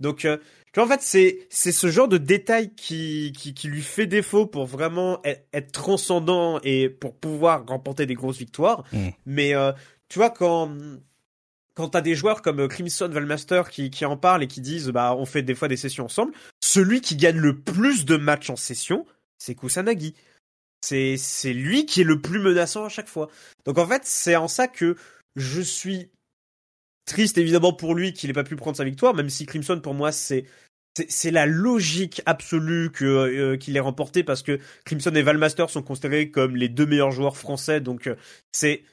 Donc, 0.00 0.24
euh, 0.24 0.36
en 0.76 0.86
fait, 0.86 1.00
c'est 1.00 1.46
c'est 1.48 1.72
ce 1.72 1.86
genre 1.88 2.08
de 2.08 2.18
détail 2.18 2.74
qui, 2.74 3.32
qui 3.36 3.54
qui 3.54 3.68
lui 3.68 3.82
fait 3.82 4.06
défaut 4.06 4.46
pour 4.46 4.66
vraiment 4.66 5.20
être, 5.24 5.72
transcendant 5.72 6.60
et 6.64 6.88
pour 6.88 7.14
pouvoir 7.14 7.64
remporter 7.66 8.04
des 8.04 8.14
grosses 8.14 8.38
victoires. 8.38 8.84
Mm. 8.92 9.08
Mais 9.26 9.52
tu 10.08 10.18
vois 10.18 10.30
quand 10.30 10.76
quand 11.74 11.90
t'as 11.90 12.00
des 12.00 12.14
joueurs 12.14 12.42
comme 12.42 12.60
euh, 12.60 12.68
Crimson 12.68 13.08
Valmaster 13.08 13.70
qui, 13.70 14.04
en 14.04 14.16
parlent 14.16 14.42
et 14.42 14.48
qui 14.48 14.60
disent 14.60 14.88
bah 14.88 15.14
on 15.16 15.26
fait 15.26 15.42
des 15.42 15.54
fois 15.54 15.68
des 15.68 15.76
sessions 15.76 16.04
ensemble, 16.04 16.32
celui 16.62 17.00
qui 17.00 17.16
gagne 17.16 17.38
le 17.38 17.58
plus 17.60 18.04
de 18.04 18.16
matchs 18.16 18.50
en 18.50 18.56
session, 18.56 19.06
c'est 19.38 19.54
Kusanagi. 19.54 20.14
C'est 20.84 21.52
lui 21.52 21.86
qui 21.86 22.00
est 22.00 22.04
le 22.04 22.20
plus 22.20 22.40
menaçant 22.40 22.84
à 22.84 22.88
chaque 22.88 23.08
fois. 23.08 23.30
Donc 23.64 23.78
en 23.78 23.86
fait, 23.86 24.02
c'est 24.04 24.34
en 24.34 24.48
ça 24.48 24.66
que 24.66 24.96
je 25.36 25.60
suis 25.60 26.10
triste 27.06 27.38
évidemment 27.38 27.72
pour 27.72 27.94
lui 27.94 28.12
qu'il 28.12 28.30
ait 28.30 28.34
pas 28.34 28.44
pu 28.44 28.56
prendre 28.56 28.76
sa 28.76 28.84
victoire, 28.84 29.14
même 29.14 29.30
si 29.30 29.46
Crimson 29.46 29.80
pour 29.80 29.94
moi 29.94 30.12
c'est 30.12 30.44
la 31.30 31.46
logique 31.46 32.20
absolue 32.26 32.90
euh, 33.02 33.56
qu'il 33.56 33.76
ait 33.76 33.80
remporté 33.80 34.24
parce 34.24 34.42
que 34.42 34.58
Crimson 34.84 35.14
et 35.14 35.22
Valmaster 35.22 35.70
sont 35.70 35.82
considérés 35.82 36.30
comme 36.30 36.56
les 36.56 36.68
deux 36.68 36.86
meilleurs 36.86 37.12
joueurs 37.12 37.36
français, 37.36 37.80
donc 37.80 38.06
euh, 38.06 38.16
c'est 38.52 38.84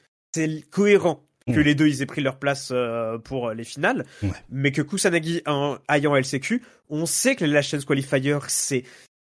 cohérent 0.71 1.28
que 1.53 1.59
les 1.59 1.75
deux 1.75 1.87
ils 1.87 2.01
aient 2.01 2.07
pris 2.07 2.21
leur 2.21 2.37
place 2.37 2.69
euh, 2.71 3.17
pour 3.17 3.51
les 3.51 3.63
finales, 3.63 4.05
mais 4.49 4.71
que 4.71 4.81
Kusanagi 4.81 5.41
aille 5.87 6.07
en 6.07 6.15
LCQ, 6.15 6.61
on 6.89 7.05
sait 7.05 7.35
que 7.35 7.45
les 7.45 7.51
Last 7.51 7.69
Chance 7.69 7.85
Qualifier 7.85 8.37
c'est 8.47 8.83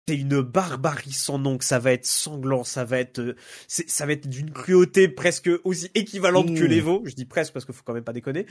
c'est 0.07 0.17
une 0.17 0.41
barbarie 0.41 1.13
sans 1.13 1.39
nom, 1.39 1.57
que 1.57 1.63
ça 1.63 1.79
va 1.79 1.93
être 1.93 2.05
sanglant, 2.05 2.65
ça 2.65 2.83
va 2.83 2.99
être, 2.99 3.19
euh, 3.19 3.35
ça 3.67 4.05
va 4.05 4.11
être 4.11 4.27
d'une 4.27 4.51
cruauté 4.51 5.07
presque 5.07 5.49
aussi 5.63 5.89
équivalente 5.95 6.53
que 6.53 6.63
l'Evo. 6.65 7.01
Je 7.05 7.13
dis 7.13 7.25
presque 7.25 7.53
parce 7.53 7.63
qu'il 7.65 7.73
faut 7.73 7.83
quand 7.85 7.93
même 7.93 8.03
pas 8.03 8.11
déconner. 8.11 8.45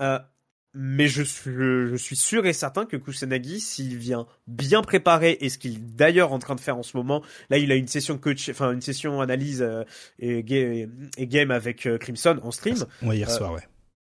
Euh, 0.00 0.18
mais 0.74 1.06
je 1.06 1.22
suis, 1.22 1.52
je 1.52 1.96
suis 1.96 2.16
sûr 2.16 2.46
et 2.46 2.52
certain 2.52 2.84
que 2.84 2.96
Kusanagi, 2.96 3.60
s'il 3.60 3.96
vient 3.96 4.26
bien 4.46 4.82
préparé, 4.82 5.38
et 5.40 5.48
ce 5.48 5.58
qu'il 5.58 5.74
est 5.74 5.96
d'ailleurs 5.96 6.32
en 6.32 6.38
train 6.38 6.56
de 6.56 6.60
faire 6.60 6.76
en 6.76 6.82
ce 6.82 6.96
moment, 6.96 7.22
là 7.48 7.58
il 7.58 7.70
a 7.70 7.76
une 7.76 7.86
session 7.86 8.18
coach, 8.18 8.48
enfin 8.48 8.72
une 8.72 8.80
session 8.80 9.20
analyse 9.20 9.62
euh, 9.62 9.84
et, 10.18 10.42
game 10.42 11.50
avec 11.52 11.86
euh, 11.86 11.96
Crimson 11.96 12.38
en 12.42 12.50
stream. 12.50 12.84
Ouais, 13.02 13.16
hier 13.16 13.30
soir, 13.30 13.52
ouais. 13.52 13.62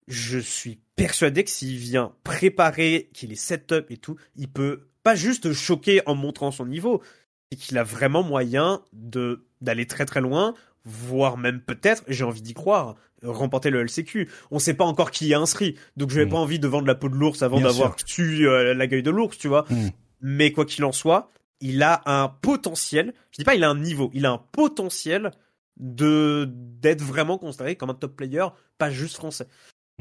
Je 0.09 0.39
suis 0.39 0.81
persuadé 0.97 1.45
que 1.45 1.51
s'il 1.51 1.77
vient 1.77 2.13
préparé, 2.25 3.11
qu'il 3.13 3.33
est 3.33 3.37
setup 3.37 3.91
et 3.91 3.97
tout, 3.97 4.17
il 4.37 4.49
peut 4.49 4.89
pas 5.03 5.15
juste 5.15 5.53
choquer 5.53 6.01
en 6.07 6.15
montrant 6.15 6.53
son 6.53 6.67
niveau, 6.67 7.03
et 7.51 7.57
qu'il 7.57 7.77
a 7.77 7.85
vraiment 7.85 8.23
moyen 8.23 8.83
de 8.93 9.45
d'aller 9.61 9.87
très 9.87 10.07
très 10.07 10.21
loin, 10.21 10.55
voire 10.85 11.37
même 11.37 11.61
peut-être, 11.61 12.03
j'ai 12.09 12.25
envie 12.25 12.43
d'y 12.43 12.55
croire, 12.55 12.97
remporter 13.23 13.71
le 13.71 13.83
LCQ. 13.83 14.29
On 14.51 14.59
sait 14.59 14.75
pas 14.75 14.85
encore 14.85 15.11
qui 15.11 15.33
est 15.33 15.35
inscrit, 15.35 15.77
donc 15.97 16.11
je 16.11 16.21
n'ai 16.21 16.27
mm. 16.27 16.31
pas 16.31 16.39
envie 16.39 16.59
de 16.59 16.69
vendre 16.69 16.87
la 16.87 16.95
peau 16.95 17.09
de 17.09 17.15
l'ours 17.15 17.43
avant 17.43 17.61
d'avoir 17.61 17.97
tué 17.97 18.45
euh, 18.45 18.75
la 18.75 18.87
gueule 18.87 19.03
de 19.03 19.11
l'ours, 19.11 19.37
tu 19.39 19.49
vois. 19.49 19.65
Mm. 19.71 19.89
Mais 20.21 20.53
quoi 20.53 20.65
qu'il 20.65 20.85
en 20.85 20.93
soit, 20.93 21.31
il 21.61 21.83
a 21.83 22.03
un 22.07 22.29
potentiel. 22.29 23.15
Je 23.31 23.39
dis 23.39 23.45
pas 23.45 23.55
il 23.55 23.65
a 23.65 23.71
un 23.71 23.79
niveau, 23.79 24.11
il 24.13 24.27
a 24.27 24.33
un 24.33 24.41
potentiel 24.53 25.31
de 25.77 26.49
d'être 26.51 27.03
vraiment 27.03 27.39
considéré 27.39 27.77
comme 27.77 27.91
un 27.91 27.95
top 27.95 28.17
player, 28.17 28.47
pas 28.79 28.91
juste 28.91 29.17
français. 29.17 29.49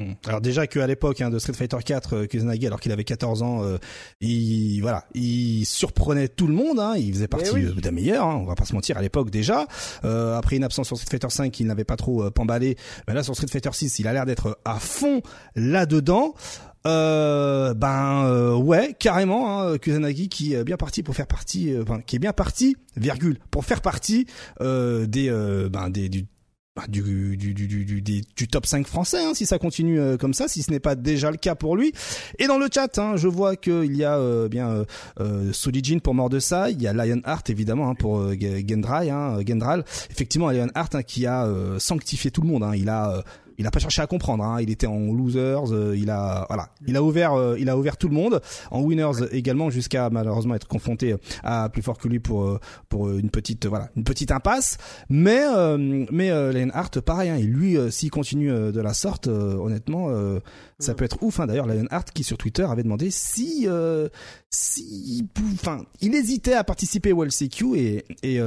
Mm. 0.02 0.14
Alors 0.26 0.40
déjà 0.40 0.66
qu'à 0.66 0.86
l'époque 0.86 1.20
hein, 1.20 1.30
de 1.30 1.38
Street 1.38 1.52
Fighter 1.52 1.78
4, 1.84 2.16
euh, 2.16 2.26
Kusanagi, 2.26 2.66
alors 2.66 2.80
qu'il 2.80 2.92
avait 2.92 3.04
14 3.04 3.42
ans, 3.42 3.64
euh, 3.64 3.78
il 4.20 4.80
voilà, 4.80 5.04
il 5.14 5.64
surprenait 5.64 6.28
tout 6.28 6.46
le 6.46 6.54
monde. 6.54 6.80
Hein, 6.80 6.94
il 6.96 7.12
faisait 7.12 7.28
partie 7.28 7.50
eh 7.56 7.80
des 7.80 7.90
meilleurs. 7.90 8.26
Hein, 8.26 8.38
on 8.42 8.44
va 8.44 8.54
pas 8.54 8.64
se 8.64 8.74
mentir 8.74 8.96
à 8.96 9.02
l'époque 9.02 9.30
déjà. 9.30 9.66
Euh, 10.04 10.36
après 10.36 10.56
une 10.56 10.64
absence 10.64 10.86
sur 10.86 10.96
Street 10.96 11.10
Fighter 11.10 11.30
5, 11.30 11.60
il 11.60 11.66
n'avait 11.66 11.84
pas 11.84 11.96
trop 11.96 12.30
pamballé. 12.30 12.76
Ben 13.06 13.14
là 13.14 13.22
sur 13.22 13.34
Street 13.34 13.48
Fighter 13.48 13.70
6, 13.72 13.98
il 13.98 14.08
a 14.08 14.12
l'air 14.12 14.26
d'être 14.26 14.58
à 14.64 14.78
fond 14.78 15.22
là 15.54 15.86
dedans. 15.86 16.34
ben 16.84 18.54
ouais, 18.56 18.94
carrément, 18.98 19.60
hein, 19.60 19.78
Kusanagi 19.78 20.28
qui 20.28 20.54
est 20.54 20.64
bien 20.64 20.76
parti 20.76 21.02
pour 21.02 21.14
faire 21.14 21.26
partie, 21.26 21.74
enfin 21.80 22.00
qui 22.00 22.16
est 22.16 22.18
bien 22.18 22.32
parti, 22.32 22.76
virgule, 22.96 23.38
pour 23.50 23.64
faire 23.64 23.80
partie 23.80 24.26
des, 24.60 25.68
ben 25.70 25.90
des 25.90 26.08
du 26.08 26.26
bah, 26.74 26.84
du, 26.88 27.36
du, 27.36 27.52
du, 27.52 27.66
du, 27.66 28.00
du, 28.00 28.48
top 28.48 28.64
5 28.64 28.86
français, 28.86 29.22
hein, 29.22 29.34
si 29.34 29.44
ça 29.44 29.58
continue 29.58 30.00
euh, 30.00 30.16
comme 30.16 30.32
ça, 30.32 30.48
si 30.48 30.62
ce 30.62 30.70
n'est 30.70 30.80
pas 30.80 30.94
déjà 30.94 31.30
le 31.30 31.36
cas 31.36 31.54
pour 31.54 31.76
lui. 31.76 31.92
Et 32.38 32.46
dans 32.46 32.56
le 32.56 32.66
chat, 32.72 32.96
hein, 32.98 33.16
je 33.16 33.28
vois 33.28 33.56
qu'il 33.56 33.94
y 33.94 34.04
a 34.04 34.16
euh, 34.16 34.48
bien 34.48 34.70
euh, 34.70 34.84
euh 35.20 35.52
Solijin 35.52 35.98
pour 35.98 36.14
mort 36.14 36.30
de 36.30 36.38
ça, 36.38 36.70
il 36.70 36.80
y 36.80 36.86
a 36.86 36.94
Lionheart 36.94 37.50
évidemment 37.50 37.90
hein, 37.90 37.94
pour 37.94 38.26
Gendrai, 38.32 39.10
hein, 39.10 39.36
Gendral. 39.46 39.84
Effectivement, 40.10 40.50
Lionheart 40.50 40.94
hein, 40.94 41.02
qui 41.02 41.26
a 41.26 41.46
sanctifié 41.78 42.30
tout 42.30 42.40
le 42.40 42.48
monde. 42.48 42.62
Hein, 42.62 42.72
il 42.74 42.88
a 42.88 43.22
il 43.58 43.66
a 43.66 43.70
pas 43.70 43.78
cherché 43.78 44.02
à 44.02 44.06
comprendre. 44.06 44.44
Hein. 44.44 44.60
Il 44.60 44.70
était 44.70 44.86
en 44.86 45.12
losers. 45.12 45.72
Euh, 45.72 45.96
il 45.96 46.10
a 46.10 46.46
voilà, 46.48 46.70
il 46.86 46.96
a 46.96 47.02
ouvert, 47.02 47.34
euh, 47.34 47.56
il 47.58 47.68
a 47.68 47.76
ouvert 47.76 47.96
tout 47.96 48.08
le 48.08 48.14
monde. 48.14 48.40
En 48.70 48.82
winners 48.82 49.26
également 49.30 49.70
jusqu'à 49.70 50.10
malheureusement 50.10 50.54
être 50.54 50.68
confronté 50.68 51.16
à 51.42 51.68
plus 51.68 51.82
fort 51.82 51.98
que 51.98 52.08
lui 52.08 52.18
pour 52.18 52.44
euh, 52.44 52.60
pour 52.88 53.10
une 53.10 53.30
petite 53.30 53.66
voilà 53.66 53.88
une 53.96 54.04
petite 54.04 54.30
impasse. 54.30 54.78
Mais 55.08 55.42
mais 56.10 56.30
Lionheart 56.52 57.00
pareil. 57.00 57.30
Hein, 57.30 57.36
et 57.36 57.42
lui 57.42 57.76
s'il 57.90 58.10
continue 58.10 58.50
de 58.50 58.80
la 58.80 58.94
sorte, 58.94 59.28
honnêtement, 59.28 60.08
ça 60.78 60.94
peut 60.94 61.04
être 61.04 61.22
ouf. 61.22 61.40
Hein. 61.40 61.46
D'ailleurs 61.46 61.66
Lionheart 61.66 62.10
qui 62.12 62.24
sur 62.24 62.38
Twitter 62.38 62.64
avait 62.64 62.82
demandé 62.82 63.10
si 63.10 63.66
si 64.50 65.26
enfin 65.54 65.84
il 66.00 66.14
hésitait 66.14 66.54
à 66.54 66.64
participer 66.64 67.12
au 67.12 67.24
LCQ 67.24 67.76
et 67.76 68.04
et 68.22 68.40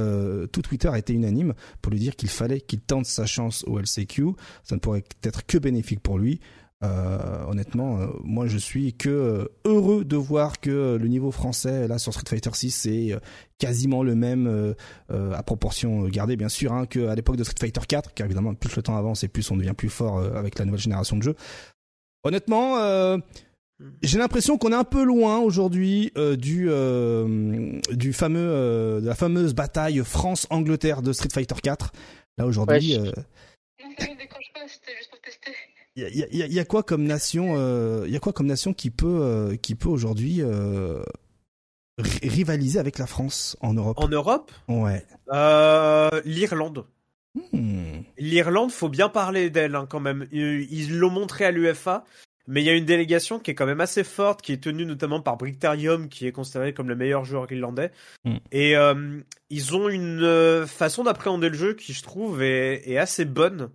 tout 0.52 0.62
Twitter 0.62 0.88
a 0.88 0.98
été 0.98 1.12
unanime 1.12 1.54
pour 1.82 1.92
lui 1.92 1.98
dire 1.98 2.16
qu'il 2.16 2.28
fallait 2.28 2.60
qu'il 2.60 2.80
tente 2.80 3.06
sa 3.06 3.26
chance 3.26 3.64
au 3.66 3.78
LCQ. 3.78 4.34
Ça 4.64 4.74
ne 4.74 4.80
pourrait 4.80 4.95
être 5.22 5.46
que 5.46 5.58
bénéfique 5.58 6.00
pour 6.00 6.18
lui. 6.18 6.40
Euh, 6.84 7.44
honnêtement, 7.48 8.00
euh, 8.00 8.08
moi 8.22 8.46
je 8.46 8.58
suis 8.58 8.92
que 8.92 9.08
euh, 9.08 9.48
heureux 9.64 10.04
de 10.04 10.16
voir 10.16 10.60
que 10.60 10.98
le 11.00 11.08
niveau 11.08 11.30
français 11.30 11.88
là 11.88 11.98
sur 11.98 12.12
Street 12.12 12.28
Fighter 12.28 12.50
6 12.52 12.70
c'est 12.70 13.18
quasiment 13.58 14.02
le 14.02 14.14
même 14.14 14.74
à 15.08 15.42
proportion 15.42 16.06
gardée 16.08 16.36
bien 16.36 16.50
sûr 16.50 16.74
hein, 16.74 16.84
qu'à 16.84 17.14
l'époque 17.14 17.36
de 17.36 17.44
Street 17.44 17.56
Fighter 17.58 17.80
4 17.88 18.12
car 18.12 18.26
évidemment 18.26 18.54
plus 18.54 18.76
le 18.76 18.82
temps 18.82 18.96
avance 18.96 19.24
et 19.24 19.28
plus 19.28 19.50
on 19.50 19.56
devient 19.56 19.72
plus 19.74 19.88
fort 19.88 20.18
avec 20.18 20.58
la 20.58 20.66
nouvelle 20.66 20.80
génération 20.80 21.16
de 21.16 21.22
jeux. 21.22 21.36
Honnêtement, 22.24 22.76
J'ai 24.02 24.18
l'impression 24.18 24.56
qu'on 24.56 24.72
est 24.72 24.76
un 24.76 24.84
peu 24.84 25.04
loin 25.04 25.38
aujourd'hui 25.38 26.10
euh, 26.16 26.36
du 26.36 26.68
euh, 26.70 27.78
du 27.92 28.14
fameux 28.14 28.40
euh, 28.40 29.00
de 29.00 29.06
la 29.06 29.14
fameuse 29.14 29.54
bataille 29.54 30.02
France-Angleterre 30.02 31.02
de 31.02 31.12
Street 31.12 31.28
Fighter 31.30 31.56
4. 31.62 31.92
Là 32.38 32.46
aujourd'hui, 32.46 32.96
Ouais, 32.96 33.12
il 35.96 36.02
y, 36.02 36.04
a, 36.22 36.26
y 36.30 36.42
a- 36.42 36.46
y 36.46 36.58
a 36.58 36.64
quoi 36.64 36.82
comme 36.82 37.04
nation 37.04 38.04
Il 38.04 38.10
y 38.10 38.16
a 38.16 38.20
quoi 38.20 38.32
comme 38.32 38.46
nation 38.46 38.72
qui 38.74 38.90
peut 38.90 39.06
euh, 39.22 39.56
qui 39.56 39.74
peut 39.74 39.88
aujourd'hui 39.88 40.42
euh, 40.42 41.02
ri- 41.98 42.28
rivaliser 42.28 42.78
avec 42.78 42.98
la 42.98 43.06
France 43.06 43.56
en 43.60 43.74
Europe? 43.74 43.96
En 43.98 44.08
Europe, 44.08 44.52
Ouais. 44.68 45.04
euh, 45.32 46.08
l'Irlande. 46.24 46.86
Hmm. 47.52 48.00
L'Irlande, 48.18 48.70
faut 48.72 48.88
bien 48.88 49.08
parler 49.10 49.50
d'elle 49.50 49.74
hein, 49.74 49.86
quand 49.88 50.00
même. 50.00 50.26
Ils 50.32 50.98
l'ont 50.98 51.10
montré 51.10 51.44
à 51.44 51.50
l'UFA, 51.50 52.04
mais 52.46 52.62
il 52.62 52.64
y 52.64 52.70
a 52.70 52.74
une 52.74 52.86
délégation 52.86 53.38
qui 53.38 53.50
est 53.50 53.54
quand 53.54 53.66
même 53.66 53.80
assez 53.82 54.04
forte, 54.04 54.40
qui 54.40 54.52
est 54.52 54.62
tenue 54.62 54.86
notamment 54.86 55.20
par 55.20 55.36
Brictarium, 55.36 56.08
qui 56.08 56.26
est 56.26 56.32
considéré 56.32 56.72
comme 56.72 56.88
le 56.88 56.96
meilleur 56.96 57.24
joueur 57.26 57.50
irlandais. 57.52 57.90
Mm. 58.24 58.36
Et 58.52 58.74
euh, 58.76 59.20
ils 59.50 59.76
ont 59.76 59.88
une 59.90 60.22
euh, 60.22 60.66
façon 60.66 61.04
d'appréhender 61.04 61.50
le 61.50 61.56
jeu 61.58 61.74
qui, 61.74 61.92
je 61.92 62.02
trouve, 62.02 62.42
est, 62.42 62.88
est 62.88 62.96
assez 62.98 63.24
bonne. 63.26 63.70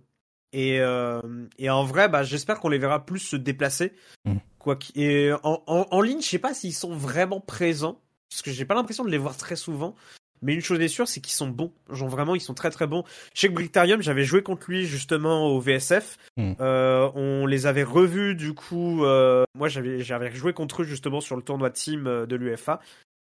Et, 0.52 0.80
euh, 0.80 1.20
et 1.58 1.70
en 1.70 1.84
vrai, 1.84 2.08
bah, 2.08 2.22
j'espère 2.22 2.60
qu'on 2.60 2.68
les 2.68 2.78
verra 2.78 3.04
plus 3.04 3.20
se 3.20 3.36
déplacer. 3.36 3.94
Mm. 4.24 4.36
Quoi 4.58 4.78
et 4.94 5.32
en, 5.42 5.62
en, 5.66 5.86
en 5.90 6.00
ligne, 6.00 6.20
je 6.20 6.28
sais 6.28 6.38
pas 6.38 6.54
s'ils 6.54 6.74
sont 6.74 6.94
vraiment 6.94 7.40
présents, 7.40 8.00
parce 8.30 8.42
que 8.42 8.50
j'ai 8.50 8.64
pas 8.64 8.74
l'impression 8.74 9.04
de 9.04 9.10
les 9.10 9.18
voir 9.18 9.36
très 9.36 9.56
souvent. 9.56 9.94
Mais 10.42 10.54
une 10.54 10.60
chose 10.60 10.80
est 10.80 10.88
sûre, 10.88 11.06
c'est 11.06 11.20
qu'ils 11.20 11.34
sont 11.34 11.48
bons. 11.48 11.72
Genre 11.88 12.08
vraiment, 12.08 12.34
ils 12.34 12.40
sont 12.40 12.54
très 12.54 12.70
très 12.70 12.88
bons. 12.88 13.04
Chez 13.32 13.48
Brictarium, 13.48 14.02
j'avais 14.02 14.24
joué 14.24 14.42
contre 14.42 14.68
lui 14.68 14.86
justement 14.86 15.46
au 15.46 15.60
VSF. 15.60 16.18
Mm. 16.36 16.54
Euh, 16.60 17.10
on 17.14 17.46
les 17.46 17.66
avait 17.66 17.84
revus 17.84 18.34
du 18.34 18.52
coup. 18.52 19.04
euh, 19.04 19.44
moi, 19.54 19.68
j'avais 19.68 20.00
j'avais 20.00 20.32
joué 20.32 20.52
contre 20.52 20.82
eux 20.82 20.84
justement 20.84 21.20
sur 21.20 21.36
le 21.36 21.42
tournoi 21.42 21.70
team 21.70 22.26
de 22.26 22.36
l'UFA. 22.36 22.80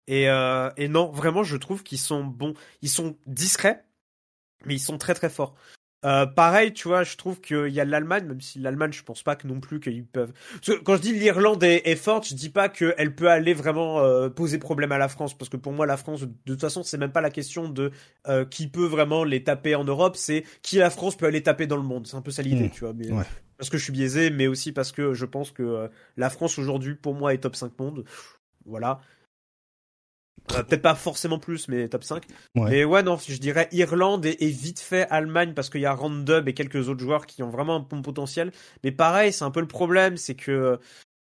Et, 0.08 0.30
euh, 0.30 0.70
et 0.78 0.88
non, 0.88 1.12
vraiment, 1.12 1.44
je 1.44 1.58
trouve 1.58 1.84
qu'ils 1.84 2.00
sont 2.00 2.24
bons. 2.24 2.54
Ils 2.82 2.90
sont 2.90 3.16
discrets, 3.28 3.84
mais 4.66 4.76
ils 4.76 4.80
sont 4.80 4.98
très 4.98 5.14
très 5.14 5.30
forts. 5.30 5.56
Euh, 6.06 6.26
pareil, 6.28 6.72
tu 6.74 6.88
vois, 6.88 7.04
je 7.04 7.18
trouve 7.18 7.42
qu'il 7.42 7.68
y 7.70 7.80
a 7.80 7.86
l'Allemagne, 7.86 8.26
même 8.26 8.40
si 8.42 8.60
l'Allemagne, 8.60 8.94
je 8.94 9.04
pense 9.04 9.24
pas 9.24 9.36
que 9.36 9.48
non 9.48 9.60
plus 9.60 9.80
qu'ils 9.80 10.06
peuvent. 10.06 10.32
Parce 10.54 10.78
que 10.78 10.84
quand 10.84 10.96
je 10.98 11.02
dis 11.02 11.14
l'Irlande 11.14 11.64
est, 11.64 11.82
est 11.86 11.96
forte, 11.96 12.28
je 12.28 12.36
dis 12.36 12.50
pas 12.50 12.70
qu'elle 12.70 13.16
peut 13.16 13.30
aller 13.30 13.54
vraiment 13.54 14.00
euh, 14.00 14.30
poser 14.30 14.60
problème 14.60 14.92
à 14.92 14.98
la 15.00 15.08
France, 15.10 15.36
parce 15.36 15.50
que 15.50 15.58
pour 15.58 15.74
moi, 15.74 15.86
la 15.86 15.98
France, 15.98 16.22
de 16.22 16.30
toute 16.46 16.62
façon, 16.62 16.84
c'est 16.84 16.98
même 16.98 17.12
pas 17.12 17.22
la 17.22 17.32
question 17.32 17.68
de 17.70 17.92
euh, 18.28 18.46
qui 18.46 18.68
peut 18.68 18.86
vraiment 18.86 19.24
les 19.24 19.44
taper 19.44 19.74
en 19.76 19.84
Europe, 19.84 20.16
c'est 20.16 20.44
qui 20.62 20.78
la 20.78 20.90
France 20.92 21.16
peut 21.18 21.26
aller 21.26 21.42
taper 21.42 21.66
dans 21.68 21.78
le 21.78 21.84
monde. 21.84 22.06
C'est 22.08 22.16
un 22.18 22.22
peu 22.22 22.32
ça 22.32 22.44
l'idée, 22.44 22.68
Mm. 22.68 22.72
tu 22.72 22.80
vois. 22.82 22.94
Mais, 22.94 23.12
Ouais. 23.12 23.24
Parce 23.58 23.70
que 23.70 23.78
je 23.78 23.84
suis 23.84 23.94
biaisé, 23.94 24.30
mais 24.32 24.48
aussi 24.48 24.74
parce 24.74 24.92
que 24.92 25.14
je 25.14 25.26
pense 25.26 25.50
que 25.52 25.90
la 26.18 26.30
France 26.30 26.60
aujourd'hui, 26.60 26.94
pour 26.96 27.16
moi, 27.16 27.34
est 27.34 27.38
top 27.38 27.56
5 27.56 27.72
monde. 27.80 28.04
Voilà. 28.66 29.00
Euh, 30.52 30.64
Peut-être 30.64 30.82
pas 30.82 30.96
forcément 30.96 31.40
plus, 31.40 31.68
mais 31.68 31.88
top 31.90 32.04
5. 32.04 32.24
Ouais. 32.56 32.70
Mais 32.70 32.86
ouais, 32.86 33.04
non, 33.04 33.18
je 33.18 33.38
dirais 33.38 33.68
Irlande 33.72 34.26
et, 34.26 34.38
et 34.40 34.50
vite 34.50 34.80
fait 34.80 35.08
Allemagne 35.10 35.54
parce 35.54 35.70
qu'il 35.70 35.82
y 35.82 35.86
a 35.86 35.94
Randub 35.94 36.48
et 36.48 36.54
quelques 36.54 36.88
autres 36.88 37.00
joueurs 37.02 37.26
qui 37.26 37.42
ont 37.42 37.50
vraiment 37.50 37.78
un 37.78 37.80
bon 37.80 38.02
potentiel. 38.02 38.52
Mais 38.84 38.92
pareil, 38.92 39.34
c'est 39.34 39.44
un 39.44 39.52
peu 39.52 39.62
le 39.62 39.68
problème, 39.68 40.18
c'est 40.18 40.36
que 40.36 40.80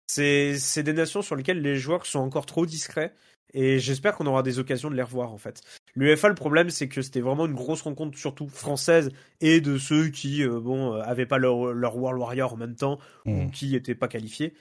c'est 0.09 0.59
c'est 0.59 0.83
des 0.83 0.93
nations 0.93 1.23
sur 1.23 1.37
lesquelles 1.37 1.63
les 1.63 1.77
joueurs 1.77 2.05
sont 2.07 2.19
encore 2.19 2.47
trop 2.47 2.67
discrets. 2.67 3.15
Et 3.55 3.79
j'espère 3.79 4.17
qu'on 4.17 4.27
aura 4.27 4.43
des 4.43 4.59
occasions 4.59 4.91
de 4.91 4.97
les 4.97 5.03
revoir 5.03 5.31
en 5.33 5.39
fait. 5.39 5.61
L'UEFA, 5.95 6.29
le 6.29 6.35
problème, 6.35 6.71
c'est 6.71 6.89
que 6.89 7.03
c'était 7.03 7.21
vraiment 7.21 7.45
une 7.45 7.53
grosse 7.55 7.83
rencontre, 7.83 8.17
surtout 8.19 8.49
française, 8.49 9.11
et 9.43 9.61
de 9.61 9.77
ceux 9.77 10.09
qui, 10.09 10.43
euh, 10.43 10.59
bon, 10.59 10.95
euh, 10.95 11.03
avaient 11.03 11.27
pas 11.27 11.37
leur, 11.37 11.75
leur 11.75 11.97
World 11.99 12.19
Warrior 12.19 12.55
en 12.55 12.57
même 12.57 12.75
temps, 12.77 12.99
ou 13.27 13.31
Mm. 13.43 13.51
qui 13.51 13.77
étaient 13.77 13.95
pas 13.95 14.09
qualifiés. 14.09 14.55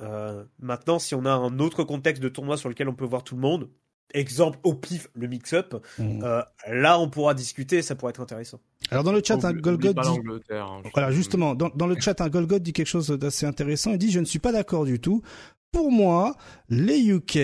Euh, 0.00 0.42
maintenant, 0.58 0.98
si 0.98 1.14
on 1.14 1.26
a 1.26 1.32
un 1.32 1.58
autre 1.58 1.84
contexte 1.84 2.22
de 2.22 2.30
tournoi 2.30 2.56
sur 2.56 2.70
lequel 2.70 2.88
on 2.88 2.94
peut 2.94 3.04
voir 3.04 3.24
tout 3.24 3.34
le 3.34 3.42
monde, 3.42 3.68
exemple 4.14 4.58
au 4.64 4.74
pif, 4.74 5.08
le 5.14 5.26
mix-up, 5.28 5.74
Mm. 5.98 6.22
euh, 6.24 6.42
là, 6.68 6.98
on 6.98 7.08
pourra 7.08 7.34
discuter, 7.34 7.82
ça 7.82 7.94
pourrait 7.94 8.10
être 8.10 8.20
intéressant. 8.20 8.60
Alors 8.90 9.04
dans 9.04 9.12
le 9.12 9.22
chat, 9.24 9.44
un 9.44 9.52
Golgot 9.52 9.92
dit 9.92 10.20
hein, 10.50 10.82
Voilà, 10.94 11.12
justement, 11.12 11.54
dans, 11.54 11.70
dans 11.74 11.86
le 11.86 11.96
chat, 12.00 12.20
un 12.20 12.28
Golgot 12.28 12.58
dit 12.58 12.72
quelque 12.72 12.86
chose 12.86 13.08
d'assez 13.08 13.46
intéressant. 13.46 13.92
Il 13.92 13.98
dit, 13.98 14.10
je 14.10 14.20
ne 14.20 14.24
suis 14.24 14.38
pas 14.38 14.52
d'accord 14.52 14.84
du 14.84 15.00
tout. 15.00 15.22
Pour 15.72 15.92
moi, 15.92 16.34
les 16.68 16.98
UK, 16.98 17.36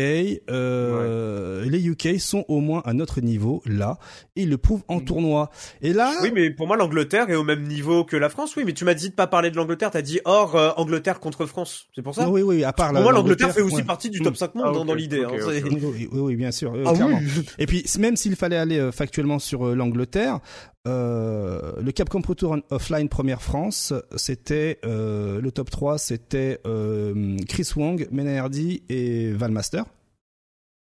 euh, 0.51 1.65
les 1.65 1.87
UK 1.87 2.19
sont 2.19 2.45
au 2.49 2.61
moins 2.61 2.83
à 2.85 2.93
notre 2.93 3.21
niveau 3.21 3.63
là, 3.67 3.99
et 4.35 4.43
ils 4.43 4.51
le 4.51 4.59
prouvent 4.59 4.83
en 4.89 4.99
tournoi. 4.99 5.49
Et 5.81 5.93
là, 5.93 6.13
Oui, 6.23 6.33
mais 6.35 6.51
pour 6.51 6.67
moi, 6.67 6.77
l'Angleterre 6.77 7.31
est 7.31 7.37
au 7.37 7.45
même 7.45 7.63
niveau 7.63 8.05
que 8.05 8.17
la 8.17 8.29
France. 8.29 8.57
Oui, 8.57 8.65
mais 8.67 8.73
tu 8.73 8.85
m'as 8.85 8.95
dit 8.95 9.11
de 9.11 9.15
pas 9.15 9.29
parler 9.29 9.51
de 9.53 9.57
l'Angleterre, 9.57 9.93
t'as 9.93 10.03
dit 10.03 10.19
hors 10.25 10.57
euh, 10.57 10.71
Angleterre 10.77 11.21
contre 11.21 11.47
France. 11.47 11.87
C'est 11.95 12.03
pour 12.03 12.17
ça 12.17 12.29
oui, 12.29 12.43
oui, 12.43 12.65
à 12.65 12.73
part 12.73 12.93
Pour 12.93 13.03
moi, 13.03 13.13
l'Angleterre 13.13 13.53
fait 13.55 13.63
aussi 13.63 13.77
ouais. 13.77 13.85
partie 13.85 14.11
du 14.11 14.21
Mm. 14.21 14.25
top 14.25 14.37
5 14.37 14.55
monde 14.57 14.65
Ah, 14.69 14.73
dans- 14.73 14.81
ok, 14.81 14.87
dans 14.89 14.95
l'idée. 14.95 15.23
hein. 15.25 15.29
Oui, 15.47 16.09
oui, 16.11 16.21
oui, 16.21 16.37
bien 16.37 16.51
sûr, 16.51 16.75
euh, 16.75 16.83
Ah 16.87 16.93
oui. 16.95 17.15
Et 17.61 17.67
puis, 17.67 17.85
même 18.01 18.17
s'il 18.17 18.35
fallait 18.35 18.57
aller 18.57 18.79
euh, 18.79 18.91
factuellement 18.91 19.39
sur 19.39 19.67
euh, 19.69 19.75
l'Angleterre, 19.77 20.41
euh, 20.87 21.81
le 21.81 21.93
Capcom 21.93 22.23
Pro 22.23 22.35
Tour 22.35 22.59
Offline 22.71 23.09
Première 23.09 23.43
France, 23.43 23.93
c'était 24.15 24.79
euh, 24.85 25.41
le 25.41 25.51
top 25.51 25.71
3, 25.71 25.99
c'était 25.99 26.61
euh, 26.67 27.37
Chris 27.49 27.69
Wong, 27.75 28.07
Menardi 28.13 28.83
et 28.89 29.33
Valmaster. 29.33 29.85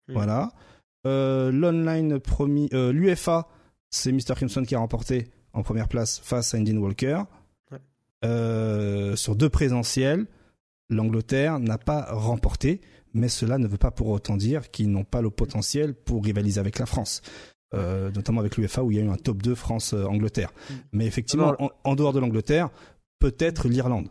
Hmm. 0.09 0.14
Voilà. 0.14 0.53
L'online 1.05 2.20
promis, 2.20 2.68
l'UFA, 2.72 3.48
c'est 3.90 4.12
Mr. 4.12 4.34
Crimson 4.36 4.62
qui 4.62 4.76
a 4.76 4.78
remporté 4.78 5.28
en 5.53 5.62
première 5.62 5.88
place 5.88 6.20
face 6.20 6.55
à 6.55 6.59
Indian 6.59 6.76
Walker. 6.76 7.22
Ouais. 7.72 9.16
Sur 9.16 9.34
deux 9.34 9.48
présentiels, 9.48 10.26
l'Angleterre 10.90 11.59
n'a 11.59 11.76
pas 11.76 12.07
remporté, 12.12 12.80
mais 13.14 13.28
cela 13.28 13.59
ne 13.59 13.66
veut 13.66 13.78
pas 13.78 13.90
pour 13.90 14.09
autant 14.09 14.36
dire 14.36 14.70
qu'ils 14.70 14.90
n'ont 14.90 15.03
pas 15.03 15.22
le 15.22 15.30
potentiel 15.30 15.92
pour 15.94 16.24
rivaliser 16.24 16.61
avec 16.61 16.78
la 16.78 16.86
France. 16.86 17.20
Euh, 17.74 18.10
notamment 18.10 18.40
avec 18.40 18.56
l'UFA 18.56 18.82
où 18.82 18.90
il 18.90 18.98
y 18.98 19.00
a 19.00 19.04
eu 19.04 19.08
un 19.08 19.16
top 19.16 19.42
2 19.42 19.54
France-Angleterre. 19.54 20.52
Mm. 20.68 20.74
Mais 20.92 21.06
effectivement, 21.06 21.54
en, 21.58 21.70
en 21.84 21.94
dehors 21.94 22.12
de 22.12 22.20
l'Angleterre, 22.20 22.68
peut-être 23.18 23.68
l'Irlande. 23.68 24.08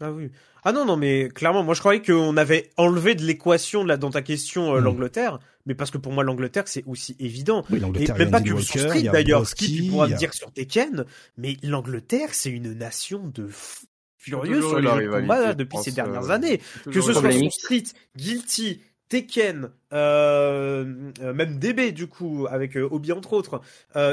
Ah 0.00 0.10
oui. 0.12 0.30
Ah 0.64 0.72
non, 0.72 0.84
non, 0.84 0.96
mais 0.96 1.28
clairement, 1.28 1.62
moi 1.62 1.74
je 1.74 1.80
croyais 1.80 2.02
qu'on 2.02 2.36
avait 2.36 2.70
enlevé 2.76 3.14
de 3.14 3.22
l'équation 3.24 3.84
là 3.84 3.96
dans 3.96 4.10
ta 4.10 4.22
question 4.22 4.74
euh, 4.74 4.80
Mm. 4.80 4.84
l'Angleterre, 4.84 5.38
mais 5.66 5.74
parce 5.74 5.90
que 5.90 5.98
pour 5.98 6.12
moi 6.12 6.24
l'Angleterre 6.24 6.64
c'est 6.66 6.84
aussi 6.86 7.16
évident. 7.20 7.64
Oui, 7.70 7.80
Et 8.00 8.12
même 8.12 8.30
pas 8.30 8.40
que 8.40 8.48
sur 8.60 8.80
Street 8.80 9.02
d'ailleurs, 9.04 9.40
Broski, 9.40 9.66
qui 9.66 9.82
tu 9.84 9.90
pourras 9.90 10.06
a- 10.06 10.10
dire 10.14 10.34
sur 10.34 10.50
Tekken, 10.52 11.04
mais 11.36 11.56
l'Angleterre 11.62 12.28
c'est 12.32 12.50
une 12.50 12.72
nation 12.74 13.28
de 13.28 13.48
furieux 14.18 14.60
sur 14.60 14.78
les 14.78 14.82
la 14.82 14.90
jeux 14.96 15.02
de 15.02 15.08
rivalité, 15.08 15.20
combat 15.28 15.46
je 15.52 15.56
depuis 15.56 15.78
ces 15.78 15.92
dernières 15.92 16.30
euh, 16.30 16.34
années. 16.34 16.60
Que 16.84 17.00
ce 17.00 17.12
soit 17.12 17.32
sur. 17.32 17.50
Street, 17.52 17.84
Guilty, 18.16 18.80
Tekken, 19.12 19.70
euh, 19.92 21.10
euh, 21.20 21.34
même 21.34 21.58
DB 21.58 21.92
du 21.92 22.06
coup, 22.06 22.46
avec 22.48 22.78
euh, 22.78 22.88
Obi 22.90 23.12
entre 23.12 23.34
autres, 23.34 23.60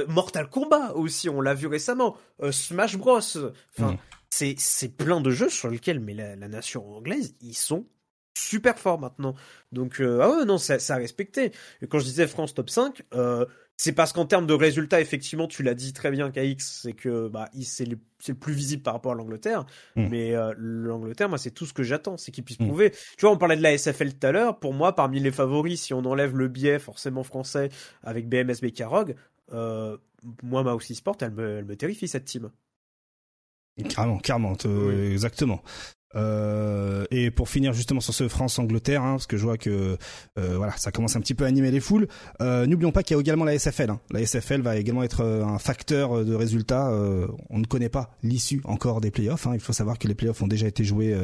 Mortal 0.10 0.50
Kombat 0.50 0.94
aussi, 0.96 1.30
on 1.30 1.40
l'a 1.40 1.54
vu 1.54 1.68
récemment, 1.68 2.18
Smash 2.52 2.98
Bros. 2.98 3.20
Enfin, 3.20 3.98
Mm. 4.42 4.56
c'est 4.58 4.98
plein 4.98 5.22
de 5.22 5.32
jeux 5.32 5.48
sur 5.50 5.70
lesquels, 5.70 6.02
mais 6.02 6.14
la, 6.14 6.36
la 6.36 6.48
nation 6.50 6.86
anglaise, 6.98 7.34
ils 7.42 7.54
sont 7.56 7.86
super 8.38 8.78
forts 8.78 9.00
maintenant. 9.00 9.36
Donc, 9.72 10.02
ah 10.02 10.30
ouais, 10.30 10.46
non, 10.46 10.58
c'est 10.58 10.80
c'est 10.80 10.92
à 10.94 10.98
respecter. 10.98 11.54
Et 11.82 11.88
quand 11.88 12.00
je 12.00 12.04
disais 12.06 12.28
France 12.28 12.54
top 12.54 12.70
5, 12.70 13.02
euh, 13.14 13.46
c'est 13.82 13.94
parce 13.94 14.12
qu'en 14.12 14.26
termes 14.26 14.46
de 14.46 14.54
résultats, 14.54 15.00
effectivement, 15.00 15.48
tu 15.48 15.64
l'as 15.64 15.74
dit 15.74 15.94
très 15.94 16.12
bien, 16.12 16.32
KX, 16.32 16.58
c'est 16.60 16.92
que 16.92 17.30
bah, 17.30 17.50
c'est 17.62 17.86
le, 17.86 17.98
le 18.28 18.34
plus 18.34 18.52
visible 18.54 18.84
par 18.84 18.94
rapport 18.94 19.14
à 19.14 19.16
l'Angleterre. 19.16 19.66
Mm. 19.96 20.08
Mais 20.10 20.36
euh, 20.36 20.54
l'Angleterre, 20.58 21.30
moi, 21.30 21.38
c'est 21.38 21.52
tout 21.52 21.66
ce 21.66 21.72
que 21.72 21.82
j'attends, 21.84 22.18
c'est 22.18 22.32
qu'ils 22.32 22.44
puissent 22.44 22.60
Mm. 22.60 22.68
prouver. 22.68 22.92
Tu 22.92 23.22
vois, 23.22 23.32
on 23.32 23.38
parlait 23.38 23.56
de 23.56 23.64
la 23.64 23.78
SFL 23.78 24.16
tout 24.16 24.28
à 24.28 24.34
l'heure. 24.34 24.60
Pour 24.60 24.74
moi, 24.74 24.96
parmi 24.96 25.22
les 25.22 25.32
favoris, 25.32 25.82
si 25.82 25.94
on 25.94 26.00
enlève 26.04 26.36
le 26.36 26.50
biais 26.50 26.78
forcément 26.78 27.24
français 27.24 27.70
avec 28.04 28.28
BMS 28.28 28.60
Bekarog, 28.62 29.16
euh, 29.54 29.96
moi, 30.44 30.62
ma 30.64 30.74
aussi 30.74 30.94
Sport, 30.96 31.16
elle 31.22 31.32
me, 31.32 31.60
elle 31.60 31.66
me 31.66 31.78
terrifie 31.78 32.10
cette 32.10 32.26
team. 32.26 32.52
Carrément, 33.88 34.18
carrément, 34.18 34.56
te- 34.58 35.12
exactement. 35.14 35.64
Euh, 36.16 37.06
et 37.12 37.30
pour 37.32 37.50
finir 37.50 37.74
justement 37.74 38.00
sur 38.00 38.14
ce 38.14 38.28
France-Angleterre, 38.28 39.04
hein, 39.04 39.12
parce 39.12 39.28
que 39.28 39.38
je 39.38 39.44
vois 39.44 39.58
que 39.58 39.98
euh, 40.40 40.58
voilà, 40.58 40.76
ça 40.78 40.92
commence 40.92 41.16
un 41.16 41.22
petit 41.22 41.36
peu 41.36 41.46
à 41.46 41.48
animer 41.48 41.72
les 41.72 41.80
foules. 41.80 42.08
Euh, 42.42 42.66
N'oublions 42.66 42.92
pas 42.92 43.04
qu'il 43.04 43.16
y 43.16 43.18
a 43.18 43.22
également 43.22 43.46
la 43.46 43.58
SFL. 43.58 43.90
hein. 43.92 44.00
La 44.12 44.26
SFL 44.26 44.62
va 44.62 44.78
également 44.78 45.04
être 45.04 45.22
euh, 45.22 45.44
un 45.44 45.60
facteur 45.60 46.18
euh, 46.20 46.24
de 46.24 46.34
résultat. 46.34 46.90
Euh, 46.90 47.28
on 47.50 47.60
ne 47.60 47.66
connaît 47.66 47.90
pas 47.90 48.12
l'issue 48.24 48.62
encore 48.64 49.02
des 49.02 49.12
playoffs. 49.12 49.46
Hein. 49.48 49.52
Il 49.54 49.60
faut 49.60 49.74
savoir 49.74 50.00
que 50.00 50.08
les 50.08 50.16
playoffs 50.16 50.42
ont 50.42 50.48
déjà 50.48 50.68
été 50.68 50.84
joués 50.84 51.16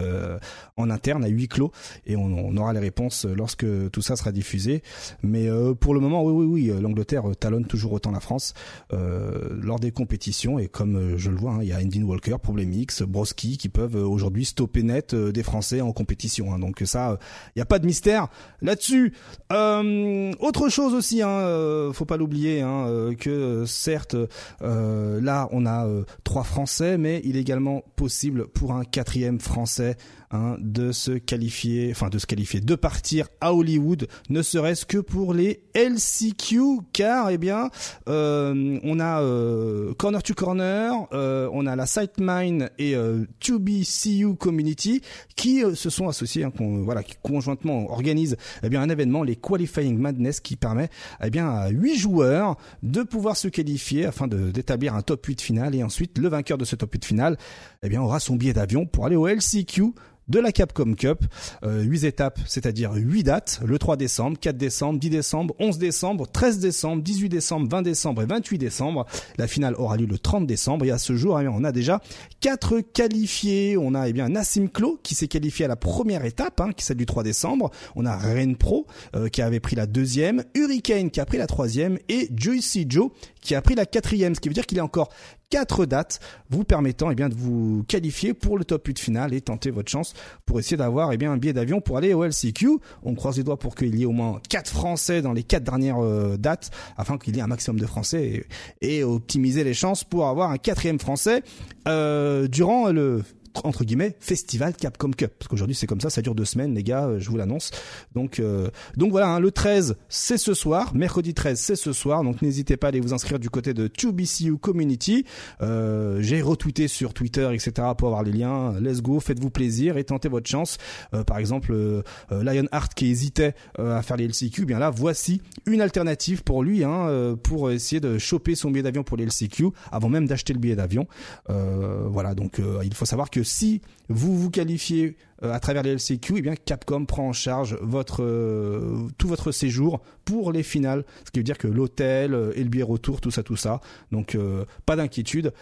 en 0.77 0.89
interne 0.89 1.23
à 1.23 1.27
huis 1.27 1.47
clos, 1.47 1.71
et 2.05 2.15
on, 2.15 2.25
on 2.25 2.57
aura 2.57 2.73
les 2.73 2.79
réponses 2.79 3.25
lorsque 3.25 3.65
tout 3.91 4.01
ça 4.01 4.15
sera 4.15 4.31
diffusé. 4.31 4.83
Mais 5.23 5.47
pour 5.79 5.93
le 5.93 5.99
moment, 5.99 6.23
oui, 6.23 6.45
oui, 6.45 6.69
oui, 6.69 6.81
l'Angleterre 6.81 7.23
talonne 7.39 7.65
toujours 7.65 7.93
autant 7.93 8.11
la 8.11 8.19
France 8.19 8.53
lors 8.91 9.79
des 9.79 9.91
compétitions. 9.91 10.59
Et 10.59 10.67
comme 10.67 11.17
je 11.17 11.29
le 11.29 11.37
vois, 11.37 11.53
hein, 11.53 11.59
il 11.61 11.67
y 11.69 11.73
a 11.73 11.77
Endin 11.77 12.03
Walker, 12.03 12.35
Problemix, 12.41 13.01
Broski 13.03 13.57
qui 13.57 13.69
peuvent 13.69 13.95
aujourd'hui 13.95 14.45
stopper 14.45 14.74
net 14.83 15.13
euh, 15.13 15.31
des 15.31 15.43
Français 15.43 15.81
en 15.81 15.91
compétition. 15.91 16.53
hein. 16.53 16.59
Donc 16.59 16.81
ça, 16.85 17.17
il 17.55 17.59
n'y 17.59 17.61
a 17.61 17.65
pas 17.65 17.79
de 17.79 17.85
mystère 17.85 18.27
là-dessus. 18.61 19.13
Euh, 19.51 20.31
autre 20.39 20.69
chose 20.69 20.93
aussi, 20.93 21.21
hein, 21.21 21.29
euh, 21.29 21.93
faut 21.93 22.05
pas 22.05 22.17
l'oublier, 22.17 22.61
hein, 22.61 22.85
euh, 22.87 23.15
que 23.15 23.29
euh, 23.29 23.65
certes, 23.65 24.15
euh, 24.61 25.21
là 25.21 25.47
on 25.51 25.65
a 25.65 25.85
euh, 25.85 26.03
trois 26.23 26.43
Français, 26.43 26.97
mais 26.97 27.21
il 27.23 27.37
est 27.37 27.41
également 27.41 27.83
possible 27.95 28.47
pour 28.47 28.73
un 28.73 28.83
quatrième 28.83 29.39
Français, 29.39 29.97
hein, 30.35 30.57
de 30.59 30.91
se 30.91 31.11
qualifier, 31.11 31.89
enfin 31.91 32.09
de 32.09 32.19
se 32.19 32.25
qualifier, 32.25 32.61
de 32.61 32.75
partir 32.75 33.27
à 33.41 33.53
Hollywood, 33.53 34.07
ne 34.29 34.41
serait-ce 34.41 34.85
que 34.85 34.97
pour 34.97 35.33
les 35.33 35.63
LCQ, 35.73 36.81
car 36.93 37.29
eh 37.29 37.37
bien, 37.37 37.69
euh, 38.07 38.79
on 38.83 38.99
a 38.99 39.21
euh, 39.21 39.93
Corner 39.95 40.21
to 40.21 40.33
Corner, 40.33 40.93
euh, 41.13 41.49
on 41.51 41.65
a 41.65 41.75
la 41.75 41.85
Sightmine 41.85 42.69
et 42.77 42.95
euh, 42.95 43.25
2BCU 43.41 44.35
Community 44.35 45.01
qui 45.35 45.63
se 45.75 45.89
sont 45.89 46.07
associés, 46.07 46.43
hein, 46.43 46.51
voilà, 46.59 47.03
qui 47.03 47.15
conjointement 47.21 47.89
organisent 47.89 48.37
eh 48.63 48.69
bien 48.69 48.81
un 48.81 48.89
événement, 48.89 49.23
les 49.23 49.35
Qualifying 49.35 49.97
Madness, 49.97 50.39
qui 50.39 50.55
permet 50.55 50.89
eh 51.23 51.29
bien 51.29 51.49
à 51.49 51.69
huit 51.69 51.97
joueurs 51.97 52.57
de 52.83 53.03
pouvoir 53.03 53.37
se 53.37 53.47
qualifier 53.47 54.05
afin 54.05 54.27
d'établir 54.27 54.95
un 54.95 55.01
top 55.01 55.25
8 55.25 55.41
final. 55.41 55.75
Et 55.75 55.83
ensuite 55.83 56.17
le 56.17 56.29
vainqueur 56.29 56.57
de 56.57 56.65
ce 56.65 56.75
top 56.75 56.93
8 56.93 57.05
final 57.05 57.37
eh 57.83 57.89
bien 57.89 58.01
aura 58.01 58.19
son 58.19 58.35
billet 58.35 58.53
d'avion 58.53 58.85
pour 58.85 59.05
aller 59.05 59.15
au 59.15 59.27
LCQ 59.27 59.93
de 60.27 60.39
la 60.39 60.51
Capcom 60.51 60.93
Cup, 60.93 61.23
euh, 61.63 61.81
8 61.83 62.03
étapes, 62.05 62.39
c'est-à-dire 62.47 62.93
8 62.93 63.23
dates, 63.23 63.59
le 63.65 63.77
3 63.77 63.97
décembre, 63.97 64.37
4 64.39 64.57
décembre, 64.57 64.99
10 64.99 65.09
décembre, 65.09 65.55
11 65.59 65.77
décembre, 65.77 66.27
13 66.31 66.59
décembre, 66.59 67.03
18 67.03 67.29
décembre, 67.29 67.67
20 67.69 67.81
décembre 67.83 68.21
et 68.23 68.25
28 68.25 68.57
décembre. 68.57 69.05
La 69.37 69.47
finale 69.47 69.75
aura 69.75 69.97
lieu 69.97 70.05
le 70.05 70.17
30 70.17 70.47
décembre 70.47 70.85
et 70.85 70.91
à 70.91 70.97
ce 70.97 71.15
jour, 71.15 71.39
eh 71.39 71.47
on 71.47 71.63
a 71.63 71.71
déjà 71.71 72.01
quatre 72.41 72.79
qualifiés. 72.79 73.77
On 73.77 73.93
a 73.93 74.09
eh 74.09 74.13
bien 74.13 74.29
Nassim 74.29 74.67
Klo 74.67 74.99
qui 75.03 75.15
s'est 75.15 75.27
qualifié 75.27 75.65
à 75.65 75.67
la 75.67 75.75
première 75.75 76.25
étape, 76.25 76.59
hein, 76.59 76.71
qui 76.75 76.83
est 76.83 76.85
celle 76.85 76.97
du 76.97 77.05
3 77.05 77.23
décembre. 77.23 77.71
On 77.95 78.05
a 78.05 78.17
Ren 78.17 78.55
Pro 78.55 78.87
euh, 79.15 79.29
qui 79.29 79.41
avait 79.41 79.59
pris 79.59 79.75
la 79.75 79.85
deuxième, 79.85 80.43
Hurricane 80.55 81.11
qui 81.11 81.19
a 81.19 81.25
pris 81.25 81.37
la 81.37 81.47
troisième 81.47 81.99
et 82.09 82.29
Juicy 82.35 82.85
Joe 82.89 83.11
qui 83.45 83.55
a 83.55 83.61
pris 83.61 83.75
la 83.75 83.85
quatrième, 83.85 84.35
ce 84.35 84.41
qui 84.41 84.49
veut 84.49 84.53
dire 84.53 84.65
qu'il 84.65 84.79
a 84.79 84.83
encore 84.83 85.09
quatre 85.49 85.85
dates 85.85 86.19
vous 86.49 86.63
permettant 86.63 87.11
eh 87.11 87.15
bien 87.15 87.29
de 87.29 87.35
vous 87.35 87.83
qualifier 87.87 88.33
pour 88.33 88.57
le 88.57 88.65
top 88.65 88.87
8 88.87 88.99
final 88.99 89.33
et 89.33 89.41
tenter 89.41 89.69
votre 89.69 89.89
chance 89.89 90.13
pour 90.45 90.59
essayer 90.59 90.75
d'avoir 90.75 91.13
eh 91.13 91.25
un 91.25 91.37
billet 91.37 91.53
d'avion 91.53 91.79
pour 91.79 91.97
aller 91.97 92.13
au 92.13 92.23
LCQ. 92.25 92.79
On 93.03 93.13
croise 93.13 93.37
les 93.37 93.43
doigts 93.43 93.59
pour 93.59 93.75
qu'il 93.75 93.95
y 93.95 94.01
ait 94.01 94.05
au 94.05 94.11
moins 94.11 94.41
quatre 94.49 94.69
Français 94.69 95.21
dans 95.21 95.33
les 95.33 95.43
quatre 95.43 95.63
dernières 95.63 96.03
euh, 96.03 96.37
dates 96.37 96.71
afin 96.97 97.17
qu'il 97.17 97.35
y 97.35 97.39
ait 97.39 97.43
un 97.43 97.47
maximum 97.47 97.79
de 97.79 97.85
Français 97.85 98.45
et, 98.81 98.97
et 98.97 99.03
optimiser 99.03 99.63
les 99.63 99.75
chances 99.75 100.03
pour 100.03 100.27
avoir 100.27 100.49
un 100.49 100.57
quatrième 100.57 100.99
Français 100.99 101.43
euh, 101.87 102.47
durant 102.47 102.91
le 102.91 103.23
entre 103.63 103.83
guillemets 103.83 104.15
festival 104.19 104.73
Capcom 104.75 105.11
Cup. 105.11 105.33
Parce 105.39 105.47
qu'aujourd'hui 105.47 105.75
c'est 105.75 105.87
comme 105.87 106.01
ça 106.01 106.09
ça 106.09 106.21
dure 106.21 106.35
deux 106.35 106.45
semaines 106.45 106.73
les 106.73 106.83
gars 106.83 107.05
euh, 107.05 107.19
je 107.19 107.29
vous 107.29 107.37
l'annonce. 107.37 107.71
Donc 108.13 108.39
euh, 108.39 108.69
donc 108.97 109.11
voilà 109.11 109.29
hein, 109.29 109.39
le 109.39 109.51
13 109.51 109.95
c'est 110.09 110.37
ce 110.37 110.53
soir. 110.53 110.93
Mercredi 110.95 111.33
13 111.33 111.59
c'est 111.59 111.75
ce 111.75 111.93
soir. 111.93 112.23
Donc 112.23 112.41
n'hésitez 112.41 112.77
pas 112.77 112.87
à 112.87 112.89
aller 112.89 112.99
vous 112.99 113.13
inscrire 113.13 113.39
du 113.39 113.49
côté 113.49 113.73
de 113.73 113.87
2BCU 113.87 114.57
Community. 114.57 115.25
Euh, 115.61 116.21
j'ai 116.21 116.41
retweeté 116.41 116.87
sur 116.87 117.13
Twitter 117.13 117.49
etc 117.53 117.89
pour 117.97 118.07
avoir 118.07 118.23
les 118.23 118.31
liens. 118.31 118.79
Let's 118.79 119.01
go 119.01 119.19
faites-vous 119.19 119.49
plaisir 119.49 119.97
et 119.97 120.03
tentez 120.03 120.29
votre 120.29 120.49
chance. 120.49 120.77
Euh, 121.13 121.23
par 121.23 121.37
exemple 121.37 121.71
euh, 121.73 122.01
euh, 122.31 122.43
Lionheart 122.43 122.93
qui 122.93 123.07
hésitait 123.07 123.55
à 123.77 124.01
faire 124.01 124.17
les 124.17 124.27
LCQ 124.27 124.61
eh 124.61 124.65
bien 124.65 124.79
là 124.79 124.89
voici 124.89 125.41
une 125.65 125.81
alternative 125.81 126.43
pour 126.43 126.63
lui 126.63 126.83
hein, 126.83 127.35
pour 127.43 127.71
essayer 127.71 127.99
de 127.99 128.17
choper 128.17 128.55
son 128.55 128.71
billet 128.71 128.83
d'avion 128.83 129.03
pour 129.03 129.17
les 129.17 129.25
LCQ 129.25 129.67
avant 129.91 130.09
même 130.09 130.27
d'acheter 130.27 130.53
le 130.53 130.59
billet 130.59 130.75
d'avion. 130.75 131.07
Voilà 131.47 132.35
donc 132.35 132.61
il 132.83 132.93
faut 132.93 133.05
savoir 133.05 133.29
que 133.29 133.43
si 133.45 133.81
vous 134.09 134.37
vous 134.37 134.49
qualifiez 134.49 135.17
euh, 135.43 135.53
à 135.53 135.59
travers 135.59 135.83
les 135.83 135.95
LCQ, 135.95 136.33
eh 136.37 136.41
bien 136.41 136.55
Capcom 136.55 137.05
prend 137.05 137.27
en 137.27 137.33
charge 137.33 137.77
votre 137.81 138.23
euh, 138.23 139.07
tout 139.17 139.27
votre 139.27 139.51
séjour 139.51 140.01
pour 140.25 140.51
les 140.51 140.63
finales, 140.63 141.05
ce 141.25 141.31
qui 141.31 141.39
veut 141.39 141.43
dire 141.43 141.57
que 141.57 141.67
l'hôtel 141.67 142.33
euh, 142.33 142.51
et 142.55 142.63
le 142.63 142.69
billet 142.69 142.83
retour, 142.83 143.21
tout 143.21 143.31
ça, 143.31 143.43
tout 143.43 143.55
ça. 143.55 143.79
Donc 144.11 144.35
euh, 144.35 144.65
pas 144.85 144.95
d'inquiétude. 144.95 145.53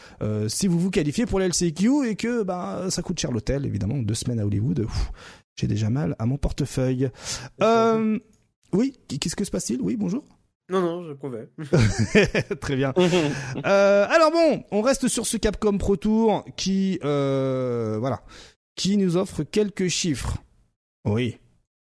Si 0.47 0.67
vous 0.67 0.79
vous 0.79 0.89
qualifiez 0.89 1.25
pour 1.25 1.39
les 1.39 1.47
LCQ 1.47 2.07
et 2.07 2.15
que 2.15 2.43
bah 2.43 2.87
ça 2.89 3.01
coûte 3.01 3.19
cher 3.19 3.31
l'hôtel, 3.31 3.65
évidemment, 3.65 3.97
deux 3.97 4.13
semaines 4.13 4.39
à 4.39 4.45
Hollywood, 4.45 4.87
j'ai 5.55 5.67
déjà 5.67 5.89
mal 5.89 6.15
à 6.19 6.25
mon 6.25 6.37
portefeuille. 6.37 7.09
Oui, 8.73 8.97
qu'est-ce 9.07 9.35
que 9.35 9.45
se 9.45 9.51
passe-t-il? 9.51 9.81
Oui, 9.81 9.95
bonjour. 9.97 10.23
Non, 10.69 10.81
non, 10.81 11.03
je 11.03 11.13
pouvais. 11.13 11.49
Très 12.61 12.75
bien. 12.75 12.93
Euh, 12.97 14.07
alors 14.09 14.31
bon, 14.31 14.63
on 14.71 14.81
reste 14.81 15.07
sur 15.07 15.25
ce 15.25 15.37
Capcom 15.37 15.77
Pro 15.77 15.97
Tour 15.97 16.45
qui, 16.55 16.99
euh, 17.03 17.97
voilà, 17.99 18.21
qui 18.75 18.97
nous 18.97 19.17
offre 19.17 19.43
quelques 19.43 19.87
chiffres. 19.87 20.37
Oui. 21.05 21.37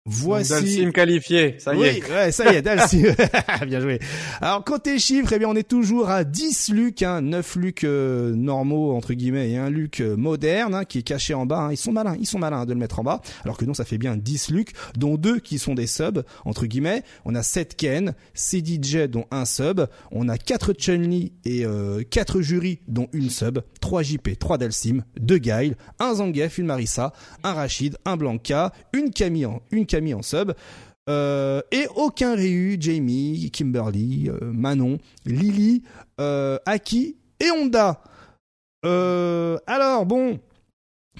Voici. 0.05 0.51
Dalsim 0.51 0.91
qualifié, 0.91 1.55
ça 1.61 1.77
y 1.77 1.79
oui, 1.79 1.87
est. 1.87 2.11
ouais, 2.11 2.33
ça 2.33 2.53
y 2.53 2.57
est, 2.57 2.62
Dalsim. 2.62 3.15
Bien 3.69 3.79
joué. 3.81 4.01
Alors, 4.41 4.65
côté 4.65 4.99
chiffres, 4.99 5.33
eh 5.33 5.39
bien, 5.39 5.49
on 5.49 5.55
est 5.55 5.69
toujours 5.69 6.11
à 6.11 6.24
10 6.24 6.70
Luc, 6.70 7.03
hein, 7.05 7.20
9 7.20 7.55
Luc 7.55 7.85
euh, 7.85 8.35
normaux, 8.35 8.97
entre 8.97 9.15
guillemets, 9.15 9.51
et 9.53 9.57
un 9.59 9.70
Luc 9.70 10.01
euh, 10.01 10.16
moderne, 10.16 10.74
hein, 10.74 10.85
qui 10.85 10.99
est 10.99 11.03
caché 11.03 11.35
en 11.35 11.47
bas. 11.47 11.61
hein. 11.61 11.69
Ils 11.70 11.77
sont 11.77 11.93
malins, 11.93 12.16
ils 12.19 12.27
sont 12.27 12.41
malins 12.41 12.66
de 12.66 12.73
le 12.73 12.81
mettre 12.81 12.99
en 12.99 13.05
bas. 13.05 13.20
Alors 13.45 13.57
que 13.57 13.65
non, 13.65 13.74
ça 13.74 13.85
fait 13.85 13.97
bien 13.97 14.16
10 14.16 14.51
Luc, 14.51 14.73
dont 14.97 15.16
deux 15.16 15.39
qui 15.39 15.61
sont 15.61 15.74
des 15.74 15.87
subs, 15.87 16.24
entre 16.45 16.66
guillemets. 16.66 17.05
On 17.24 17.37
a 17.37 17.45
7 17.45 17.77
Ken, 17.77 18.15
6 18.35 18.59
DJ, 18.83 18.97
dont 19.09 19.27
un 19.31 19.45
sub. 19.45 19.83
On 20.11 20.29
a 20.29 20.37
4 20.37 20.73
Chun-Li 20.73 21.33
et 21.45 21.65
euh, 21.65 22.03
4 22.11 22.41
jurys, 22.41 22.81
dont 22.89 23.07
une 23.12 23.31
sub. 23.31 23.61
3 23.81 24.03
JP, 24.03 24.37
3 24.37 24.59
Dalsim, 24.59 25.03
2 25.20 25.39
Gail, 25.39 25.77
un 26.01 26.15
Zangief, 26.15 26.59
une 26.59 26.66
Marissa, 26.66 27.12
un 27.45 27.53
Rachid, 27.53 27.97
un 28.05 28.16
Blanca, 28.16 28.73
une 28.93 29.11
Camille 29.11 29.47
une 29.70 29.87
Camille 29.93 30.14
en 30.14 30.23
sub. 30.23 30.52
Euh, 31.10 31.60
et 31.70 31.86
aucun 31.97 32.35
Ryu, 32.35 32.77
Jamie, 32.81 33.51
Kimberly, 33.52 34.31
euh, 34.31 34.39
Manon, 34.52 34.98
Lily, 35.27 35.82
euh, 36.20 36.59
Aki 36.64 37.16
et 37.40 37.51
Honda. 37.51 38.02
Alors 38.85 40.06
bon, 40.06 40.40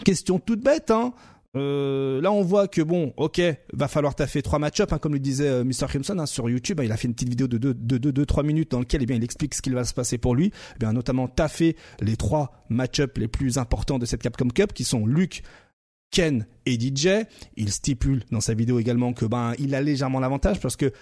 question 0.05 0.39
toute 0.39 0.61
bête, 0.61 0.91
hein. 0.91 1.13
Là, 1.55 2.33
on 2.33 2.43
voit 2.43 2.67
que 2.67 2.81
bon, 2.81 3.13
ok, 3.19 3.43
va 3.75 3.87
falloir 3.87 4.15
taffer 4.15 4.41
trois 4.41 4.59
match-up, 4.59 4.91
hein, 4.93 4.99
comme 4.99 5.13
le 5.13 5.19
disait 5.19 5.63
Mr. 5.63 5.87
Crimson 5.87 6.19
hein, 6.19 6.25
sur 6.25 6.49
YouTube. 6.49 6.81
hein, 6.81 6.85
il 6.85 6.93
a 6.93 6.97
fait 6.97 7.09
une 7.09 7.15
petite 7.15 7.29
vidéo 7.29 7.47
de 7.47 7.59
2 7.59 7.75
de, 7.75 7.99
de, 7.99 8.11
de, 8.11 8.25
3 8.25 8.43
minutes 8.43 8.71
dans 8.71 8.79
laquelle 8.79 9.05
eh 9.07 9.15
il 9.15 9.23
explique 9.23 9.55
ce 9.55 9.61
qu'il 9.61 9.75
va 9.75 9.85
se 9.85 9.93
passer 9.93 10.17
pour 10.17 10.35
lui. 10.35 10.51
Eh 10.77 10.79
bien, 10.79 10.95
notamment 10.95 11.29
taffer 11.29 11.77
les 12.01 12.17
trois 12.17 12.65
match-up 12.71 13.19
les 13.19 13.29
plus 13.29 13.59
importants 13.59 13.99
de 13.99 14.07
cette 14.07 14.23
Capcom 14.23 14.49
Cup, 14.49 14.73
qui 14.73 14.85
sont 14.85 15.07
Luke, 15.07 15.43
Ken 16.13 16.47
et 16.67 16.79
DJ. 16.79 17.27
Il 17.57 17.73
stipule 17.73 18.23
dans 18.31 18.41
sa 18.41 18.55
vidéo 18.55 18.79
également 18.79 19.13
que 19.13 19.25
ben 19.25 19.55
il 19.59 19.75
a 19.75 19.81
légèrement 19.81 20.21
l'avantage 20.21 20.61
parce 20.61 20.77
que 20.77 20.93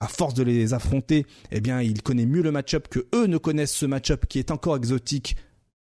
à 0.00 0.06
force 0.06 0.34
de 0.34 0.42
les 0.42 0.74
affronter, 0.74 1.26
eh 1.50 1.60
bien 1.60 1.80
il 1.80 2.02
connaît 2.02 2.26
mieux 2.26 2.42
le 2.42 2.52
match-up 2.52 2.88
que 2.88 3.06
eux 3.14 3.26
ne 3.26 3.38
connaissent 3.38 3.74
ce 3.74 3.86
match-up 3.86 4.26
qui 4.26 4.38
est 4.38 4.50
encore 4.50 4.76
exotique, 4.76 5.36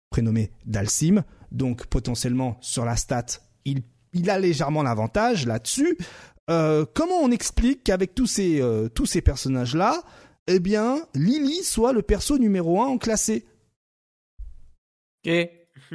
prénommé 0.09 0.51
Dalsim. 0.65 1.23
Donc 1.51 1.85
potentiellement 1.85 2.57
sur 2.61 2.83
la 2.83 2.95
stat, 2.95 3.25
il, 3.65 3.83
il 4.13 4.29
a 4.29 4.39
légèrement 4.39 4.81
l'avantage 4.81 5.45
là-dessus. 5.45 5.97
Euh, 6.49 6.85
comment 6.93 7.19
on 7.21 7.31
explique 7.31 7.83
qu'avec 7.83 8.15
tous 8.15 8.27
ces 8.27 8.61
euh, 8.61 8.89
tous 8.89 9.05
ces 9.05 9.21
personnages 9.21 9.75
là, 9.75 10.03
eh 10.47 10.59
bien 10.59 11.05
Lily 11.13 11.63
soit 11.63 11.93
le 11.93 12.01
perso 12.01 12.37
numéro 12.37 12.81
un 12.81 12.87
en 12.87 12.97
classé? 12.97 13.45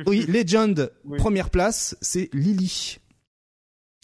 Oui, 0.06 0.24
Legend, 0.28 0.90
Oui. 1.05 1.19
première 1.19 1.51
place, 1.51 1.97
c'est 2.01 2.28
Lily. 2.32 2.98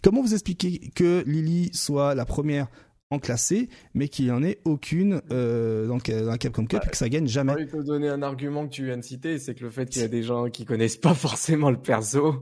Comment 0.03 0.21
vous 0.23 0.35
expliquez 0.35 0.91
que 0.95 1.23
Lily 1.27 1.71
soit 1.73 2.15
la 2.15 2.25
première 2.25 2.67
en 3.11 3.19
classé, 3.19 3.69
mais 3.95 4.09
qu'il 4.09 4.25
n'y 4.27 4.31
en 4.33 4.43
ait 4.43 4.59
aucune 4.65 5.23
euh, 5.31 5.87
dans, 5.87 5.97
le, 5.97 6.21
dans 6.25 6.31
la 6.31 6.39
Capcom 6.39 6.67
Cup 6.67 6.83
et 6.87 6.91
que 6.91 6.97
ça 6.97 7.09
gagne 7.09 7.27
jamais? 7.29 7.53
Envie 7.53 7.67
de 7.67 7.71
te 7.71 7.77
donner 7.83 8.09
un 8.09 8.23
argument 8.23 8.67
que 8.67 8.73
tu 8.73 8.85
viens 8.87 8.97
de 8.99 9.03
citer, 9.03 9.39
c'est 9.39 9.55
que 9.55 9.63
le 9.65 9.71
fait 9.71 9.87
qu'il 9.89 10.03
y 10.03 10.05
a 10.05 10.09
des 10.09 10.23
gens 10.23 10.49
qui 10.51 10.65
connaissent 10.65 10.97
pas 10.97 11.15
forcément 11.15 11.71
le 11.71 11.77
perso, 11.79 12.35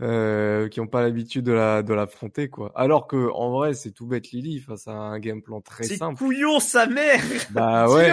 euh, 0.00 0.68
qui 0.68 0.80
ont 0.80 0.86
pas 0.86 1.02
l'habitude 1.02 1.44
de 1.44 1.52
la 1.52 1.82
de 1.82 1.92
l'affronter 1.92 2.48
quoi. 2.48 2.72
Alors 2.74 3.06
que 3.06 3.30
en 3.34 3.50
vrai 3.50 3.74
c'est 3.74 3.90
tout 3.90 4.06
bête 4.06 4.30
Lily 4.30 4.60
face 4.60 4.88
à 4.88 4.92
un 4.92 5.18
game 5.18 5.42
plan 5.42 5.60
très 5.60 5.84
C'est 5.84 5.96
simple. 5.96 6.16
couillon 6.16 6.58
sa 6.60 6.86
mère 6.86 7.22
Bah 7.50 7.86
ouais. 7.92 8.12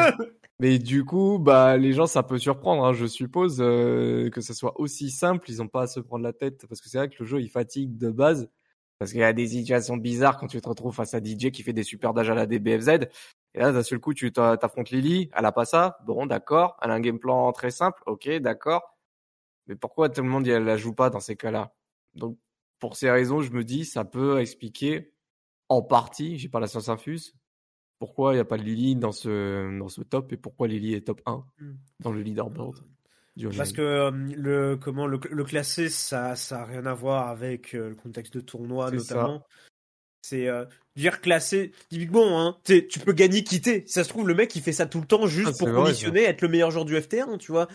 Mais 0.64 0.80
du 0.80 1.04
coup, 1.04 1.40
bah 1.40 1.76
les 1.76 1.92
gens, 1.92 2.06
ça 2.08 2.24
peut 2.24 2.38
surprendre, 2.40 2.86
hein, 2.86 2.94
je 2.94 3.06
suppose, 3.06 3.58
euh, 3.60 4.30
que 4.30 4.40
ça 4.40 4.54
soit 4.54 4.80
aussi 4.80 5.12
simple. 5.12 5.50
Ils 5.52 5.62
ont 5.62 5.68
pas 5.68 5.82
à 5.84 5.88
se 5.88 6.00
prendre 6.00 6.24
la 6.24 6.32
tête 6.32 6.66
parce 6.70 6.80
que 6.80 6.88
c'est 6.88 6.98
vrai 7.00 7.10
que 7.10 7.16
le 7.20 7.26
jeu 7.26 7.42
il 7.42 7.50
fatigue 7.50 7.98
de 7.98 8.10
base 8.10 8.50
parce 8.98 9.12
qu'il 9.12 9.20
y 9.20 9.24
a 9.26 9.34
des 9.34 9.48
situations 9.48 9.98
bizarres 9.98 10.38
quand 10.38 10.48
tu 10.48 10.62
te 10.62 10.70
retrouves 10.70 10.96
face 10.96 11.14
à 11.16 11.20
DJ 11.20 11.52
qui 11.52 11.64
fait 11.64 11.74
des 11.74 11.84
super 11.84 12.14
dages 12.14 12.30
à 12.30 12.36
la 12.36 12.46
DBFZ. 12.46 12.90
Et 13.56 13.60
là, 13.60 13.74
d'un 13.74 13.84
seul 13.84 14.00
coup, 14.00 14.14
tu 14.14 14.32
t'a- 14.32 14.56
t'affrontes 14.58 14.92
Lily, 14.92 15.30
elle 15.36 15.46
a 15.46 15.52
pas 15.52 15.66
ça. 15.66 15.98
Bon, 16.06 16.26
d'accord. 16.26 16.78
Elle 16.82 16.92
a 16.92 16.94
un 16.94 17.02
game 17.02 17.20
plan 17.20 17.52
très 17.52 17.72
simple. 17.72 18.02
Ok, 18.06 18.30
d'accord. 18.40 18.96
Mais 19.68 19.76
pourquoi 19.76 20.10
tout 20.10 20.22
le 20.24 20.30
monde 20.30 20.48
elle 20.48 20.64
la 20.66 20.78
joue 20.78 20.94
pas 20.94 21.10
dans 21.10 21.20
ces 21.22 21.36
cas-là? 21.38 21.74
Donc, 22.16 22.38
pour 22.80 22.98
ces 22.98 23.12
raisons, 23.12 23.42
je 23.42 23.52
me 23.54 23.64
dis, 23.64 23.86
ça 23.86 24.06
peut 24.06 24.40
expliquer 24.42 25.14
en 25.70 25.82
partie, 25.84 26.38
j'ai 26.40 26.50
pas 26.50 26.60
la 26.62 26.68
science 26.68 26.90
infuse, 26.90 27.36
pourquoi 28.00 28.34
il 28.34 28.36
n'y 28.36 28.42
a 28.42 28.46
pas 28.46 28.58
Lily 28.58 28.96
dans 28.96 29.12
ce, 29.12 29.78
dans 29.80 29.90
ce 29.90 30.02
top 30.02 30.34
et 30.34 30.38
pourquoi 30.38 30.68
Lily 30.68 30.94
est 30.96 31.08
top 31.08 31.22
1 31.26 31.46
Hmm. 31.60 31.74
dans 32.02 32.12
le 32.12 32.22
leaderboard 32.22 32.78
du 33.36 33.48
Parce 33.50 33.72
que 33.74 33.82
euh, 33.82 34.12
le 34.36 34.78
comment 34.78 35.08
le, 35.08 35.20
le 35.30 35.44
classé 35.44 35.90
ça 35.90 36.36
ça 36.36 36.62
a 36.62 36.66
rien 36.66 36.86
à 36.86 36.94
voir 36.94 37.30
avec 37.30 37.74
euh, 37.74 37.90
le 37.90 37.96
contexte 37.96 38.34
de 38.36 38.42
tournoi 38.42 38.90
ça. 38.90 38.96
notamment. 38.96 39.44
C'est 40.22 40.48
euh, 40.48 40.66
dire 40.96 41.20
classer 41.20 41.72
typiquement 41.90 42.40
hein, 42.42 42.58
tu 42.66 43.00
peux 43.04 43.12
gagner 43.14 43.44
quitter. 43.44 43.84
Ça 43.88 44.04
se 44.04 44.10
trouve 44.10 44.28
le 44.28 44.36
mec 44.36 44.56
il 44.56 44.62
fait 44.62 44.72
ça 44.72 44.86
tout 44.86 45.02
le 45.02 45.08
temps 45.08 45.28
juste 45.28 45.52
Ah, 45.56 45.58
pour 45.58 45.70
vrai, 45.70 45.84
conditionner 45.84 46.24
être 46.24 46.42
le 46.42 46.48
meilleur 46.48 46.72
joueur 46.72 46.86
du 46.86 46.96
FT1, 46.96 47.38
tu 47.38 47.52
vois. 47.52 47.68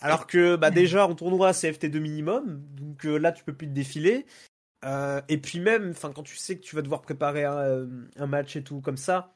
Alors 0.00 0.26
que 0.26 0.56
bah 0.56 0.70
déjà 0.70 1.06
en 1.06 1.14
tournoi 1.14 1.52
c'est 1.52 1.70
FT2 1.70 1.98
minimum, 2.00 2.62
donc 2.74 3.06
euh, 3.06 3.16
là 3.16 3.32
tu 3.32 3.44
peux 3.44 3.54
plus 3.54 3.66
te 3.68 3.72
défiler. 3.72 4.26
Et 5.28 5.38
puis 5.38 5.58
même, 5.58 5.94
quand 5.94 6.22
tu 6.22 6.36
sais 6.36 6.56
que 6.56 6.62
tu 6.62 6.76
vas 6.76 6.82
devoir 6.82 7.02
préparer 7.02 7.44
un, 7.44 7.88
un 8.16 8.26
match 8.26 8.54
et 8.56 8.62
tout 8.62 8.80
comme 8.80 8.96
ça, 8.98 9.35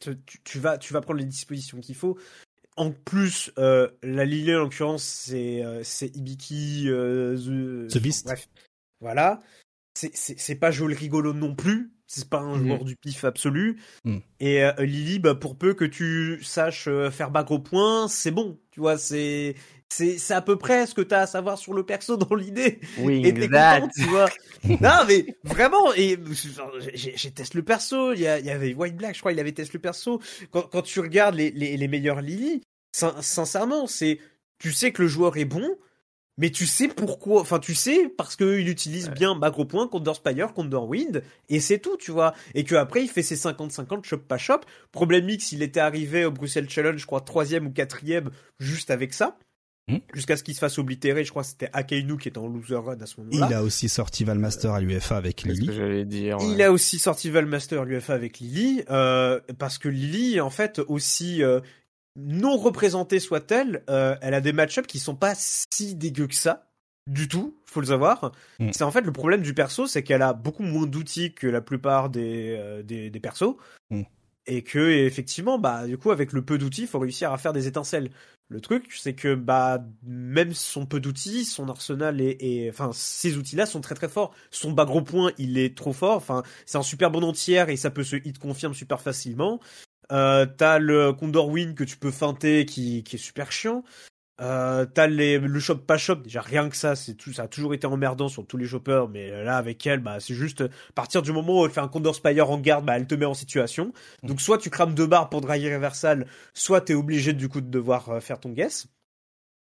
tu, 0.00 0.58
vas 0.58 0.78
tu 0.78 0.92
vas 0.92 1.00
prendre 1.00 1.18
les 1.18 1.26
dispositions 1.26 1.80
qu'il 1.80 1.94
faut. 1.94 2.18
En 2.76 2.90
plus, 2.90 3.52
euh, 3.58 3.88
la 4.02 4.24
Lily 4.24 4.54
en 4.54 4.60
l'occurrence 4.60 5.04
c'est 5.04 5.62
euh, 5.62 5.82
Ibiki, 6.14 6.88
euh, 6.88 7.36
The, 7.36 7.92
The 7.92 7.98
Beast. 8.02 8.24
bref, 8.24 8.48
voilà. 9.00 9.42
C'est- 9.94 10.14
pas 10.54 10.70
joli 10.70 10.94
rigolo 10.94 11.34
non 11.34 11.54
plus. 11.54 11.92
C'est 12.06 12.28
pas 12.28 12.40
un 12.40 12.56
Mhm. 12.58 12.66
joueur 12.66 12.84
du 12.84 12.96
pif 12.96 13.24
absolu. 13.24 13.78
Mhm. 14.04 14.20
Et 14.40 14.62
Lily, 14.78 15.18
bah, 15.18 15.34
pour 15.34 15.56
peu 15.56 15.74
que 15.74 15.84
tu 15.84 16.42
saches 16.42 16.88
faire 17.10 17.30
back 17.30 17.50
au 17.50 17.58
point, 17.58 18.08
c'est 18.08 18.30
bon. 18.30 18.58
Tu 18.70 18.80
vois, 18.80 18.98
c'est 18.98 19.54
c'est 19.92 20.18
c'est 20.18 20.34
à 20.34 20.40
peu 20.40 20.56
près 20.56 20.86
ce 20.86 20.94
que 20.94 21.02
t'as 21.02 21.20
à 21.20 21.26
savoir 21.26 21.58
sur 21.58 21.74
le 21.74 21.84
perso 21.84 22.16
dans 22.16 22.34
l'idée. 22.34 22.80
Oui, 22.96 23.26
Et 23.26 23.34
t'es 23.34 23.48
content, 23.48 23.88
tu 23.94 24.04
vois. 24.04 24.28
non, 24.64 25.04
mais 25.06 25.36
vraiment, 25.44 25.92
et 25.94 26.18
j'ai 26.94 27.30
testé 27.30 27.58
le 27.58 27.64
perso. 27.64 28.12
Il 28.12 28.20
y, 28.20 28.26
avait 28.26 28.74
White 28.74 28.96
Black, 28.96 29.14
je 29.14 29.20
crois, 29.20 29.32
il 29.32 29.40
avait 29.40 29.52
testé 29.52 29.76
le 29.76 29.82
perso. 29.82 30.20
Quand, 30.50 30.62
quand 30.62 30.82
tu 30.82 31.00
regardes 31.00 31.34
les, 31.34 31.50
les, 31.50 31.76
les 31.76 31.88
meilleurs 31.88 32.20
Lily, 32.22 32.62
sin- 32.92 33.20
sincèrement, 33.20 33.86
c'est 33.86 34.18
tu 34.58 34.72
sais 34.72 34.92
que 34.92 35.02
le 35.02 35.08
joueur 35.08 35.36
est 35.36 35.44
bon, 35.44 35.76
mais 36.38 36.50
tu 36.50 36.66
sais 36.66 36.88
pourquoi. 36.88 37.40
Enfin, 37.42 37.58
tu 37.58 37.74
sais 37.74 38.08
parce 38.08 38.36
qu'il 38.36 38.68
utilise 38.68 39.10
bien 39.10 39.30
au 39.32 39.64
point 39.64 39.88
contre 39.88 40.14
Spire, 40.14 40.54
contre 40.54 40.78
Wind, 40.78 41.22
et 41.48 41.60
c'est 41.60 41.78
tout, 41.80 41.96
tu 41.98 42.12
vois. 42.12 42.34
Et 42.54 42.64
que 42.64 42.74
après 42.76 43.02
il 43.02 43.08
fait 43.08 43.22
ses 43.22 43.36
50-50 43.36 44.04
shop 44.04 44.18
pas 44.18 44.38
shop. 44.38 44.60
Problème 44.90 45.28
X, 45.28 45.52
il 45.52 45.62
était 45.62 45.80
arrivé 45.80 46.24
au 46.24 46.30
Bruxelles 46.30 46.70
Challenge, 46.70 46.98
je 46.98 47.06
crois, 47.06 47.20
troisième 47.20 47.66
ou 47.66 47.70
quatrième, 47.70 48.30
juste 48.58 48.90
avec 48.90 49.12
ça. 49.12 49.36
Hmm. 49.88 49.98
Jusqu'à 50.14 50.36
ce 50.36 50.44
qu'il 50.44 50.54
se 50.54 50.60
fasse 50.60 50.78
oblitérer, 50.78 51.24
je 51.24 51.30
crois 51.30 51.42
que 51.42 51.48
c'était 51.48 51.68
Akainu 51.72 52.16
qui 52.16 52.28
était 52.28 52.38
en 52.38 52.46
loser 52.46 52.76
run 52.76 53.00
à 53.00 53.06
ce 53.06 53.20
moment-là. 53.20 53.48
Il 53.50 53.54
a 53.54 53.62
aussi 53.62 53.88
sorti 53.88 54.22
Valmaster 54.22 54.72
à 54.72 54.80
l'UFA 54.80 55.16
avec 55.16 55.42
Lily. 55.42 55.66
que 55.66 55.72
j'allais 55.72 56.04
dire. 56.04 56.38
ouais. 56.38 56.52
Il 56.52 56.62
a 56.62 56.70
aussi 56.70 57.00
sorti 57.00 57.30
Valmaster 57.30 57.84
l'UFA 57.84 58.14
avec 58.14 58.38
Lily, 58.38 58.84
euh, 58.90 59.40
parce 59.58 59.78
que 59.78 59.88
Lily, 59.88 60.40
en 60.40 60.50
fait, 60.50 60.80
aussi 60.86 61.42
euh, 61.42 61.60
non 62.16 62.56
représentée 62.56 63.18
soit-elle, 63.18 63.82
euh, 63.90 64.16
elle 64.20 64.34
a 64.34 64.40
des 64.40 64.52
match-ups 64.52 64.86
qui 64.86 64.98
sont 64.98 65.16
pas 65.16 65.34
si 65.36 65.94
dégueux 65.96 66.28
que 66.28 66.34
ça, 66.34 66.68
du 67.08 67.26
tout, 67.26 67.56
faut 67.64 67.80
le 67.80 67.86
savoir. 67.86 68.32
Mm. 68.60 68.70
C'est 68.72 68.84
en 68.84 68.90
fait 68.90 69.00
le 69.00 69.12
problème 69.12 69.42
du 69.42 69.54
perso, 69.54 69.86
c'est 69.86 70.02
qu'elle 70.02 70.22
a 70.22 70.32
beaucoup 70.32 70.62
moins 70.62 70.86
d'outils 70.86 71.34
que 71.34 71.46
la 71.46 71.60
plupart 71.60 72.10
des, 72.10 72.56
euh, 72.58 72.82
des, 72.82 73.10
des 73.10 73.20
persos. 73.20 73.56
Mm. 73.90 74.02
Et 74.46 74.62
que 74.64 74.78
effectivement, 74.90 75.58
bah 75.58 75.86
du 75.86 75.96
coup 75.98 76.10
avec 76.10 76.32
le 76.32 76.44
peu 76.44 76.58
d'outils, 76.58 76.82
il 76.82 76.88
faut 76.88 76.98
réussir 76.98 77.32
à 77.32 77.38
faire 77.38 77.52
des 77.52 77.68
étincelles. 77.68 78.10
Le 78.48 78.60
truc, 78.60 78.92
c'est 78.92 79.14
que 79.14 79.34
bah 79.34 79.84
même 80.02 80.52
son 80.52 80.84
peu 80.84 80.98
d'outils, 81.00 81.44
son 81.44 81.68
arsenal 81.68 82.20
est- 82.20 82.68
enfin 82.68 82.90
ces 82.92 83.36
outils-là 83.38 83.66
sont 83.66 83.80
très 83.80 83.94
très 83.94 84.08
forts. 84.08 84.34
Son 84.50 84.72
bas 84.72 84.84
gros 84.84 85.02
point, 85.02 85.32
il 85.38 85.58
est 85.58 85.76
trop 85.76 85.92
fort. 85.92 86.16
Enfin, 86.16 86.42
c'est 86.66 86.76
un 86.78 86.82
super 86.82 87.10
bon 87.10 87.22
entière 87.22 87.68
et 87.70 87.76
ça 87.76 87.90
peut 87.90 88.02
se 88.04 88.16
hit 88.16 88.38
confirme 88.38 88.74
super 88.74 89.00
facilement. 89.00 89.60
Euh, 90.12 90.44
t'as 90.46 90.78
le 90.78 91.12
Condor 91.12 91.48
Win 91.48 91.74
que 91.74 91.84
tu 91.84 91.96
peux 91.96 92.10
feinter 92.10 92.66
qui, 92.66 93.02
qui 93.04 93.16
est 93.16 93.18
super 93.18 93.52
chiant. 93.52 93.84
Euh, 94.40 94.86
t'as 94.86 95.06
les, 95.06 95.38
le 95.38 95.60
shop 95.60 95.76
pas 95.76 95.98
shop, 95.98 96.16
déjà 96.16 96.40
rien 96.40 96.68
que 96.68 96.76
ça, 96.76 96.96
c'est 96.96 97.14
tout, 97.14 97.32
ça 97.32 97.44
a 97.44 97.48
toujours 97.48 97.74
été 97.74 97.86
emmerdant 97.86 98.28
sur 98.28 98.46
tous 98.46 98.56
les 98.56 98.66
shoppers, 98.66 99.08
mais 99.08 99.44
là 99.44 99.56
avec 99.56 99.86
elle, 99.86 100.00
bah 100.00 100.20
c'est 100.20 100.34
juste, 100.34 100.62
à 100.62 100.92
partir 100.94 101.22
du 101.22 101.32
moment 101.32 101.60
où 101.60 101.64
elle 101.66 101.70
fait 101.70 101.80
un 101.80 101.88
Condor 101.88 102.14
Spire 102.14 102.50
en 102.50 102.58
garde, 102.58 102.84
bah 102.84 102.96
elle 102.96 103.06
te 103.06 103.14
met 103.14 103.26
en 103.26 103.34
situation. 103.34 103.92
Donc 104.22 104.40
soit 104.40 104.58
tu 104.58 104.70
crames 104.70 104.94
deux 104.94 105.06
barres 105.06 105.28
pour 105.28 105.42
draguer 105.42 105.74
Reversal, 105.74 106.26
soit 106.54 106.80
t'es 106.80 106.94
obligé 106.94 107.34
du 107.34 107.48
coup 107.48 107.60
de 107.60 107.68
devoir 107.70 108.08
euh, 108.08 108.20
faire 108.20 108.40
ton 108.40 108.50
guess. 108.50 108.86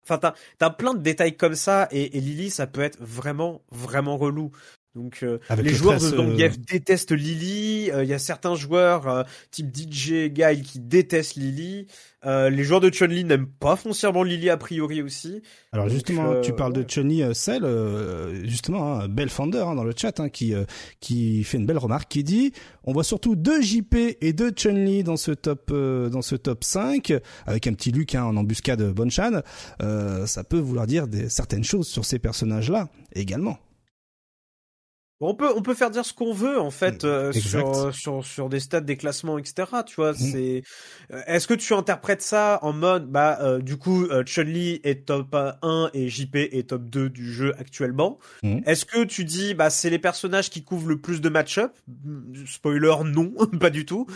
Enfin, 0.03 0.17
t'as, 0.17 0.33
t'as 0.57 0.69
plein 0.71 0.93
de 0.93 1.01
détails 1.01 1.37
comme 1.37 1.55
ça, 1.55 1.87
et, 1.91 2.17
et 2.17 2.21
Lily, 2.21 2.49
ça 2.49 2.67
peut 2.67 2.81
être 2.81 2.97
vraiment, 3.01 3.61
vraiment 3.71 4.17
relou. 4.17 4.51
Donc, 4.95 5.19
euh, 5.23 5.39
les 5.57 5.63
le 5.63 5.69
joueurs 5.73 5.99
de 5.99 6.05
euh, 6.05 6.09
Zangief 6.15 6.57
détestent 6.59 7.11
Lily. 7.11 7.91
euh, 7.91 8.03
Il 8.03 8.09
y 8.09 8.13
a 8.13 8.19
certains 8.19 8.55
joueurs, 8.55 9.07
euh, 9.07 9.23
type 9.51 9.75
DJ 9.75 10.29
Guile, 10.29 10.63
qui 10.63 10.79
détestent 10.79 11.35
Lily. 11.35 11.87
Euh, 12.25 12.49
les 12.49 12.63
joueurs 12.63 12.79
de 12.79 12.89
Chun-Li 12.89 13.23
n'aiment 13.23 13.45
pas 13.45 13.75
foncièrement 13.75 14.23
Lily 14.23 14.49
a 14.49 14.57
priori 14.57 15.03
aussi. 15.03 15.43
Alors 15.73 15.85
Donc, 15.85 15.93
justement, 15.93 16.31
euh, 16.31 16.41
tu 16.41 16.53
parles 16.53 16.73
de 16.73 16.81
Chun-Li 16.81 17.21
euh, 17.21 17.33
Cell, 17.35 17.63
euh, 17.65 18.43
justement, 18.45 18.99
hein, 19.01 19.07
Belle 19.07 19.29
Founder 19.29 19.59
hein, 19.67 19.75
dans 19.75 19.83
le 19.83 19.93
chat, 19.95 20.19
hein, 20.19 20.29
qui 20.29 20.53
euh, 20.55 20.63
qui 21.01 21.43
fait 21.43 21.57
une 21.57 21.67
belle 21.67 21.77
remarque, 21.77 22.09
qui 22.09 22.23
dit 22.23 22.51
on 22.85 22.93
voit 22.93 23.03
surtout 23.03 23.35
deux 23.35 23.61
JP 23.61 23.95
et 24.21 24.33
deux 24.33 24.51
Chun-Li 24.51 25.03
dans 25.03 25.17
ce 25.17 25.31
top 25.31 25.69
euh, 25.71 26.09
dans 26.09 26.23
ce 26.23 26.35
top 26.35 26.63
5 26.63 27.13
avec 27.45 27.67
un 27.67 27.73
petit 27.73 27.91
Luc 27.91 28.15
hein, 28.15 28.23
en 28.23 28.37
embuscade 28.37 28.81
Bonchan. 28.91 29.41
Euh, 29.83 30.25
ça 30.25 30.43
peut 30.43 30.57
vouloir 30.57 30.87
dire 30.87 31.07
des 31.07 31.29
certaines 31.29 31.63
choses 31.63 31.87
sur 31.87 32.05
ces 32.05 32.17
personnages-là 32.17 32.87
également. 33.13 33.59
On 35.21 35.33
peut, 35.33 35.49
on 35.55 35.61
peut 35.61 35.73
faire 35.73 35.91
dire 35.91 36.03
ce 36.05 36.13
qu'on 36.13 36.33
veut 36.33 36.59
en 36.59 36.71
fait 36.71 37.05
euh, 37.05 37.31
Exact. 37.31 37.73
sur, 37.73 37.95
sur 37.95 38.25
sur 38.25 38.49
des 38.49 38.59
stats, 38.59 38.81
des 38.81 38.97
classements, 38.97 39.37
etc. 39.37 39.63
Tu 39.85 39.95
vois, 39.95 40.13
c'est. 40.13 40.61
euh, 41.11 41.21
Est-ce 41.25 41.47
que 41.47 41.53
tu 41.53 41.73
interprètes 41.73 42.21
ça 42.21 42.59
en 42.63 42.73
mode, 42.73 43.07
bah, 43.09 43.37
euh, 43.41 43.59
du 43.59 43.77
coup, 43.77 44.03
euh, 44.05 44.23
Chun-Li 44.25 44.81
est 44.83 45.05
top 45.07 45.33
1 45.61 45.89
et 45.93 46.09
JP 46.09 46.35
est 46.35 46.69
top 46.69 46.83
2 46.89 47.09
du 47.09 47.31
jeu 47.31 47.53
actuellement? 47.57 48.19
Mhm. 48.43 48.61
Est-ce 48.65 48.83
que 48.85 49.05
tu 49.05 49.23
dis, 49.23 49.53
bah, 49.53 49.69
c'est 49.69 49.89
les 49.89 49.99
personnages 49.99 50.49
qui 50.49 50.63
couvrent 50.63 50.89
le 50.89 50.99
plus 50.99 51.21
de 51.21 51.29
match-up? 51.29 51.71
Spoiler, 52.45 52.95
non, 53.05 53.31
pas 53.59 53.69
du 53.69 53.85
tout. 53.85 54.07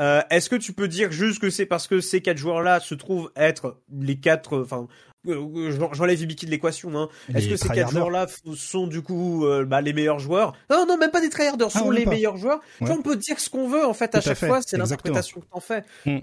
Euh, 0.00 0.20
Est-ce 0.30 0.48
que 0.50 0.56
tu 0.56 0.72
peux 0.72 0.88
dire 0.88 1.10
juste 1.12 1.40
que 1.40 1.50
c'est 1.50 1.66
parce 1.66 1.86
que 1.86 2.00
ces 2.00 2.20
quatre 2.20 2.38
joueurs-là 2.38 2.80
se 2.80 2.94
trouvent 2.94 3.30
être 3.36 3.78
les 3.98 4.16
quatre, 4.20 4.60
enfin, 4.60 4.86
euh, 5.26 5.70
j'en- 5.72 5.92
j'enlève 5.92 6.20
Ibiki 6.20 6.46
de 6.46 6.50
l'équation, 6.50 6.94
hein. 6.96 7.08
Est-ce 7.34 7.48
que 7.48 7.56
ces 7.56 7.68
quatre 7.68 7.90
joueurs-là 7.90 8.26
sont 8.54 8.86
du 8.86 9.02
coup 9.02 9.46
euh, 9.46 9.64
bah, 9.64 9.80
les 9.80 9.92
meilleurs 9.92 10.18
joueurs? 10.18 10.52
Non, 10.70 10.84
non, 10.86 10.96
même 10.98 11.10
pas 11.10 11.20
des 11.20 11.30
tryharders, 11.30 11.68
Ah, 11.74 11.78
sont 11.78 11.90
les 11.90 12.04
pas. 12.04 12.10
meilleurs 12.10 12.36
joueurs. 12.36 12.60
Tu 12.78 12.84
vois, 12.84 12.94
on 12.94 13.02
peut 13.02 13.16
dire 13.16 13.40
ce 13.40 13.48
qu'on 13.50 13.68
veut 13.68 13.84
en 13.86 13.94
fait 13.94 14.14
à 14.14 14.20
Tout 14.20 14.28
à 14.28 14.30
chaque 14.30 14.38
fait, 14.38 14.46
fois, 14.48 14.60
c'est 14.64 14.76
l'interprétation 14.76 15.40
que 15.40 15.46
t'en 15.46 15.60
fais. 15.60 15.82
Mm. 16.04 16.18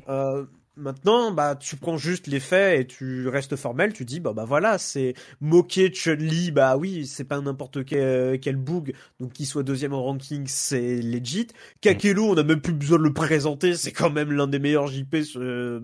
Euh, 0.78 0.82
maintenant, 0.82 1.32
bah 1.32 1.56
tu 1.56 1.76
prends 1.78 1.98
juste 1.98 2.28
les 2.28 2.40
faits 2.40 2.80
et 2.82 2.88
tu 2.88 3.28
restes 3.28 3.56
formel. 3.56 3.94
Tu 3.94 4.06
dis 4.06 4.20
bah 4.20 4.34
bah 4.34 4.46
voilà, 4.46 4.78
c'est 4.78 5.14
moquer 5.42 5.90
Chun-Li, 5.94 6.52
bah 6.52 6.78
oui, 6.78 7.06
c'est 7.08 7.24
pas 7.26 7.40
n'importe 7.42 7.86
quel, 7.86 8.40
quel 8.40 8.56
boog, 8.58 8.94
donc 9.20 9.34
qu'il 9.34 9.46
soit 9.48 9.64
deuxième 9.64 9.94
en 9.94 10.04
ranking, 10.04 10.46
c'est 10.48 11.02
legit. 11.02 11.48
Kakelo, 11.82 12.26
on 12.32 12.38
a 12.38 12.44
même 12.44 12.62
plus 12.62 12.74
besoin 12.74 12.98
de 12.98 13.04
le 13.04 13.14
présenter, 13.14 13.76
c'est 13.76 13.92
quand 13.92 14.10
même 14.12 14.32
l'un 14.32 14.48
des 14.48 14.60
meilleurs 14.60 14.88
JP. 14.88 15.16
euh, 15.36 15.82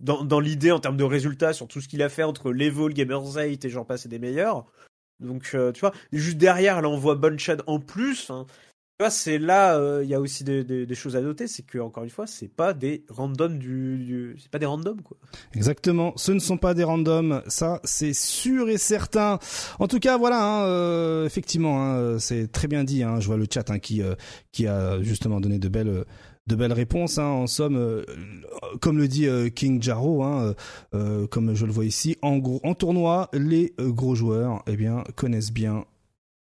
dans, 0.00 0.24
dans 0.24 0.40
l'idée 0.40 0.72
en 0.72 0.80
termes 0.80 0.96
de 0.96 1.04
résultats 1.04 1.52
sur 1.52 1.68
tout 1.68 1.80
ce 1.80 1.88
qu'il 1.88 2.02
a 2.02 2.08
fait 2.08 2.24
entre 2.24 2.52
l'Evo, 2.52 2.88
le 2.88 2.94
Gamers 2.94 3.22
8 3.36 3.64
et 3.64 3.70
j'en 3.70 3.84
passe 3.84 4.06
des 4.08 4.18
meilleurs. 4.18 4.66
Donc 5.20 5.52
euh, 5.54 5.70
tu 5.72 5.80
vois, 5.80 5.92
juste 6.12 6.38
derrière 6.38 6.82
là 6.82 6.88
on 6.88 6.96
voit 6.98 7.14
Bunchad 7.14 7.62
en 7.68 7.78
plus. 7.80 8.30
hein. 8.30 8.46
C'est 9.10 9.38
là 9.38 9.76
euh, 9.76 10.02
il 10.04 10.10
y 10.10 10.14
a 10.14 10.20
aussi 10.20 10.44
des, 10.44 10.94
choses 10.94 11.16
à 11.16 11.20
noter, 11.20 11.46
c'est 11.46 11.62
que 11.62 11.78
encore 11.78 12.04
une 12.04 12.10
fois, 12.10 12.26
c'est 12.26 12.48
pas 12.48 12.72
des 12.74 13.04
randoms 13.08 13.58
du, 13.58 13.98
du- 13.98 14.36
c'est 14.38 14.50
pas 14.50 14.58
des 14.58 14.66
randoms 14.66 15.02
quoi. 15.02 15.16
Exactement, 15.54 16.12
ce 16.16 16.32
ne 16.32 16.38
sont 16.38 16.56
pas 16.56 16.74
des 16.74 16.84
randoms, 16.84 17.42
ça 17.46 17.80
c'est 17.84 18.12
sûr 18.12 18.68
et 18.68 18.78
certain. 18.78 19.38
En 19.78 19.88
tout 19.88 19.98
cas, 19.98 20.18
voilà, 20.18 20.42
hein, 20.42 20.66
euh, 20.66 21.26
effectivement, 21.26 21.82
hein, 21.82 22.18
c'est 22.18 22.50
très 22.50 22.68
bien 22.68 22.84
dit. 22.84 23.02
Hein, 23.02 23.20
je 23.20 23.26
vois 23.26 23.36
le 23.36 23.46
chat 23.52 23.64
qui 23.78 24.02
euh, 24.02 24.14
qui 24.52 24.66
a 24.66 25.02
justement 25.02 25.40
donné 25.40 25.58
de 25.58 25.68
belles 25.68 26.04
de 26.46 26.56
belles 26.56 26.72
réponses. 26.72 27.18
En 27.18 27.46
somme, 27.46 28.04
comme 28.80 28.98
le 28.98 29.08
dit 29.08 29.28
King 29.54 29.80
Jarro, 29.80 30.24
comme 31.30 31.54
je 31.54 31.66
le 31.66 31.72
vois 31.72 31.84
ici, 31.84 32.16
en 32.20 32.38
gros, 32.38 32.60
en 32.64 32.74
tournoi, 32.74 33.28
les 33.32 33.74
gros 33.78 34.14
joueurs, 34.14 34.62
eh 34.66 34.76
bien, 34.76 35.04
connaissent 35.14 35.52
bien 35.52 35.84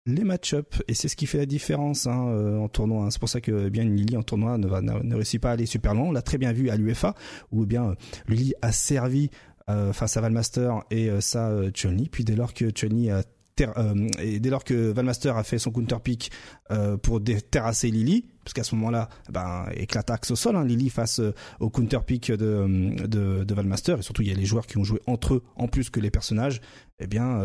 les 0.06 0.24
match-up 0.24 0.76
et 0.88 0.94
c'est 0.94 1.08
ce 1.08 1.16
qui 1.16 1.28
fait 1.28 1.38
la 1.38 1.46
différence 1.46 2.08
hein, 2.08 2.28
euh, 2.30 2.58
en 2.58 2.68
tournoi. 2.68 3.06
hein. 3.06 3.12
C'est 3.12 3.20
pour 3.20 3.30
ça 3.30 3.40
que 3.40 3.68
eh 3.68 3.70
bien 3.70 3.84
Lily 3.84 4.18
en 4.18 4.24
tournoi 4.24 4.58
ne, 4.58 5.14
réussit 5.14 5.40
pas 5.40 5.50
à 5.50 5.54
aller 5.54 5.68
super 5.68 5.94
loin. 5.94 6.06
On 6.06 6.12
l'a 6.12 6.24
très 6.24 6.38
bien 6.38 6.52
vu 6.54 6.70
à 6.70 6.76
l'UFA 6.76 7.14
où 7.52 7.64
eh 7.64 7.66
bien 7.68 7.90
euh, 7.90 7.96
Lily 8.28 8.54
a 8.62 8.72
servi 8.72 9.30
euh, 9.70 9.94
face 9.94 10.18
à 10.18 10.22
Valmaster 10.22 10.84
et 10.90 11.10
euh, 11.10 11.22
ça 11.22 11.50
euh. 11.50 11.72
Puis 12.12 12.24
dès 12.24 12.36
lors 12.36 12.54
que 12.54 12.66
dès 13.56 14.50
lors 14.50 14.64
que 14.64 14.92
Valmaster 14.92 15.38
a 15.38 15.44
fait 15.44 15.60
son 15.60 15.72
counter 15.72 15.98
pick 16.04 16.32
pour 17.04 17.22
terrasser 17.52 17.92
Lily, 17.92 18.26
parce 18.44 18.54
qu'à 18.54 18.64
ce 18.64 18.74
moment-là, 18.76 19.08
ben 19.30 19.68
éclate 19.76 20.10
axe 20.10 20.32
au 20.32 20.36
sol, 20.36 20.56
hein, 20.56 20.66
Lily 20.66 20.90
face 20.90 21.22
au 21.60 21.70
counter 21.70 22.00
pick 22.06 22.32
de, 22.32 23.06
de 23.06 23.54
Valmaster 23.54 24.00
et 24.00 24.02
surtout 24.02 24.24
il 24.24 24.30
y 24.30 24.32
a 24.32 24.36
les 24.36 24.46
joueurs 24.46 24.66
qui 24.66 24.78
ont 24.78 24.84
joué 24.84 25.00
entre 25.06 25.36
eux 25.36 25.44
en 25.56 25.68
plus 25.68 25.90
que 25.90 26.00
les 26.00 26.10
personnages. 26.10 26.60
Eh 27.00 27.08
bien 27.08 27.40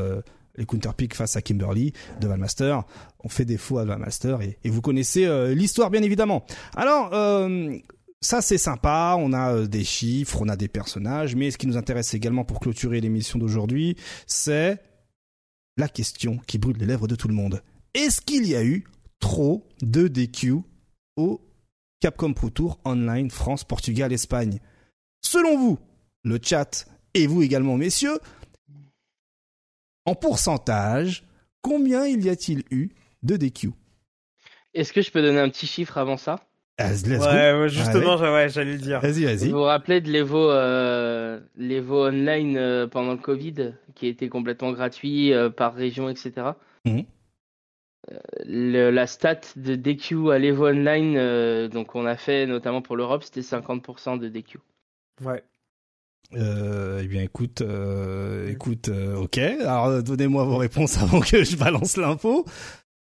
les 0.56 0.66
counter 0.66 0.90
pick 0.96 1.14
face 1.14 1.36
à 1.36 1.42
Kimberly 1.42 1.92
de 2.20 2.28
Valmaster 2.28 2.84
ont 3.22 3.28
fait 3.28 3.44
défaut 3.44 3.78
à 3.78 3.84
Valmaster 3.84 4.40
et, 4.42 4.58
et 4.64 4.70
vous 4.70 4.80
connaissez 4.80 5.26
euh, 5.26 5.54
l'histoire 5.54 5.90
bien 5.90 6.02
évidemment. 6.02 6.44
Alors 6.76 7.10
euh, 7.12 7.76
ça 8.20 8.42
c'est 8.42 8.58
sympa, 8.58 9.16
on 9.18 9.32
a 9.32 9.52
euh, 9.52 9.66
des 9.66 9.84
chiffres, 9.84 10.40
on 10.40 10.48
a 10.48 10.56
des 10.56 10.68
personnages, 10.68 11.36
mais 11.36 11.50
ce 11.50 11.58
qui 11.58 11.66
nous 11.66 11.76
intéresse 11.76 12.14
également 12.14 12.44
pour 12.44 12.60
clôturer 12.60 13.00
l'émission 13.00 13.38
d'aujourd'hui, 13.38 13.96
c'est 14.26 14.78
la 15.76 15.88
question 15.88 16.38
qui 16.46 16.58
brûle 16.58 16.78
les 16.78 16.86
lèvres 16.86 17.08
de 17.08 17.16
tout 17.16 17.28
le 17.28 17.34
monde. 17.34 17.62
Est-ce 17.94 18.20
qu'il 18.20 18.46
y 18.46 18.56
a 18.56 18.64
eu 18.64 18.84
trop 19.20 19.66
de 19.82 20.08
DQ 20.08 20.56
au 21.16 21.40
Capcom 22.00 22.32
Pro 22.32 22.50
Tour 22.50 22.78
Online 22.84 23.30
France, 23.30 23.64
Portugal, 23.64 24.12
Espagne? 24.12 24.58
Selon 25.22 25.58
vous, 25.58 25.78
le 26.24 26.38
chat 26.42 26.86
et 27.14 27.26
vous 27.26 27.42
également, 27.42 27.76
messieurs, 27.76 28.18
en 30.06 30.14
pourcentage, 30.14 31.24
combien 31.62 32.06
il 32.06 32.24
y 32.24 32.30
a-t-il 32.30 32.62
eu 32.70 32.88
de 33.22 33.36
DQ 33.36 33.70
Est-ce 34.74 34.92
que 34.92 35.02
je 35.02 35.10
peux 35.10 35.20
donner 35.22 35.40
un 35.40 35.48
petit 35.48 35.66
chiffre 35.66 35.98
avant 35.98 36.16
ça? 36.16 36.40
Ah. 36.78 36.88
Ouais, 37.58 37.68
justement, 37.68 38.16
ouais, 38.18 38.48
j'allais 38.50 38.72
le 38.72 38.78
dire. 38.78 39.00
Vas-y, 39.00 39.24
vas-y. 39.24 39.48
Vous 39.50 39.56
vous 39.56 39.62
rappelez 39.62 40.00
de 40.02 40.10
l'Evo 40.10 40.50
euh, 40.50 41.40
l'Evo 41.56 42.06
Online 42.06 42.56
euh, 42.58 42.86
pendant 42.86 43.12
le 43.12 43.18
Covid, 43.18 43.72
qui 43.94 44.06
était 44.08 44.28
complètement 44.28 44.72
gratuit 44.72 45.32
euh, 45.32 45.48
par 45.48 45.74
région, 45.74 46.10
etc. 46.10 46.32
Mhm. 46.84 47.04
Euh, 48.12 48.18
le- 48.44 48.90
la 48.90 49.06
stat 49.06 49.40
de 49.56 49.74
DQ 49.74 50.30
à 50.32 50.38
l'Evo 50.38 50.66
Online, 50.68 51.16
euh, 51.16 51.68
donc 51.68 51.94
on 51.94 52.04
a 52.04 52.16
fait 52.16 52.46
notamment 52.46 52.82
pour 52.82 52.96
l'Europe, 52.96 53.24
c'était 53.24 53.40
50% 53.42 54.18
de 54.18 54.28
DQ. 54.28 54.58
Ouais. 55.24 55.42
Euh, 56.34 57.00
eh 57.02 57.06
bien, 57.06 57.22
écoute, 57.22 57.60
euh, 57.60 58.48
écoute, 58.50 58.88
euh, 58.88 59.16
ok. 59.16 59.38
Alors, 59.38 60.02
donnez-moi 60.02 60.44
vos 60.44 60.56
réponses 60.56 60.98
avant 60.98 61.20
que 61.20 61.44
je 61.44 61.56
balance 61.56 61.96
l'info. 61.96 62.44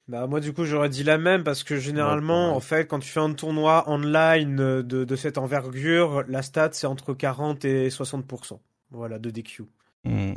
Bah 0.07 0.27
moi 0.27 0.41
du 0.41 0.53
coup 0.53 0.67
j'aurais 0.67 0.91
dit 0.91 1.03
la 1.03 1.17
même 1.17 1.45
parce 1.45 1.65
que 1.65 1.79
généralement 1.79 2.55
en 2.55 2.61
fait 2.61 2.87
quand 2.87 2.99
tu 2.99 3.09
fais 3.09 3.21
un 3.21 3.33
tournoi 3.33 3.85
online 3.91 4.83
de, 4.83 4.83
de 4.83 5.17
cette 5.17 5.39
envergure 5.39 6.25
la 6.29 6.43
stat 6.43 6.69
c'est 6.73 6.87
entre 6.87 7.15
40 7.15 7.65
et 7.65 7.89
60% 7.89 8.59
voilà 8.91 9.19
de 9.19 9.31
DQ. 9.31 9.63
Hmm. 10.05 10.35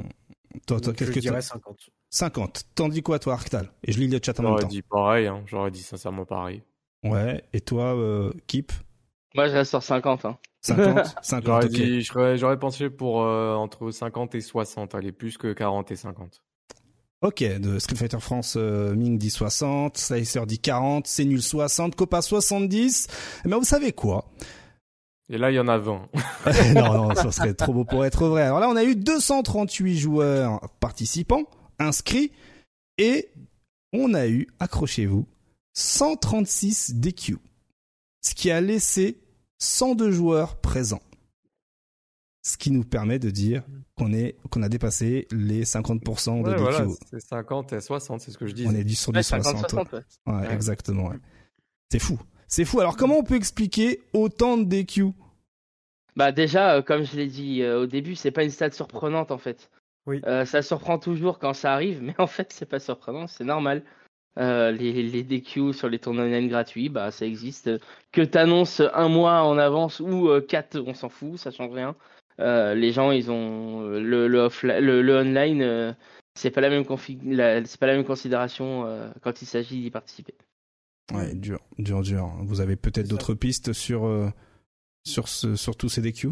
Toi, 0.65 0.79
qu'est-ce 0.79 1.05
je 1.05 1.11
que 1.11 1.19
dirais 1.19 1.41
tu 1.41 1.47
50. 1.47 1.89
50. 2.09 2.63
T'en 2.75 2.87
dis 2.87 3.03
quoi, 3.03 3.19
toi, 3.19 3.33
Arctal? 3.33 3.69
Et 3.83 3.91
je 3.91 3.99
lis 3.99 4.07
le 4.07 4.19
chat 4.23 4.39
en 4.39 4.43
même 4.43 4.51
J'aurais 4.51 4.61
temps. 4.61 4.67
dit 4.69 4.81
pareil, 4.81 5.27
hein. 5.27 5.43
j'aurais 5.45 5.71
dit 5.71 5.83
sincèrement 5.83 6.25
pareil. 6.25 6.63
Ouais. 7.03 7.43
Et 7.53 7.59
toi, 7.59 7.95
euh, 7.95 8.31
Kip? 8.47 8.71
Moi, 9.37 9.49
je 9.49 9.53
reste 9.53 9.69
sur 9.69 9.83
50. 9.83 10.25
Hein. 10.25 10.37
50 10.61 11.15
50, 11.21 11.45
J'aurais 11.45 11.65
ok. 11.65 11.71
dit, 11.71 12.01
j'aurais, 12.01 12.37
j'aurais 12.37 12.57
pensé 12.57 12.89
pour 12.89 13.21
euh, 13.21 13.53
entre 13.53 13.91
50 13.91 14.33
et 14.33 14.41
60, 14.41 14.95
allez, 14.95 15.11
plus 15.11 15.37
que 15.37 15.53
40 15.53 15.91
et 15.91 15.95
50. 15.95 16.41
Ok, 17.21 17.43
de 17.43 17.77
Street 17.77 17.95
Fighter 17.95 18.19
France, 18.19 18.55
euh, 18.57 18.95
Ming 18.95 19.19
dit 19.19 19.29
60, 19.29 19.95
Slicer 19.95 20.47
dit 20.47 20.57
40, 20.57 21.05
c'est 21.05 21.23
nul 21.23 21.41
60, 21.41 21.95
Copa 21.95 22.23
70. 22.23 23.07
Mais 23.45 23.55
vous 23.55 23.63
savez 23.63 23.91
quoi? 23.91 24.25
Et 25.29 25.37
là, 25.37 25.51
il 25.51 25.55
y 25.55 25.59
en 25.59 25.67
a 25.67 25.77
20. 25.77 26.09
Non, 26.73 26.93
non, 26.93 27.15
ça 27.15 27.31
serait 27.31 27.53
trop 27.53 27.73
beau 27.73 27.85
pour 27.85 28.05
être 28.05 28.25
vrai. 28.25 28.41
Alors 28.41 28.59
là, 28.59 28.69
on 28.69 28.75
a 28.75 28.83
eu 28.83 28.95
238 28.95 29.97
joueurs 29.97 30.61
participants, 30.79 31.43
inscrits, 31.77 32.31
et 32.97 33.29
on 33.93 34.15
a 34.15 34.27
eu, 34.27 34.47
accrochez-vous, 34.59 35.27
136 35.73 36.95
DQ. 36.95 37.37
Ce 38.23 38.33
qui 38.33 38.49
a 38.49 38.61
laissé 38.61 39.19
102 39.59 40.11
joueurs 40.11 40.57
présents. 40.61 41.01
Ce 42.43 42.57
qui 42.57 42.71
nous 42.71 42.83
permet 42.83 43.19
de 43.19 43.29
dire 43.29 43.63
qu'on 43.97 44.13
est, 44.13 44.37
qu'on 44.49 44.63
a 44.63 44.69
dépassé 44.69 45.27
les 45.31 45.65
50% 45.65 46.43
de 46.43 46.49
Ouais, 46.49 46.51
DQ. 46.55 46.61
voilà, 46.61 46.87
c'est 47.09 47.19
50 47.19 47.73
et 47.73 47.81
60, 47.81 48.21
c'est 48.21 48.31
ce 48.31 48.37
que 48.37 48.47
je 48.47 48.53
disais. 48.53 48.69
On 48.69 48.75
est 48.75 48.83
du 48.85 48.95
sur 48.95 49.11
du 49.11 49.17
Ouais, 49.17 49.23
60. 49.23 49.69
50-60, 49.69 49.93
ouais. 49.93 50.01
Ouais, 50.27 50.33
Ouais. 50.47 50.53
exactement. 50.53 51.07
ouais. 51.09 51.17
C'est 51.91 51.99
fou. 51.99 52.17
C'est 52.47 52.63
fou. 52.63 52.79
Alors 52.79 52.95
comment 52.95 53.17
on 53.17 53.23
peut 53.23 53.35
expliquer 53.35 54.01
autant 54.13 54.57
de 54.57 54.63
DQ 54.63 55.07
Bah 56.15 56.31
déjà, 56.31 56.75
euh, 56.75 56.81
comme 56.81 57.03
je 57.03 57.17
l'ai 57.17 57.27
dit 57.27 57.61
euh, 57.63 57.81
au 57.81 57.85
début, 57.85 58.15
c'est 58.15 58.31
pas 58.31 58.43
une 58.43 58.49
stat 58.51 58.71
surprenante 58.71 59.31
en 59.31 59.37
fait. 59.37 59.69
Oui. 60.05 60.21
Euh, 60.25 60.45
ça 60.45 60.61
surprend 60.61 60.99
toujours 60.99 61.37
quand 61.39 61.53
ça 61.53 61.73
arrive, 61.73 62.01
mais 62.01 62.15
en 62.19 62.27
fait, 62.27 62.53
c'est 62.53 62.65
pas 62.65 62.79
surprenant, 62.79 63.27
c'est 63.27 63.43
normal. 63.43 63.83
Euh, 64.37 64.71
les, 64.71 65.01
les 65.03 65.23
DQ 65.23 65.73
sur 65.73 65.89
les 65.89 65.97
tournois 65.99 66.25
online 66.25 66.47
gratuits, 66.47 66.89
bah 66.89 67.09
ça 67.11 67.25
existe. 67.25 67.71
Que 68.11 68.21
t'annonces 68.21 68.81
un 68.93 69.09
mois 69.09 69.41
en 69.43 69.57
avance 69.57 69.99
ou 69.99 70.29
euh, 70.29 70.41
quatre, 70.41 70.79
on 70.85 70.93
s'en 70.93 71.09
fout, 71.09 71.37
ça 71.37 71.49
change 71.49 71.73
rien. 71.73 71.95
Euh, 72.39 72.75
les 72.75 72.91
gens, 72.91 73.09
ils 73.11 73.31
ont 73.31 73.81
le 73.89 74.27
le, 74.27 74.47
offli- 74.47 74.79
le, 74.79 75.01
le 75.01 75.17
online, 75.17 75.61
euh, 75.63 75.91
c'est 76.35 76.51
pas 76.51 76.61
la 76.61 76.69
même 76.69 76.85
config, 76.85 77.19
la- 77.23 77.65
c'est 77.65 77.79
pas 77.79 77.87
la 77.87 77.95
même 77.95 78.05
considération 78.05 78.85
euh, 78.85 79.09
quand 79.23 79.41
il 79.41 79.45
s'agit 79.47 79.81
d'y 79.81 79.89
participer. 79.89 80.35
Ouais, 81.11 81.33
dur, 81.33 81.59
dur, 81.79 82.01
dur. 82.03 82.31
Vous 82.43 82.61
avez 82.61 82.75
peut-être 82.75 83.07
C'est 83.07 83.09
d'autres 83.09 83.33
pistes 83.33 83.73
sur 83.73 84.05
euh, 84.05 84.29
sur 85.03 85.29
ce, 85.29 85.55
sur 85.55 85.75
tous 85.75 85.89
ces 85.89 86.01
DQ 86.01 86.27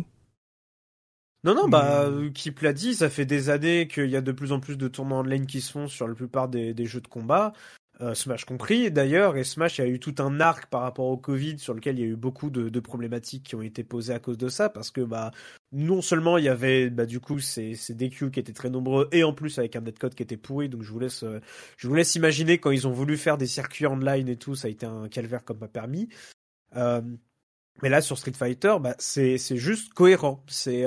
Non 1.43 1.55
non 1.55 1.67
bah 1.67 2.03
euh, 2.03 2.29
Kip 2.29 2.59
l'a 2.59 2.73
dit 2.73 2.93
ça 2.93 3.09
fait 3.09 3.25
des 3.25 3.49
années 3.49 3.87
qu'il 3.87 4.09
y 4.09 4.15
a 4.15 4.21
de 4.21 4.31
plus 4.31 4.51
en 4.51 4.59
plus 4.59 4.77
de 4.77 4.87
tournois 4.87 5.19
online 5.19 5.47
qui 5.47 5.61
se 5.61 5.71
font 5.71 5.87
sur 5.87 6.07
la 6.07 6.13
plupart 6.13 6.49
des, 6.49 6.73
des 6.73 6.85
jeux 6.85 7.01
de 7.01 7.07
combat. 7.07 7.53
Euh, 8.01 8.13
Smash 8.13 8.43
compris 8.43 8.91
d'ailleurs, 8.91 9.37
et 9.37 9.45
Smash 9.45 9.79
a 9.79 9.87
eu 9.87 9.99
tout 9.99 10.15
un 10.19 10.41
arc 10.41 10.65
par 10.65 10.81
rapport 10.81 11.05
au 11.05 11.15
Covid 11.17 11.59
sur 11.59 11.73
lequel 11.73 11.97
il 11.97 12.01
y 12.01 12.03
a 12.03 12.11
eu 12.11 12.17
beaucoup 12.17 12.49
de, 12.49 12.79
problématiques 12.81 13.43
qui 13.43 13.55
ont 13.55 13.61
été 13.61 13.85
posées 13.85 14.13
à 14.13 14.19
cause 14.19 14.37
de 14.37 14.49
ça, 14.49 14.69
parce 14.69 14.91
que 14.91 14.99
bah 14.99 15.31
non 15.71 16.01
seulement 16.01 16.37
il 16.37 16.43
y 16.43 16.49
avait 16.49 16.89
bah 16.89 17.05
du 17.05 17.21
coup 17.21 17.39
ces, 17.39 17.75
ces 17.75 17.93
DQ 17.93 18.31
qui 18.31 18.39
étaient 18.41 18.51
très 18.51 18.69
nombreux, 18.69 19.07
et 19.13 19.23
en 19.23 19.33
plus 19.33 19.57
avec 19.59 19.77
un 19.77 19.81
netcode 19.81 20.13
qui 20.13 20.23
était 20.23 20.35
pourri, 20.35 20.67
donc 20.67 20.83
je 20.83 20.91
vous 20.91 20.99
laisse 20.99 21.23
euh, 21.23 21.39
je 21.77 21.87
vous 21.87 21.95
laisse 21.95 22.15
imaginer 22.15 22.57
quand 22.57 22.71
ils 22.71 22.85
ont 22.85 22.91
voulu 22.91 23.15
faire 23.15 23.37
des 23.37 23.47
circuits 23.47 23.87
online 23.87 24.27
et 24.27 24.35
tout, 24.35 24.55
ça 24.55 24.67
a 24.67 24.71
été 24.71 24.85
un 24.85 25.07
calvaire 25.07 25.45
comme 25.45 25.59
pas 25.59 25.69
permis. 25.69 26.09
Euh, 26.75 27.01
mais 27.81 27.89
là 27.89 28.01
sur 28.01 28.17
Street 28.17 28.33
Fighter, 28.33 28.75
bah 28.81 28.95
c'est 28.99 29.37
juste 29.37 29.93
cohérent, 29.93 30.43
c'est 30.47 30.85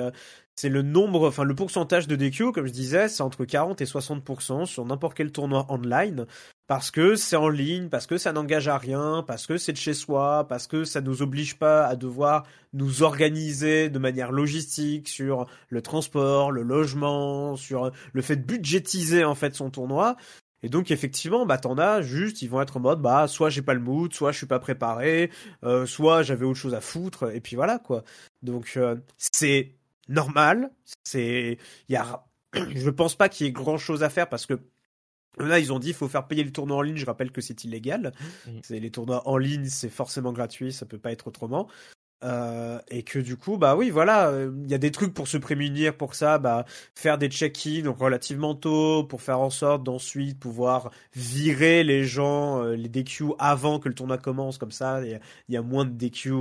c'est 0.56 0.68
le 0.68 0.82
nombre, 0.82 1.28
enfin 1.28 1.44
le 1.44 1.54
pourcentage 1.54 2.06
de 2.06 2.16
DQ, 2.16 2.52
comme 2.52 2.66
je 2.66 2.72
disais, 2.72 3.08
c'est 3.08 3.22
entre 3.22 3.44
40 3.44 3.80
et 3.80 3.84
60% 3.84 4.66
sur 4.66 4.84
n'importe 4.84 5.16
quel 5.16 5.30
tournoi 5.32 5.66
online, 5.70 6.26
parce 6.68 6.90
que 6.90 7.16
c'est 7.16 7.34
en 7.34 7.48
ligne, 7.48 7.88
parce 7.88 8.06
que 8.06 8.18
ça 8.18 8.32
n'engage 8.32 8.68
à 8.68 8.76
rien, 8.76 9.24
parce 9.26 9.46
que 9.46 9.56
c'est 9.56 9.72
de 9.72 9.78
chez 9.78 9.94
soi, 9.94 10.46
parce 10.48 10.66
que 10.66 10.84
ça 10.84 11.00
nous 11.00 11.22
oblige 11.22 11.58
pas 11.58 11.86
à 11.86 11.96
devoir 11.96 12.46
nous 12.74 13.02
organiser 13.02 13.88
de 13.88 13.98
manière 13.98 14.32
logistique 14.32 15.08
sur 15.08 15.46
le 15.70 15.80
transport, 15.80 16.52
le 16.52 16.62
logement, 16.62 17.56
sur 17.56 17.90
le 18.12 18.22
fait 18.22 18.36
de 18.36 18.42
budgétiser 18.42 19.24
en 19.24 19.34
fait 19.34 19.54
son 19.54 19.70
tournoi. 19.70 20.16
Et 20.62 20.68
donc 20.68 20.90
effectivement, 20.90 21.46
bah 21.46 21.56
t'en 21.56 21.78
as 21.78 22.02
juste, 22.02 22.42
ils 22.42 22.50
vont 22.50 22.60
être 22.60 22.76
en 22.76 22.80
mode 22.80 23.00
bah 23.00 23.28
soit 23.28 23.48
j'ai 23.48 23.62
pas 23.62 23.74
le 23.74 23.80
mood, 23.80 24.12
soit 24.12 24.32
je 24.32 24.36
suis 24.36 24.46
pas 24.46 24.58
préparé, 24.58 25.30
euh, 25.64 25.86
soit 25.86 26.22
j'avais 26.22 26.44
autre 26.44 26.58
chose 26.58 26.74
à 26.74 26.82
foutre, 26.82 27.34
et 27.34 27.40
puis 27.40 27.56
voilà 27.56 27.78
quoi. 27.78 28.04
Donc 28.42 28.74
euh, 28.76 28.96
c'est 29.16 29.72
normal, 30.08 30.70
c'est 31.02 31.58
il 31.88 31.92
y 31.94 31.96
a 31.96 32.26
je 32.54 32.90
pense 32.90 33.14
pas 33.14 33.30
qu'il 33.30 33.46
y 33.46 33.48
ait 33.48 33.52
grand 33.52 33.78
chose 33.78 34.02
à 34.02 34.10
faire 34.10 34.28
parce 34.28 34.44
que 34.44 34.60
là 35.40 35.58
ils 35.58 35.72
ont 35.72 35.78
dit 35.78 35.88
il 35.88 35.94
faut 35.94 36.08
faire 36.08 36.26
payer 36.26 36.44
le 36.44 36.52
tournoi 36.52 36.76
en 36.76 36.82
ligne, 36.82 36.96
je 36.96 37.06
rappelle 37.06 37.30
que 37.30 37.40
c'est 37.40 37.64
illégal. 37.64 38.12
C'est 38.62 38.80
les 38.80 38.90
tournois 38.90 39.26
en 39.28 39.36
ligne, 39.36 39.66
c'est 39.66 39.88
forcément 39.90 40.32
gratuit, 40.32 40.72
ça 40.72 40.86
peut 40.86 40.98
pas 40.98 41.12
être 41.12 41.26
autrement. 41.28 41.68
Euh, 42.24 42.80
et 42.88 43.04
que 43.04 43.20
du 43.20 43.36
coup, 43.36 43.58
bah 43.58 43.76
oui, 43.76 43.90
voilà, 43.90 44.30
euh, 44.30 44.50
il 44.64 44.68
y 44.70 44.74
a 44.74 44.78
des 44.78 44.90
trucs 44.90 45.14
pour 45.14 45.28
se 45.28 45.36
prémunir 45.36 45.96
pour 45.96 46.16
ça, 46.16 46.38
bah 46.38 46.64
faire 46.96 47.16
des 47.16 47.28
check-in 47.28 47.82
donc 47.82 47.98
relativement 48.00 48.56
tôt 48.56 49.04
pour 49.04 49.22
faire 49.22 49.38
en 49.38 49.50
sorte 49.50 49.84
d'ensuite 49.84 50.36
pouvoir 50.40 50.90
virer 51.14 51.84
les 51.84 52.02
gens, 52.04 52.60
euh, 52.64 52.74
les 52.74 52.88
DQ 52.88 53.34
avant 53.38 53.78
que 53.78 53.88
le 53.88 53.94
tournoi 53.94 54.18
commence, 54.18 54.58
comme 54.58 54.72
ça, 54.72 55.00
il 55.04 55.12
y 55.12 55.14
a- 55.14 55.20
il 55.48 55.54
y, 55.54 55.56
a 55.56 55.62
moins 55.62 55.84
de 55.84 55.92
DQ 55.92 56.32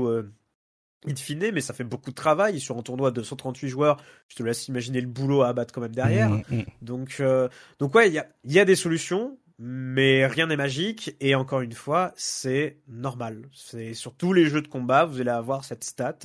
in 1.05 1.15
fine, 1.15 1.51
mais 1.53 1.61
ça 1.61 1.73
fait 1.73 1.83
beaucoup 1.83 2.09
de 2.09 2.15
travail 2.15 2.59
sur 2.59 2.77
un 2.77 2.81
tournoi 2.81 3.11
de 3.11 3.21
138 3.21 3.67
joueurs. 3.69 3.97
Je 4.27 4.35
te 4.35 4.43
laisse 4.43 4.67
imaginer 4.67 5.01
le 5.01 5.07
boulot 5.07 5.43
à 5.43 5.49
abattre 5.49 5.73
quand 5.73 5.81
même 5.81 5.95
derrière. 5.95 6.29
Mm, 6.29 6.43
mm. 6.49 6.63
Donc, 6.81 7.17
euh, 7.19 7.47
donc 7.79 7.93
ouais, 7.95 8.07
il 8.07 8.13
y 8.13 8.19
a, 8.19 8.27
il 8.43 8.51
y 8.51 8.59
a 8.59 8.65
des 8.65 8.75
solutions, 8.75 9.37
mais 9.59 10.25
rien 10.27 10.47
n'est 10.47 10.57
magique. 10.57 11.15
Et 11.19 11.33
encore 11.35 11.61
une 11.61 11.71
fois, 11.73 12.13
c'est 12.15 12.77
normal. 12.87 13.41
C'est 13.53 13.93
sur 13.93 14.13
tous 14.13 14.33
les 14.33 14.45
jeux 14.45 14.61
de 14.61 14.67
combat, 14.67 15.05
vous 15.05 15.19
allez 15.19 15.31
avoir 15.31 15.63
cette 15.65 15.83
stat. 15.83 16.17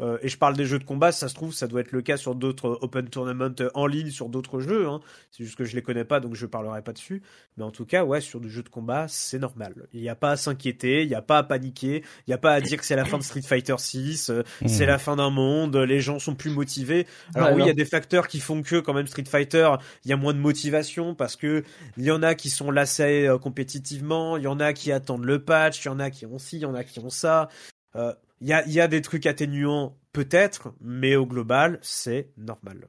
Euh, 0.00 0.18
et 0.22 0.28
je 0.28 0.36
parle 0.36 0.56
des 0.56 0.64
jeux 0.64 0.78
de 0.78 0.84
combat, 0.84 1.12
ça 1.12 1.28
se 1.28 1.34
trouve, 1.34 1.52
ça 1.54 1.68
doit 1.68 1.80
être 1.82 1.92
le 1.92 2.02
cas 2.02 2.16
sur 2.16 2.34
d'autres 2.34 2.78
open 2.82 3.08
tournaments 3.08 3.48
en 3.74 3.86
ligne, 3.86 4.10
sur 4.10 4.28
d'autres 4.28 4.60
jeux. 4.60 4.88
Hein. 4.88 5.00
C'est 5.30 5.44
juste 5.44 5.56
que 5.56 5.64
je 5.64 5.76
les 5.76 5.82
connais 5.82 6.04
pas, 6.04 6.18
donc 6.20 6.34
je 6.34 6.46
parlerai 6.46 6.82
pas 6.82 6.92
dessus. 6.92 7.22
Mais 7.56 7.64
en 7.64 7.70
tout 7.70 7.86
cas, 7.86 8.04
ouais, 8.04 8.20
sur 8.20 8.40
du 8.40 8.50
jeu 8.50 8.62
de 8.62 8.68
combat, 8.68 9.06
c'est 9.08 9.38
normal. 9.38 9.86
Il 9.92 10.00
n'y 10.00 10.08
a 10.08 10.16
pas 10.16 10.32
à 10.32 10.36
s'inquiéter, 10.36 11.02
il 11.02 11.08
n'y 11.08 11.14
a 11.14 11.22
pas 11.22 11.38
à 11.38 11.42
paniquer, 11.44 12.02
il 12.26 12.30
n'y 12.30 12.34
a 12.34 12.38
pas 12.38 12.52
à 12.52 12.60
dire 12.60 12.78
que 12.78 12.84
c'est 12.84 12.96
la 12.96 13.04
fin 13.04 13.18
de 13.18 13.22
Street 13.22 13.42
Fighter 13.42 13.74
6, 13.78 14.32
c'est 14.66 14.84
Mm. 14.84 14.86
la 14.88 14.98
fin 14.98 15.16
d'un 15.16 15.30
monde, 15.30 15.76
les 15.76 16.00
gens 16.00 16.18
sont 16.18 16.34
plus 16.34 16.50
motivés. 16.50 17.06
Alors 17.34 17.50
Ouais, 17.50 17.54
oui, 17.56 17.62
il 17.62 17.66
y 17.66 17.70
a 17.70 17.74
des 17.74 17.84
facteurs 17.84 18.26
qui 18.28 18.40
font 18.40 18.62
que 18.62 18.80
quand 18.80 18.94
même 18.94 19.06
Street 19.06 19.24
Fighter, 19.28 19.70
il 20.04 20.10
y 20.10 20.12
a 20.12 20.16
moins 20.16 20.34
de 20.34 20.38
motivation 20.38 21.14
parce 21.14 21.36
que 21.36 21.62
il 21.96 22.04
y 22.04 22.10
en 22.10 22.22
a 22.22 22.34
qui 22.34 22.50
sont 22.50 22.70
lassés 22.80 23.26
euh, 23.26 23.38
compétitivement, 23.38 24.36
il 24.36 24.44
y 24.44 24.46
en 24.46 24.58
a 24.58 24.72
qui 24.72 24.90
attendent 24.90 25.24
le 25.24 25.44
patch, 25.44 25.84
il 25.84 25.88
y 25.88 25.90
en 25.90 26.00
a 26.00 26.10
qui 26.10 26.24
ont 26.26 26.38
ci, 26.38 26.56
il 26.56 26.62
y 26.62 26.66
en 26.66 26.74
a 26.74 26.84
qui 26.84 26.98
ont 26.98 27.10
ça. 27.10 27.48
Euh, 27.96 28.12
Il 28.40 28.48
y, 28.48 28.80
a, 28.80 28.88
des 28.88 29.02
trucs 29.02 29.26
atténuants 29.26 29.98
peut-être, 30.14 30.72
mais 30.80 31.14
au 31.14 31.26
global, 31.26 31.78
c'est 31.82 32.30
normal. 32.38 32.88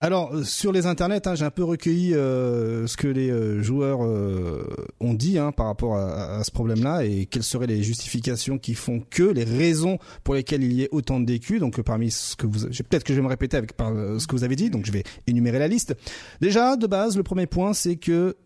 Alors 0.00 0.34
euh, 0.34 0.44
sur 0.44 0.72
les 0.72 0.84
internets, 0.84 1.26
hein, 1.26 1.34
j'ai 1.34 1.46
un 1.46 1.50
peu 1.50 1.64
recueilli 1.64 2.14
euh, 2.14 2.86
ce 2.86 2.98
que 2.98 3.08
les 3.08 3.62
joueurs 3.62 4.00
ont 4.00 5.14
dit 5.14 5.38
hein, 5.38 5.52
par 5.52 5.66
rapport 5.66 5.96
à, 5.96 6.44
ce 6.44 6.50
problème-là 6.50 7.04
et 7.04 7.24
quelles 7.24 7.42
seraient 7.42 7.66
les 7.66 7.82
justifications 7.82 8.58
qui 8.58 8.74
font 8.74 9.00
que 9.00 9.22
les 9.22 9.44
raisons 9.44 9.98
pour 10.22 10.34
lesquelles 10.34 10.62
il 10.62 10.74
y 10.74 10.82
ait 10.82 10.90
autant 10.92 11.18
de 11.18 11.24
DQ. 11.24 11.60
Donc 11.60 11.80
parmi 11.80 12.10
ce 12.10 12.36
que 12.36 12.46
vous, 12.46 12.66
peut-être 12.66 13.04
que 13.04 13.14
je 13.14 13.20
vais 13.20 13.24
me 13.24 13.30
répéter 13.30 13.56
avec 13.56 13.72
par, 13.72 13.94
ce 14.20 14.26
que 14.26 14.36
vous 14.36 14.44
avez 14.44 14.56
dit, 14.56 14.68
donc 14.68 14.84
je 14.84 14.92
vais 14.92 15.04
énumérer 15.26 15.58
la 15.58 15.68
liste. 15.68 15.96
Déjà 16.42 16.76
de 16.76 16.86
base, 16.86 17.16
le 17.16 17.22
premier 17.22 17.46
point, 17.46 17.72
c'est 17.72 17.96
que 17.96 18.36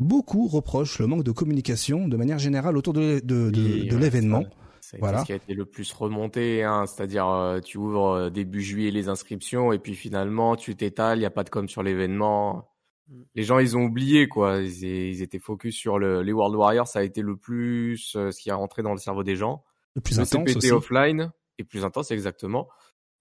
beaucoup 0.00 0.48
reprochent 0.48 0.98
le 0.98 1.06
manque 1.06 1.22
de 1.24 1.30
communication 1.32 2.08
de 2.08 2.16
manière 2.16 2.38
générale 2.38 2.76
autour 2.76 2.92
de, 2.94 3.20
de, 3.22 3.50
de- 3.50 3.60
Oui, 3.60 3.86
de 3.88 3.94
ouais, 3.94 4.00
l'événement. 4.00 4.42
ça, 4.42 4.48
Ça 4.80 4.96
a 4.96 4.98
été 4.98 5.00
Voilà. 5.00 5.20
ce 5.20 5.24
qui 5.26 5.32
a 5.32 5.36
été 5.36 5.54
le 5.54 5.64
plus 5.66 5.92
remonté, 5.92 6.64
hein. 6.64 6.86
c'est-à-dire 6.86 7.28
euh, 7.28 7.60
tu 7.60 7.78
ouvres 7.78 8.08
euh, 8.12 8.30
début 8.30 8.62
juillet 8.62 8.90
les 8.90 9.08
inscriptions 9.08 9.72
et 9.72 9.78
puis 9.78 9.94
finalement 9.94 10.56
tu 10.56 10.74
t'étales, 10.74 11.18
il 11.18 11.20
n'y 11.20 11.26
a 11.26 11.30
pas 11.30 11.44
de 11.44 11.50
com 11.50 11.68
sur 11.68 11.82
l'événement. 11.82 12.68
Mm. 13.08 13.22
Les 13.34 13.42
gens 13.44 13.58
ils 13.58 13.76
ont 13.76 13.82
oublié 13.84 14.26
quoi, 14.26 14.58
ils, 14.58 15.22
étaient 15.22 15.38
focus 15.38 15.76
sur 15.76 15.98
le, 15.98 16.22
les 16.22 16.32
World 16.32 16.56
Warriors, 16.56 16.88
ça 16.88 17.00
a 17.00 17.02
été 17.02 17.20
le 17.22 17.36
plus 17.36 18.14
euh, 18.16 18.30
ce 18.32 18.40
qui 18.40 18.50
a 18.50 18.54
rentré 18.56 18.82
dans 18.82 18.92
le 18.92 18.98
cerveau 18.98 19.22
des 19.22 19.36
gens. 19.36 19.62
Le 19.94 20.00
plus 20.00 20.16
le 20.16 20.22
intense 20.22 20.44
CPT 20.46 20.56
aussi. 20.56 20.72
offline 20.72 21.30
est 21.58 21.64
plus 21.64 21.84
intense 21.84 22.10
exactement. 22.10 22.68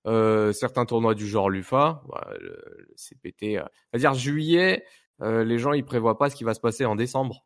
Euh, 0.07 0.53
certains 0.53 0.85
tournois 0.85 1.13
du 1.13 1.27
genre 1.27 1.49
l'UFA, 1.49 2.01
voilà, 2.07 2.37
le, 2.39 2.57
le 2.87 2.93
CPT, 2.95 3.57
euh, 3.57 3.63
c'est-à-dire 3.91 4.13
juillet, 4.13 4.85
euh, 5.21 5.43
les 5.43 5.59
gens 5.59 5.73
ils 5.73 5.85
prévoient 5.85 6.17
pas 6.17 6.29
ce 6.29 6.35
qui 6.35 6.43
va 6.43 6.53
se 6.53 6.59
passer 6.59 6.85
en 6.85 6.95
décembre. 6.95 7.45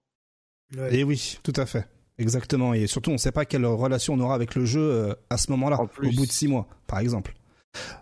Et 0.91 1.03
oui, 1.03 1.37
tout 1.43 1.53
à 1.55 1.65
fait. 1.65 1.87
Exactement. 2.17 2.73
Et 2.73 2.87
surtout, 2.87 3.09
on 3.09 3.13
ne 3.13 3.17
sait 3.17 3.31
pas 3.31 3.45
quelle 3.45 3.65
relation 3.65 4.13
on 4.13 4.19
aura 4.19 4.35
avec 4.35 4.55
le 4.55 4.65
jeu 4.65 4.81
euh, 4.81 5.13
à 5.29 5.37
ce 5.37 5.51
moment-là, 5.51 5.79
En 5.79 5.85
au 5.85 6.11
bout 6.11 6.25
de 6.25 6.31
six 6.31 6.47
mois, 6.47 6.67
par 6.87 6.99
exemple. 6.99 7.33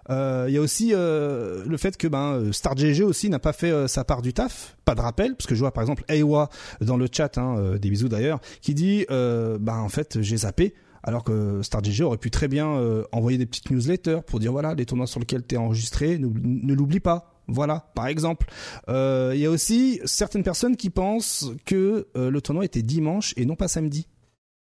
Euh, 0.09 0.45
Il 0.49 0.53
y 0.53 0.57
a 0.57 0.61
aussi 0.61 0.91
euh, 0.93 1.63
le 1.65 1.77
fait 1.77 1.95
que 1.95 2.07
ben 2.07 2.51
StarGG 2.51 3.03
aussi 3.03 3.29
n'a 3.29 3.39
pas 3.39 3.53
fait 3.53 3.71
euh, 3.71 3.87
sa 3.87 4.03
part 4.03 4.21
du 4.21 4.33
taf, 4.33 4.75
pas 4.83 4.95
de 4.95 5.01
rappel, 5.01 5.35
parce 5.35 5.47
que 5.47 5.55
je 5.55 5.61
vois 5.61 5.71
par 5.71 5.81
exemple 5.81 6.03
Ewa 6.09 6.49
dans 6.81 6.97
le 6.97 7.07
chat, 7.09 7.37
hein, 7.37 7.55
euh, 7.57 7.77
des 7.77 7.89
bisous 7.89 8.09
d'ailleurs, 8.09 8.41
qui 8.61 8.73
dit 8.73 9.05
euh, 9.11 9.57
ben 9.59 9.77
en 9.77 9.87
fait 9.87 10.21
j'ai 10.21 10.37
zappé, 10.37 10.73
alors 11.03 11.23
que 11.23 11.61
StarGG 11.61 12.01
aurait 12.03 12.17
pu 12.17 12.31
très 12.31 12.49
bien 12.49 12.67
euh, 12.75 13.05
envoyer 13.13 13.37
des 13.37 13.45
petites 13.45 13.71
newsletters 13.71 14.19
pour 14.27 14.39
dire 14.39 14.51
voilà 14.51 14.73
les 14.73 14.85
tournois 14.85 15.07
sur 15.07 15.21
lesquels 15.21 15.43
t'es 15.43 15.55
enregistré, 15.57 16.17
ne, 16.17 16.27
ne 16.27 16.73
l'oublie 16.73 16.99
pas. 16.99 17.30
Voilà, 17.51 17.91
par 17.95 18.07
exemple. 18.07 18.47
Euh, 18.89 19.31
Il 19.35 19.41
y 19.41 19.45
a 19.45 19.49
aussi 19.49 19.99
certaines 20.05 20.43
personnes 20.43 20.77
qui 20.77 20.89
pensent 20.89 21.51
que 21.65 22.07
euh, 22.15 22.29
le 22.31 22.41
tournoi 22.41 22.65
était 22.65 22.81
dimanche 22.81 23.33
et 23.37 23.45
non 23.45 23.55
pas 23.55 23.67
samedi. 23.67 24.07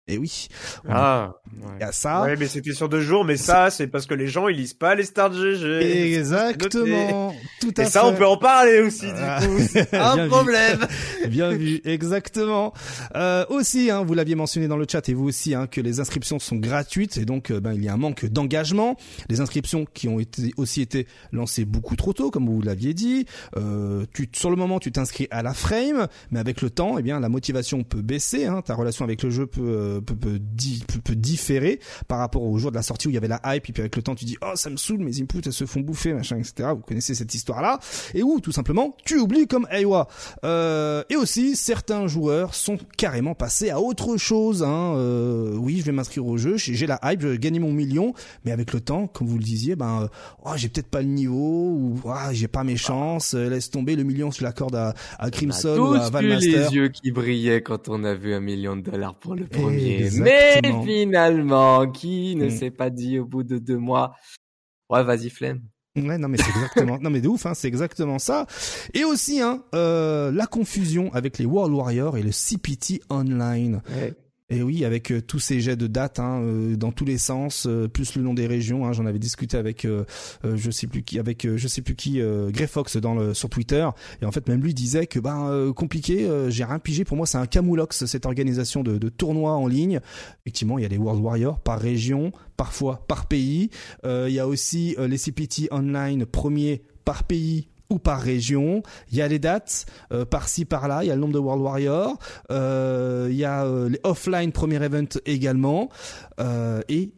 Et 0.09 0.17
oui. 0.17 0.47
Ah, 0.89 1.33
Il 1.77 1.81
y 1.81 1.83
a 1.83 1.91
ça. 1.91 2.23
Ouais, 2.23 2.35
mais 2.35 2.47
c'était 2.47 2.73
sur 2.73 2.89
deux 2.89 3.01
jours, 3.01 3.23
mais 3.23 3.37
ça, 3.37 3.69
c'est 3.69 3.87
parce 3.87 4.05
que 4.07 4.13
les 4.15 4.27
gens, 4.27 4.47
ils 4.47 4.57
lisent 4.57 4.73
pas 4.73 4.95
les 4.95 5.03
stars 5.03 5.29
de 5.29 5.53
GG. 5.55 6.15
Exactement. 6.15 7.33
Tout 7.61 7.73
à 7.77 7.83
Et 7.83 7.85
ça, 7.85 8.05
on 8.05 8.13
peut 8.13 8.25
en 8.25 8.37
parler 8.37 8.81
aussi, 8.81 9.05
du 9.05 9.11
Ah. 9.15 9.39
coup. 9.41 9.59
C'est 9.69 9.93
un 9.93 10.23
vu. 10.23 10.29
problème. 10.29 10.79
Bien 11.29 11.51
vu, 11.51 11.79
exactement. 11.85 12.73
Euh, 13.15 13.45
aussi, 13.49 13.91
hein, 13.91 14.03
vous 14.03 14.13
l'aviez 14.13 14.35
mentionné 14.35 14.67
dans 14.67 14.77
le 14.77 14.85
chat 14.89 15.07
et 15.09 15.13
vous 15.13 15.25
aussi, 15.27 15.53
hein, 15.53 15.67
que 15.67 15.79
les 15.81 15.99
inscriptions 15.99 16.39
sont 16.39 16.55
gratuites 16.55 17.17
et 17.17 17.25
donc 17.25 17.51
euh, 17.51 17.59
ben, 17.59 17.73
il 17.73 17.83
y 17.83 17.89
a 17.89 17.93
un 17.93 17.97
manque 17.97 18.25
d'engagement. 18.25 18.95
Les 19.29 19.41
inscriptions 19.41 19.85
qui 19.93 20.07
ont 20.07 20.19
été 20.19 20.53
aussi 20.57 20.81
été 20.81 21.05
lancées 21.31 21.65
beaucoup 21.65 21.95
trop 21.95 22.13
tôt, 22.13 22.31
comme 22.31 22.47
vous 22.47 22.61
l'aviez 22.61 22.93
dit. 22.93 23.25
Euh, 23.57 24.05
tu, 24.13 24.27
sur 24.33 24.49
le 24.49 24.55
moment, 24.55 24.79
tu 24.79 24.91
t'inscris 24.91 25.27
à 25.29 25.43
la 25.43 25.53
frame, 25.53 26.07
mais 26.31 26.39
avec 26.39 26.61
le 26.61 26.69
temps, 26.69 26.97
eh 26.97 27.03
bien, 27.03 27.19
la 27.19 27.29
motivation 27.29 27.83
peut 27.83 28.01
baisser. 28.01 28.45
Hein, 28.45 28.61
ta 28.65 28.73
relation 28.75 29.05
avec 29.05 29.21
le 29.23 29.29
jeu 29.29 29.45
peut 29.45 29.98
peut, 30.01 30.15
peut, 30.15 30.39
di- 30.39 30.83
peut, 30.87 30.99
peut 31.03 31.15
différer 31.15 31.79
par 32.07 32.19
rapport 32.19 32.43
au 32.43 32.57
jour 32.57 32.71
de 32.71 32.75
la 32.75 32.81
sortie 32.83 33.07
où 33.07 33.11
il 33.11 33.13
y 33.13 33.17
avait 33.17 33.27
la 33.27 33.41
hype 33.45 33.69
et 33.69 33.73
puis 33.73 33.81
avec 33.81 33.95
le 33.95 34.01
temps, 34.01 34.15
tu 34.15 34.25
dis 34.25 34.37
oh 34.41 34.51
ça 34.55 34.69
me 34.69 34.77
saoule, 34.77 34.99
mes 34.99 35.21
inputs 35.21 35.41
elles 35.45 35.53
se 35.53 35.65
font 35.65 35.79
bouffer, 35.81 36.13
machin, 36.13 36.37
etc. 36.37 36.69
Vous 36.75 36.81
connaissez 36.81 37.15
cette 37.15 37.33
histoire-là 37.33 37.79
et 38.13 38.23
où 38.23 38.39
tout 38.39 38.51
simplement 38.51 38.95
tu 39.05 39.17
oublies 39.19 39.47
comme 39.47 39.67
Aiwa. 39.71 40.07
Euh, 40.43 41.03
et 41.09 41.15
aussi 41.15 41.55
certains 41.55 42.07
joueurs 42.07 42.55
sont 42.55 42.77
carrément 42.97 43.35
passés 43.35 43.69
à 43.69 43.79
autre 43.79 44.17
chose. 44.17 44.63
Hein. 44.63 44.93
Euh, 44.95 45.55
oui, 45.55 45.77
je 45.79 45.83
vais 45.85 45.91
m'inscrire 45.91 46.25
au 46.25 46.37
jeu, 46.37 46.57
j'ai 46.57 46.87
la 46.87 46.99
hype, 47.03 47.21
je 47.21 47.27
vais 47.29 47.37
gagner 47.37 47.59
mon 47.59 47.71
million, 47.71 48.13
mais 48.45 48.51
avec 48.51 48.73
le 48.73 48.79
temps, 48.81 49.07
comme 49.07 49.27
vous 49.27 49.37
le 49.37 49.43
disiez, 49.43 49.75
ben 49.75 50.03
euh, 50.03 50.07
oh, 50.45 50.51
j'ai 50.55 50.69
peut-être 50.69 50.87
pas 50.89 51.01
le 51.01 51.07
niveau 51.07 51.71
ou 51.71 51.99
ah, 52.09 52.29
j'ai 52.33 52.47
pas 52.47 52.63
mes 52.63 52.77
chances. 52.77 53.33
euh, 53.33 53.49
laisse 53.49 53.69
tomber 53.69 53.95
le 53.95 54.03
million, 54.03 54.31
je 54.31 54.43
l'accorde 54.43 54.75
à, 54.75 54.93
à 55.17 55.29
Crimson 55.31 55.75
on 55.79 55.91
ou 55.91 55.93
à 55.93 56.21
vu 56.21 56.29
Master. 56.29 56.69
les 56.69 56.75
yeux 56.75 56.89
qui 56.89 57.11
brillaient 57.11 57.61
quand 57.61 57.89
on 57.89 58.03
a 58.03 58.13
vu 58.13 58.33
un 58.33 58.39
million 58.39 58.75
de 58.75 58.81
dollars 58.81 59.15
pour 59.15 59.35
le 59.35 59.45
premier. 59.45 59.78
Exactement. 59.87 60.83
Mais 60.83 60.85
finalement, 60.85 61.89
qui 61.91 62.35
ne 62.35 62.47
Mm. 62.47 62.49
s'est 62.51 62.71
pas 62.71 62.89
dit 62.89 63.19
au 63.19 63.25
bout 63.25 63.43
de 63.43 63.57
deux 63.57 63.77
mois, 63.77 64.15
ouais, 64.89 65.03
vas-y, 65.03 65.29
flemme. 65.29 65.61
Ouais, 65.95 66.17
non 66.17 66.27
mais 66.29 66.37
c'est 66.37 66.49
exactement, 66.49 66.97
non 67.01 67.09
mais 67.09 67.19
de 67.19 67.27
ouf, 67.27 67.45
hein, 67.45 67.53
c'est 67.53 67.67
exactement 67.67 68.19
ça. 68.19 68.45
Et 68.93 69.03
aussi, 69.03 69.41
hein, 69.41 69.63
euh, 69.75 70.31
la 70.31 70.45
confusion 70.45 71.11
avec 71.13 71.37
les 71.39 71.45
World 71.45 71.73
Warriors 71.73 72.15
et 72.17 72.23
le 72.23 72.31
CPT 72.31 73.01
Online. 73.09 73.81
Ouais. 73.89 74.13
Et 74.51 74.63
oui, 74.63 74.83
avec 74.83 75.11
euh, 75.11 75.21
tous 75.21 75.37
ces 75.37 75.59
jets 75.59 75.75
de 75.75 75.85
dates 75.85 76.19
hein, 76.19 76.41
euh, 76.41 76.75
dans 76.75 76.91
tous 76.91 77.05
les 77.05 77.19
sens, 77.19 77.67
euh, 77.67 77.87
plus 77.87 78.15
le 78.15 78.23
nom 78.23 78.33
des 78.33 78.47
régions. 78.47 78.85
Hein, 78.85 78.93
J'en 78.93 79.05
avais 79.05 79.19
discuté 79.19 79.57
avec 79.57 79.85
euh, 79.85 80.05
euh, 80.43 80.57
je 80.57 80.71
sais 80.71 80.87
plus 80.87 81.03
qui, 81.03 81.19
avec 81.19 81.47
je 81.55 81.67
sais 81.67 81.81
plus 81.81 81.95
qui, 81.95 82.19
Grey 82.49 82.67
Fox 82.67 82.97
dans 82.97 83.13
le 83.13 83.33
sur 83.33 83.49
Twitter. 83.49 83.87
Et 84.21 84.25
en 84.25 84.31
fait, 84.31 84.47
même 84.47 84.61
lui 84.61 84.73
disait 84.73 85.05
que 85.05 85.19
ben 85.19 85.71
compliqué, 85.75 86.27
j'ai 86.49 86.63
rien 86.63 86.79
pigé. 86.79 87.05
Pour 87.05 87.17
moi, 87.17 87.25
c'est 87.25 87.37
un 87.37 87.45
camoulox 87.45 88.05
cette 88.05 88.25
organisation 88.25 88.83
de, 88.83 88.97
de 88.97 89.09
tournois 89.09 89.53
en 89.53 89.67
ligne. 89.67 89.99
Effectivement, 90.45 90.77
il 90.77 90.81
y 90.81 90.85
a 90.85 90.87
les 90.87 90.97
World 90.97 91.21
Warriors 91.21 91.59
par 91.59 91.79
région, 91.79 92.31
parfois 92.57 93.05
par 93.07 93.27
pays. 93.27 93.69
Il 94.03 94.31
y 94.31 94.39
a 94.39 94.47
aussi 94.47 94.95
les 94.99 95.17
CPT 95.17 95.69
online 95.71 96.25
premiers 96.25 96.81
par 97.05 97.23
pays 97.23 97.68
ou 97.89 97.99
par 97.99 98.21
région. 98.21 98.83
Il 99.11 99.17
y 99.17 99.21
a 99.21 99.27
les 99.27 99.39
dates 99.39 99.85
euh, 100.11 100.25
par-ci 100.25 100.65
par-là. 100.65 101.03
Il 101.03 101.07
y 101.07 101.11
a 101.11 101.15
le 101.15 101.21
nombre 101.21 101.33
de 101.33 101.39
World 101.39 101.61
Warriors. 101.63 102.17
Euh, 102.51 103.27
il 103.29 103.35
y 103.37 103.45
a 103.45 103.65
euh, 103.65 103.89
les 103.89 103.99
offline 104.03 104.51
premier 104.51 104.83
event 104.83 105.05
également. 105.25 105.89
Euh, 106.39 106.81
et 106.89 107.11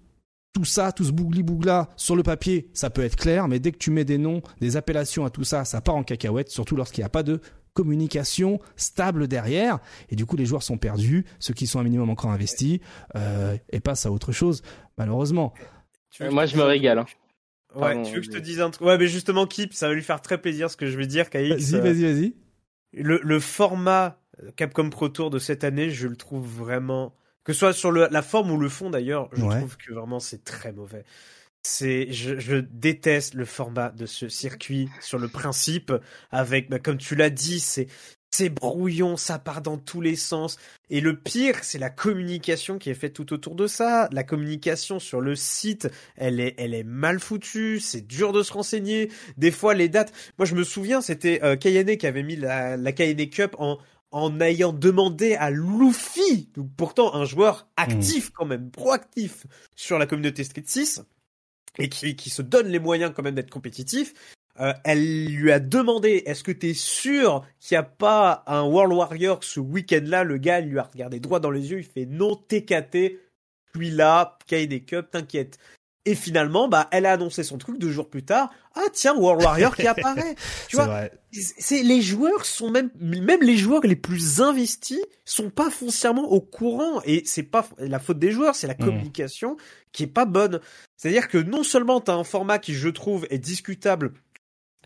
tout 0.54 0.66
ça, 0.66 0.92
tout 0.92 1.06
ce 1.06 1.12
bougli-bougla 1.12 1.88
sur 1.96 2.16
le 2.16 2.24
papier, 2.24 2.70
ça 2.74 2.90
peut 2.90 3.04
être 3.04 3.16
clair, 3.16 3.48
mais 3.48 3.60
dès 3.60 3.72
que 3.72 3.78
tu 3.78 3.90
mets 3.90 4.04
des 4.04 4.18
noms, 4.18 4.42
des 4.60 4.76
appellations 4.76 5.24
à 5.26 5.30
tout 5.30 5.46
ça, 5.46 5.64
ça 5.64 5.80
part 5.80 5.96
en 5.96 6.04
cacahuète, 6.04 6.50
surtout 6.50 6.76
lorsqu'il 6.76 7.02
n'y 7.02 7.06
a 7.06 7.10
pas 7.10 7.24
de 7.24 7.40
communication 7.74 8.60
stable 8.76 9.30
derrière 9.30 9.80
et 10.10 10.18
du 10.18 10.26
coup 10.26 10.36
les 10.36 10.46
joueurs 10.46 10.62
sont 10.62 10.78
perdus 10.78 11.24
ceux 11.40 11.54
qui 11.54 11.68
sont 11.68 11.80
un 11.80 11.84
minimum 11.84 12.10
encore 12.10 12.32
investis 12.32 12.80
euh, 13.16 13.56
et 13.70 13.80
passent 13.80 14.06
à 14.06 14.12
autre 14.12 14.34
chose 14.34 14.62
malheureusement 14.98 15.54
que 16.20 16.26
Moi, 16.30 16.46
je 16.48 16.56
me 16.58 16.62
dise- 16.64 16.68
régal. 16.68 17.00
hein. 17.00 17.06
Ouais, 17.76 17.80
Pardon, 17.80 18.02
tu 18.02 18.16
veux 18.18 18.22
que 18.22 18.26
je 18.26 18.32
te 18.32 18.38
dise 18.38 18.60
un 18.62 18.70
truc? 18.70 18.86
Ouais, 18.88 18.98
mais 18.98 19.08
justement, 19.08 19.48
Kip, 19.48 19.74
ça 19.74 19.88
va 19.88 19.94
lui 19.94 20.04
faire 20.04 20.22
très 20.22 20.42
plaisir 20.42 20.70
ce 20.70 20.78
que 20.78 20.88
je 20.88 20.98
vais 20.98 21.08
dire, 21.08 21.30
KX. 21.30 21.38
vas-y 21.50 21.76
euh, 21.76 21.80
vas-y 21.80 22.02
vas-y 22.04 22.36
le, 22.94 23.20
le 23.24 23.40
format 23.40 24.20
Capcom 24.56 24.90
Pro 24.90 25.10
Tour 25.10 25.30
de 25.30 25.40
cette 25.40 25.64
année, 25.64 25.90
je 25.92 26.08
le 26.08 26.16
trouve 26.16 26.48
vraiment, 26.48 27.16
que 27.44 27.54
ce 27.54 27.60
soit 27.60 27.74
sur 27.74 27.92
le, 27.92 28.08
la 28.12 28.22
forme 28.22 28.52
ou 28.52 28.58
le 28.58 28.70
fond 28.70 28.90
d'ailleurs, 28.90 29.30
je 29.34 29.44
Ouais. 29.44 29.46
trouve 29.46 29.78
que 29.78 29.94
vraiment 29.94 30.20
c'est 30.20 30.44
très 30.44 30.72
mauvais. 30.74 31.06
C'est, 31.64 32.12
je, 32.12 32.40
je 32.40 32.58
déteste 32.58 33.36
le 33.36 33.46
format 33.46 33.90
de 33.92 34.06
ce 34.08 34.30
circuit 34.30 34.94
sur 35.00 35.20
le 35.20 35.30
principe, 35.30 35.94
avec, 36.32 36.70
bah, 36.70 36.80
comme 36.80 36.98
tu 36.98 37.16
l'as 37.16 37.30
dit, 37.30 37.60
c'est, 37.60 37.88
c'est 38.34 38.50
brouillon, 38.50 39.18
ça 39.18 39.40
part 39.40 39.62
dans 39.62 39.78
tous 39.78 40.02
les 40.02 40.16
sens. 40.16 40.58
Et 40.90 41.02
le 41.02 41.18
pire, 41.18 41.64
c'est 41.64 41.78
la 41.78 41.90
communication 41.90 42.78
qui 42.80 42.90
est 42.90 42.96
faite 42.96 43.14
tout 43.14 43.34
autour 43.34 43.56
de 43.56 43.68
ça. 43.68 44.08
La 44.12 44.24
communication 44.24 45.00
sur 45.00 45.20
le 45.20 45.36
site, 45.36 45.90
elle 46.16 46.40
est, 46.40 46.56
elle 46.58 46.74
est 46.74 46.84
mal 46.84 47.20
foutue. 47.20 47.80
C'est 47.82 48.08
dur 48.08 48.32
de 48.32 48.42
se 48.42 48.54
renseigner. 48.54 49.12
Des 49.38 49.52
fois, 49.52 49.74
les 49.74 49.90
dates. 49.90 50.14
Moi, 50.38 50.46
je 50.46 50.56
me 50.56 50.64
souviens, 50.64 51.02
c'était 51.02 51.44
euh, 51.44 51.58
Kayane 51.58 51.98
qui 51.98 52.08
avait 52.08 52.24
mis 52.24 52.38
la, 52.38 52.78
la 52.78 52.92
Kayane 52.94 53.30
Cup 53.30 53.56
en, 53.60 53.78
en 54.12 54.40
ayant 54.42 54.74
demandé 54.74 55.36
à 55.36 55.50
Luffy, 55.50 56.50
donc 56.56 56.70
pourtant 56.76 57.16
un 57.16 57.26
joueur 57.26 57.68
actif 57.78 58.30
quand 58.32 58.46
même, 58.46 58.70
proactif 58.70 59.46
sur 59.76 59.98
la 59.98 60.06
communauté 60.06 60.44
Street 60.44 60.64
6, 60.66 61.02
et 61.78 61.90
qui, 61.90 62.16
qui 62.16 62.30
se 62.30 62.42
donne 62.42 62.68
les 62.68 62.80
moyens 62.80 63.14
quand 63.16 63.24
même 63.24 63.36
d'être 63.36 63.50
compétitif. 63.50 64.14
Euh, 64.60 64.74
elle 64.84 65.26
lui 65.26 65.52
a 65.52 65.60
demandé 65.60 66.24
est-ce 66.26 66.44
que 66.44 66.52
t'es 66.52 66.74
sûr 66.74 67.46
qu'il 67.60 67.76
n'y 67.76 67.80
a 67.80 67.84
pas 67.84 68.44
un 68.48 68.64
World 68.64 68.94
Warrior 68.94 69.44
ce 69.44 69.60
week-end-là? 69.60 70.24
Le 70.24 70.38
gars 70.38 70.60
lui 70.62 70.78
a 70.78 70.84
regardé 70.84 71.20
droit 71.20 71.40
dans 71.40 71.52
les 71.52 71.72
yeux, 71.72 71.80
il 71.80 71.86
fait 71.86 72.06
non 72.06 72.36
TKT, 72.36 73.18
puis 73.74 73.92
là, 73.92 74.38
KD 74.48 74.84
Cup, 74.86 75.08
t'inquiète. 75.12 75.58
Et 76.04 76.16
finalement, 76.16 76.68
bah, 76.68 76.88
elle 76.92 77.06
a 77.06 77.14
annoncé 77.14 77.44
son 77.44 77.60
truc 77.60 77.78
deux 77.78 77.92
jours 77.92 78.10
plus 78.10 78.24
tard. 78.24 78.50
Ah 78.74 78.86
tiens, 78.92 79.16
World 79.16 79.44
Warrior 79.44 79.76
qui 79.76 79.86
apparaît. 79.88 80.36
Tu 80.68 80.76
vois, 80.76 81.04
c'est 81.32 81.84
les 81.84 82.02
joueurs 82.02 82.44
sont 82.46 82.72
même 82.72 82.90
même 83.00 83.42
les 83.42 83.56
joueurs 83.56 83.82
les 83.84 83.96
plus 83.96 84.42
investis 84.42 85.00
sont 85.26 85.50
pas 85.52 85.70
foncièrement 85.70 86.24
au 86.32 86.42
courant 86.42 87.02
et 87.06 87.22
c'est 87.26 87.44
pas 87.44 87.68
la 87.78 88.00
faute 88.00 88.18
des 88.18 88.32
joueurs, 88.32 88.56
c'est 88.56 88.68
la 88.68 88.74
Mhm. 88.74 88.86
communication 88.86 89.58
qui 89.92 90.04
est 90.04 90.08
pas 90.08 90.26
bonne. 90.26 90.60
C'est-à-dire 90.98 91.28
que 91.28 91.38
non 91.38 91.64
seulement 91.64 92.02
tu 92.02 92.10
as 92.10 92.16
un 92.16 92.24
format 92.24 92.58
qui 92.58 92.74
je 92.74 92.90
trouve 92.90 93.28
est 93.30 93.38
discutable 93.38 94.12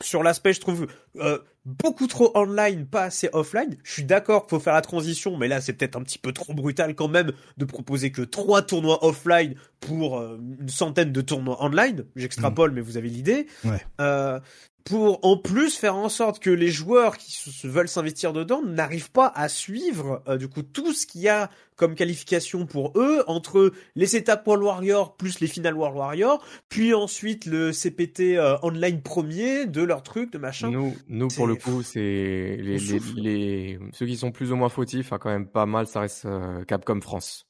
sur 0.01 0.23
l'aspect, 0.23 0.53
je 0.53 0.59
trouve 0.59 0.87
euh, 1.17 1.39
beaucoup 1.65 2.07
trop 2.07 2.31
online, 2.35 2.85
pas 2.85 3.03
assez 3.03 3.29
offline. 3.33 3.77
Je 3.83 3.91
suis 3.93 4.03
d'accord 4.03 4.45
qu'il 4.45 4.51
faut 4.51 4.59
faire 4.59 4.73
la 4.73 4.81
transition, 4.81 5.37
mais 5.37 5.47
là 5.47 5.61
c'est 5.61 5.73
peut-être 5.73 5.95
un 5.95 6.03
petit 6.03 6.17
peu 6.17 6.33
trop 6.33 6.53
brutal 6.53 6.95
quand 6.95 7.07
même 7.07 7.31
de 7.57 7.65
proposer 7.65 8.11
que 8.11 8.21
trois 8.21 8.61
tournois 8.61 9.05
offline 9.05 9.55
pour 9.79 10.19
euh, 10.19 10.39
une 10.59 10.69
centaine 10.69 11.11
de 11.11 11.21
tournois 11.21 11.63
online. 11.63 12.05
J'extrapole, 12.15 12.71
mais 12.71 12.81
vous 12.81 12.97
avez 12.97 13.09
l'idée. 13.09 13.47
Ouais. 13.63 13.81
Euh, 14.01 14.39
pour 14.85 15.19
en 15.25 15.35
plus 15.35 15.75
faire 15.75 15.95
en 15.95 16.09
sorte 16.09 16.39
que 16.39 16.49
les 16.51 16.69
joueurs 16.69 17.17
qui 17.17 17.31
se, 17.33 17.67
veulent 17.67 17.87
s'investir 17.89 18.31
dedans 18.33 18.61
n'arrivent 18.63 19.11
pas 19.11 19.27
à 19.35 19.49
suivre 19.49 20.21
euh, 20.27 20.37
du 20.37 20.47
coup 20.47 20.61
tout 20.61 20.93
ce 20.93 21.05
qu'il 21.07 21.21
y 21.21 21.27
a 21.27 21.49
comme 21.75 21.95
qualification 21.95 22.65
pour 22.67 22.93
eux 22.95 23.23
entre 23.27 23.73
les 23.95 24.15
étapes 24.15 24.45
World 24.47 24.63
Warrior 24.63 25.17
plus 25.17 25.39
les 25.39 25.47
finales 25.47 25.73
World 25.75 25.97
Warrior, 25.97 26.45
puis 26.69 26.93
ensuite 26.93 27.45
le 27.47 27.71
CPT 27.73 28.37
euh, 28.37 28.57
online 28.61 29.01
premier 29.01 29.65
de 29.65 29.81
leur 29.81 30.03
truc 30.03 30.31
de 30.31 30.37
machin. 30.37 30.69
Nous, 30.69 30.95
nous 31.09 31.27
pour 31.29 31.47
le 31.47 31.55
coup, 31.55 31.81
c'est 31.81 31.99
les, 31.99 32.77
les, 32.77 32.99
les- 33.17 33.79
ceux 33.91 34.05
qui 34.05 34.15
sont 34.17 34.31
plus 34.31 34.51
ou 34.51 34.55
moins 34.55 34.69
fautifs, 34.69 35.11
hein, 35.11 35.17
quand 35.19 35.29
même 35.31 35.47
pas 35.47 35.65
mal, 35.65 35.87
ça 35.87 36.01
reste 36.01 36.25
euh, 36.25 36.63
Capcom 36.63 37.01
France. 37.01 37.47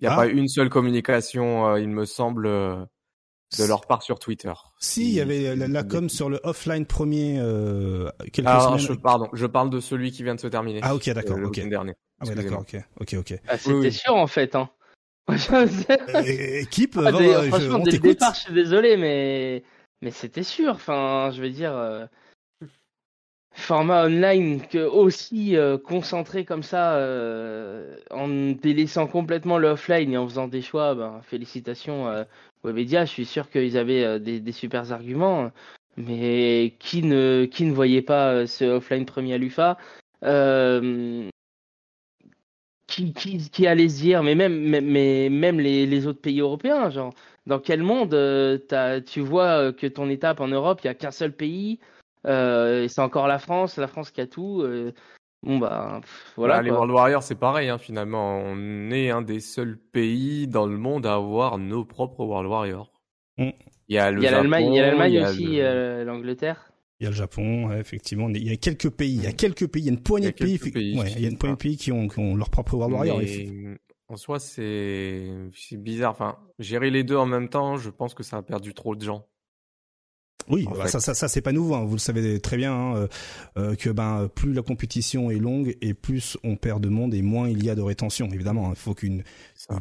Il 0.00 0.04
n'y 0.04 0.08
a 0.08 0.14
Ah. 0.14 0.16
pas 0.16 0.26
une 0.28 0.48
seule 0.48 0.70
communication, 0.70 1.68
euh, 1.68 1.78
il 1.80 1.90
me 1.90 2.06
semble, 2.06 2.46
euh, 2.46 2.76
de 3.58 3.64
leur 3.64 3.86
part 3.86 4.02
sur 4.02 4.18
Twitter. 4.18 4.52
Si, 4.78 5.08
il 5.08 5.14
y 5.14 5.20
avait 5.20 5.56
la, 5.56 5.66
la 5.68 5.82
com 5.82 6.08
sur 6.08 6.28
le 6.30 6.40
offline 6.44 6.86
premier 6.86 7.38
euh, 7.40 8.08
quelques 8.32 8.48
semaines. 8.48 8.78
je, 8.78 8.92
pardon, 8.92 9.28
je 9.32 9.46
parle 9.46 9.70
de 9.70 9.80
celui 9.80 10.12
qui 10.12 10.22
vient 10.22 10.34
de 10.34 10.40
se 10.40 10.46
terminer. 10.46 10.80
Ah, 10.82 10.94
ok, 10.94 11.10
d'accord, 11.10 11.38
Euh, 11.38 11.46
ok. 11.46 11.68
dernier. 11.68 11.94
Ah 12.20 12.26
ouais, 12.26 12.34
d'accord, 12.34 12.60
ok, 12.60 12.76
ok, 13.00 13.14
ok. 13.18 13.34
Ah, 13.48 13.56
C'était 13.58 13.74
Oui, 13.74 13.80
oui. 13.86 13.92
sûr 13.92 14.14
en 14.14 14.26
fait. 14.26 14.54
Hein. 14.54 14.70
Euh, 16.08 16.22
équipe, 16.60 16.96
Ah, 16.96 17.12
d'ailleurs, 17.12 17.42
je- 17.44 17.48
franchement, 17.50 17.76
on 17.80 17.82
dès 17.84 17.92
le 17.92 17.98
départ, 17.98 18.34
je 18.34 18.40
suis 18.40 18.52
désolé, 18.54 18.96
mais 18.96 19.62
mais 20.02 20.10
c'était 20.10 20.42
sûr. 20.42 20.70
Enfin, 20.74 21.30
je 21.32 21.40
veux 21.42 21.50
dire, 21.50 21.74
euh, 21.76 22.06
format 23.52 24.06
online 24.06 24.66
que 24.66 24.78
aussi 24.78 25.56
euh, 25.56 25.76
concentré 25.78 26.44
comme 26.44 26.62
ça, 26.62 26.94
euh, 26.96 27.96
en 28.10 28.28
délaissant 28.28 29.06
complètement 29.06 29.58
le 29.58 29.68
offline 29.68 30.12
et 30.12 30.16
en 30.16 30.26
faisant 30.26 30.48
des 30.48 30.62
choix. 30.62 30.94
Ben, 30.94 31.20
félicitations 31.22 32.08
euh, 32.08 32.24
Webedia. 32.64 33.04
Je 33.04 33.10
suis 33.10 33.26
sûr 33.26 33.50
qu'ils 33.50 33.76
avaient 33.76 34.04
euh, 34.04 34.18
des, 34.18 34.52
super 34.52 34.92
arguments, 34.92 35.50
mais 35.96 36.76
qui 36.78 37.02
ne 37.02 37.46
qui 37.46 37.64
ne 37.64 37.72
voyait 37.72 38.02
pas 38.02 38.32
euh, 38.32 38.46
ce 38.46 38.64
offline 38.64 39.06
premier 39.06 39.34
à 39.34 39.38
l'UFA 39.38 39.78
euh, 40.24 41.28
qui, 42.86 43.12
qui, 43.12 43.50
qui 43.50 43.66
allait 43.66 43.88
se 43.88 44.00
dire, 44.00 44.22
mais 44.22 44.34
même, 44.34 44.58
mais, 44.58 45.28
même 45.30 45.60
les, 45.60 45.86
les 45.86 46.06
autres 46.06 46.20
pays 46.20 46.40
européens, 46.40 46.90
genre, 46.90 47.14
dans 47.46 47.60
quel 47.60 47.82
monde 47.82 48.10
t'as- 48.68 49.00
tu 49.00 49.20
vois 49.20 49.72
que 49.72 49.86
ton 49.86 50.08
étape 50.10 50.40
en 50.40 50.48
Europe, 50.48 50.80
il 50.82 50.88
n'y 50.88 50.90
a 50.90 50.94
qu'un 50.94 51.12
seul 51.12 51.32
pays, 51.32 51.78
et 52.26 52.86
c'est 52.88 53.00
encore 53.00 53.28
la 53.28 53.38
France, 53.38 53.76
la 53.76 53.86
France 53.86 54.10
qui 54.10 54.20
a 54.20 54.26
tout. 54.26 54.64
Bon, 55.42 55.58
bah, 55.58 55.98
pff, 56.02 56.32
voilà. 56.36 56.56
Bah, 56.56 56.62
les 56.62 56.68
quoi. 56.68 56.78
World 56.78 56.94
Warriors, 56.94 57.22
c'est 57.22 57.34
pareil, 57.38 57.68
hein, 57.68 57.78
finalement. 57.78 58.38
On 58.44 58.90
est 58.90 59.10
un 59.10 59.22
des 59.22 59.40
seuls 59.40 59.78
pays 59.78 60.46
dans 60.48 60.66
le 60.66 60.76
monde 60.76 61.06
à 61.06 61.14
avoir 61.14 61.58
nos 61.58 61.84
propres 61.84 62.24
World 62.24 62.48
Warriors. 62.48 62.92
Mm. 63.38 63.50
Il 63.88 63.94
y 63.94 63.98
a 63.98 64.10
l'Allemagne, 64.10 64.66
il 64.72 64.76
y 64.76 64.78
a 64.80 64.86
l'Allemagne 64.86 65.20
aussi, 65.24 65.56
le- 65.56 65.62
euh, 65.62 66.04
l'Angleterre. 66.04 66.72
Il 67.00 67.04
y 67.04 67.06
a 67.06 67.10
le 67.10 67.16
Japon, 67.16 67.68
ouais, 67.68 67.80
effectivement. 67.80 68.28
Il 68.28 68.46
y 68.46 68.52
a 68.52 68.56
quelques 68.56 68.90
pays, 68.90 69.14
il 69.16 69.22
y 69.22 69.26
a 69.26 69.32
quelques 69.32 69.66
pays, 69.66 69.82
il 69.82 69.86
y 69.86 69.88
a 69.88 69.92
une 69.92 70.02
poignée 70.02 70.28
de 70.28 70.32
pays, 70.32 70.58
quelques 70.58 70.74
pays, 70.74 70.98
ouais, 70.98 71.10
il 71.16 71.22
y 71.22 71.26
a 71.26 71.30
une 71.30 71.38
poignée 71.38 71.56
de 71.56 71.58
pays 71.60 71.76
qui 71.78 71.90
ont, 71.90 72.06
qui 72.06 72.18
ont 72.18 72.36
leur 72.36 72.50
propre 72.50 72.74
World 72.74 72.92
Warrior. 72.94 73.18
Mais 73.18 73.78
en 74.08 74.16
soi, 74.16 74.38
c'est 74.38 75.28
c'est 75.54 75.78
bizarre. 75.82 76.10
Enfin, 76.12 76.36
gérer 76.58 76.90
les 76.90 77.02
deux 77.02 77.16
en 77.16 77.26
même 77.26 77.48
temps, 77.48 77.78
je 77.78 77.88
pense 77.88 78.12
que 78.12 78.22
ça 78.22 78.36
a 78.36 78.42
perdu 78.42 78.74
trop 78.74 78.94
de 78.94 79.02
gens. 79.02 79.26
Oui, 80.48 80.66
bah, 80.76 80.88
ça, 80.88 81.00
ça, 81.00 81.14
ça 81.14 81.28
c'est 81.28 81.40
pas 81.42 81.52
nouveau. 81.52 81.74
hein. 81.74 81.84
Vous 81.84 81.94
le 81.94 81.98
savez 82.00 82.40
très 82.40 82.56
bien 82.56 82.72
hein, 82.74 82.96
euh, 82.96 83.06
euh, 83.58 83.74
que 83.76 83.90
ben 83.90 84.28
plus 84.34 84.52
la 84.52 84.62
compétition 84.62 85.30
est 85.30 85.38
longue 85.38 85.76
et 85.80 85.94
plus 85.94 86.36
on 86.42 86.56
perd 86.56 86.82
de 86.82 86.88
monde 86.88 87.14
et 87.14 87.22
moins 87.22 87.48
il 87.48 87.64
y 87.64 87.70
a 87.70 87.74
de 87.74 87.82
rétention. 87.82 88.28
Évidemment, 88.32 88.68
hein. 88.68 88.72
il 88.74 88.78
faut 88.78 88.94
qu'une. 88.94 89.22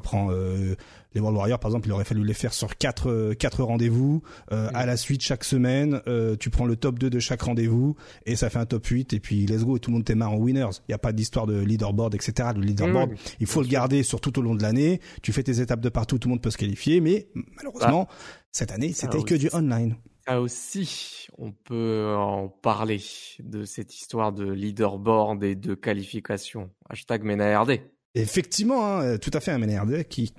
Prend 0.03 0.27
euh, 0.31 0.76
les 1.15 1.22
World 1.22 1.38
Warriors 1.38 1.60
par 1.60 1.69
exemple, 1.72 1.88
il 1.88 1.91
aurait 1.94 2.03
fallu 2.03 2.23
les 2.23 2.34
faire 2.34 2.53
sur 2.53 2.77
quatre 2.77 3.10
euh, 3.10 3.34
quatre 3.34 3.64
rendez-vous 3.64 4.22
euh, 4.52 4.69
à 4.73 4.86
la 4.86 4.98
suite 4.98 5.22
chaque 5.23 5.44
semaine. 5.44 6.02
euh, 6.07 6.36
tu 6.36 6.49
prends 6.49 6.65
le 6.65 6.76
top 6.76 6.99
2 6.99 7.10
de 7.10 7.19
chaque 7.19 7.41
rendez-vous 7.41 7.95
et 8.26 8.36
ça 8.36 8.49
fait 8.49 8.60
un 8.60 8.65
top 8.65 8.86
8 8.86 9.14
et 9.14 9.19
puis 9.19 9.45
let's 9.48 9.64
go 9.64 9.77
et 9.77 9.80
tout 9.80 9.90
le 9.90 9.95
monde 9.95 10.03
démarre 10.03 10.34
en 10.34 10.38
winners. 10.38 10.69
Il 10.88 10.91
y 10.91 10.94
a 10.94 10.98
pas 10.99 11.14
d'histoire 11.14 11.48
de 11.48 11.60
leaderboard 11.60 12.14
etc. 12.14 12.49
Le 12.56 12.61
leaderboard, 12.61 13.11
Oui, 13.11 13.18
il 13.40 13.48
faut 13.48 13.61
le 13.61 13.68
garder 13.68 14.03
sur 14.03 14.22
tout 14.22 14.38
au 14.38 14.41
long 14.41 14.53
de 14.53 14.61
l'année. 14.61 14.99
Tu 15.23 15.31
fais 15.34 15.41
tes 15.44 15.61
étapes 15.61 15.81
de 15.81 15.90
partout, 15.90 16.19
tout 16.19 16.27
le 16.27 16.34
monde 16.34 16.41
peut 16.44 16.52
se 16.52 16.57
qualifier, 16.57 16.99
mais 17.02 17.27
malheureusement 17.56 18.07
cette 18.52 18.72
année 18.72 18.91
c'était 18.94 19.18
Ah, 19.22 19.26
que 19.26 19.36
du 19.36 19.49
online. 19.53 19.95
Aussi, 20.38 21.27
on 21.38 21.51
peut 21.51 22.14
en 22.15 22.49
parler 22.49 23.01
de 23.39 23.65
cette 23.65 23.95
histoire 23.95 24.31
de 24.31 24.51
leaderboard 24.51 25.43
et 25.43 25.56
de 25.56 25.73
qualification. 25.73 26.69
Hashtag 26.89 27.23
MENARD. 27.23 27.80
Effectivement, 28.15 28.85
hein, 28.85 29.03
euh, 29.03 29.18
tout 29.18 29.31
à 29.34 29.39
fait 29.39 29.51
un 29.51 29.57
MNRD 29.57 30.03
qui 30.07 30.34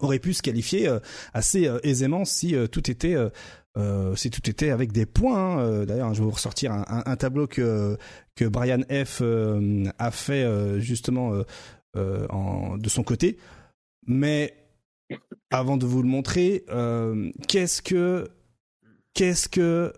aurait 0.00 0.18
pu 0.18 0.34
se 0.34 0.42
qualifier 0.42 0.88
euh, 0.88 1.00
assez 1.32 1.66
euh, 1.66 1.78
aisément 1.82 2.24
si 2.24 2.54
tout 2.70 2.90
était 2.90 3.16
si 4.16 4.30
tout 4.30 4.48
était 4.48 4.70
avec 4.70 4.90
des 4.90 5.04
points. 5.04 5.58
hein. 5.58 5.84
D'ailleurs, 5.84 6.14
je 6.14 6.20
vais 6.20 6.24
vous 6.24 6.30
ressortir 6.30 6.72
un, 6.72 7.16
tableau 7.16 7.46
que 7.46 7.98
que 8.34 8.46
Brian 8.46 8.80
F 8.90 9.22
a 9.98 10.10
fait 10.10 10.80
justement 10.80 11.42
en, 11.94 12.78
de 12.78 12.88
son 12.88 13.02
côté. 13.02 13.36
Mais 14.06 14.54
avant 15.50 15.76
de 15.76 15.84
vous 15.84 16.00
le 16.00 16.08
montrer, 16.08 16.64
qu'est-ce 17.48 17.82
que 17.82 18.30
qu'est-ce 19.16 19.48
que 19.48 19.92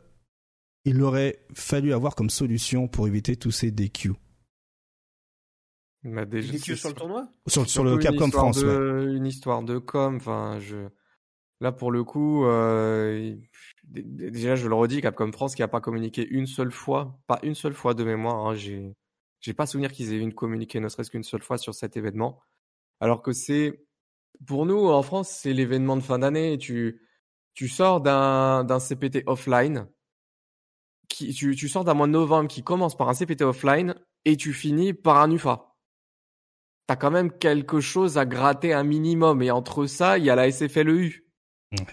il 0.84 1.02
aurait 1.02 1.44
fallu 1.52 1.92
avoir 1.92 2.14
comme 2.14 2.30
solution 2.30 2.88
pour 2.88 3.06
éviter 3.06 3.36
tous 3.36 3.50
ces 3.50 3.70
DQ 3.70 4.12
Bah, 6.04 6.24
déjà, 6.24 6.52
DQ 6.52 6.76
sur 6.76 6.88
le 6.88 6.94
tournoi? 6.94 7.28
Sur, 7.46 7.84
le 7.84 7.98
Capcom 7.98 8.30
France. 8.30 8.62
ouais. 8.62 9.12
Une 9.12 9.26
histoire 9.26 9.62
de 9.62 9.78
com. 9.78 10.16
Enfin, 10.16 10.58
je 10.60 10.88
là 11.60 11.72
pour 11.72 11.90
le 11.90 12.04
coup, 12.04 12.46
euh, 12.46 13.36
déjà 13.82 14.54
je 14.54 14.68
le 14.68 14.74
redis, 14.74 15.02
Capcom 15.02 15.32
France 15.32 15.54
qui 15.56 15.62
a 15.62 15.68
pas 15.68 15.80
communiqué 15.80 16.26
une 16.30 16.46
seule 16.46 16.70
fois, 16.70 17.20
pas 17.26 17.40
une 17.42 17.56
seule 17.56 17.74
fois 17.74 17.92
de 17.94 18.04
mémoire. 18.04 18.46
Hein, 18.46 18.54
j'ai 18.54 18.94
j'ai 19.40 19.52
pas 19.52 19.66
souvenir 19.66 19.92
qu'ils 19.92 20.12
aient 20.12 20.18
une 20.18 20.34
communiqué 20.34 20.80
ne 20.80 20.88
serait-ce 20.88 21.10
qu'une 21.10 21.24
seule 21.24 21.42
fois 21.42 21.58
sur 21.58 21.74
cet 21.74 21.96
événement. 21.96 22.40
Alors 23.00 23.22
que 23.22 23.32
c'est 23.32 23.84
pour 24.46 24.64
nous 24.64 24.88
en 24.88 25.02
France, 25.02 25.28
c'est 25.30 25.52
l'événement 25.52 25.96
de 25.96 26.02
fin 26.02 26.20
d'année. 26.20 26.56
Tu 26.56 27.02
tu 27.54 27.68
sors 27.68 28.00
d'un 28.00 28.78
CPT 28.78 29.22
offline. 29.26 29.88
Qui, 31.08 31.32
tu, 31.32 31.56
tu 31.56 31.68
sors 31.68 31.84
d'un 31.84 31.94
mois 31.94 32.06
de 32.06 32.12
novembre 32.12 32.48
qui 32.48 32.62
commence 32.62 32.96
par 32.96 33.08
un 33.08 33.14
CPT 33.14 33.42
offline 33.42 33.94
et 34.24 34.36
tu 34.36 34.52
finis 34.52 34.92
par 34.92 35.16
un 35.18 35.30
UFA 35.30 35.68
t'as 36.88 36.96
quand 36.96 37.10
même 37.10 37.30
quelque 37.30 37.80
chose 37.80 38.16
à 38.18 38.24
gratter 38.24 38.72
un 38.72 38.82
minimum. 38.82 39.42
Et 39.42 39.50
entre 39.50 39.86
ça, 39.86 40.18
il 40.18 40.24
y 40.24 40.30
a 40.30 40.34
la 40.34 40.50
SFLEU, 40.50 41.22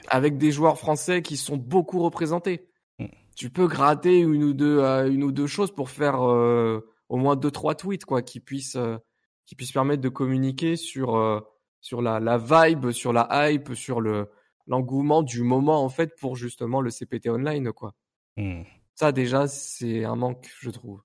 avec 0.08 0.38
des 0.38 0.52
joueurs 0.52 0.80
français 0.80 1.22
qui 1.22 1.38
sont 1.38 1.58
beaucoup 1.58 2.02
représentés. 2.02 2.70
Mm. 2.98 3.08
Tu 3.36 3.50
peux 3.50 3.68
gratter 3.68 4.20
une 4.20 4.44
ou 4.44 4.54
deux, 4.54 4.80
euh, 4.80 5.12
une 5.12 5.24
ou 5.26 5.34
deux 5.34 5.48
choses 5.48 5.76
pour 5.76 5.90
faire 5.90 6.26
euh, 6.26 6.80
au 7.10 7.18
moins 7.18 7.36
deux, 7.36 7.52
trois 7.52 7.76
tweets, 7.76 8.06
quoi, 8.06 8.22
qui 8.22 8.40
puissent, 8.40 8.78
euh, 8.78 8.98
qui 9.46 9.56
puissent 9.56 9.74
permettre 9.74 10.02
de 10.02 10.10
communiquer 10.10 10.78
sur, 10.78 11.44
sur 11.82 12.02
la, 12.02 12.22
la 12.22 12.38
vibe, 12.38 12.92
sur 12.92 13.12
la 13.12 13.52
hype, 13.52 13.76
sur 13.76 14.00
le, 14.00 14.30
l'engouement 14.68 15.24
du 15.24 15.42
moment, 15.42 15.84
en 15.84 15.90
fait, 15.90 16.16
pour 16.20 16.36
justement 16.36 16.82
le 16.82 16.90
CPT 16.90 17.30
online, 17.30 17.72
quoi. 17.72 17.94
Hmm. 18.38 18.64
Ça, 18.96 19.12
déjà, 19.12 19.48
c'est 19.48 20.06
un 20.06 20.16
manque, 20.16 20.50
je 20.60 20.70
trouve. 20.70 21.02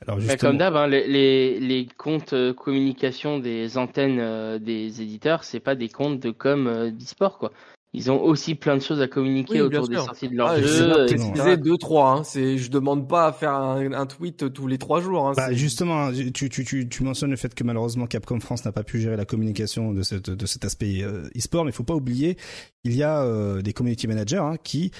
Alors 0.00 0.18
justement, 0.18 0.50
comme 0.50 0.58
d'hab, 0.58 0.76
hein, 0.76 0.86
les, 0.86 1.06
les, 1.06 1.60
les 1.60 1.86
comptes 1.86 2.32
euh, 2.32 2.52
communication 2.52 3.38
des 3.38 3.78
antennes 3.78 4.18
euh, 4.18 4.58
des 4.58 5.02
éditeurs, 5.02 5.44
c'est 5.44 5.60
pas 5.60 5.74
des 5.74 5.88
comptes 5.88 6.20
de 6.20 6.30
com 6.30 6.66
euh, 6.66 6.90
d'e-sport 6.90 7.38
quoi. 7.38 7.52
Ils 7.92 8.08
ont 8.08 8.22
aussi 8.22 8.54
plein 8.54 8.76
de 8.76 8.82
choses 8.82 9.00
à 9.00 9.08
communiquer 9.08 9.54
Oui, 9.54 9.60
autour 9.62 9.88
des 9.88 9.96
sorties 9.96 10.28
de 10.28 10.36
leurs 10.36 10.48
Ah, 10.50 10.60
je 10.60 10.64
de 10.64 11.02
etc. 11.12 11.30
préciser 11.32 11.56
deux, 11.56 11.76
trois. 11.76 12.10
Hein. 12.12 12.24
C'est, 12.24 12.56
je 12.56 12.70
demande 12.70 13.08
pas 13.08 13.26
à 13.26 13.32
faire 13.32 13.52
un, 13.52 13.92
un 13.92 14.06
tweet 14.06 14.52
tous 14.52 14.68
les 14.68 14.78
trois 14.78 15.00
jours. 15.00 15.26
Hein. 15.26 15.32
Bah 15.36 15.52
justement, 15.52 16.06
hein, 16.06 16.12
tu, 16.32 16.48
tu, 16.48 16.64
tu, 16.64 16.88
tu 16.88 17.02
mentionnes 17.02 17.30
le 17.30 17.36
fait 17.36 17.52
que 17.52 17.64
malheureusement 17.64 18.06
Capcom 18.06 18.38
France 18.38 18.64
n'a 18.64 18.70
pas 18.70 18.84
pu 18.84 19.00
gérer 19.00 19.16
la 19.16 19.24
communication 19.24 19.92
de, 19.92 20.02
cette, 20.02 20.30
de 20.30 20.46
cet 20.46 20.64
aspect 20.64 21.02
euh, 21.02 21.28
e-sport, 21.36 21.64
mais 21.64 21.72
il 21.72 21.74
faut 21.74 21.82
pas 21.82 21.96
oublier, 21.96 22.36
il 22.84 22.94
y 22.94 23.02
a 23.02 23.22
euh, 23.22 23.60
des 23.60 23.72
community 23.72 24.06
managers 24.06 24.36
hein, 24.36 24.54
qui 24.62 24.92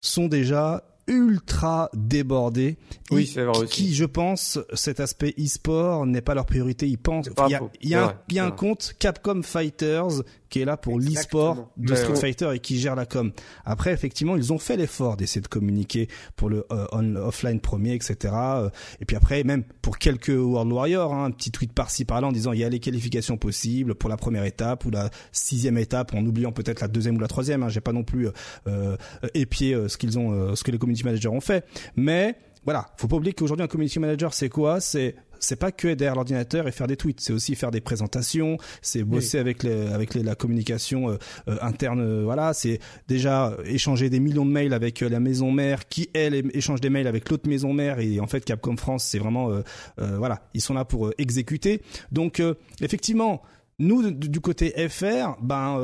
sont 0.00 0.26
déjà 0.26 0.84
ultra 1.06 1.90
débordés. 1.92 2.78
Oui, 3.10 3.26
c'est 3.26 3.42
vrai 3.44 3.58
aussi. 3.58 3.72
qui, 3.72 3.94
je 3.94 4.04
pense, 4.04 4.58
cet 4.74 5.00
aspect 5.00 5.34
e-sport 5.38 6.06
n'est 6.06 6.20
pas 6.22 6.34
leur 6.34 6.46
priorité. 6.46 6.86
Ils 6.88 6.98
pensent, 6.98 7.28
il 7.46 7.50
y 7.50 7.54
a, 7.54 7.60
il 7.82 7.88
y 7.90 7.94
a, 7.94 8.02
un, 8.02 8.06
vrai, 8.06 8.16
il 8.28 8.34
y 8.36 8.38
a 8.38 8.42
c'est 8.42 8.46
un 8.46 8.48
vrai. 8.48 8.56
compte 8.56 8.94
Capcom 8.98 9.42
Fighters 9.42 10.22
qui 10.50 10.60
est 10.60 10.64
là 10.64 10.76
pour 10.76 10.98
l'e-sport 10.98 11.70
de 11.76 11.94
Street. 11.94 12.16
Fighter 12.16 12.50
et 12.54 12.58
qui 12.58 12.78
gère 12.78 12.96
la 12.96 13.06
com. 13.06 13.32
Après, 13.64 13.92
effectivement, 13.92 14.36
ils 14.36 14.52
ont 14.52 14.58
fait 14.58 14.76
l'effort 14.76 15.16
d'essayer 15.16 15.40
de 15.40 15.48
communiquer 15.48 16.08
pour 16.36 16.50
le 16.50 16.66
euh, 16.72 16.86
on, 16.92 17.16
offline 17.16 17.60
premier, 17.60 17.94
etc. 17.94 18.34
Euh, 18.34 18.70
Et 19.00 19.04
puis 19.04 19.16
après, 19.16 19.44
même 19.44 19.62
pour 19.80 19.98
quelques 19.98 20.28
World 20.28 20.72
Warriors, 20.72 21.14
hein, 21.14 21.24
un 21.24 21.30
petit 21.30 21.50
tweet 21.50 21.72
par-ci 21.72 22.04
par-là 22.04 22.28
en 22.28 22.32
disant 22.32 22.52
il 22.52 22.58
y 22.60 22.64
a 22.64 22.68
les 22.68 22.80
qualifications 22.80 23.36
possibles 23.36 23.94
pour 23.94 24.10
la 24.10 24.16
première 24.16 24.44
étape 24.44 24.84
ou 24.84 24.90
la 24.90 25.10
sixième 25.32 25.78
étape, 25.78 26.14
en 26.14 26.24
oubliant 26.26 26.52
peut-être 26.52 26.80
la 26.80 26.88
deuxième 26.88 27.16
ou 27.16 27.20
la 27.20 27.28
troisième. 27.28 27.62
Hein, 27.62 27.68
J'ai 27.68 27.80
pas 27.80 27.92
non 27.92 28.02
plus 28.02 28.26
euh, 28.26 28.32
euh, 28.66 28.96
épié 29.34 29.74
euh, 29.74 29.88
ce 29.88 29.96
qu'ils 29.96 30.18
ont, 30.18 30.32
euh, 30.32 30.54
ce 30.56 30.64
que 30.64 30.70
les 30.70 30.78
community 30.78 31.04
managers 31.04 31.28
ont 31.28 31.40
fait, 31.40 31.64
mais 31.96 32.36
voilà, 32.64 32.90
faut 32.96 33.08
pas 33.08 33.16
oublier 33.16 33.32
qu'aujourd'hui 33.32 33.64
un 33.64 33.68
community 33.68 33.98
manager 33.98 34.34
c'est 34.34 34.48
quoi? 34.48 34.80
C'est 34.80 35.14
c'est 35.40 35.56
pas 35.56 35.72
que 35.72 35.88
être 35.88 35.98
derrière 35.98 36.14
l'ordinateur 36.14 36.68
et 36.68 36.72
faire 36.72 36.86
des 36.86 36.96
tweets, 36.96 37.20
c'est 37.20 37.32
aussi 37.32 37.56
faire 37.56 37.70
des 37.70 37.80
présentations, 37.80 38.58
c'est 38.82 39.02
bosser 39.02 39.38
avec 39.38 39.62
les, 39.62 39.88
avec 39.88 40.14
les, 40.14 40.22
la 40.22 40.34
communication 40.34 41.10
euh, 41.10 41.16
euh, 41.48 41.56
interne, 41.62 42.00
euh, 42.00 42.22
voilà, 42.24 42.52
c'est 42.52 42.78
déjà 43.08 43.56
échanger 43.64 44.10
des 44.10 44.20
millions 44.20 44.46
de 44.46 44.50
mails 44.50 44.72
avec 44.72 45.00
la 45.00 45.18
maison 45.18 45.50
mère 45.50 45.88
qui 45.88 46.10
elle 46.14 46.34
échange 46.54 46.80
des 46.80 46.90
mails 46.90 47.06
avec 47.06 47.28
l'autre 47.30 47.48
maison 47.48 47.72
mère 47.72 47.98
et 47.98 48.20
en 48.20 48.26
fait 48.26 48.44
Capcom 48.44 48.76
France 48.76 49.04
c'est 49.04 49.18
vraiment 49.18 49.50
voilà, 49.96 50.42
ils 50.54 50.60
sont 50.60 50.74
là 50.74 50.84
pour 50.84 51.12
exécuter. 51.18 51.80
Donc 52.12 52.42
effectivement, 52.80 53.42
nous 53.78 54.10
du 54.10 54.40
côté 54.40 54.70
FR, 54.88 55.36
ben 55.42 55.78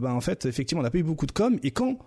ben 0.00 0.12
en 0.12 0.20
fait 0.20 0.46
effectivement 0.46 0.80
on 0.80 0.84
n'a 0.84 0.90
pas 0.90 0.98
eu 0.98 1.02
beaucoup 1.02 1.26
de 1.26 1.32
com 1.32 1.58
et 1.62 1.70
quand 1.70 1.98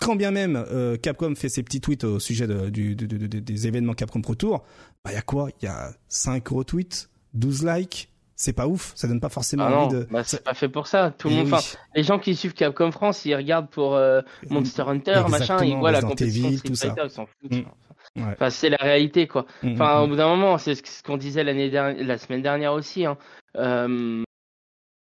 quand 0.00 0.16
bien 0.16 0.30
même 0.30 0.56
euh, 0.70 0.96
Capcom 0.96 1.34
fait 1.34 1.48
ses 1.48 1.62
petits 1.62 1.80
tweets 1.80 2.04
au 2.04 2.18
sujet 2.18 2.46
de- 2.46 2.70
du, 2.70 2.94
des 2.96 3.66
événements 3.66 3.94
Capcom 3.94 4.20
Pro 4.20 4.34
Tour, 4.34 4.62
bah 5.04 5.10
il 5.12 5.14
y 5.14 5.18
a 5.18 5.22
quoi? 5.22 5.48
Il 5.60 5.64
y 5.66 5.68
a 5.68 5.92
5 6.08 6.46
retweets, 6.48 7.08
12 7.34 7.64
likes, 7.66 8.08
c'est 8.36 8.52
pas 8.52 8.66
ouf. 8.66 8.92
Ça 8.96 9.06
donne 9.08 9.20
pas 9.20 9.28
forcément 9.28 9.64
Ah 9.66 9.76
envie 9.78 9.94
de. 9.96 10.06
bah, 10.10 10.24
c'est 10.24 10.42
pas 10.42 10.54
fait 10.54 10.68
pour 10.68 10.86
ça. 10.86 11.12
Tout 11.16 11.28
le 11.28 11.34
Eh 11.34 11.36
monde, 11.38 11.46
oui. 11.48 11.52
enfin, 11.54 11.78
les 11.94 12.02
gens 12.02 12.18
qui 12.18 12.34
suivent 12.34 12.54
Capcom 12.54 12.90
France, 12.90 13.24
ils 13.24 13.34
regardent 13.36 13.68
pour 13.70 13.94
euh, 13.94 14.20
Monster 14.50 14.82
Hunter, 14.86 15.22
machin, 15.28 15.62
ils 15.64 15.76
voient 15.76 15.92
la 15.92 16.02
compétition 16.02 16.48
Evil, 16.48 16.58
Street 16.58 16.68
tout 16.68 16.74
ça. 16.74 16.88
Fighter, 16.88 17.02
ils 17.04 17.10
s'en 17.10 17.26
foutent. 17.26 17.52
Mm. 17.52 17.58
Enfin, 17.60 17.70
Ouais. 18.16 18.22
Enfin, 18.32 18.50
c'est 18.50 18.68
la 18.68 18.76
réalité, 18.78 19.26
quoi. 19.26 19.46
Mm, 19.62 19.72
Enfin, 19.72 20.00
mm, 20.00 20.02
au 20.02 20.08
bout 20.08 20.16
d'un 20.16 20.28
moment, 20.28 20.58
c'est 20.58 20.74
ce 20.74 20.82
ce 20.84 21.02
qu'on 21.02 21.16
disait 21.16 21.44
l'année 21.44 21.70
dernière, 21.70 22.04
la 22.04 22.18
semaine 22.18 22.42
dernière 22.42 22.74
aussi. 22.74 23.06
Hein. 23.06 23.16
Euh, 23.56 24.22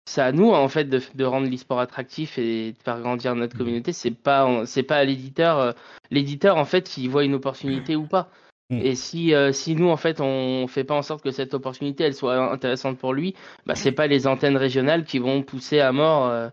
c'est 0.06 0.22
à 0.22 0.32
nous, 0.32 0.52
en 0.52 0.68
fait, 0.70 0.86
de, 0.86 1.02
de 1.16 1.24
rendre 1.26 1.50
l'e-sport 1.50 1.80
attractif 1.80 2.38
et 2.38 2.74
de 2.74 2.78
faire 2.84 3.00
grandir 3.02 3.36
Mm. 3.36 3.40
notre 3.40 3.58
communauté. 3.58 3.94
C'est 3.94 4.12
pas, 4.12 4.66
c'est 4.66 4.84
pas 4.84 4.98
à 4.98 5.04
l'éditeur. 5.04 5.60
euh, 5.60 5.72
l'éditeur, 6.12 6.58
en 6.58 6.66
fait, 6.66 6.88
s'il 6.88 7.10
voit 7.10 7.24
une 7.26 7.34
opportunité 7.36 7.96
ou 7.96 8.06
pas. 8.08 8.30
Mm. 8.70 8.78
Et 8.82 8.96
si, 8.96 9.34
euh, 9.34 9.52
si 9.52 9.76
nous, 9.76 9.90
en 9.90 9.98
fait, 9.98 10.22
on 10.22 10.68
fait 10.68 10.84
pas 10.84 10.96
en 10.96 11.02
sorte 11.02 11.24
que 11.24 11.32
cette 11.32 11.54
opportunité, 11.54 12.04
elle 12.04 12.14
soit 12.16 12.52
intéressante 12.52 12.98
pour 12.98 13.14
lui, 13.14 13.36
bah, 13.66 13.76
c'est 13.76 13.92
pas 13.92 14.08
les 14.08 14.28
antennes 14.28 14.58
régionales 14.58 15.06
qui 15.06 15.20
vont 15.20 15.42
pousser 15.44 15.80
à 15.80 15.92
mort 15.92 16.28
euh, 16.28 16.50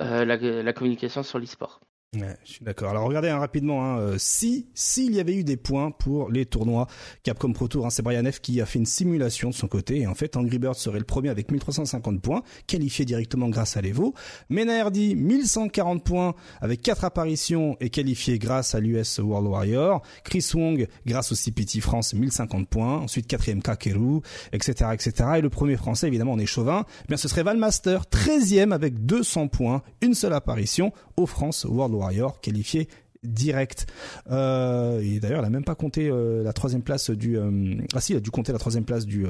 euh, 0.00 0.24
la, 0.24 0.36
la 0.36 0.72
communication 0.72 1.22
sur 1.22 1.38
l'e-sport. 1.38 1.80
Je 2.14 2.20
suis 2.52 2.64
d'accord. 2.64 2.88
Alors 2.88 3.06
regardez 3.06 3.28
hein, 3.28 3.38
rapidement, 3.38 3.84
hein, 3.84 3.98
euh, 3.98 4.14
si 4.16 4.66
s'il 4.72 5.14
y 5.14 5.20
avait 5.20 5.34
eu 5.34 5.44
des 5.44 5.58
points 5.58 5.90
pour 5.90 6.30
les 6.30 6.46
tournois 6.46 6.86
Capcom 7.22 7.52
Pro 7.52 7.68
Tour, 7.68 7.84
hein, 7.84 7.90
c'est 7.90 8.00
Brian 8.00 8.24
F 8.24 8.40
qui 8.40 8.62
a 8.62 8.66
fait 8.66 8.78
une 8.78 8.86
simulation 8.86 9.50
de 9.50 9.54
son 9.54 9.68
côté 9.68 9.98
et 10.00 10.06
en 10.06 10.14
fait 10.14 10.34
Angry 10.38 10.58
Birds 10.58 10.76
serait 10.76 11.00
le 11.00 11.04
premier 11.04 11.28
avec 11.28 11.50
1350 11.50 12.22
points, 12.22 12.42
qualifié 12.66 13.04
directement 13.04 13.50
grâce 13.50 13.76
à 13.76 13.82
l'Evo. 13.82 14.14
Mena 14.48 14.80
Hardy 14.80 15.16
1140 15.16 16.02
points 16.02 16.34
avec 16.62 16.80
4 16.80 17.04
apparitions 17.04 17.76
et 17.78 17.90
qualifié 17.90 18.38
grâce 18.38 18.74
à 18.74 18.80
l'US 18.80 19.18
World 19.18 19.46
Warrior. 19.46 20.00
Chris 20.24 20.50
Wong 20.54 20.88
grâce 21.04 21.32
au 21.32 21.34
CPT 21.34 21.82
France 21.82 22.14
1050 22.14 22.70
points. 22.70 23.00
Ensuite 23.00 23.26
quatrième 23.26 23.60
Kakeru, 23.60 24.22
etc., 24.54 24.92
etc. 24.94 25.12
Et 25.36 25.40
le 25.42 25.50
premier 25.50 25.76
français 25.76 26.06
évidemment 26.06 26.32
on 26.32 26.38
est 26.38 26.46
chauvin. 26.46 26.86
Eh 27.02 27.08
bien 27.08 27.18
ce 27.18 27.28
serait 27.28 27.42
Valmaster 27.42 28.04
13e 28.10 28.72
avec 28.72 29.04
200 29.04 29.48
points, 29.48 29.82
une 30.00 30.14
seule 30.14 30.32
apparition 30.32 30.90
au 31.18 31.26
France 31.26 31.66
World 31.68 31.92
Warrior 31.92 31.97
qualifié 32.40 32.88
direct. 33.24 33.86
Euh, 34.30 35.00
et 35.00 35.18
d'ailleurs, 35.20 35.42
il 35.42 35.46
a 35.46 35.50
même 35.50 35.64
pas 35.64 35.74
compté 35.74 36.08
euh, 36.08 36.42
la 36.42 36.52
troisième 36.52 36.82
place 36.82 37.10
du. 37.10 37.36
euh, 37.36 37.74
ah 37.94 38.00
si, 38.00 38.12
il 38.12 38.16
a 38.16 38.20
dû 38.20 38.30
compter 38.30 38.52
la 38.52 38.58
troisième 38.58 38.84
place 38.84 39.06
du. 39.06 39.26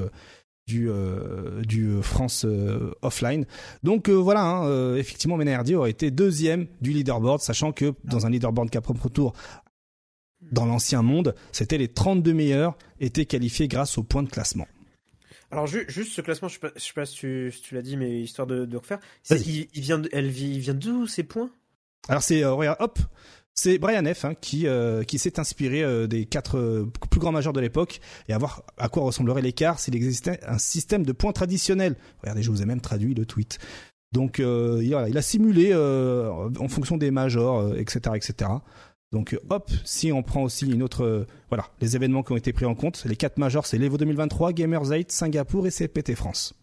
du, 0.66 0.90
du 1.66 2.02
France 2.02 2.44
offline. 3.02 3.46
Donc 3.82 4.10
voilà, 4.10 4.42
hein, 4.44 4.96
effectivement, 4.96 5.36
Menardi 5.38 5.74
aurait 5.74 5.90
été 5.90 6.10
deuxième 6.10 6.66
du 6.82 6.90
leaderboard, 6.92 7.40
sachant 7.40 7.72
que 7.72 7.94
dans 8.04 8.26
un 8.26 8.30
leaderboard 8.30 8.68
Capcom 8.68 8.92
Pro 8.94 9.08
Tour, 9.08 9.32
dans 10.52 10.66
l'ancien 10.66 11.02
monde, 11.02 11.34
c'était 11.52 11.78
les 11.78 11.88
32 11.88 12.32
meilleurs 12.32 12.76
étaient 13.00 13.24
qualifiés 13.26 13.66
grâce 13.68 13.98
au 13.98 14.02
point 14.02 14.22
de 14.22 14.28
classement. 14.28 14.66
Alors 15.50 15.66
ju- 15.66 15.86
juste 15.88 16.12
ce 16.12 16.20
classement, 16.20 16.48
je 16.48 16.54
sais 16.54 16.60
pas, 16.60 16.70
je 16.76 16.80
sais 16.82 16.92
pas 16.94 17.06
si 17.06 17.16
tu, 17.16 17.50
si 17.50 17.62
tu 17.62 17.74
l'as 17.74 17.82
dit, 17.82 17.96
mais 17.96 18.20
histoire 18.20 18.46
de, 18.46 18.66
de 18.66 18.76
refaire, 18.76 19.00
il, 19.30 19.66
il 19.72 19.80
vient 19.80 20.02
elle 20.12 20.26
il 20.26 20.60
vient 20.60 20.74
d'où 20.74 21.06
ces 21.06 21.22
points? 21.22 21.50
Alors 22.08 22.22
c'est 22.22 22.44
euh, 22.44 22.74
hop, 22.78 22.98
c'est 23.54 23.78
Brian 23.78 24.04
F 24.12 24.24
hein, 24.24 24.34
qui 24.40 24.66
euh, 24.66 25.02
qui 25.04 25.18
s'est 25.18 25.38
inspiré 25.38 25.82
euh, 25.82 26.06
des 26.06 26.26
quatre 26.26 26.86
plus 27.10 27.20
grands 27.20 27.32
majeurs 27.32 27.52
de 27.52 27.60
l'époque 27.60 28.00
et 28.28 28.32
à 28.32 28.38
voir 28.38 28.62
à 28.78 28.88
quoi 28.88 29.02
ressemblerait 29.02 29.42
l'écart 29.42 29.78
s'il 29.78 29.96
existait 29.96 30.40
un 30.46 30.58
système 30.58 31.04
de 31.04 31.12
points 31.12 31.32
traditionnel. 31.32 31.96
Regardez, 32.22 32.42
je 32.42 32.50
vous 32.50 32.62
ai 32.62 32.66
même 32.66 32.80
traduit 32.80 33.14
le 33.14 33.26
tweet. 33.26 33.58
Donc 34.12 34.38
il, 34.38 34.94
a 34.94 35.22
simulé 35.22 35.74
en 35.74 36.68
fonction 36.68 36.96
des 36.96 37.10
majors, 37.10 37.76
etc., 37.76 38.16
etc. 38.16 38.50
Donc 39.12 39.38
hop, 39.50 39.70
si 39.84 40.12
on 40.12 40.22
prend 40.22 40.42
aussi 40.42 40.66
une 40.66 40.82
autre, 40.82 41.26
voilà, 41.50 41.66
les 41.82 41.94
événements 41.94 42.22
qui 42.22 42.32
ont 42.32 42.38
été 42.38 42.54
pris 42.54 42.64
en 42.64 42.74
compte, 42.74 43.04
les 43.04 43.16
quatre 43.16 43.36
majors, 43.36 43.66
c'est 43.66 43.76
l'Evo 43.76 43.98
2023, 43.98 44.54
Gamers 44.54 44.88
8, 44.88 45.12
Singapour 45.12 45.66
et 45.66 45.70
CPT 45.70 46.14
France. 46.14 46.54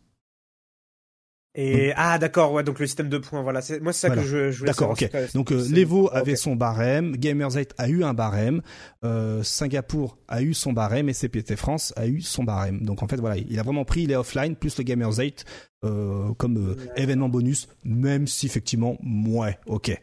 Et 1.57 1.94
ah 1.95 2.18
d'accord, 2.19 2.52
ouais, 2.52 2.64
donc 2.64 2.80
le 2.80 2.86
système 2.86 3.07
de 3.07 3.18
points, 3.18 3.41
voilà, 3.41 3.61
c'est 3.61 3.80
moi 3.80 3.94
c'est 3.94 4.02
ça 4.02 4.07
Voilà. 4.07 4.22
que 4.23 4.27
je, 4.27 4.52
je 4.52 4.60
voulais 4.60 4.72
D'accord, 4.72 4.91
ok. 4.91 5.10
Donc 5.34 5.52
euh, 5.52 5.65
l'Evo 5.69 6.10
avait 6.11 6.36
son 6.36 6.56
barème, 6.56 7.15
Gamers8 7.15 7.69
a 7.77 7.88
eu 7.88 8.03
un 8.03 8.14
barème, 8.14 8.61
euh, 9.06 9.41
Singapour 9.41 10.18
a 10.27 10.41
eu 10.41 10.53
son 10.53 10.73
barème 10.73 11.07
et 11.07 11.14
CPT 11.14 11.56
France 11.56 11.94
a 11.95 12.07
eu 12.07 12.19
son 12.19 12.44
barème. 12.44 12.82
Donc 12.82 13.03
en 13.03 13.07
fait 13.07 13.18
voilà, 13.18 13.38
il 13.38 13.57
a 13.57 13.64
vraiment 13.64 13.86
pris 13.86 14.06
les 14.06 14.15
offline 14.15 14.56
plus 14.57 14.77
le 14.77 14.84
Gamers8 14.84 15.45
euh, 15.86 16.34
comme 16.38 16.57
euh, 16.57 16.76
événement 16.98 17.30
bonus, 17.30 17.69
même 17.86 18.27
si 18.27 18.48
effectivement, 18.48 18.98
ouais, 19.27 19.57
ok. 19.68 19.98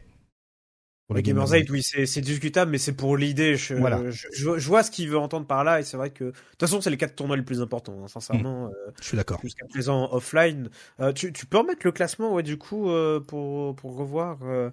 Pour 1.13 1.17
Le 1.17 1.21
Gamers 1.21 1.49
8, 1.51 1.69
oui, 1.69 1.83
c'est 1.83 2.21
discutable, 2.21 2.71
mais 2.71 2.77
c'est 2.77 2.93
pour 2.93 3.17
l'idée. 3.17 3.55
Je, 3.55 3.75
Voilà. 3.75 4.01
je, 4.09 4.27
je- 4.33 4.57
je 4.57 4.67
vois 4.67 4.83
ce 4.83 4.91
qu'il 4.91 5.09
veut 5.09 5.17
entendre 5.17 5.45
par 5.45 5.63
là, 5.63 5.79
et 5.79 5.83
c'est 5.83 5.97
vrai 5.97 6.09
que 6.09 6.25
de 6.25 6.31
toute 6.31 6.59
façon, 6.59 6.81
c'est 6.81 6.89
les 6.89 6.97
quatre 6.97 7.15
tournois 7.15 7.37
les 7.37 7.43
plus 7.43 7.61
importants, 7.61 7.99
hein, 8.03 8.07
sincèrement. 8.07 8.67
euh, 8.67 8.91
Je 8.99 9.05
suis 9.07 9.17
d'accord. 9.17 9.39
Jusqu'à 9.43 9.65
présent 9.67 10.11
offline. 10.11 10.69
Euh, 10.99 11.13
tu, 11.13 11.31
tu 11.33 11.45
peux 11.45 11.57
remettre 11.59 11.81
le 11.85 11.91
classement, 11.91 12.33
ouais, 12.33 12.43
du 12.43 12.57
coup, 12.57 12.89
euh, 12.89 13.19
pour 13.19 13.75
pour 13.75 13.95
revoir. 13.95 14.39
euh. 14.43 14.69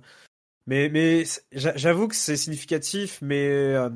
Mais 0.67 0.89
mais 0.89 1.25
j'avoue 1.53 2.07
que 2.09 2.15
c'est 2.15 2.37
significatif, 2.37 3.19
mais 3.23 3.49
euh, 3.49 3.91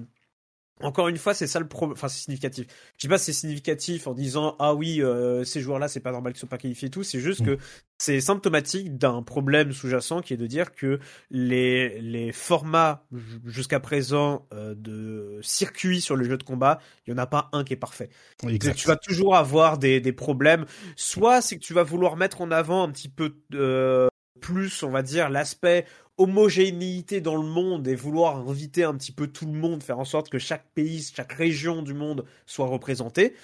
encore 0.85 1.09
une 1.09 1.16
fois, 1.16 1.32
c'est 1.32 1.47
ça 1.47 1.61
le 1.61 1.66
problème. 1.66 1.94
Enfin, 1.94 2.09
c'est 2.09 2.23
significatif. 2.23 2.66
Je 2.97 3.06
dis 3.06 3.09
pas 3.09 3.16
c'est 3.16 3.32
significatif 3.32 4.06
en 4.06 4.12
disant 4.12 4.55
ah 4.59 4.74
oui, 4.74 5.02
euh, 5.02 5.43
ces 5.43 5.61
joueurs-là, 5.61 5.89
c'est 5.89 6.01
pas 6.01 6.12
normal 6.12 6.32
qu'ils 6.35 6.40
soient 6.40 6.48
pas 6.48 6.59
qualifiés 6.59 6.89
et 6.89 6.90
tout. 6.90 7.02
C'est 7.02 7.20
juste 7.20 7.44
que 7.44 7.56
c'est 7.98 8.20
symptomatique 8.20 8.98
d'un 8.98 9.23
problème 9.23 9.73
sous-jacent 9.73 10.20
qui 10.20 10.35
est 10.35 10.36
de 10.36 10.47
dire 10.47 10.74
que 10.74 11.01
les 11.31 12.01
les 12.01 12.32
formats 12.32 13.06
jusqu'à 13.47 13.81
présent 13.81 14.47
euh, 14.52 14.74
de 14.77 15.39
circuits 15.43 16.02
sur 16.02 16.16
le 16.16 16.24
jeu 16.24 16.36
de 16.36 16.43
combat, 16.43 16.78
il 17.06 17.11
y 17.11 17.15
en 17.15 17.19
a 17.19 17.27
pas 17.27 17.48
un 17.52 17.65
qui 17.65 17.73
est 17.73 17.77
parfait. 17.77 18.11
Exact. 18.47 18.74
Tu 18.74 18.86
vas 18.86 18.97
toujours 18.97 19.36
avoir 19.36 19.78
des, 19.78 20.01
des 20.01 20.12
problèmes. 20.12 20.66
Soit 20.97 21.40
c'est 21.40 21.56
que 21.56 21.65
tu 21.65 21.73
vas 21.73 21.82
vouloir 21.82 22.16
mettre 22.16 22.43
en 22.43 22.51
avant 22.51 22.82
un 22.82 22.90
petit 22.90 23.09
peu 23.09 23.36
euh, 23.55 24.09
plus, 24.44 24.82
on 24.82 24.90
va 24.90 25.02
dire, 25.02 25.31
l'aspect 25.31 25.86
homogénéité 26.16 27.20
dans 27.20 27.36
le 27.36 27.47
monde 27.47 27.89
et 27.89 27.95
vouloir 27.95 28.36
inviter 28.36 28.85
un 28.85 28.95
petit 28.95 29.12
peu 29.12 29.27
tout 29.27 29.47
le 29.47 29.53
monde, 29.53 29.82
faire 29.82 29.99
en 29.99 30.05
sorte 30.05 30.28
que 30.28 30.39
chaque 30.39 30.66
pays, 30.74 31.11
chaque 31.15 31.32
région 31.32 31.82
du 31.82 31.95
monde 31.95 32.24
soit 32.47 32.66
représentée 32.66 33.35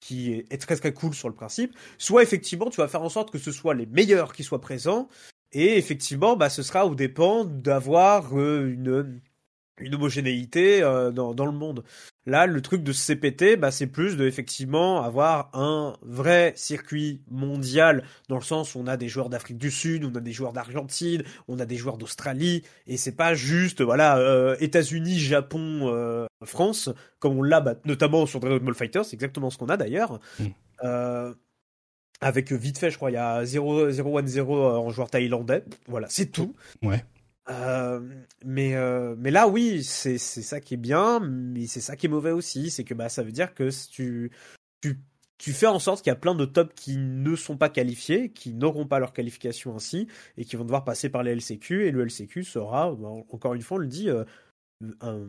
qui 0.00 0.32
est 0.50 0.60
très 0.60 0.76
très 0.76 0.92
cool 0.92 1.14
sur 1.14 1.28
le 1.28 1.34
principe, 1.34 1.74
soit 1.98 2.22
effectivement 2.22 2.70
tu 2.70 2.80
vas 2.80 2.88
faire 2.88 3.02
en 3.02 3.08
sorte 3.08 3.30
que 3.30 3.38
ce 3.38 3.50
soit 3.50 3.74
les 3.74 3.86
meilleurs 3.86 4.32
qui 4.32 4.44
soient 4.44 4.60
présents, 4.60 5.08
et 5.52 5.78
effectivement 5.78 6.36
bah, 6.36 6.48
ce 6.48 6.62
sera 6.62 6.86
aux 6.86 6.94
dépens 6.94 7.44
d'avoir 7.44 8.38
euh, 8.38 8.68
une, 8.68 9.20
une 9.78 9.94
homogénéité 9.94 10.82
euh, 10.82 11.10
dans, 11.10 11.34
dans 11.34 11.46
le 11.46 11.52
monde. 11.52 11.84
Là, 12.28 12.46
le 12.46 12.60
truc 12.60 12.82
de 12.82 12.92
ce 12.92 13.12
CPT, 13.12 13.56
bah, 13.56 13.70
c'est 13.70 13.86
plus 13.86 14.16
de 14.16 14.26
effectivement 14.26 15.02
avoir 15.02 15.50
un 15.54 15.96
vrai 16.02 16.52
circuit 16.56 17.22
mondial 17.30 18.02
dans 18.28 18.34
le 18.34 18.42
sens 18.42 18.74
où 18.74 18.80
on 18.80 18.88
a 18.88 18.96
des 18.96 19.08
joueurs 19.08 19.28
d'Afrique 19.28 19.58
du 19.58 19.70
Sud, 19.70 20.04
on 20.04 20.14
a 20.16 20.20
des 20.20 20.32
joueurs 20.32 20.52
d'Argentine, 20.52 21.22
on 21.46 21.60
a 21.60 21.66
des 21.66 21.76
joueurs 21.76 21.98
d'Australie, 21.98 22.64
et 22.88 22.96
c'est 22.96 23.14
pas 23.14 23.34
juste 23.34 23.80
voilà 23.80 24.18
euh, 24.18 24.56
États-Unis, 24.58 25.20
Japon, 25.20 25.82
euh, 25.84 26.26
France 26.44 26.90
comme 27.20 27.38
on 27.38 27.42
l'a 27.42 27.60
bah, 27.60 27.76
notamment 27.84 28.26
sur 28.26 28.40
Dragon 28.40 28.64
Ball 28.64 28.74
Fighter, 28.74 29.02
c'est 29.04 29.14
exactement 29.14 29.50
ce 29.50 29.58
qu'on 29.58 29.68
a 29.68 29.76
d'ailleurs. 29.76 30.18
Euh, 30.82 31.32
avec 32.20 32.50
vite 32.50 32.78
fait, 32.78 32.90
je 32.90 32.96
crois, 32.96 33.10
il 33.10 33.14
y 33.14 33.18
a 33.18 33.44
0-1-0 33.44 34.42
en 34.50 34.90
joueur 34.90 35.10
thaïlandais. 35.10 35.62
Voilà, 35.86 36.08
c'est 36.08 36.26
tout. 36.26 36.56
Ouais. 36.82 37.04
Euh, 37.48 38.00
mais 38.44 38.74
euh, 38.74 39.14
mais 39.18 39.30
là 39.30 39.46
oui 39.46 39.84
c'est 39.84 40.18
c'est 40.18 40.42
ça 40.42 40.60
qui 40.60 40.74
est 40.74 40.76
bien 40.76 41.20
mais 41.20 41.68
c'est 41.68 41.80
ça 41.80 41.96
qui 41.96 42.06
est 42.06 42.08
mauvais 42.08 42.32
aussi. 42.32 42.70
C'est 42.70 42.84
que 42.84 42.94
bah 42.94 43.08
ça 43.08 43.22
veut 43.22 43.32
dire 43.32 43.54
que 43.54 43.70
tu 43.88 44.32
tu 44.80 45.00
tu 45.38 45.52
fais 45.52 45.66
en 45.66 45.78
sorte 45.78 46.02
qu'il 46.02 46.10
y 46.10 46.12
a 46.12 46.16
plein 46.16 46.34
de 46.34 46.44
tops 46.44 46.74
qui 46.74 46.96
ne 46.96 47.36
sont 47.36 47.56
pas 47.56 47.68
qualifiés 47.68 48.30
qui 48.32 48.52
n'auront 48.54 48.86
pas 48.86 48.98
leur 48.98 49.12
qualification 49.12 49.76
ainsi 49.76 50.08
et 50.36 50.44
qui 50.44 50.56
vont 50.56 50.64
devoir 50.64 50.84
passer 50.84 51.08
par 51.08 51.22
les 51.22 51.32
LCQ 51.36 51.86
et 51.86 51.90
le 51.92 52.04
LCQ 52.04 52.42
sera 52.42 52.92
bah, 52.94 53.08
encore 53.30 53.54
une 53.54 53.62
fois 53.62 53.76
on 53.76 53.80
le 53.80 53.86
dit 53.86 54.08
euh, 54.10 54.24
un, 55.00 55.26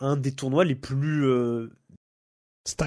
un 0.00 0.16
des 0.16 0.32
tournois 0.32 0.64
les 0.64 0.74
plus 0.74 1.24
euh, 1.26 1.70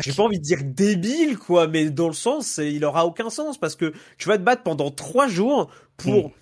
j'ai 0.01 0.13
pas 0.13 0.23
envie 0.23 0.39
de 0.39 0.43
dire 0.43 0.59
débile 0.63 1.37
quoi 1.37 1.67
mais 1.67 1.89
dans 1.89 2.07
le 2.07 2.13
sens 2.13 2.57
il 2.57 2.83
aura 2.85 3.05
aucun 3.05 3.29
sens 3.29 3.57
parce 3.57 3.75
que 3.75 3.93
tu 4.17 4.27
vas 4.27 4.37
te 4.37 4.43
battre 4.43 4.63
pendant 4.63 4.91
trois 4.91 5.27
jours 5.27 5.71
pour 5.97 6.33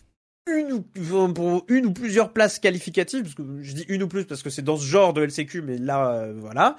une 0.47 0.71
ou, 0.73 0.85
enfin, 0.99 1.31
pour 1.31 1.65
une 1.67 1.85
ou 1.87 1.93
plusieurs 1.93 2.33
places 2.33 2.59
qualificatives, 2.59 3.23
parce 3.23 3.35
que 3.35 3.43
je 3.61 3.73
dis 3.73 3.85
une 3.87 4.03
ou 4.03 4.07
plus 4.07 4.25
parce 4.25 4.41
que 4.41 4.49
c'est 4.49 4.63
dans 4.63 4.77
ce 4.77 4.85
genre 4.85 5.13
de 5.13 5.21
LCQ, 5.23 5.61
mais 5.61 5.77
là, 5.77 6.13
euh, 6.13 6.33
voilà, 6.35 6.75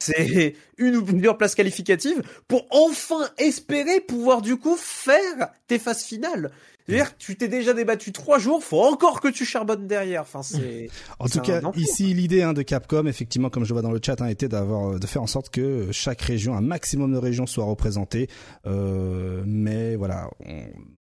c'est 0.00 0.54
une 0.78 0.96
ou 0.96 1.04
plusieurs 1.04 1.38
places 1.38 1.54
qualificatives 1.54 2.22
pour 2.48 2.66
enfin 2.70 3.28
espérer 3.38 4.00
pouvoir 4.00 4.42
du 4.42 4.56
coup 4.56 4.76
faire 4.76 5.50
tes 5.68 5.78
phases 5.78 6.04
finales. 6.04 6.50
C'est-à-dire 6.86 7.16
que 7.16 7.22
tu 7.22 7.36
t'es 7.36 7.48
déjà 7.48 7.72
débattu 7.72 8.12
trois 8.12 8.38
jours, 8.38 8.62
faut 8.62 8.82
encore 8.82 9.20
que 9.20 9.28
tu 9.28 9.44
charbonnes 9.44 9.86
derrière. 9.86 10.22
Enfin, 10.22 10.42
c'est. 10.42 10.88
En 11.18 11.28
tout 11.28 11.40
cas, 11.40 11.60
ici, 11.76 12.12
l'idée 12.12 12.42
hein, 12.42 12.52
de 12.52 12.62
Capcom, 12.62 13.06
effectivement, 13.06 13.48
comme 13.48 13.64
je 13.64 13.72
vois 13.72 13.82
dans 13.82 13.90
le 13.90 14.00
chat, 14.04 14.20
hein, 14.20 14.26
était 14.26 14.48
d'avoir, 14.48 14.98
de 14.98 15.06
faire 15.06 15.22
en 15.22 15.26
sorte 15.26 15.48
que 15.48 15.88
chaque 15.92 16.20
région, 16.20 16.54
un 16.54 16.60
maximum 16.60 17.12
de 17.12 17.18
régions, 17.18 17.46
soit 17.46 17.64
représentée. 17.64 18.28
Euh, 18.66 19.42
mais 19.46 19.96
voilà, 19.96 20.28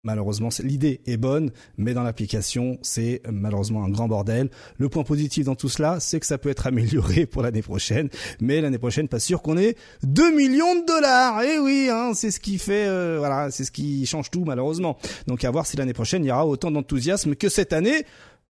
malheureusement, 0.03 0.49
l'idée 0.64 1.01
est 1.05 1.18
bonne, 1.18 1.51
mais 1.77 1.93
dans 1.93 2.03
l'application, 2.03 2.77
c'est 2.81 3.22
malheureusement 3.30 3.84
un 3.84 3.89
grand 3.89 4.07
bordel. 4.07 4.49
Le 4.77 4.89
point 4.89 5.03
positif 5.03 5.45
dans 5.45 5.55
tout 5.55 5.69
cela, 5.69 5.99
c'est 5.99 6.19
que 6.19 6.26
ça 6.26 6.38
peut 6.38 6.49
être 6.49 6.68
amélioré 6.68 7.26
pour 7.34 7.41
l'année 7.41 7.61
prochaine. 7.61 8.10
Mais 8.39 8.61
l'année 8.61 8.77
prochaine, 8.77 9.07
pas 9.07 9.19
sûr 9.19 9.41
qu'on 9.41 9.57
ait 9.57 9.76
2 10.03 10.35
millions 10.35 10.76
de 10.80 10.85
dollars. 10.85 11.41
Et 11.43 11.55
eh 11.55 11.60
oui, 11.60 11.89
hein, 11.91 12.11
c'est 12.14 12.31
ce 12.31 12.39
qui 12.39 12.57
fait, 12.57 12.85
euh, 12.88 13.18
voilà, 13.19 13.51
c'est 13.51 13.65
ce 13.65 13.72
qui 13.72 14.05
change 14.05 14.31
tout 14.31 14.45
malheureusement. 14.45 14.97
Donc 15.27 15.43
à 15.43 15.51
voir 15.51 15.65
l'année 15.77 15.93
prochaine 15.93 16.23
il 16.23 16.27
y 16.27 16.31
aura 16.31 16.45
autant 16.45 16.71
d'enthousiasme 16.71 17.35
que 17.35 17.49
cette 17.49 17.73
année. 17.73 18.05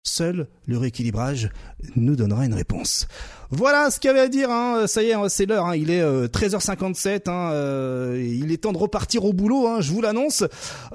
Seul 0.03 0.49
le 0.65 0.79
rééquilibrage 0.79 1.51
nous 1.95 2.17
donnera 2.17 2.47
une 2.47 2.55
réponse. 2.55 3.07
Voilà 3.51 3.91
ce 3.91 4.01
qu'il 4.01 4.09
y 4.09 4.11
avait 4.11 4.21
à 4.21 4.29
dire. 4.29 4.51
Hein. 4.51 4.87
Ça 4.87 5.03
y 5.03 5.11
est, 5.11 5.29
c'est 5.29 5.45
l'heure. 5.45 5.67
Hein. 5.67 5.77
Il 5.77 5.91
est 5.91 6.03
13h57. 6.03 7.09
Euh, 7.09 7.21
hein. 7.27 7.51
Euh, 7.53 8.37
il 8.41 8.51
est 8.51 8.59
temps 8.63 8.73
de 8.73 8.79
repartir 8.79 9.27
au 9.27 9.35
boulot. 9.35 9.67
Hein, 9.67 9.83
je 9.83 9.93
vous 9.93 10.01
l'annonce. 10.01 10.43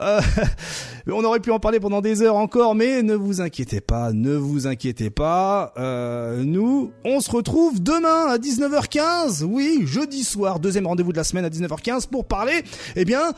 Euh, 0.02 0.22
on 1.08 1.24
aurait 1.24 1.40
pu 1.40 1.52
en 1.52 1.60
parler 1.60 1.80
pendant 1.80 2.02
des 2.02 2.24
heures 2.24 2.38
encore, 2.38 2.74
mais 2.74 3.04
ne 3.04 3.14
vous 3.14 3.42
inquiétez 3.42 3.80
pas. 3.80 4.12
Ne 4.12 4.36
vous 4.36 4.66
inquiétez 4.66 5.12
pas. 5.12 5.74
nous, 5.78 6.92
on 7.04 7.20
se 7.20 7.30
retrouve 7.30 7.84
demain 7.84 8.26
à 8.28 8.38
19h15. 8.38 9.44
Oui, 9.44 9.84
jeudi 9.86 10.24
soir, 10.24 10.60
deuxième 10.60 10.88
rendez-vous 10.88 11.12
de 11.12 11.18
la 11.18 11.24
semaine 11.24 11.46
à 11.46 11.50
19h15 11.50 12.08
pour 12.08 12.26
parler. 12.26 12.64
Eh 12.96 13.06
bien 13.06 13.34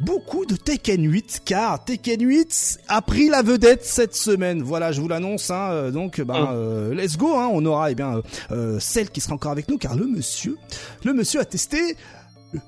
beaucoup 0.00 0.46
de 0.46 0.56
Tekken 0.56 1.02
8 1.10 1.42
car 1.44 1.84
Tekken 1.84 2.20
8 2.20 2.78
a 2.88 3.02
pris 3.02 3.28
la 3.28 3.42
vedette 3.42 3.84
cette 3.84 4.14
semaine. 4.14 4.62
Voilà, 4.62 4.92
je 4.92 5.00
vous 5.00 5.08
l'annonce. 5.08 5.50
Hein, 5.50 5.70
euh, 5.70 5.90
donc, 5.90 6.20
ben, 6.20 6.48
euh, 6.52 6.94
let's 6.94 7.16
go. 7.16 7.34
Hein, 7.36 7.48
on 7.52 7.64
aura 7.64 7.90
eh 7.90 7.94
bien 7.94 8.22
euh, 8.50 8.78
celle 8.80 9.10
qui 9.10 9.20
sera 9.20 9.34
encore 9.34 9.52
avec 9.52 9.68
nous 9.68 9.78
car 9.78 9.96
le 9.96 10.06
monsieur, 10.06 10.56
le 11.04 11.12
monsieur 11.12 11.40
a 11.40 11.44
testé. 11.44 11.96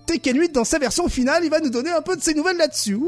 Tekken 0.07 0.39
8 0.39 0.53
dans 0.53 0.65
sa 0.65 0.79
version 0.79 1.09
finale, 1.09 1.45
il 1.45 1.51
va 1.51 1.61
nous 1.61 1.71
donner 1.71 1.91
un 1.91 2.03
peu 2.03 2.17
de 2.17 2.21
ses 2.21 2.35
nouvelles 2.35 2.59
là-dessus. 2.59 2.99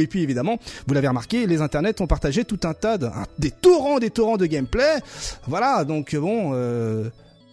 Et 0.00 0.06
puis 0.06 0.22
évidemment, 0.22 0.58
vous 0.86 0.92
l'avez 0.92 1.08
remarqué, 1.08 1.46
les 1.46 1.62
internets 1.62 2.00
ont 2.02 2.06
partagé 2.06 2.44
tout 2.44 2.60
un 2.64 2.74
tas 2.74 2.98
de 2.98 3.08
des 3.38 3.52
torrents, 3.52 4.00
des 4.00 4.10
torrents 4.10 4.36
de 4.36 4.44
gameplay. 4.44 4.98
Voilà, 5.46 5.84
donc 5.84 6.14
bon, 6.16 6.52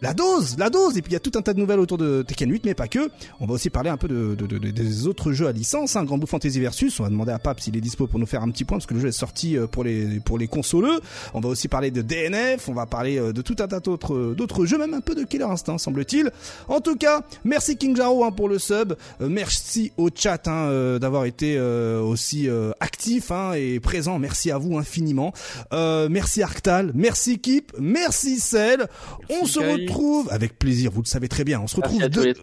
la 0.04 0.14
dose, 0.14 0.58
la 0.60 0.70
dose. 0.70 0.98
Et 0.98 1.02
puis 1.02 1.12
il 1.12 1.14
y 1.14 1.16
a 1.16 1.22
tout 1.22 1.32
un 1.36 1.42
tas 1.42 1.54
de 1.54 1.60
nouvelles 1.60 1.80
autour 1.80 1.98
de 1.98 2.24
Tekken 2.24 2.52
8, 2.52 2.66
mais 2.66 2.74
pas 2.74 2.90
que. 2.90 3.10
On 3.40 3.46
va 3.46 3.54
aussi 3.54 3.70
parler 3.70 3.90
un 3.90 3.96
peu 3.96 4.10
de, 4.10 4.36
des 4.36 5.08
autres 5.08 5.32
jeux 5.32 5.48
à 5.48 5.54
licence, 5.54 5.96
hein, 5.96 6.04
Grand 6.04 6.18
Blue 6.18 6.28
Fantasy 6.28 6.60
Versus. 6.60 7.00
On 7.00 7.04
va 7.04 7.10
demander 7.10 7.32
à 7.32 7.40
Pape 7.40 7.62
s'il 7.62 7.78
est 7.78 7.82
dispo 7.82 8.06
pour 8.06 8.20
nous 8.20 8.26
faire 8.26 8.44
un 8.44 8.52
petit 8.52 8.66
point 8.66 8.78
parce 8.78 8.86
que 8.86 8.94
le 8.94 9.00
jeu 9.00 9.08
est 9.08 9.14
sorti 9.14 9.58
euh, 9.58 9.66
pour 9.66 9.86
les 9.86 10.20
pour 10.20 10.38
les 10.38 10.48
consoleux. 10.48 11.00
On 11.34 11.40
va 11.40 11.48
aussi 11.48 11.70
parler 11.70 11.90
de 11.90 12.02
DNF. 12.02 12.68
On 12.68 12.74
va 12.74 12.86
parler 12.86 13.18
euh, 13.18 13.32
de 13.32 13.42
tout 13.42 13.56
un 13.60 13.68
tas 13.68 13.80
d'autres 13.80 14.34
d'autres 14.36 14.66
jeux, 14.66 14.78
même 14.78 14.94
un 14.94 15.00
peu 15.00 15.16
de 15.16 15.24
Killer 15.24 15.46
Instinct, 15.46 15.78
semble-t-il. 15.78 16.32
En 16.68 16.82
tout 16.82 16.98
cas, 16.98 17.22
merci 17.46 17.78
King 17.78 17.96
Jaro 17.96 18.26
hein, 18.26 18.32
pour 18.32 18.50
le 18.50 18.60
sub. 18.60 18.96
Euh, 19.22 19.30
merci 19.30 19.94
au 19.96 20.10
chat 20.14 20.50
hein, 20.50 21.00
d'avoir 21.00 21.24
été 21.26 21.58
aussi 21.60 22.50
actif 22.80 23.32
hein, 23.32 23.54
et 23.54 23.80
présent. 23.80 24.20
Merci 24.20 24.52
à 24.52 24.58
vous 24.58 24.78
infiniment. 24.78 25.32
merci 25.72 26.44
Arctal, 26.44 26.92
merci 26.94 27.40
Kip, 27.40 27.72
merci 27.80 28.40
Cell. 28.40 28.88
On 29.30 29.46
se 29.46 29.60
retrouve 29.60 29.93
avec 30.30 30.58
plaisir, 30.60 30.92
vous 30.92 31.02
le 31.02 31.08
savez 31.08 31.28
très 31.28 31.44
bien. 31.44 31.60
On 31.60 31.68
se 31.68 31.76
retrouve 31.78 32.08
deux. 32.08 32.34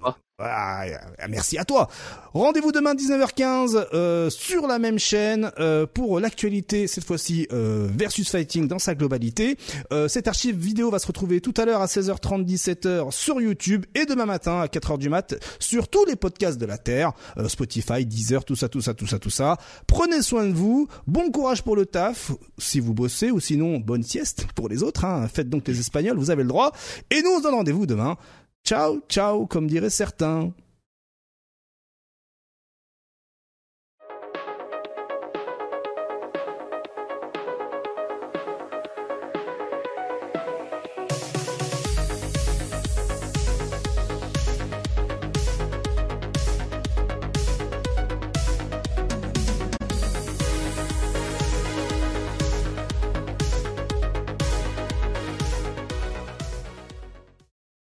Ah, 0.43 0.85
merci 1.29 1.59
à 1.59 1.65
toi. 1.65 1.89
Rendez-vous 2.33 2.73
demain 2.73 2.95
19h15 2.95 3.87
euh, 3.93 4.31
sur 4.31 4.67
la 4.67 4.79
même 4.79 4.99
chaîne 4.99 5.51
euh, 5.59 5.87
pour 5.87 6.21
l'actualité 6.21 6.87
cette 6.87 7.05
fois-ci 7.05 7.47
euh, 7.53 7.89
versus 7.93 8.31
fighting 8.31 8.69
dans 8.69 8.79
sa 8.79 8.95
globalité. 8.95 9.57
Euh, 9.93 10.09
cette 10.09 10.29
archive 10.29 10.57
vidéo 10.57 10.91
va 10.91 10.99
se 10.99 11.07
retrouver 11.07 11.41
tout 11.41 11.55
à 11.57 11.65
l'heure 11.65 11.83
à 11.83 11.87
16h30 11.87 12.47
17h 12.47 13.11
sur 13.11 13.41
YouTube 13.41 13.85
et 13.95 14.07
demain 14.07 14.27
matin 14.27 14.61
à 14.61 14.67
4h 14.67 14.99
du 14.99 15.09
mat 15.09 15.35
sur 15.59 15.89
tous 15.89 16.05
les 16.05 16.17
podcasts 16.17 16.59
de 16.59 16.67
la 16.67 16.79
Terre, 16.79 17.13
euh, 17.37 17.49
Spotify, 17.49 18.07
Deezer, 18.07 18.45
tout 18.45 18.57
ça 18.57 18.69
tout 18.69 18.81
ça 18.81 18.95
tout 18.95 19.07
ça 19.07 19.19
tout 19.19 19.31
ça. 19.31 19.57
Prenez 19.87 20.23
soin 20.23 20.47
de 20.47 20.53
vous, 20.53 20.89
bon 21.07 21.31
courage 21.31 21.63
pour 21.63 21.77
le 21.77 21.85
taf 21.85 22.33
si 22.59 22.81
vous 22.81 22.95
bossez 22.95 23.31
ou 23.31 23.41
sinon 23.41 23.79
bonne 23.79 24.03
sieste 24.03 24.47
pour 24.55 24.69
les 24.69 24.83
autres 24.83 25.05
hein. 25.05 25.29
Faites 25.33 25.51
donc 25.51 25.69
les 25.69 25.79
espagnols, 25.81 26.17
vous 26.17 26.31
avez 26.31 26.43
le 26.43 26.49
droit 26.49 26.73
et 27.11 27.23
nous 27.23 27.31
on 27.31 27.39
se 27.39 27.43
donne 27.43 27.55
rendez-vous 27.55 27.87
demain 27.87 28.17
Ciao, 28.65 29.01
ciao, 29.09 29.47
comme 29.47 29.67
diraient 29.67 29.91
certains. 29.91 30.53